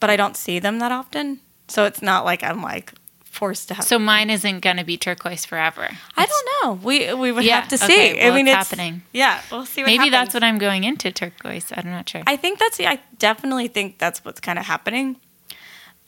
But 0.00 0.10
I 0.10 0.16
don't 0.16 0.36
see 0.36 0.58
them 0.58 0.78
that 0.80 0.92
often, 0.92 1.40
so 1.66 1.84
it's 1.86 2.02
not 2.02 2.24
like 2.24 2.42
I'm 2.44 2.62
like 2.62 2.92
forced 3.34 3.68
to 3.68 3.74
have. 3.74 3.84
so 3.84 3.98
mine 3.98 4.30
isn't 4.30 4.60
going 4.60 4.76
to 4.78 4.84
be 4.84 4.96
turquoise 4.96 5.44
forever. 5.44 5.88
I 6.16 6.26
don't 6.26 6.48
know. 6.54 6.86
We 6.86 7.12
we 7.14 7.32
would 7.32 7.44
Yeah, 7.44 7.60
have 7.60 7.68
to 7.70 7.78
see. 7.78 7.84
okay, 7.84 8.14
well, 8.24 8.32
I 8.32 8.36
mean, 8.36 8.46
it's 8.48 8.56
it's 8.60 8.70
happening. 8.70 9.02
Yeah, 9.12 9.40
we'll 9.50 9.66
see. 9.66 9.82
What 9.82 9.88
Maybe 9.88 10.08
that's 10.10 10.32
what 10.34 10.42
I'm 10.44 10.58
going 10.58 10.84
into 10.84 11.10
turquoise. 11.12 11.72
I'm 11.76 11.86
not 11.90 12.08
sure. 12.08 12.22
I 12.26 12.36
think 12.36 12.58
that's. 12.58 12.76
The 12.78 12.86
I 12.88 13.00
definitely 13.18 13.68
think 13.68 13.98
that's 13.98 14.24
what's 14.24 14.40
kind 14.40 14.58
of 14.58 14.64
happening. 14.66 15.16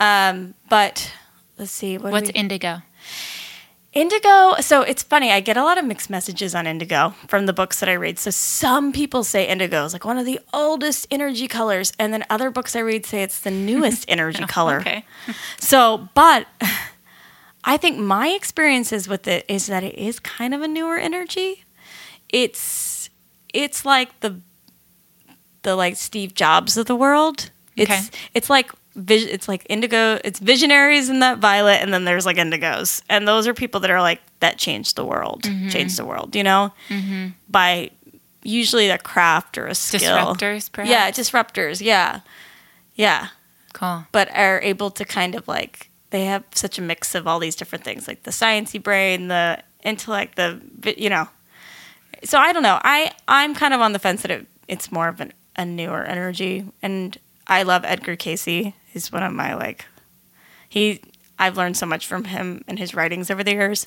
Um, 0.01 0.55
but 0.71 1.13
let's 1.59 1.73
see. 1.73 1.99
What 1.99 2.13
What's 2.13 2.29
we- 2.33 2.35
indigo? 2.41 2.83
Indigo. 3.93 4.57
So 4.61 4.83
it's 4.83 5.03
funny. 5.03 5.33
I 5.33 5.41
get 5.41 5.57
a 5.57 5.63
lot 5.65 5.79
of 5.79 5.85
mixed 5.87 6.11
messages 6.11 6.55
on 6.55 6.67
indigo 6.67 7.15
from 7.29 7.47
the 7.47 7.55
books 7.55 7.81
that 7.81 7.89
I 7.89 7.95
read. 7.95 8.19
So 8.19 8.31
some 8.31 8.93
people 8.93 9.25
say 9.25 9.49
indigo 9.49 9.87
is 9.87 9.95
like 9.95 10.05
one 10.05 10.19
of 10.19 10.27
the 10.27 10.39
oldest 10.53 11.07
energy 11.11 11.49
colors, 11.49 11.95
and 11.99 12.13
then 12.13 12.23
other 12.29 12.51
books 12.51 12.77
I 12.77 12.81
read 12.81 13.07
say 13.07 13.23
it's 13.23 13.41
the 13.41 13.51
newest 13.51 14.05
energy 14.09 14.45
color. 14.45 14.81
Okay. 14.81 15.05
So, 15.59 16.11
but 16.15 16.47
I 17.67 17.77
think 17.77 17.99
my 17.99 18.29
experiences 18.29 19.09
with 19.09 19.27
it 19.27 19.45
is 19.49 19.67
that 19.67 19.83
it 19.83 19.97
is 19.97 20.21
kind 20.21 20.55
of 20.55 20.63
a 20.63 20.69
newer 20.69 20.97
energy. 20.97 21.65
It's 22.29 23.11
it's 23.53 23.85
like 23.85 24.19
the 24.21 24.41
the 25.63 25.75
like 25.75 25.97
Steve 25.97 26.35
Jobs 26.35 26.77
of 26.77 26.87
the 26.87 26.97
world. 26.97 27.51
It's 27.77 27.91
Okay. 27.91 28.03
it's 28.33 28.49
like 28.49 28.71
it's 28.95 29.49
like 29.49 29.67
indigo. 29.69 30.19
It's 30.25 30.39
visionaries 30.39 31.11
in 31.11 31.19
that 31.21 31.39
violet, 31.39 31.83
and 31.83 31.93
then 31.93 32.05
there's 32.05 32.25
like 32.25 32.37
indigos, 32.37 33.03
and 33.11 33.29
those 33.29 33.47
are 33.47 33.53
people 33.53 33.81
that 33.81 33.91
are 33.91 34.01
like 34.01 34.21
that 34.41 34.59
changed 34.59 34.97
the 34.97 35.05
world, 35.05 35.43
mm-hmm. 35.43 35.69
changed 35.69 35.99
the 35.99 36.07
world. 36.07 36.35
You 36.35 36.45
know, 36.45 36.73
mm-hmm. 36.89 37.29
by 37.49 37.91
usually 38.43 38.89
a 38.89 38.99
craft 38.99 39.59
or 39.59 39.67
a 39.67 39.75
skill. 39.75 40.01
Disruptors, 40.35 40.71
perhaps? 40.71 40.91
Yeah, 40.91 41.11
disruptors. 41.11 41.85
Yeah, 41.85 42.21
yeah 42.95 43.29
Cool. 43.73 44.07
but 44.13 44.31
are 44.35 44.61
able 44.63 44.91
to 44.93 45.05
kind 45.05 45.35
of 45.35 45.49
like 45.49 45.86
they 46.11 46.25
have 46.27 46.45
such 46.55 46.79
a 46.79 46.83
mix 46.83 47.15
of 47.15 47.27
all 47.27 47.39
these 47.39 47.57
different 47.57 47.85
things 47.85 48.07
like 48.09 48.23
the 48.23 48.31
sciencey 48.31 48.83
brain 48.83 49.29
the 49.29 49.63
intellect 49.83 50.37
the 50.37 50.61
you 50.97 51.11
know. 51.11 51.29
So 52.25 52.39
i 52.39 52.53
don't 52.53 52.63
know. 52.63 52.79
I 52.83 53.13
i'm 53.29 53.55
kind 53.55 53.75
of 53.75 53.81
on 53.81 53.93
the 53.93 53.99
fence 53.99 54.23
that 54.23 54.31
it, 54.31 54.47
it's 54.69 54.91
more 54.91 55.09
of 55.09 55.21
an, 55.21 55.33
a 55.57 55.65
newer 55.65 56.05
energy 56.05 56.65
and 56.83 57.17
i 57.47 57.63
love 57.63 57.85
Edgar 57.85 58.17
Cayce 58.17 58.45
he's 58.45 59.13
one 59.13 59.23
of 59.23 59.33
my 59.33 59.55
like 59.55 59.85
he 60.69 61.01
i've 61.39 61.57
learned 61.57 61.77
so 61.77 61.87
much 61.87 62.07
from 62.07 62.25
him 62.25 62.65
and 62.67 62.79
his 62.79 62.95
writings 62.95 63.31
over 63.31 63.45
the 63.45 63.53
years. 63.53 63.87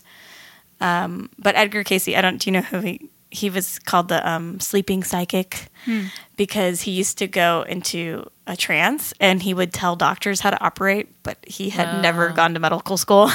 Um, 0.82 1.30
but 1.38 1.56
Edgar 1.56 1.84
Cayce 1.84 2.08
i 2.10 2.22
don't 2.22 2.38
do 2.38 2.50
you 2.50 2.54
know 2.54 2.62
who 2.62 2.80
he 2.80 3.10
he 3.32 3.50
was 3.52 3.78
called 3.80 4.08
the 4.08 4.28
um, 4.28 4.60
sleeping 4.60 5.04
psychic? 5.04 5.68
Because 6.36 6.82
he 6.82 6.92
used 6.92 7.20
to 7.20 7.28
go 7.28 7.62
into 7.70 8.28
a 8.50 8.58
trance 8.58 9.14
and 9.20 9.42
he 9.44 9.54
would 9.54 9.72
tell 9.72 9.96
doctors 9.96 10.40
how 10.42 10.50
to 10.50 10.62
operate, 10.62 11.08
but 11.24 11.38
he 11.48 11.70
had 11.70 12.02
never 12.02 12.32
Oh. 12.32 12.34
gone 12.34 12.54
to 12.56 12.60
medical 12.60 12.98
school. 12.98 13.30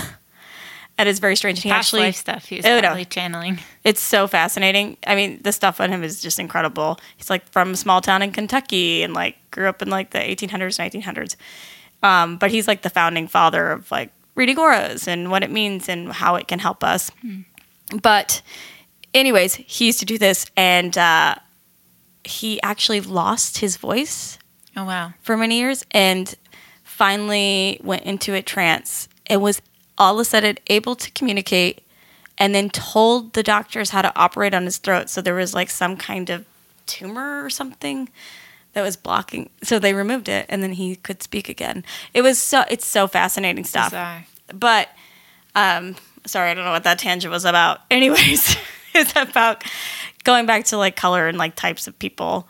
and 0.99 1.09
it's 1.09 1.21
very 1.21 1.37
strange. 1.37 1.63
He 1.63 1.69
Past 1.71 1.87
actually, 1.89 2.03
life 2.03 2.17
stuff. 2.17 2.45
He 2.47 2.57
was 2.57 2.67
Oh, 2.67 2.81
no. 2.81 3.03
channeling. 3.05 3.61
it's 3.85 4.01
so 4.03 4.27
fascinating. 4.27 4.97
I 5.07 5.15
mean, 5.15 5.41
the 5.43 5.53
stuff 5.53 5.81
on 5.81 5.91
him 5.91 6.03
is 6.03 6.21
just 6.21 6.39
incredible. 6.41 6.99
He's 7.17 7.31
like 7.31 7.49
from 7.53 7.71
a 7.73 7.77
small 7.77 8.01
town 8.01 8.23
in 8.23 8.33
Kentucky 8.33 9.03
and 9.05 9.15
like 9.15 9.37
grew 9.53 9.69
up 9.69 9.81
in 9.83 9.89
like 9.89 10.11
the 10.11 10.19
1800s, 10.19 10.79
1900s. 10.79 11.37
Um, 12.03 12.37
but 12.37 12.51
he's 12.51 12.67
like 12.69 12.83
the 12.83 12.91
founding 12.91 13.29
father 13.29 13.71
of 13.71 13.91
like 13.93 14.11
Rita 14.35 14.53
Goras 14.55 15.07
and 15.07 15.31
what 15.31 15.43
it 15.45 15.51
means 15.51 15.89
and 15.89 16.13
how 16.13 16.35
it 16.35 16.49
can 16.49 16.59
help 16.59 16.83
us. 16.85 17.11
But, 18.03 18.43
anyways, 19.15 19.55
he 19.55 19.87
used 19.87 20.01
to 20.01 20.05
do 20.07 20.19
this 20.19 20.47
and 20.57 20.99
uh, 20.99 21.37
he 22.25 22.61
actually 22.63 23.01
lost 23.01 23.59
his 23.59 23.77
voice 23.77 24.39
Oh 24.77 24.85
wow. 24.85 25.13
for 25.23 25.37
many 25.37 25.59
years 25.59 25.85
and 25.91 26.35
finally 26.83 27.81
went 27.83 28.03
into 28.03 28.35
a 28.35 28.43
trance 28.43 29.09
and 29.27 29.41
was 29.43 29.61
all 29.99 30.15
of 30.15 30.21
a 30.21 30.25
sudden 30.25 30.57
able 30.69 30.95
to 30.97 31.11
communicate 31.13 31.83
and 32.39 32.55
then 32.55 32.69
told 32.71 33.33
the 33.35 33.43
doctors 33.43 33.91
how 33.91 34.03
to 34.03 34.13
operate 34.19 34.55
on 34.55 34.65
his 34.65 34.79
throat. 34.79 35.09
So 35.09 35.21
there 35.21 35.35
was 35.35 35.55
like 35.55 35.71
some 35.71 35.97
kind 35.97 36.31
of 36.31 36.45
tumor 36.87 37.45
or 37.45 37.51
something 37.51 38.09
that 38.73 38.83
was 38.83 38.97
blocking. 38.97 39.51
So 39.63 39.79
they 39.79 39.95
removed 39.95 40.29
it 40.29 40.47
and 40.49 40.63
then 40.63 40.73
he 40.73 40.97
could 40.97 41.23
speak 41.23 41.49
again. 41.49 41.85
It 42.13 42.23
was 42.23 42.39
so, 42.41 42.65
it's 42.69 42.87
so 42.87 43.07
fascinating 43.07 43.65
stuff. 43.65 43.91
Sorry. 43.91 44.27
But, 44.53 44.89
um, 45.55 45.95
sorry, 46.27 46.51
I 46.51 46.55
don't 46.55 46.65
know 46.65 46.73
what 46.73 46.83
that 46.85 46.99
tangent 46.99 47.31
was 47.31 47.45
about. 47.45 47.81
Anyways, 47.91 48.57
it's 48.95 49.13
about 49.15 49.63
going 50.25 50.45
back 50.47 50.65
to 50.67 50.77
like 50.77 50.97
color 50.97 51.29
and 51.29 51.39
like 51.39 51.55
types 51.55 51.87
of 51.87 51.97
people. 52.01 52.49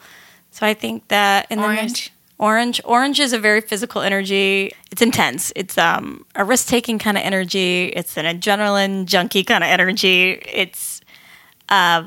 So 0.50 0.64
I 0.66 0.72
think 0.72 1.08
that 1.08 1.46
and 1.50 1.60
there's- 1.60 1.78
Orange. 1.78 2.10
Orange. 2.44 2.78
Orange 2.84 3.20
is 3.20 3.32
a 3.32 3.38
very 3.38 3.62
physical 3.62 4.02
energy. 4.02 4.70
It's 4.92 5.00
intense. 5.00 5.50
It's 5.56 5.78
um, 5.78 6.26
a 6.34 6.44
risk 6.44 6.68
taking 6.68 6.98
kind 6.98 7.16
of 7.16 7.22
energy. 7.22 7.86
It's 7.86 8.18
an 8.18 8.26
adrenaline 8.26 9.06
junkie 9.06 9.44
kind 9.44 9.64
of 9.64 9.70
energy. 9.70 10.32
It's 10.52 11.00
uh, 11.70 12.06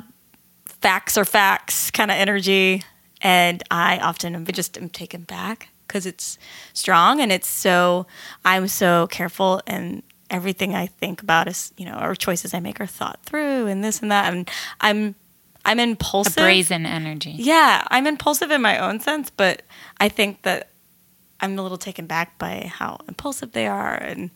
facts 0.65 1.17
or 1.17 1.25
facts 1.25 1.89
kind 1.89 2.11
of 2.11 2.17
energy. 2.17 2.83
And 3.19 3.63
I 3.71 3.97
often 3.97 4.35
am 4.35 4.45
just 4.45 4.77
am 4.77 4.89
taken 4.89 5.23
back 5.23 5.69
because 5.87 6.05
it's 6.05 6.37
strong 6.73 7.19
and 7.19 7.31
it's 7.31 7.49
so, 7.49 8.05
I'm 8.45 8.67
so 8.67 9.07
careful 9.07 9.63
and 9.65 10.03
everything 10.29 10.75
I 10.75 10.85
think 10.85 11.23
about 11.23 11.47
is, 11.47 11.73
you 11.77 11.85
know, 11.85 11.97
or 11.99 12.13
choices 12.13 12.53
I 12.53 12.59
make 12.59 12.79
are 12.79 12.85
thought 12.85 13.23
through 13.23 13.65
and 13.65 13.83
this 13.83 14.03
and 14.03 14.11
that. 14.11 14.31
And 14.31 14.47
I'm, 14.81 15.15
I'm 15.67 15.79
A 15.79 15.83
impulsive. 15.83 16.35
brazen 16.35 16.85
energy. 16.85 17.35
Yeah, 17.37 17.85
I'm 17.91 18.07
impulsive 18.07 18.49
in 18.51 18.61
my 18.61 18.79
own 18.79 18.99
sense, 18.99 19.29
but 19.29 19.61
I 19.99 20.09
think 20.09 20.41
that 20.43 20.69
I'm 21.39 21.59
a 21.59 21.61
little 21.61 21.77
taken 21.77 22.07
back 22.07 22.37
by 22.39 22.71
how 22.73 22.97
impulsive 23.07 23.51
they 23.51 23.67
are 23.67 23.93
and 23.93 24.31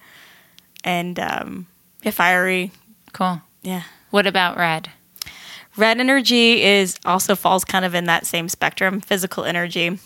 and 0.84 1.18
um, 1.20 1.68
fiery. 2.12 2.72
Cool. 3.14 3.42
Yeah, 3.64 3.84
What 4.10 4.28
about 4.28 4.58
red? 4.58 4.90
red 5.78 6.00
energy 6.00 6.62
is 6.64 6.98
also 7.06 7.36
falls 7.36 7.64
kind 7.64 7.86
of 7.86 7.96
in 7.96 8.04
that 8.06 8.26
same 8.26 8.50
spectrum, 8.50 9.00
physical 9.00 9.44
energy. 9.46 9.98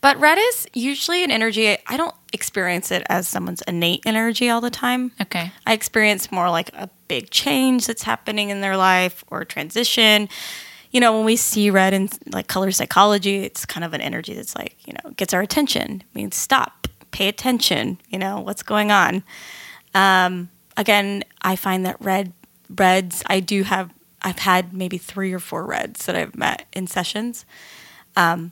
But 0.00 0.18
red 0.18 0.38
is 0.38 0.66
usually 0.72 1.22
an 1.24 1.30
energy 1.30 1.76
I 1.86 1.96
don't 1.96 2.14
experience 2.32 2.90
it 2.90 3.04
as 3.08 3.28
someone's 3.28 3.62
innate 3.62 4.02
energy 4.06 4.48
all 4.50 4.60
the 4.60 4.70
time. 4.70 5.12
Okay. 5.20 5.52
I 5.66 5.72
experience 5.74 6.30
more 6.32 6.50
like 6.50 6.70
a 6.74 6.88
big 7.14 7.30
change 7.30 7.86
that's 7.86 8.02
happening 8.02 8.50
in 8.50 8.60
their 8.60 8.76
life 8.76 9.22
or 9.28 9.44
transition. 9.44 10.28
You 10.90 10.98
know, 10.98 11.16
when 11.16 11.24
we 11.24 11.36
see 11.36 11.70
red 11.70 11.94
in 11.94 12.08
like 12.32 12.48
color 12.48 12.72
psychology, 12.72 13.44
it's 13.44 13.64
kind 13.64 13.84
of 13.84 13.94
an 13.94 14.00
energy 14.00 14.34
that's 14.34 14.56
like, 14.56 14.76
you 14.84 14.94
know, 14.94 15.12
gets 15.12 15.32
our 15.32 15.40
attention. 15.40 16.02
It 16.02 16.14
means 16.16 16.34
stop, 16.34 16.88
pay 17.12 17.28
attention, 17.28 18.00
you 18.08 18.18
know, 18.18 18.40
what's 18.40 18.64
going 18.64 18.90
on. 18.90 19.22
Um, 19.94 20.48
again, 20.76 21.22
I 21.40 21.54
find 21.54 21.86
that 21.86 21.96
red 22.00 22.32
reds, 22.68 23.22
I 23.26 23.38
do 23.38 23.62
have 23.62 23.94
I've 24.22 24.40
had 24.40 24.72
maybe 24.72 24.98
three 24.98 25.32
or 25.32 25.38
four 25.38 25.64
reds 25.66 26.06
that 26.06 26.16
I've 26.16 26.34
met 26.34 26.66
in 26.72 26.88
sessions. 26.88 27.44
Um, 28.16 28.50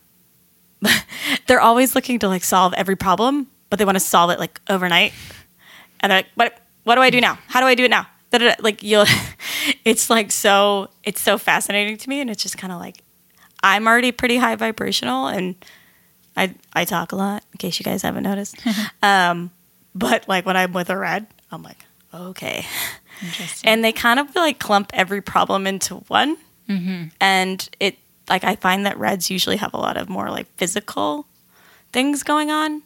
they're 1.49 1.61
always 1.61 1.97
looking 1.97 2.21
to 2.21 2.29
like 2.29 2.45
solve 2.45 2.75
every 2.75 2.95
problem, 2.95 3.49
but 3.71 3.81
they 3.81 3.85
want 3.85 3.97
to 3.97 4.01
solve 4.01 4.31
it 4.31 4.39
like 4.39 4.61
overnight. 4.69 5.15
And 5.99 6.13
they're 6.13 6.19
like, 6.19 6.29
what 6.37 6.61
what 6.85 6.95
do 6.95 7.01
I 7.01 7.11
do 7.11 7.21
now? 7.21 7.39
How 7.49 7.61
do 7.61 7.67
I 7.67 7.75
do 7.75 7.85
it 7.85 7.91
now? 7.91 8.07
Da-da-da. 8.33 8.57
Like 8.61 8.83
you'll 8.83 9.07
it's 9.85 10.11
like 10.11 10.33
so 10.33 10.89
it's 11.05 11.21
so 11.21 11.39
fascinating 11.39 11.97
to 11.97 12.09
me 12.09 12.21
and 12.21 12.29
it's 12.31 12.43
just 12.43 12.59
kind 12.59 12.73
of 12.73 12.81
like 12.81 13.03
I'm 13.63 13.87
already 13.87 14.11
pretty 14.11 14.39
high 14.39 14.57
vibrational 14.57 15.29
and 15.29 15.55
I 16.37 16.55
I 16.73 16.85
talk 16.85 17.13
a 17.13 17.17
lot 17.17 17.45
in 17.53 17.59
case 17.59 17.79
you 17.79 17.85
guys 17.85 18.03
haven't 18.03 18.25
noticed. 18.25 18.57
um 19.03 19.51
but 19.95 20.27
like 20.29 20.47
when 20.47 20.57
I'm 20.57 20.73
with 20.73 20.91
a 20.91 20.97
red, 20.97 21.27
I'm 21.51 21.63
like, 21.63 21.85
okay. 22.13 22.67
Interesting. 23.23 23.69
And 23.69 23.85
they 23.85 23.93
kind 23.93 24.19
of 24.19 24.35
like 24.35 24.59
clump 24.59 24.91
every 24.95 25.21
problem 25.21 25.67
into 25.67 25.97
one. 25.97 26.37
Mm-hmm. 26.69 27.05
And 27.21 27.69
it, 27.79 27.99
like, 28.29 28.45
I 28.45 28.57
find 28.57 28.87
that 28.87 28.97
reds 28.99 29.31
usually 29.31 29.57
have 29.57 29.75
a 29.75 29.79
lot 29.79 29.97
of 29.97 30.09
more 30.09 30.31
like 30.31 30.47
physical 30.57 31.27
things 31.93 32.23
going 32.23 32.51
on, 32.51 32.83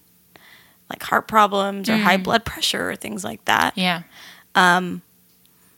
like 0.90 1.02
heart 1.02 1.28
problems 1.28 1.88
or 1.88 1.96
high 1.96 2.16
blood 2.16 2.44
pressure 2.44 2.90
or 2.90 2.96
things 2.96 3.22
like 3.22 3.44
that. 3.44 3.76
yeah. 4.56 4.98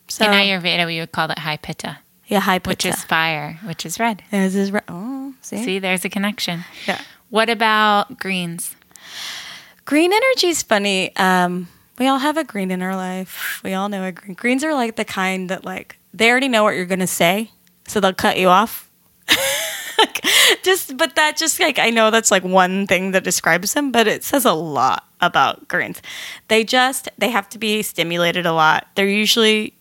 So, 0.09 0.25
In 0.25 0.31
Ayurveda, 0.33 0.87
we 0.87 1.01
would 1.01 1.13
call 1.13 1.29
that 1.29 1.39
high 1.39 1.59
pitta, 1.59 1.99
yeah, 2.27 2.41
high 2.41 2.59
pitta, 2.59 2.71
which 2.71 2.87
is 2.87 3.05
fire, 3.05 3.59
which 3.65 3.85
is 3.85 4.01
red. 4.01 4.23
This 4.31 4.55
is 4.55 4.73
re- 4.73 4.81
oh, 4.89 5.35
see? 5.43 5.63
See, 5.65 5.79
there's 5.79 6.05
a 6.05 6.09
connection. 6.09 6.65
Yeah. 6.87 7.01
What 7.31 7.51
about 7.51 8.19
greens? 8.19 8.75
Green 9.85 10.13
energy 10.13 10.49
is 10.49 10.63
funny. 10.63 11.15
Um, 11.17 11.69
we 11.99 12.07
all 12.07 12.19
have 12.19 12.37
a 12.37 12.45
green 12.45 12.71
in 12.71 12.81
our 12.83 12.97
life. 12.97 13.61
We 13.63 13.75
all 13.75 13.89
know 13.89 14.05
a 14.05 14.13
green. 14.13 14.35
Greens 14.35 14.65
are 14.65 14.73
like 14.75 14.97
the 14.97 15.05
kind 15.05 15.51
that 15.51 15.65
like 15.65 15.99
they 16.15 16.31
already 16.31 16.49
know 16.49 16.65
what 16.65 16.75
you're 16.75 16.87
gonna 16.87 17.07
say, 17.07 17.51
so 17.87 18.01
they'll 18.01 18.13
cut 18.15 18.39
you 18.39 18.49
off. 18.49 18.91
Like, 19.99 20.23
just, 20.63 20.97
but 20.97 21.17
that 21.17 21.37
just 21.37 21.59
like 21.59 21.81
I 21.81 21.91
know 21.91 22.13
that's 22.13 22.31
like 22.31 22.45
one 22.45 22.87
thing 22.87 23.11
that 23.11 23.25
describes 23.25 23.75
them, 23.75 23.91
but 23.91 24.07
it 24.07 24.23
says 24.23 24.45
a 24.45 24.53
lot 24.53 25.05
about 25.21 25.67
greens. 25.67 26.01
They 26.47 26.63
just 26.63 27.09
they 27.19 27.31
have 27.31 27.49
to 27.49 27.59
be 27.59 27.83
stimulated 27.83 28.47
a 28.47 28.53
lot. 28.53 28.87
They're 28.95 29.09
usually 29.09 29.75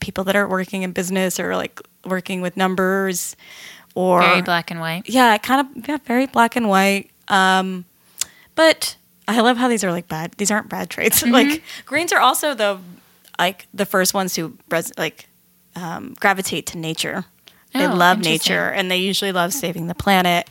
people 0.00 0.24
that 0.24 0.36
are 0.36 0.48
working 0.48 0.82
in 0.82 0.92
business 0.92 1.38
or 1.38 1.54
like 1.56 1.80
working 2.04 2.40
with 2.40 2.56
numbers 2.56 3.36
or 3.94 4.20
Very 4.20 4.42
black 4.42 4.70
and 4.70 4.80
white. 4.80 5.08
yeah, 5.08 5.36
kind 5.38 5.60
of 5.76 5.88
yeah, 5.88 5.98
very 6.04 6.26
black 6.26 6.56
and 6.56 6.68
white. 6.68 7.10
Um, 7.28 7.84
but 8.54 8.96
I 9.28 9.40
love 9.40 9.56
how 9.56 9.68
these 9.68 9.84
are 9.84 9.90
like 9.92 10.08
bad. 10.08 10.32
These 10.38 10.50
aren't 10.50 10.68
bad 10.68 10.90
traits. 10.90 11.22
Like 11.26 11.62
greens 11.86 12.12
are 12.12 12.20
also 12.20 12.54
the 12.54 12.78
like 13.38 13.66
the 13.72 13.86
first 13.86 14.12
ones 14.14 14.34
to 14.34 14.56
res- 14.70 14.92
like 14.98 15.28
um, 15.76 16.14
gravitate 16.20 16.66
to 16.68 16.78
nature. 16.78 17.24
They 17.72 17.86
Oh, 17.86 17.94
love 17.94 18.18
nature, 18.18 18.68
and 18.68 18.90
they 18.90 18.96
usually 18.98 19.30
love 19.32 19.52
saving 19.52 19.86
the 19.86 19.94
planet, 19.94 20.50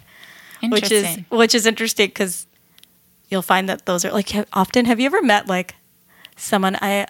which 0.64 0.90
is 0.92 1.18
which 1.30 1.54
is 1.54 1.66
interesting 1.66 2.08
because 2.08 2.48
you'll 3.30 3.42
find 3.42 3.68
that 3.68 3.86
those 3.86 4.06
are 4.06 4.12
like 4.12 4.32
often. 4.54 4.86
Have 4.86 5.00
you 5.02 5.06
ever 5.08 5.22
met 5.22 5.48
like 5.48 5.76
someone 6.38 6.78
I? 6.82 7.08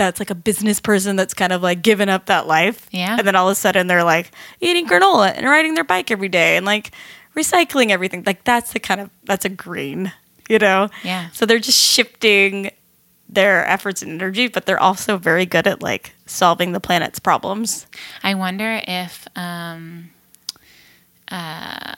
That's 0.00 0.18
like 0.18 0.30
a 0.30 0.34
business 0.34 0.80
person 0.80 1.14
that's 1.14 1.34
kind 1.34 1.52
of 1.52 1.62
like 1.62 1.82
given 1.82 2.08
up 2.08 2.26
that 2.26 2.46
life. 2.46 2.88
Yeah. 2.90 3.16
And 3.18 3.26
then 3.26 3.36
all 3.36 3.48
of 3.48 3.52
a 3.52 3.54
sudden 3.54 3.86
they're 3.86 4.02
like 4.02 4.32
eating 4.60 4.88
granola 4.88 5.32
and 5.36 5.44
riding 5.44 5.74
their 5.74 5.84
bike 5.84 6.10
every 6.10 6.30
day 6.30 6.56
and 6.56 6.64
like 6.64 6.92
recycling 7.36 7.90
everything. 7.90 8.22
Like 8.24 8.42
that's 8.44 8.72
the 8.72 8.80
kind 8.80 9.02
of 9.02 9.10
that's 9.24 9.44
a 9.44 9.50
green, 9.50 10.10
you 10.48 10.58
know? 10.58 10.88
Yeah. 11.04 11.28
So 11.32 11.44
they're 11.44 11.58
just 11.58 11.78
shifting 11.78 12.70
their 13.28 13.66
efforts 13.66 14.00
and 14.00 14.10
energy, 14.10 14.48
but 14.48 14.64
they're 14.64 14.80
also 14.80 15.18
very 15.18 15.44
good 15.44 15.66
at 15.66 15.82
like 15.82 16.14
solving 16.24 16.72
the 16.72 16.80
planet's 16.80 17.18
problems. 17.18 17.86
I 18.22 18.34
wonder 18.34 18.80
if 18.88 19.28
um, 19.36 20.10
uh, 21.30 21.94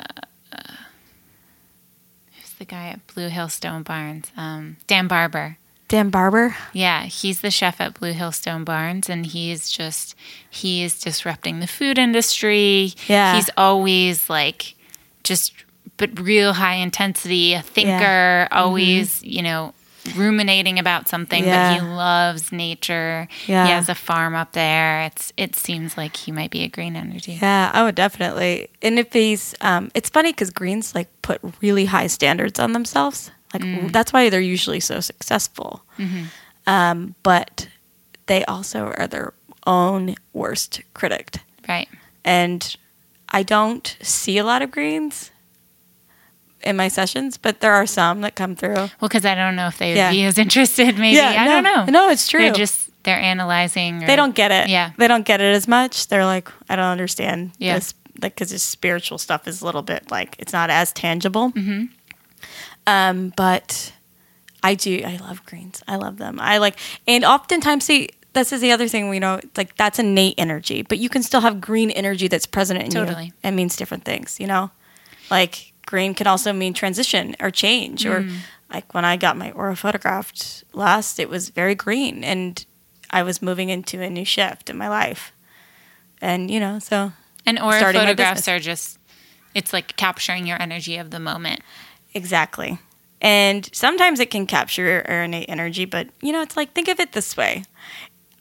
who's 2.34 2.52
the 2.58 2.64
guy 2.64 2.88
at 2.88 3.06
Blue 3.14 3.28
Hill 3.28 3.48
Stone 3.48 3.84
Barns? 3.84 4.32
Um, 4.36 4.76
Dan 4.88 5.06
Barber. 5.06 5.56
Dan 5.92 6.08
Barber. 6.08 6.56
Yeah, 6.72 7.02
he's 7.02 7.42
the 7.42 7.50
chef 7.50 7.78
at 7.78 8.00
Blue 8.00 8.12
Hill 8.12 8.32
Stone 8.32 8.64
Barns, 8.64 9.10
and 9.10 9.26
he's 9.26 9.70
just 9.70 10.14
he 10.48 10.82
is 10.82 10.98
disrupting 10.98 11.60
the 11.60 11.66
food 11.66 11.98
industry. 11.98 12.94
Yeah. 13.08 13.34
he's 13.34 13.50
always 13.58 14.30
like 14.30 14.74
just 15.22 15.52
but 15.98 16.18
real 16.18 16.54
high 16.54 16.76
intensity, 16.76 17.52
a 17.52 17.60
thinker, 17.60 18.48
always 18.50 19.22
you 19.22 19.42
know 19.42 19.74
ruminating 20.16 20.78
about 20.78 21.08
something. 21.08 21.44
Yeah. 21.44 21.74
But 21.74 21.82
he 21.82 21.86
loves 21.86 22.52
nature. 22.52 23.28
Yeah. 23.46 23.66
he 23.66 23.72
has 23.72 23.90
a 23.90 23.94
farm 23.94 24.34
up 24.34 24.52
there. 24.52 25.02
It's 25.02 25.30
it 25.36 25.56
seems 25.56 25.98
like 25.98 26.16
he 26.16 26.32
might 26.32 26.50
be 26.50 26.62
a 26.62 26.68
green 26.68 26.96
energy. 26.96 27.38
Yeah, 27.42 27.70
I 27.70 27.82
would 27.82 27.96
definitely. 27.96 28.70
And 28.80 28.98
if 28.98 29.12
he's, 29.12 29.54
um, 29.60 29.90
it's 29.94 30.08
funny 30.08 30.32
because 30.32 30.48
Greens 30.48 30.94
like 30.94 31.08
put 31.20 31.42
really 31.60 31.84
high 31.84 32.06
standards 32.06 32.58
on 32.58 32.72
themselves. 32.72 33.30
Like 33.52 33.92
that's 33.92 34.12
why 34.12 34.30
they're 34.30 34.40
usually 34.40 34.80
so 34.80 35.00
successful. 35.00 35.84
Um, 36.66 37.14
but 37.22 37.68
they 38.26 38.44
also 38.44 38.92
are 38.96 39.06
their 39.06 39.34
own 39.66 40.14
worst 40.32 40.80
critic. 40.94 41.36
Right. 41.68 41.88
And 42.24 42.76
I 43.30 43.42
don't 43.42 43.96
see 44.00 44.38
a 44.38 44.44
lot 44.44 44.62
of 44.62 44.70
Greens 44.70 45.30
in 46.62 46.76
my 46.76 46.86
sessions, 46.88 47.36
but 47.36 47.60
there 47.60 47.72
are 47.72 47.86
some 47.86 48.20
that 48.20 48.36
come 48.36 48.54
through. 48.54 48.74
Well, 48.74 48.90
because 49.02 49.24
I 49.24 49.34
don't 49.34 49.56
know 49.56 49.66
if 49.66 49.78
they 49.78 49.90
would 49.90 49.96
Yeah. 49.96 50.10
be 50.12 50.24
as 50.24 50.38
interested. 50.46 50.96
Maybe 50.98 51.16
yeah, 51.16 51.34
I 51.36 51.46
no, 51.46 51.50
don't 51.62 51.64
know. 51.92 52.00
No, 52.06 52.10
it's 52.10 52.28
true. 52.28 52.40
They're 52.42 52.52
just 52.54 52.90
they're 53.02 53.18
analyzing. 53.18 54.04
Or, 54.04 54.06
they 54.06 54.14
don't 54.14 54.34
get 54.34 54.52
it. 54.52 54.68
Yeah. 54.70 54.92
they 54.96 55.08
don't 55.08 55.24
get 55.26 55.40
it 55.40 55.56
as 55.56 55.66
much. 55.66 56.06
They're 56.06 56.24
like, 56.24 56.48
I 56.68 56.76
don't 56.76 56.84
understand 56.86 57.50
Yeah. 57.58 57.74
this, 57.74 57.94
like 58.20 58.34
because 58.36 58.50
this 58.50 58.62
spiritual 58.62 59.18
stuff 59.18 59.48
is 59.48 59.60
a 59.60 59.64
little 59.66 59.82
bit 59.82 60.10
like 60.12 60.36
it's 60.38 60.52
not 60.52 60.70
as 60.70 60.92
tangible. 60.92 61.50
Mm-hmm. 61.50 61.86
Um, 62.86 63.32
but 63.36 63.92
I 64.62 64.74
do. 64.74 65.02
I 65.04 65.16
love 65.16 65.44
greens. 65.46 65.82
I 65.86 65.96
love 65.96 66.18
them. 66.18 66.38
I 66.40 66.58
like, 66.58 66.78
and 67.06 67.24
oftentimes, 67.24 67.84
see, 67.84 68.08
this 68.32 68.52
is 68.52 68.60
the 68.60 68.72
other 68.72 68.88
thing 68.88 69.08
we 69.08 69.18
know. 69.18 69.34
It's 69.36 69.56
like 69.56 69.76
that's 69.76 69.98
innate 69.98 70.34
energy, 70.38 70.82
but 70.82 70.98
you 70.98 71.08
can 71.08 71.22
still 71.22 71.40
have 71.42 71.60
green 71.60 71.90
energy 71.90 72.28
that's 72.28 72.46
present 72.46 72.80
in 72.82 72.90
Totally. 72.90 73.26
you. 73.26 73.32
It 73.44 73.50
means 73.52 73.76
different 73.76 74.04
things. 74.04 74.40
You 74.40 74.46
know, 74.46 74.70
like 75.30 75.72
green 75.86 76.14
can 76.14 76.26
also 76.26 76.52
mean 76.52 76.72
transition 76.74 77.36
or 77.40 77.50
change 77.50 78.06
or 78.06 78.22
Mm. 78.22 78.36
like 78.72 78.94
when 78.94 79.04
I 79.04 79.16
got 79.16 79.36
my 79.36 79.50
aura 79.52 79.76
photographed 79.76 80.64
last, 80.72 81.18
it 81.18 81.28
was 81.28 81.50
very 81.50 81.74
green 81.74 82.24
and 82.24 82.64
I 83.10 83.22
was 83.22 83.42
moving 83.42 83.68
into 83.68 84.00
a 84.00 84.08
new 84.08 84.24
shift 84.24 84.70
in 84.70 84.78
my 84.78 84.88
life. 84.88 85.32
And 86.20 86.50
you 86.50 86.58
know, 86.60 86.78
so 86.78 87.12
And 87.44 87.58
aura 87.58 87.80
photographs 87.92 88.48
are 88.48 88.58
just 88.60 88.98
it's 89.54 89.72
like 89.74 89.96
capturing 89.96 90.46
your 90.46 90.60
energy 90.62 90.96
of 90.96 91.10
the 91.10 91.20
moment. 91.20 91.60
Exactly. 92.14 92.78
And 93.20 93.68
sometimes 93.72 94.18
it 94.20 94.30
can 94.30 94.46
capture 94.46 94.82
your 94.84 94.98
innate 95.00 95.48
energy, 95.48 95.84
but 95.84 96.08
you 96.20 96.32
know, 96.32 96.42
it's 96.42 96.56
like 96.56 96.72
think 96.72 96.88
of 96.88 96.98
it 97.00 97.12
this 97.12 97.36
way. 97.36 97.64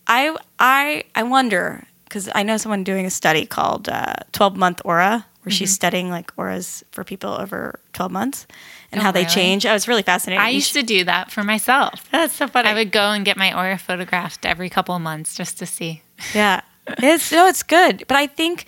I 0.07 0.35
I 0.59 1.03
I 1.15 1.23
wonder 1.23 1.83
because 2.05 2.29
I 2.33 2.43
know 2.43 2.57
someone 2.57 2.83
doing 2.83 3.05
a 3.05 3.09
study 3.11 3.45
called 3.45 3.87
uh, 3.87 4.15
12 4.33 4.57
month 4.57 4.81
aura, 4.83 5.25
where 5.43 5.51
she's 5.51 5.71
studying 5.71 6.09
like 6.09 6.31
auras 6.35 6.83
for 6.91 7.03
people 7.03 7.29
over 7.31 7.79
12 7.93 8.11
months 8.11 8.47
and 8.91 8.99
Mm-hmm. 8.99 8.99
Oh, 8.99 9.03
how 9.03 9.11
they 9.13 9.21
really? 9.21 9.33
change. 9.33 9.65
I 9.65 9.71
was 9.71 9.87
really 9.87 10.01
fascinated. 10.01 10.43
I 10.43 10.49
used 10.49 10.73
to 10.73 10.83
do 10.83 11.05
that 11.05 11.31
for 11.31 11.43
myself. 11.43 12.03
That's 12.11 12.35
so 12.35 12.47
funny. 12.47 12.67
I 12.67 12.73
would 12.73 12.91
go 12.91 13.11
and 13.11 13.23
get 13.23 13.37
my 13.37 13.55
aura 13.57 13.77
photographed 13.77 14.45
every 14.45 14.69
couple 14.69 14.93
of 14.95 15.01
months 15.01 15.33
just 15.33 15.57
to 15.59 15.65
see. 15.65 16.01
Yeah. 16.33 16.61
It's 16.97 17.31
no, 17.31 17.47
it's 17.47 17.63
good. 17.63 18.03
But 18.07 18.17
I 18.17 18.27
think, 18.27 18.65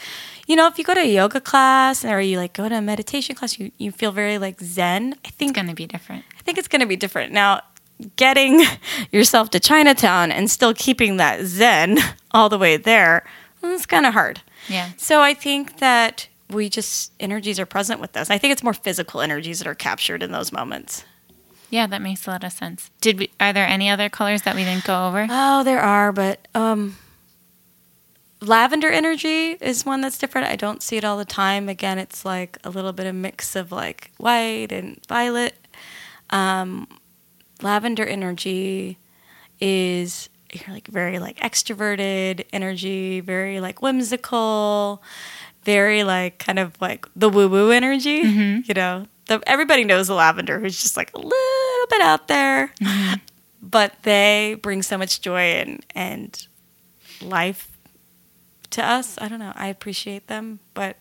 you 0.48 0.56
know, 0.56 0.68
if 0.68 0.78
you 0.78 0.84
go 0.84 0.94
to 0.94 1.00
a 1.00 1.12
yoga 1.12 1.40
class 1.40 2.04
or 2.04 2.20
you 2.22 2.38
like 2.38 2.54
go 2.54 2.68
to 2.68 2.76
a 2.76 2.82
meditation 2.82 3.36
class, 3.36 3.58
you, 3.58 3.72
you 3.78 3.92
feel 3.92 4.12
very 4.12 4.38
like 4.38 4.60
zen. 4.62 5.16
I 5.26 5.30
think 5.30 5.52
It's 5.52 5.56
going 5.56 5.68
to 5.68 5.76
be 5.76 5.86
different. 5.86 6.26
I 6.38 6.42
think 6.44 6.58
it's 6.58 6.68
gonna 6.68 6.86
be 6.86 6.98
different. 6.98 7.32
Now, 7.32 7.62
getting 8.18 8.66
yourself 9.12 9.50
to 9.52 9.60
Chinatown 9.60 10.30
and 10.32 10.52
still 10.52 10.74
keeping 10.74 11.18
that 11.18 11.46
zen 11.46 12.00
all 12.32 12.50
the 12.50 12.58
way 12.58 12.76
there, 12.76 13.24
it's 13.64 13.86
kind 13.86 14.06
of 14.06 14.14
hard. 14.14 14.42
Yeah. 14.68 14.90
So 14.98 15.22
I 15.22 15.34
think 15.34 15.80
that 15.80 16.28
we 16.50 16.70
just 16.70 17.14
energies 17.20 17.60
are 17.62 17.66
present 17.66 18.02
with 18.02 18.18
us. 18.18 18.30
I 18.30 18.38
think 18.38 18.52
it's 18.52 18.64
more 18.64 18.74
physical 18.74 19.22
energies 19.22 19.60
that 19.60 19.68
are 19.68 19.76
captured 19.76 20.22
in 20.22 20.32
those 20.32 20.52
moments. 20.52 21.06
Yeah, 21.70 21.88
that 21.88 22.02
makes 22.02 22.28
a 22.28 22.32
lot 22.32 22.44
of 22.44 22.52
sense. 22.52 22.92
Did 23.02 23.20
we 23.20 23.30
are 23.40 23.54
there 23.54 23.66
any 23.66 23.90
other 23.90 24.10
colors 24.10 24.42
that 24.44 24.56
we 24.56 24.64
didn't 24.64 24.84
go 24.84 25.08
over? 25.08 25.26
Oh, 25.30 25.64
there 25.64 25.80
are, 25.80 26.12
but 26.12 26.46
um, 26.54 26.98
lavender 28.44 28.90
energy 28.90 29.52
is 29.62 29.86
one 29.86 30.02
that's 30.02 30.18
different. 30.18 30.48
I 30.48 30.56
don't 30.56 30.84
see 30.84 30.98
it 30.98 31.06
all 31.06 31.18
the 31.18 31.26
time. 31.26 31.70
Again, 31.70 31.98
it's 31.98 32.26
like 32.26 32.58
a 32.64 32.70
little 32.70 32.94
bit 32.94 33.06
of 33.06 33.16
mix 33.16 33.56
of 33.56 33.72
like 33.72 34.12
white 34.18 34.72
and 34.72 35.00
violet. 35.08 35.56
Um, 36.30 36.88
lavender 37.62 38.06
energy 38.06 38.98
is 39.60 40.30
you're 40.52 40.74
like 40.74 40.88
very 40.88 41.20
like 41.20 41.38
extroverted 41.40 42.46
energy, 42.54 43.20
very 43.22 43.60
like 43.60 43.82
whimsical, 43.82 45.02
very 45.64 46.04
like 46.04 46.38
kind 46.40 46.60
of 46.60 46.80
like 46.82 47.08
the 47.16 47.30
woo 47.30 47.48
woo 47.48 47.72
energy. 47.72 48.22
You 48.68 48.74
know, 48.74 49.08
the, 49.28 49.42
everybody 49.48 49.84
knows 49.84 50.08
the 50.08 50.16
lavender 50.16 50.60
who's 50.60 50.82
just 50.82 50.98
like 50.98 51.12
a 51.14 51.18
little 51.18 51.88
bit 51.90 52.02
out 52.02 52.28
there, 52.28 52.74
but 53.62 53.94
they 54.04 54.58
bring 54.62 54.82
so 54.82 54.98
much 54.98 55.22
joy 55.22 55.54
and 55.54 55.86
and 55.96 56.48
life 57.22 57.70
to 58.74 58.86
us. 58.86 59.18
I 59.20 59.28
don't 59.28 59.40
know. 59.40 59.54
I 59.56 59.68
appreciate 59.68 60.28
them, 60.28 60.60
but 60.74 60.98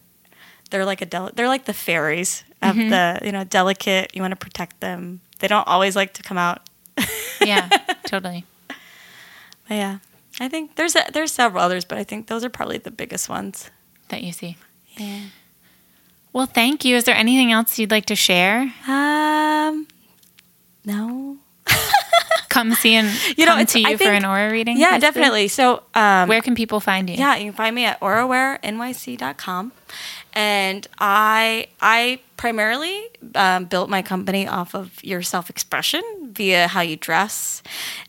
they're 0.70 0.84
like 0.84 1.02
a 1.02 1.06
del- 1.06 1.30
they're 1.34 1.48
like 1.48 1.64
the 1.66 1.74
fairies 1.74 2.44
of 2.62 2.76
the 2.76 3.18
you 3.24 3.32
know 3.32 3.44
delicate. 3.44 4.14
You 4.14 4.22
want 4.22 4.32
to 4.32 4.36
protect 4.36 4.80
them. 4.80 5.20
They 5.40 5.48
don't 5.48 5.66
always 5.66 5.96
like 5.96 6.14
to 6.14 6.22
come 6.22 6.38
out. 6.38 6.68
yeah, 7.40 7.68
totally. 8.06 8.44
But 9.68 9.74
yeah, 9.74 9.98
I 10.40 10.48
think 10.48 10.76
there's 10.76 10.96
a, 10.96 11.04
there's 11.12 11.32
several 11.32 11.62
others, 11.62 11.84
but 11.84 11.98
I 11.98 12.04
think 12.04 12.26
those 12.28 12.44
are 12.44 12.50
probably 12.50 12.78
the 12.78 12.90
biggest 12.90 13.28
ones. 13.28 13.70
That 14.08 14.22
you 14.22 14.32
see. 14.32 14.56
Yeah. 14.96 15.26
Well, 16.32 16.46
thank 16.46 16.84
you. 16.84 16.96
Is 16.96 17.04
there 17.04 17.16
anything 17.16 17.52
else 17.52 17.78
you'd 17.78 17.90
like 17.90 18.06
to 18.06 18.16
share? 18.16 18.72
Um. 18.86 19.86
No. 20.84 21.38
Come 22.48 22.74
see 22.74 22.94
and 22.94 23.08
You 23.38 23.46
know, 23.46 23.56
come 23.56 23.66
to 23.66 23.80
you 23.80 23.88
I 23.88 23.96
for 23.96 24.10
an 24.10 24.26
aura 24.26 24.50
reading. 24.50 24.78
Yeah, 24.78 24.98
definitely. 24.98 25.48
So, 25.48 25.82
um, 25.94 26.28
Where 26.28 26.42
can 26.42 26.54
people 26.54 26.80
find 26.80 27.08
you? 27.08 27.16
Yeah, 27.16 27.36
you 27.36 27.46
can 27.46 27.54
find 27.54 27.74
me 27.74 27.86
at 27.86 27.98
aurawarenyc.com. 28.00 29.72
And 30.34 30.86
I 30.98 31.68
I 31.80 32.20
primarily 32.36 33.02
um, 33.34 33.66
built 33.66 33.88
my 33.88 34.02
company 34.02 34.46
off 34.46 34.74
of 34.74 35.02
your 35.04 35.22
self 35.22 35.48
expression 35.48 36.02
via 36.32 36.68
how 36.68 36.80
you 36.82 36.96
dress. 36.96 37.62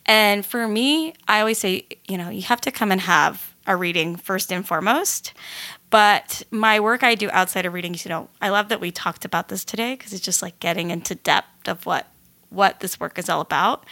And 0.05 0.45
for 0.45 0.67
me, 0.67 1.13
I 1.27 1.39
always 1.39 1.59
say, 1.59 1.85
you 2.07 2.17
know, 2.17 2.29
you 2.29 2.41
have 2.43 2.61
to 2.61 2.71
come 2.71 2.91
and 2.91 3.01
have 3.01 3.53
a 3.65 3.75
reading 3.75 4.15
first 4.15 4.51
and 4.51 4.67
foremost. 4.67 5.33
But 5.89 6.41
my 6.49 6.79
work 6.79 7.03
I 7.03 7.15
do 7.15 7.29
outside 7.31 7.65
of 7.65 7.73
readings, 7.73 8.03
you 8.03 8.09
know, 8.09 8.27
I 8.41 8.49
love 8.49 8.69
that 8.69 8.81
we 8.81 8.91
talked 8.91 9.25
about 9.25 9.49
this 9.49 9.63
today 9.63 9.93
because 9.93 10.11
it's 10.11 10.25
just 10.25 10.41
like 10.41 10.59
getting 10.59 10.89
into 10.89 11.15
depth 11.15 11.67
of 11.67 11.85
what 11.85 12.07
what 12.53 12.79
this 12.79 12.99
work 12.99 13.17
is 13.17 13.29
all 13.29 13.41
about. 13.41 13.85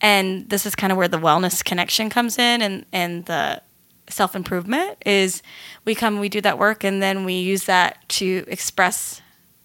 And 0.00 0.48
this 0.48 0.66
is 0.66 0.74
kind 0.74 0.92
of 0.92 0.96
where 0.96 1.08
the 1.08 1.18
wellness 1.18 1.64
connection 1.64 2.10
comes 2.10 2.38
in 2.38 2.62
and, 2.62 2.86
and 2.92 3.24
the 3.26 3.62
self 4.08 4.36
improvement 4.36 4.98
is 5.04 5.42
we 5.84 5.94
come, 5.94 6.20
we 6.20 6.28
do 6.28 6.40
that 6.42 6.58
work, 6.58 6.84
and 6.84 7.02
then 7.02 7.24
we 7.24 7.34
use 7.34 7.64
that 7.64 8.08
to 8.08 8.44
express 8.46 9.20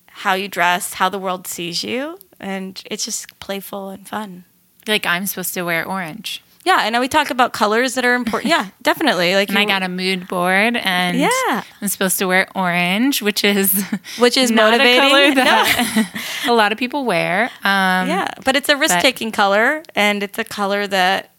how 0.08 0.34
you 0.34 0.48
dress, 0.48 0.96
how 0.96 1.10
the 1.10 1.20
world 1.20 1.48
sees 1.48 1.84
you. 1.84 2.20
And 2.40 2.82
it's 2.86 3.06
just 3.06 3.40
playful 3.40 3.90
and 3.90 4.08
fun. 4.08 4.46
Like 4.88 5.06
I'm 5.06 5.26
supposed 5.26 5.54
to 5.54 5.64
wear 5.64 5.86
orange. 5.86 6.42
Yeah, 6.66 6.82
and 6.84 7.00
we 7.00 7.08
talk 7.08 7.30
about 7.30 7.54
colors 7.54 7.96
that 7.96 8.06
are 8.06 8.14
important. 8.16 8.50
Yeah, 8.50 8.68
definitely. 8.82 9.34
Like 9.36 9.50
And 9.50 9.58
I 9.58 9.66
got 9.66 9.82
a 9.82 9.88
mood 9.90 10.28
board 10.28 10.76
and 10.76 11.18
Yeah. 11.18 11.64
I'm 11.82 11.88
supposed 11.88 12.20
to 12.20 12.26
wear 12.28 12.48
orange, 12.54 13.22
which 13.22 13.44
is 13.44 13.72
which 14.20 14.36
is 14.38 14.52
motivating. 14.52 15.00
a 15.00 15.10
color 15.10 15.30
No. 15.30 15.36
that 15.36 16.44
a 16.48 16.54
lot 16.54 16.72
of 16.72 16.78
people 16.78 17.06
wear. 17.06 17.46
Um, 17.64 18.08
yeah, 18.10 18.28
but 18.44 18.56
it's 18.56 18.70
a 18.70 18.76
risk-taking 18.76 19.32
color, 19.32 19.84
and 19.96 20.22
it's 20.22 20.38
a 20.38 20.44
color 20.44 20.86
that, 20.88 21.32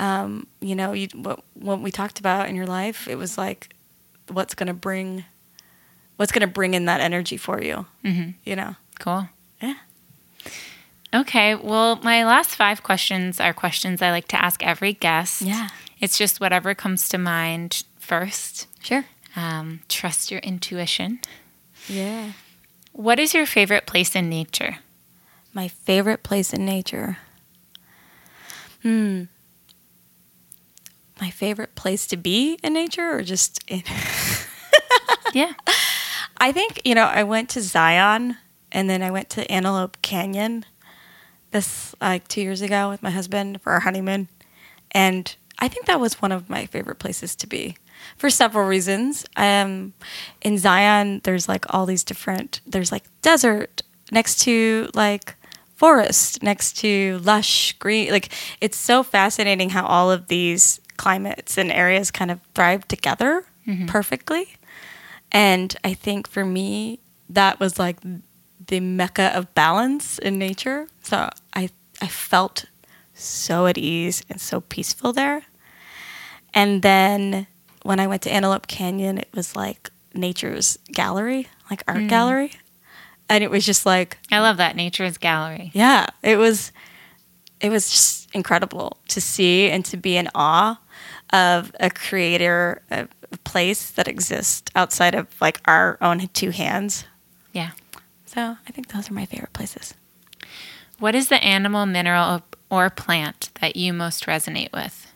um, 0.00 0.46
you 0.60 0.74
know, 0.74 0.92
you 0.94 1.08
what 1.14 1.40
what 1.54 1.80
we 1.80 1.90
talked 1.90 2.18
about 2.18 2.48
in 2.48 2.56
your 2.56 2.66
life. 2.66 3.06
It 3.08 3.16
was 3.16 3.36
like, 3.36 3.74
what's 4.28 4.54
going 4.54 4.68
to 4.68 4.74
bring, 4.74 5.24
what's 6.16 6.32
going 6.32 6.46
to 6.48 6.52
bring 6.52 6.72
in 6.74 6.86
that 6.86 7.00
energy 7.00 7.36
for 7.36 7.62
you. 7.62 7.84
Mhm. 8.04 8.34
You 8.44 8.56
know. 8.56 8.76
Cool. 8.98 9.28
Yeah. 9.60 9.74
Okay. 11.14 11.54
Well, 11.54 11.96
my 11.96 12.24
last 12.24 12.54
five 12.56 12.82
questions 12.82 13.40
are 13.40 13.52
questions 13.52 14.02
I 14.02 14.10
like 14.10 14.28
to 14.28 14.42
ask 14.42 14.62
every 14.62 14.92
guest. 14.92 15.42
Yeah. 15.42 15.68
It's 16.00 16.18
just 16.18 16.40
whatever 16.40 16.74
comes 16.74 17.08
to 17.10 17.18
mind 17.18 17.84
first. 17.98 18.66
Sure. 18.82 19.04
Um, 19.34 19.80
trust 19.88 20.30
your 20.30 20.40
intuition. 20.40 21.20
Yeah. 21.88 22.32
What 22.92 23.18
is 23.18 23.34
your 23.34 23.46
favorite 23.46 23.86
place 23.86 24.14
in 24.16 24.28
nature? 24.28 24.78
My 25.52 25.68
favorite 25.68 26.22
place 26.22 26.52
in 26.52 26.64
nature. 26.64 27.18
Hmm. 28.82 29.24
My 31.20 31.30
favorite 31.30 31.74
place 31.74 32.06
to 32.08 32.16
be 32.16 32.58
in 32.62 32.74
nature 32.74 33.16
or 33.16 33.22
just 33.22 33.62
in 33.68 33.82
Yeah. 35.34 35.52
I 36.38 36.52
think, 36.52 36.82
you 36.84 36.94
know, 36.94 37.04
I 37.04 37.22
went 37.22 37.48
to 37.50 37.62
Zion 37.62 38.36
and 38.70 38.88
then 38.88 39.02
I 39.02 39.10
went 39.10 39.30
to 39.30 39.50
Antelope 39.50 39.96
Canyon 40.02 40.64
this 41.50 41.94
like 42.00 42.28
2 42.28 42.40
years 42.40 42.62
ago 42.62 42.88
with 42.88 43.02
my 43.02 43.10
husband 43.10 43.60
for 43.62 43.72
our 43.72 43.80
honeymoon. 43.80 44.28
And 44.92 45.34
I 45.58 45.68
think 45.68 45.86
that 45.86 46.00
was 46.00 46.20
one 46.20 46.32
of 46.32 46.50
my 46.50 46.66
favorite 46.66 46.98
places 46.98 47.34
to 47.36 47.46
be 47.46 47.76
for 48.16 48.30
several 48.30 48.66
reasons. 48.66 49.24
Um, 49.36 49.94
in 50.42 50.58
Zion, 50.58 51.20
there's 51.24 51.48
like 51.48 51.64
all 51.72 51.86
these 51.86 52.04
different, 52.04 52.60
there's 52.66 52.92
like 52.92 53.04
desert 53.22 53.82
next 54.12 54.40
to 54.42 54.90
like 54.94 55.34
forest, 55.74 56.42
next 56.42 56.78
to 56.78 57.20
lush 57.22 57.72
green. 57.74 58.10
Like 58.10 58.30
it's 58.60 58.76
so 58.76 59.02
fascinating 59.02 59.70
how 59.70 59.86
all 59.86 60.10
of 60.10 60.28
these 60.28 60.80
climates 60.96 61.58
and 61.58 61.70
areas 61.70 62.10
kind 62.10 62.30
of 62.30 62.40
thrive 62.54 62.86
together 62.88 63.44
perfectly. 63.88 64.56
And 65.32 65.74
I 65.82 65.92
think 65.94 66.28
for 66.28 66.44
me, 66.44 67.00
that 67.28 67.58
was 67.58 67.78
like 67.78 67.98
the 68.68 68.80
mecca 68.80 69.36
of 69.36 69.54
balance 69.54 70.18
in 70.18 70.38
nature. 70.38 70.88
So 71.02 71.30
I, 71.54 71.70
I 72.00 72.06
felt 72.06 72.66
so 73.14 73.66
at 73.66 73.78
ease 73.78 74.22
and 74.28 74.40
so 74.40 74.60
peaceful 74.60 75.12
there. 75.12 75.44
And 76.52 76.82
then 76.82 77.46
when 77.82 78.00
I 78.00 78.06
went 78.06 78.22
to 78.22 78.32
Antelope 78.32 78.66
Canyon, 78.66 79.18
it 79.18 79.28
was 79.34 79.54
like 79.56 79.90
nature's 80.14 80.78
gallery, 80.92 81.48
like 81.70 81.82
art 81.86 81.98
mm. 81.98 82.08
gallery. 82.08 82.52
And 83.28 83.42
it 83.42 83.50
was 83.50 83.64
just 83.66 83.86
like, 83.86 84.18
I 84.30 84.40
love 84.40 84.56
that. 84.58 84.76
Nature's 84.76 85.18
gallery. 85.18 85.70
yeah, 85.74 86.06
it 86.22 86.36
was 86.36 86.72
it 87.58 87.70
was 87.70 87.90
just 87.90 88.28
incredible 88.34 88.98
to 89.08 89.20
see 89.20 89.70
and 89.70 89.84
to 89.86 89.96
be 89.96 90.16
in 90.16 90.28
awe 90.34 90.78
of 91.32 91.74
a 91.80 91.90
creator 91.90 92.82
a 92.90 93.08
a 93.32 93.36
place 93.38 93.90
that 93.90 94.08
exists 94.08 94.70
outside 94.74 95.14
of 95.14 95.28
like 95.40 95.60
our 95.64 95.98
own 96.00 96.28
two 96.28 96.50
hands. 96.50 97.04
Yeah. 97.52 97.70
So 98.36 98.58
I 98.68 98.70
think 98.70 98.88
those 98.88 99.10
are 99.10 99.14
my 99.14 99.24
favorite 99.24 99.54
places. 99.54 99.94
What 100.98 101.14
is 101.14 101.28
the 101.28 101.42
animal, 101.42 101.86
mineral, 101.86 102.42
or 102.68 102.90
plant 102.90 103.48
that 103.62 103.76
you 103.76 103.94
most 103.94 104.26
resonate 104.26 104.70
with? 104.74 105.10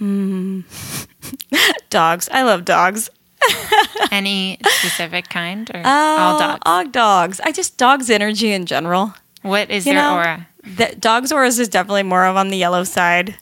Dogs. 1.90 2.28
I 2.32 2.42
love 2.42 2.64
dogs. 2.64 3.10
Any 4.10 4.58
specific 4.66 5.28
kind 5.28 5.70
or 5.72 5.82
Uh, 5.84 6.16
all 6.18 6.38
dogs? 6.40 6.62
All 6.66 6.84
dogs. 6.86 7.40
I 7.44 7.52
just 7.52 7.76
dogs 7.78 8.10
energy 8.10 8.50
in 8.50 8.66
general. 8.66 9.14
What 9.42 9.70
is 9.70 9.86
you 9.86 9.92
their 9.92 10.02
know, 10.02 10.16
aura? 10.16 10.48
The 10.64 10.96
dogs 10.98 11.30
auras 11.30 11.60
is 11.60 11.68
definitely 11.68 12.02
more 12.02 12.26
of 12.26 12.36
on 12.36 12.48
the 12.48 12.56
yellow 12.56 12.82
side, 12.82 13.36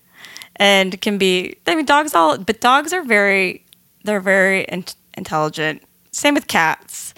and 0.57 1.01
can 1.01 1.17
be. 1.17 1.57
I 1.67 1.75
mean, 1.75 1.87
dogs 1.87 2.15
all, 2.15 2.37
but 2.37 2.61
dogs 2.61 2.93
are 2.93 3.03
very, 3.03 3.65
they're 4.05 4.21
very 4.21 4.65
in, 4.65 4.85
intelligent. 5.15 5.83
Same 6.11 6.35
with 6.35 6.49
cats, 6.49 7.12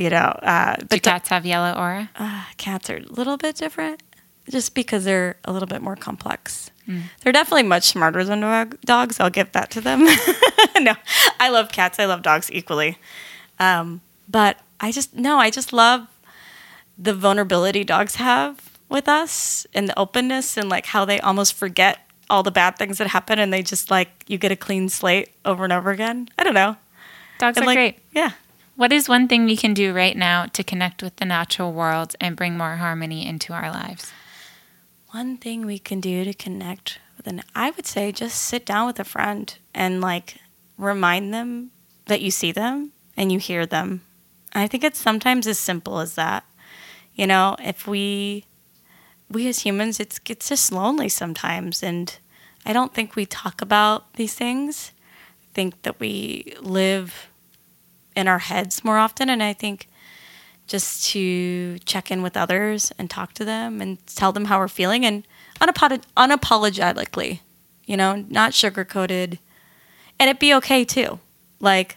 you 0.00 0.10
know. 0.10 0.30
Uh, 0.42 0.76
Do 0.88 0.98
cats 0.98 1.28
have 1.28 1.44
yellow 1.46 1.72
aura? 1.78 2.10
uh, 2.16 2.44
cats 2.56 2.88
are 2.90 2.96
a 2.98 3.02
little 3.12 3.36
bit 3.36 3.56
different, 3.56 4.02
just 4.48 4.74
because 4.74 5.04
they're 5.04 5.36
a 5.44 5.52
little 5.52 5.68
bit 5.68 5.82
more 5.82 5.96
complex. 5.96 6.70
They're 7.22 7.32
definitely 7.32 7.62
much 7.68 7.84
smarter 7.84 8.24
than 8.24 8.40
dog- 8.40 8.80
dogs. 8.84 9.20
I'll 9.20 9.30
give 9.30 9.52
that 9.52 9.70
to 9.72 9.80
them. 9.80 10.00
no, 10.80 10.94
I 11.38 11.48
love 11.48 11.70
cats. 11.70 12.00
I 12.00 12.06
love 12.06 12.22
dogs 12.22 12.50
equally. 12.50 12.98
Um, 13.60 14.00
but 14.28 14.56
I 14.80 14.90
just 14.90 15.14
no, 15.14 15.38
I 15.38 15.50
just 15.50 15.72
love 15.72 16.08
the 16.98 17.14
vulnerability 17.14 17.84
dogs 17.84 18.16
have 18.16 18.70
with 18.88 19.08
us 19.08 19.66
and 19.72 19.88
the 19.88 19.96
openness 19.96 20.56
and 20.56 20.68
like 20.68 20.86
how 20.86 21.04
they 21.04 21.20
almost 21.20 21.54
forget 21.54 21.98
all 22.28 22.42
the 22.42 22.50
bad 22.50 22.76
things 22.76 22.98
that 22.98 23.06
happen 23.06 23.38
and 23.38 23.52
they 23.52 23.62
just 23.62 23.88
like 23.90 24.24
you 24.26 24.36
get 24.36 24.50
a 24.50 24.56
clean 24.56 24.88
slate 24.88 25.28
over 25.44 25.62
and 25.62 25.72
over 25.72 25.90
again. 25.92 26.28
I 26.38 26.42
don't 26.42 26.54
know. 26.54 26.74
Dogs 27.38 27.56
And, 27.56 27.64
are 27.64 27.66
like, 27.68 27.76
great. 27.76 27.98
Yeah. 28.12 28.32
What 28.80 28.94
is 28.94 29.10
one 29.10 29.28
thing 29.28 29.44
we 29.44 29.58
can 29.58 29.74
do 29.74 29.92
right 29.92 30.16
now 30.16 30.46
to 30.46 30.64
connect 30.64 31.02
with 31.02 31.16
the 31.16 31.26
natural 31.26 31.70
world 31.70 32.16
and 32.18 32.34
bring 32.34 32.56
more 32.56 32.76
harmony 32.76 33.26
into 33.26 33.52
our 33.52 33.70
lives? 33.70 34.10
One 35.10 35.36
thing 35.36 35.66
we 35.66 35.78
can 35.78 36.00
do 36.00 36.24
to 36.24 36.32
connect 36.32 36.98
with 37.18 37.26
an 37.26 37.42
I 37.54 37.72
would 37.72 37.84
say 37.84 38.10
just 38.10 38.40
sit 38.40 38.64
down 38.64 38.86
with 38.86 38.98
a 38.98 39.04
friend 39.04 39.54
and 39.74 40.00
like 40.00 40.38
remind 40.78 41.34
them 41.34 41.72
that 42.06 42.22
you 42.22 42.30
see 42.30 42.52
them 42.52 42.92
and 43.18 43.30
you 43.30 43.38
hear 43.38 43.66
them. 43.66 44.00
I 44.54 44.66
think 44.66 44.82
it's 44.82 44.98
sometimes 44.98 45.46
as 45.46 45.58
simple 45.58 45.98
as 45.98 46.14
that. 46.14 46.44
You 47.14 47.26
know, 47.26 47.56
if 47.62 47.86
we 47.86 48.46
we 49.30 49.46
as 49.46 49.58
humans 49.58 50.00
it's 50.00 50.18
it's 50.24 50.48
just 50.48 50.72
lonely 50.72 51.10
sometimes 51.10 51.82
and 51.82 52.16
I 52.64 52.72
don't 52.72 52.94
think 52.94 53.14
we 53.14 53.26
talk 53.26 53.60
about 53.60 54.14
these 54.14 54.32
things. 54.32 54.92
I 55.42 55.52
think 55.52 55.82
that 55.82 56.00
we 56.00 56.54
live 56.62 57.29
in 58.20 58.28
our 58.28 58.38
heads 58.38 58.84
more 58.84 58.98
often 58.98 59.28
and 59.28 59.42
I 59.42 59.52
think 59.52 59.88
just 60.68 61.04
to 61.10 61.78
check 61.80 62.12
in 62.12 62.22
with 62.22 62.36
others 62.36 62.92
and 62.96 63.10
talk 63.10 63.34
to 63.34 63.44
them 63.44 63.80
and 63.80 63.98
tell 64.06 64.30
them 64.30 64.44
how 64.44 64.60
we're 64.60 64.68
feeling 64.68 65.04
and 65.04 65.26
unapod- 65.60 66.04
unapologetically, 66.16 67.40
you 67.86 67.96
know, 67.96 68.24
not 68.28 68.54
sugar 68.54 68.84
coated. 68.84 69.40
And 70.20 70.30
it 70.30 70.38
be 70.38 70.54
okay 70.54 70.84
too. 70.84 71.18
Like, 71.58 71.96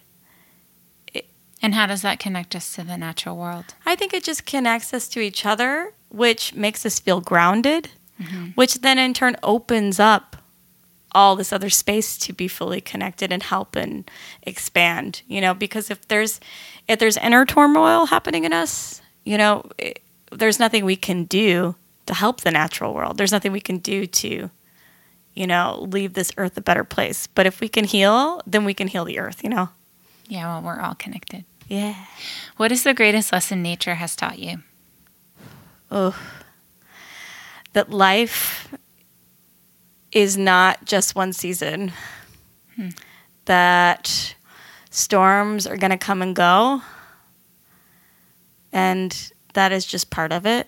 And 1.61 1.75
how 1.75 1.85
does 1.85 2.01
that 2.01 2.19
connect 2.19 2.55
us 2.55 2.73
to 2.75 2.83
the 2.83 2.97
natural 2.97 3.37
world? 3.37 3.75
I 3.85 3.95
think 3.95 4.13
it 4.13 4.23
just 4.23 4.45
connects 4.45 4.93
us 4.93 5.07
to 5.09 5.21
each 5.21 5.45
other, 5.45 5.93
which 6.09 6.53
makes 6.53 6.85
us 6.85 6.99
feel 6.99 7.21
grounded, 7.21 7.89
mm-hmm. 8.21 8.47
which 8.55 8.81
then 8.81 8.99
in 8.99 9.13
turn 9.13 9.37
opens 9.43 9.99
up 9.99 10.35
all 11.13 11.35
this 11.35 11.53
other 11.53 11.69
space 11.69 12.17
to 12.17 12.33
be 12.33 12.47
fully 12.47 12.81
connected 12.81 13.31
and 13.31 13.43
help 13.43 13.75
and 13.75 14.09
expand, 14.43 15.21
you 15.27 15.41
know, 15.41 15.53
because 15.53 15.89
if 15.89 16.07
there's 16.07 16.39
if 16.87 16.99
there's 16.99 17.17
inner 17.17 17.45
turmoil 17.45 18.05
happening 18.07 18.43
in 18.43 18.53
us, 18.53 19.01
you 19.23 19.37
know, 19.37 19.63
it, 19.77 20.01
there's 20.31 20.59
nothing 20.59 20.85
we 20.85 20.95
can 20.95 21.25
do 21.25 21.75
to 22.05 22.13
help 22.13 22.41
the 22.41 22.51
natural 22.51 22.93
world. 22.93 23.17
There's 23.17 23.31
nothing 23.31 23.51
we 23.51 23.61
can 23.61 23.77
do 23.77 24.05
to 24.05 24.49
you 25.35 25.47
know, 25.47 25.87
leave 25.91 26.13
this 26.13 26.31
earth 26.37 26.55
a 26.57 26.61
better 26.61 26.83
place. 26.83 27.25
But 27.25 27.47
if 27.47 27.59
we 27.59 27.67
can 27.67 27.85
heal, 27.85 28.39
then 28.45 28.65
we 28.65 28.75
can 28.75 28.87
heal 28.87 29.03
the 29.03 29.17
earth, 29.17 29.43
you 29.43 29.49
know. 29.49 29.69
Yeah, 30.27 30.45
well, 30.45 30.61
we're 30.61 30.79
all 30.79 30.93
connected. 30.93 31.43
Yeah. 31.67 31.95
What 32.57 32.71
is 32.71 32.83
the 32.83 32.93
greatest 32.93 33.33
lesson 33.33 33.63
nature 33.63 33.95
has 33.95 34.15
taught 34.15 34.37
you? 34.37 34.59
oh, 35.93 36.17
that 37.73 37.89
life 37.91 38.67
is 40.13 40.37
not 40.37 40.85
just 40.85 41.15
one 41.15 41.33
season. 41.33 41.91
Hmm. 42.75 42.89
That 43.45 44.35
storms 44.89 45.67
are 45.67 45.75
going 45.75 45.91
to 45.91 45.97
come 45.97 46.21
and 46.21 46.35
go. 46.35 46.81
And 48.71 49.31
that 49.53 49.71
is 49.71 49.85
just 49.85 50.09
part 50.09 50.31
of 50.31 50.45
it. 50.45 50.67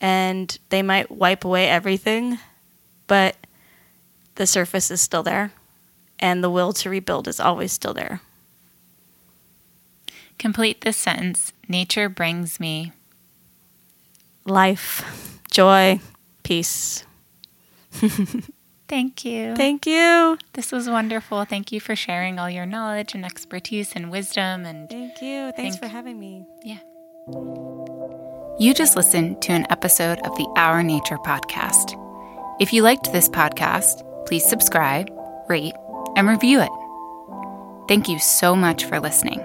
And 0.00 0.58
they 0.70 0.82
might 0.82 1.10
wipe 1.10 1.44
away 1.44 1.68
everything, 1.68 2.38
but 3.06 3.36
the 4.34 4.46
surface 4.46 4.90
is 4.90 5.00
still 5.00 5.22
there. 5.22 5.52
And 6.18 6.42
the 6.42 6.50
will 6.50 6.72
to 6.74 6.90
rebuild 6.90 7.28
is 7.28 7.38
always 7.38 7.72
still 7.72 7.94
there. 7.94 8.20
Complete 10.38 10.82
this 10.82 10.96
sentence 10.96 11.52
Nature 11.68 12.08
brings 12.08 12.60
me. 12.60 12.92
Life, 14.44 15.40
joy, 15.50 16.00
peace. 16.44 17.04
Thank 18.88 19.24
you. 19.24 19.54
Thank 19.56 19.86
you. 19.86 20.38
this 20.52 20.70
was 20.72 20.88
wonderful. 20.88 21.44
Thank 21.44 21.72
you 21.72 21.80
for 21.80 21.96
sharing 21.96 22.38
all 22.38 22.48
your 22.48 22.66
knowledge 22.66 23.14
and 23.14 23.24
expertise 23.24 23.92
and 23.96 24.10
wisdom. 24.10 24.64
And 24.64 24.88
Thank 24.88 25.20
you. 25.20 25.52
Thanks 25.56 25.76
Thank- 25.76 25.78
for 25.80 25.88
having 25.88 26.18
me. 26.20 26.46
yeah. 26.64 26.78
You 28.58 28.72
just 28.72 28.96
listened 28.96 29.42
to 29.42 29.52
an 29.52 29.66
episode 29.70 30.18
of 30.20 30.36
the 30.36 30.46
Our 30.56 30.82
Nature 30.82 31.18
podcast. 31.18 32.00
If 32.60 32.72
you 32.72 32.82
liked 32.82 33.12
this 33.12 33.28
podcast, 33.28 34.02
please 34.26 34.44
subscribe, 34.46 35.10
rate, 35.48 35.74
and 36.16 36.26
review 36.28 36.60
it. 36.60 36.70
Thank 37.88 38.08
you 38.08 38.18
so 38.18 38.56
much 38.56 38.84
for 38.84 38.98
listening. 38.98 39.44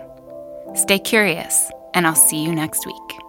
Stay 0.75 0.97
curious, 0.99 1.69
and 1.93 2.07
I'll 2.07 2.15
see 2.15 2.41
you 2.43 2.53
next 2.55 2.85
week. 2.85 3.19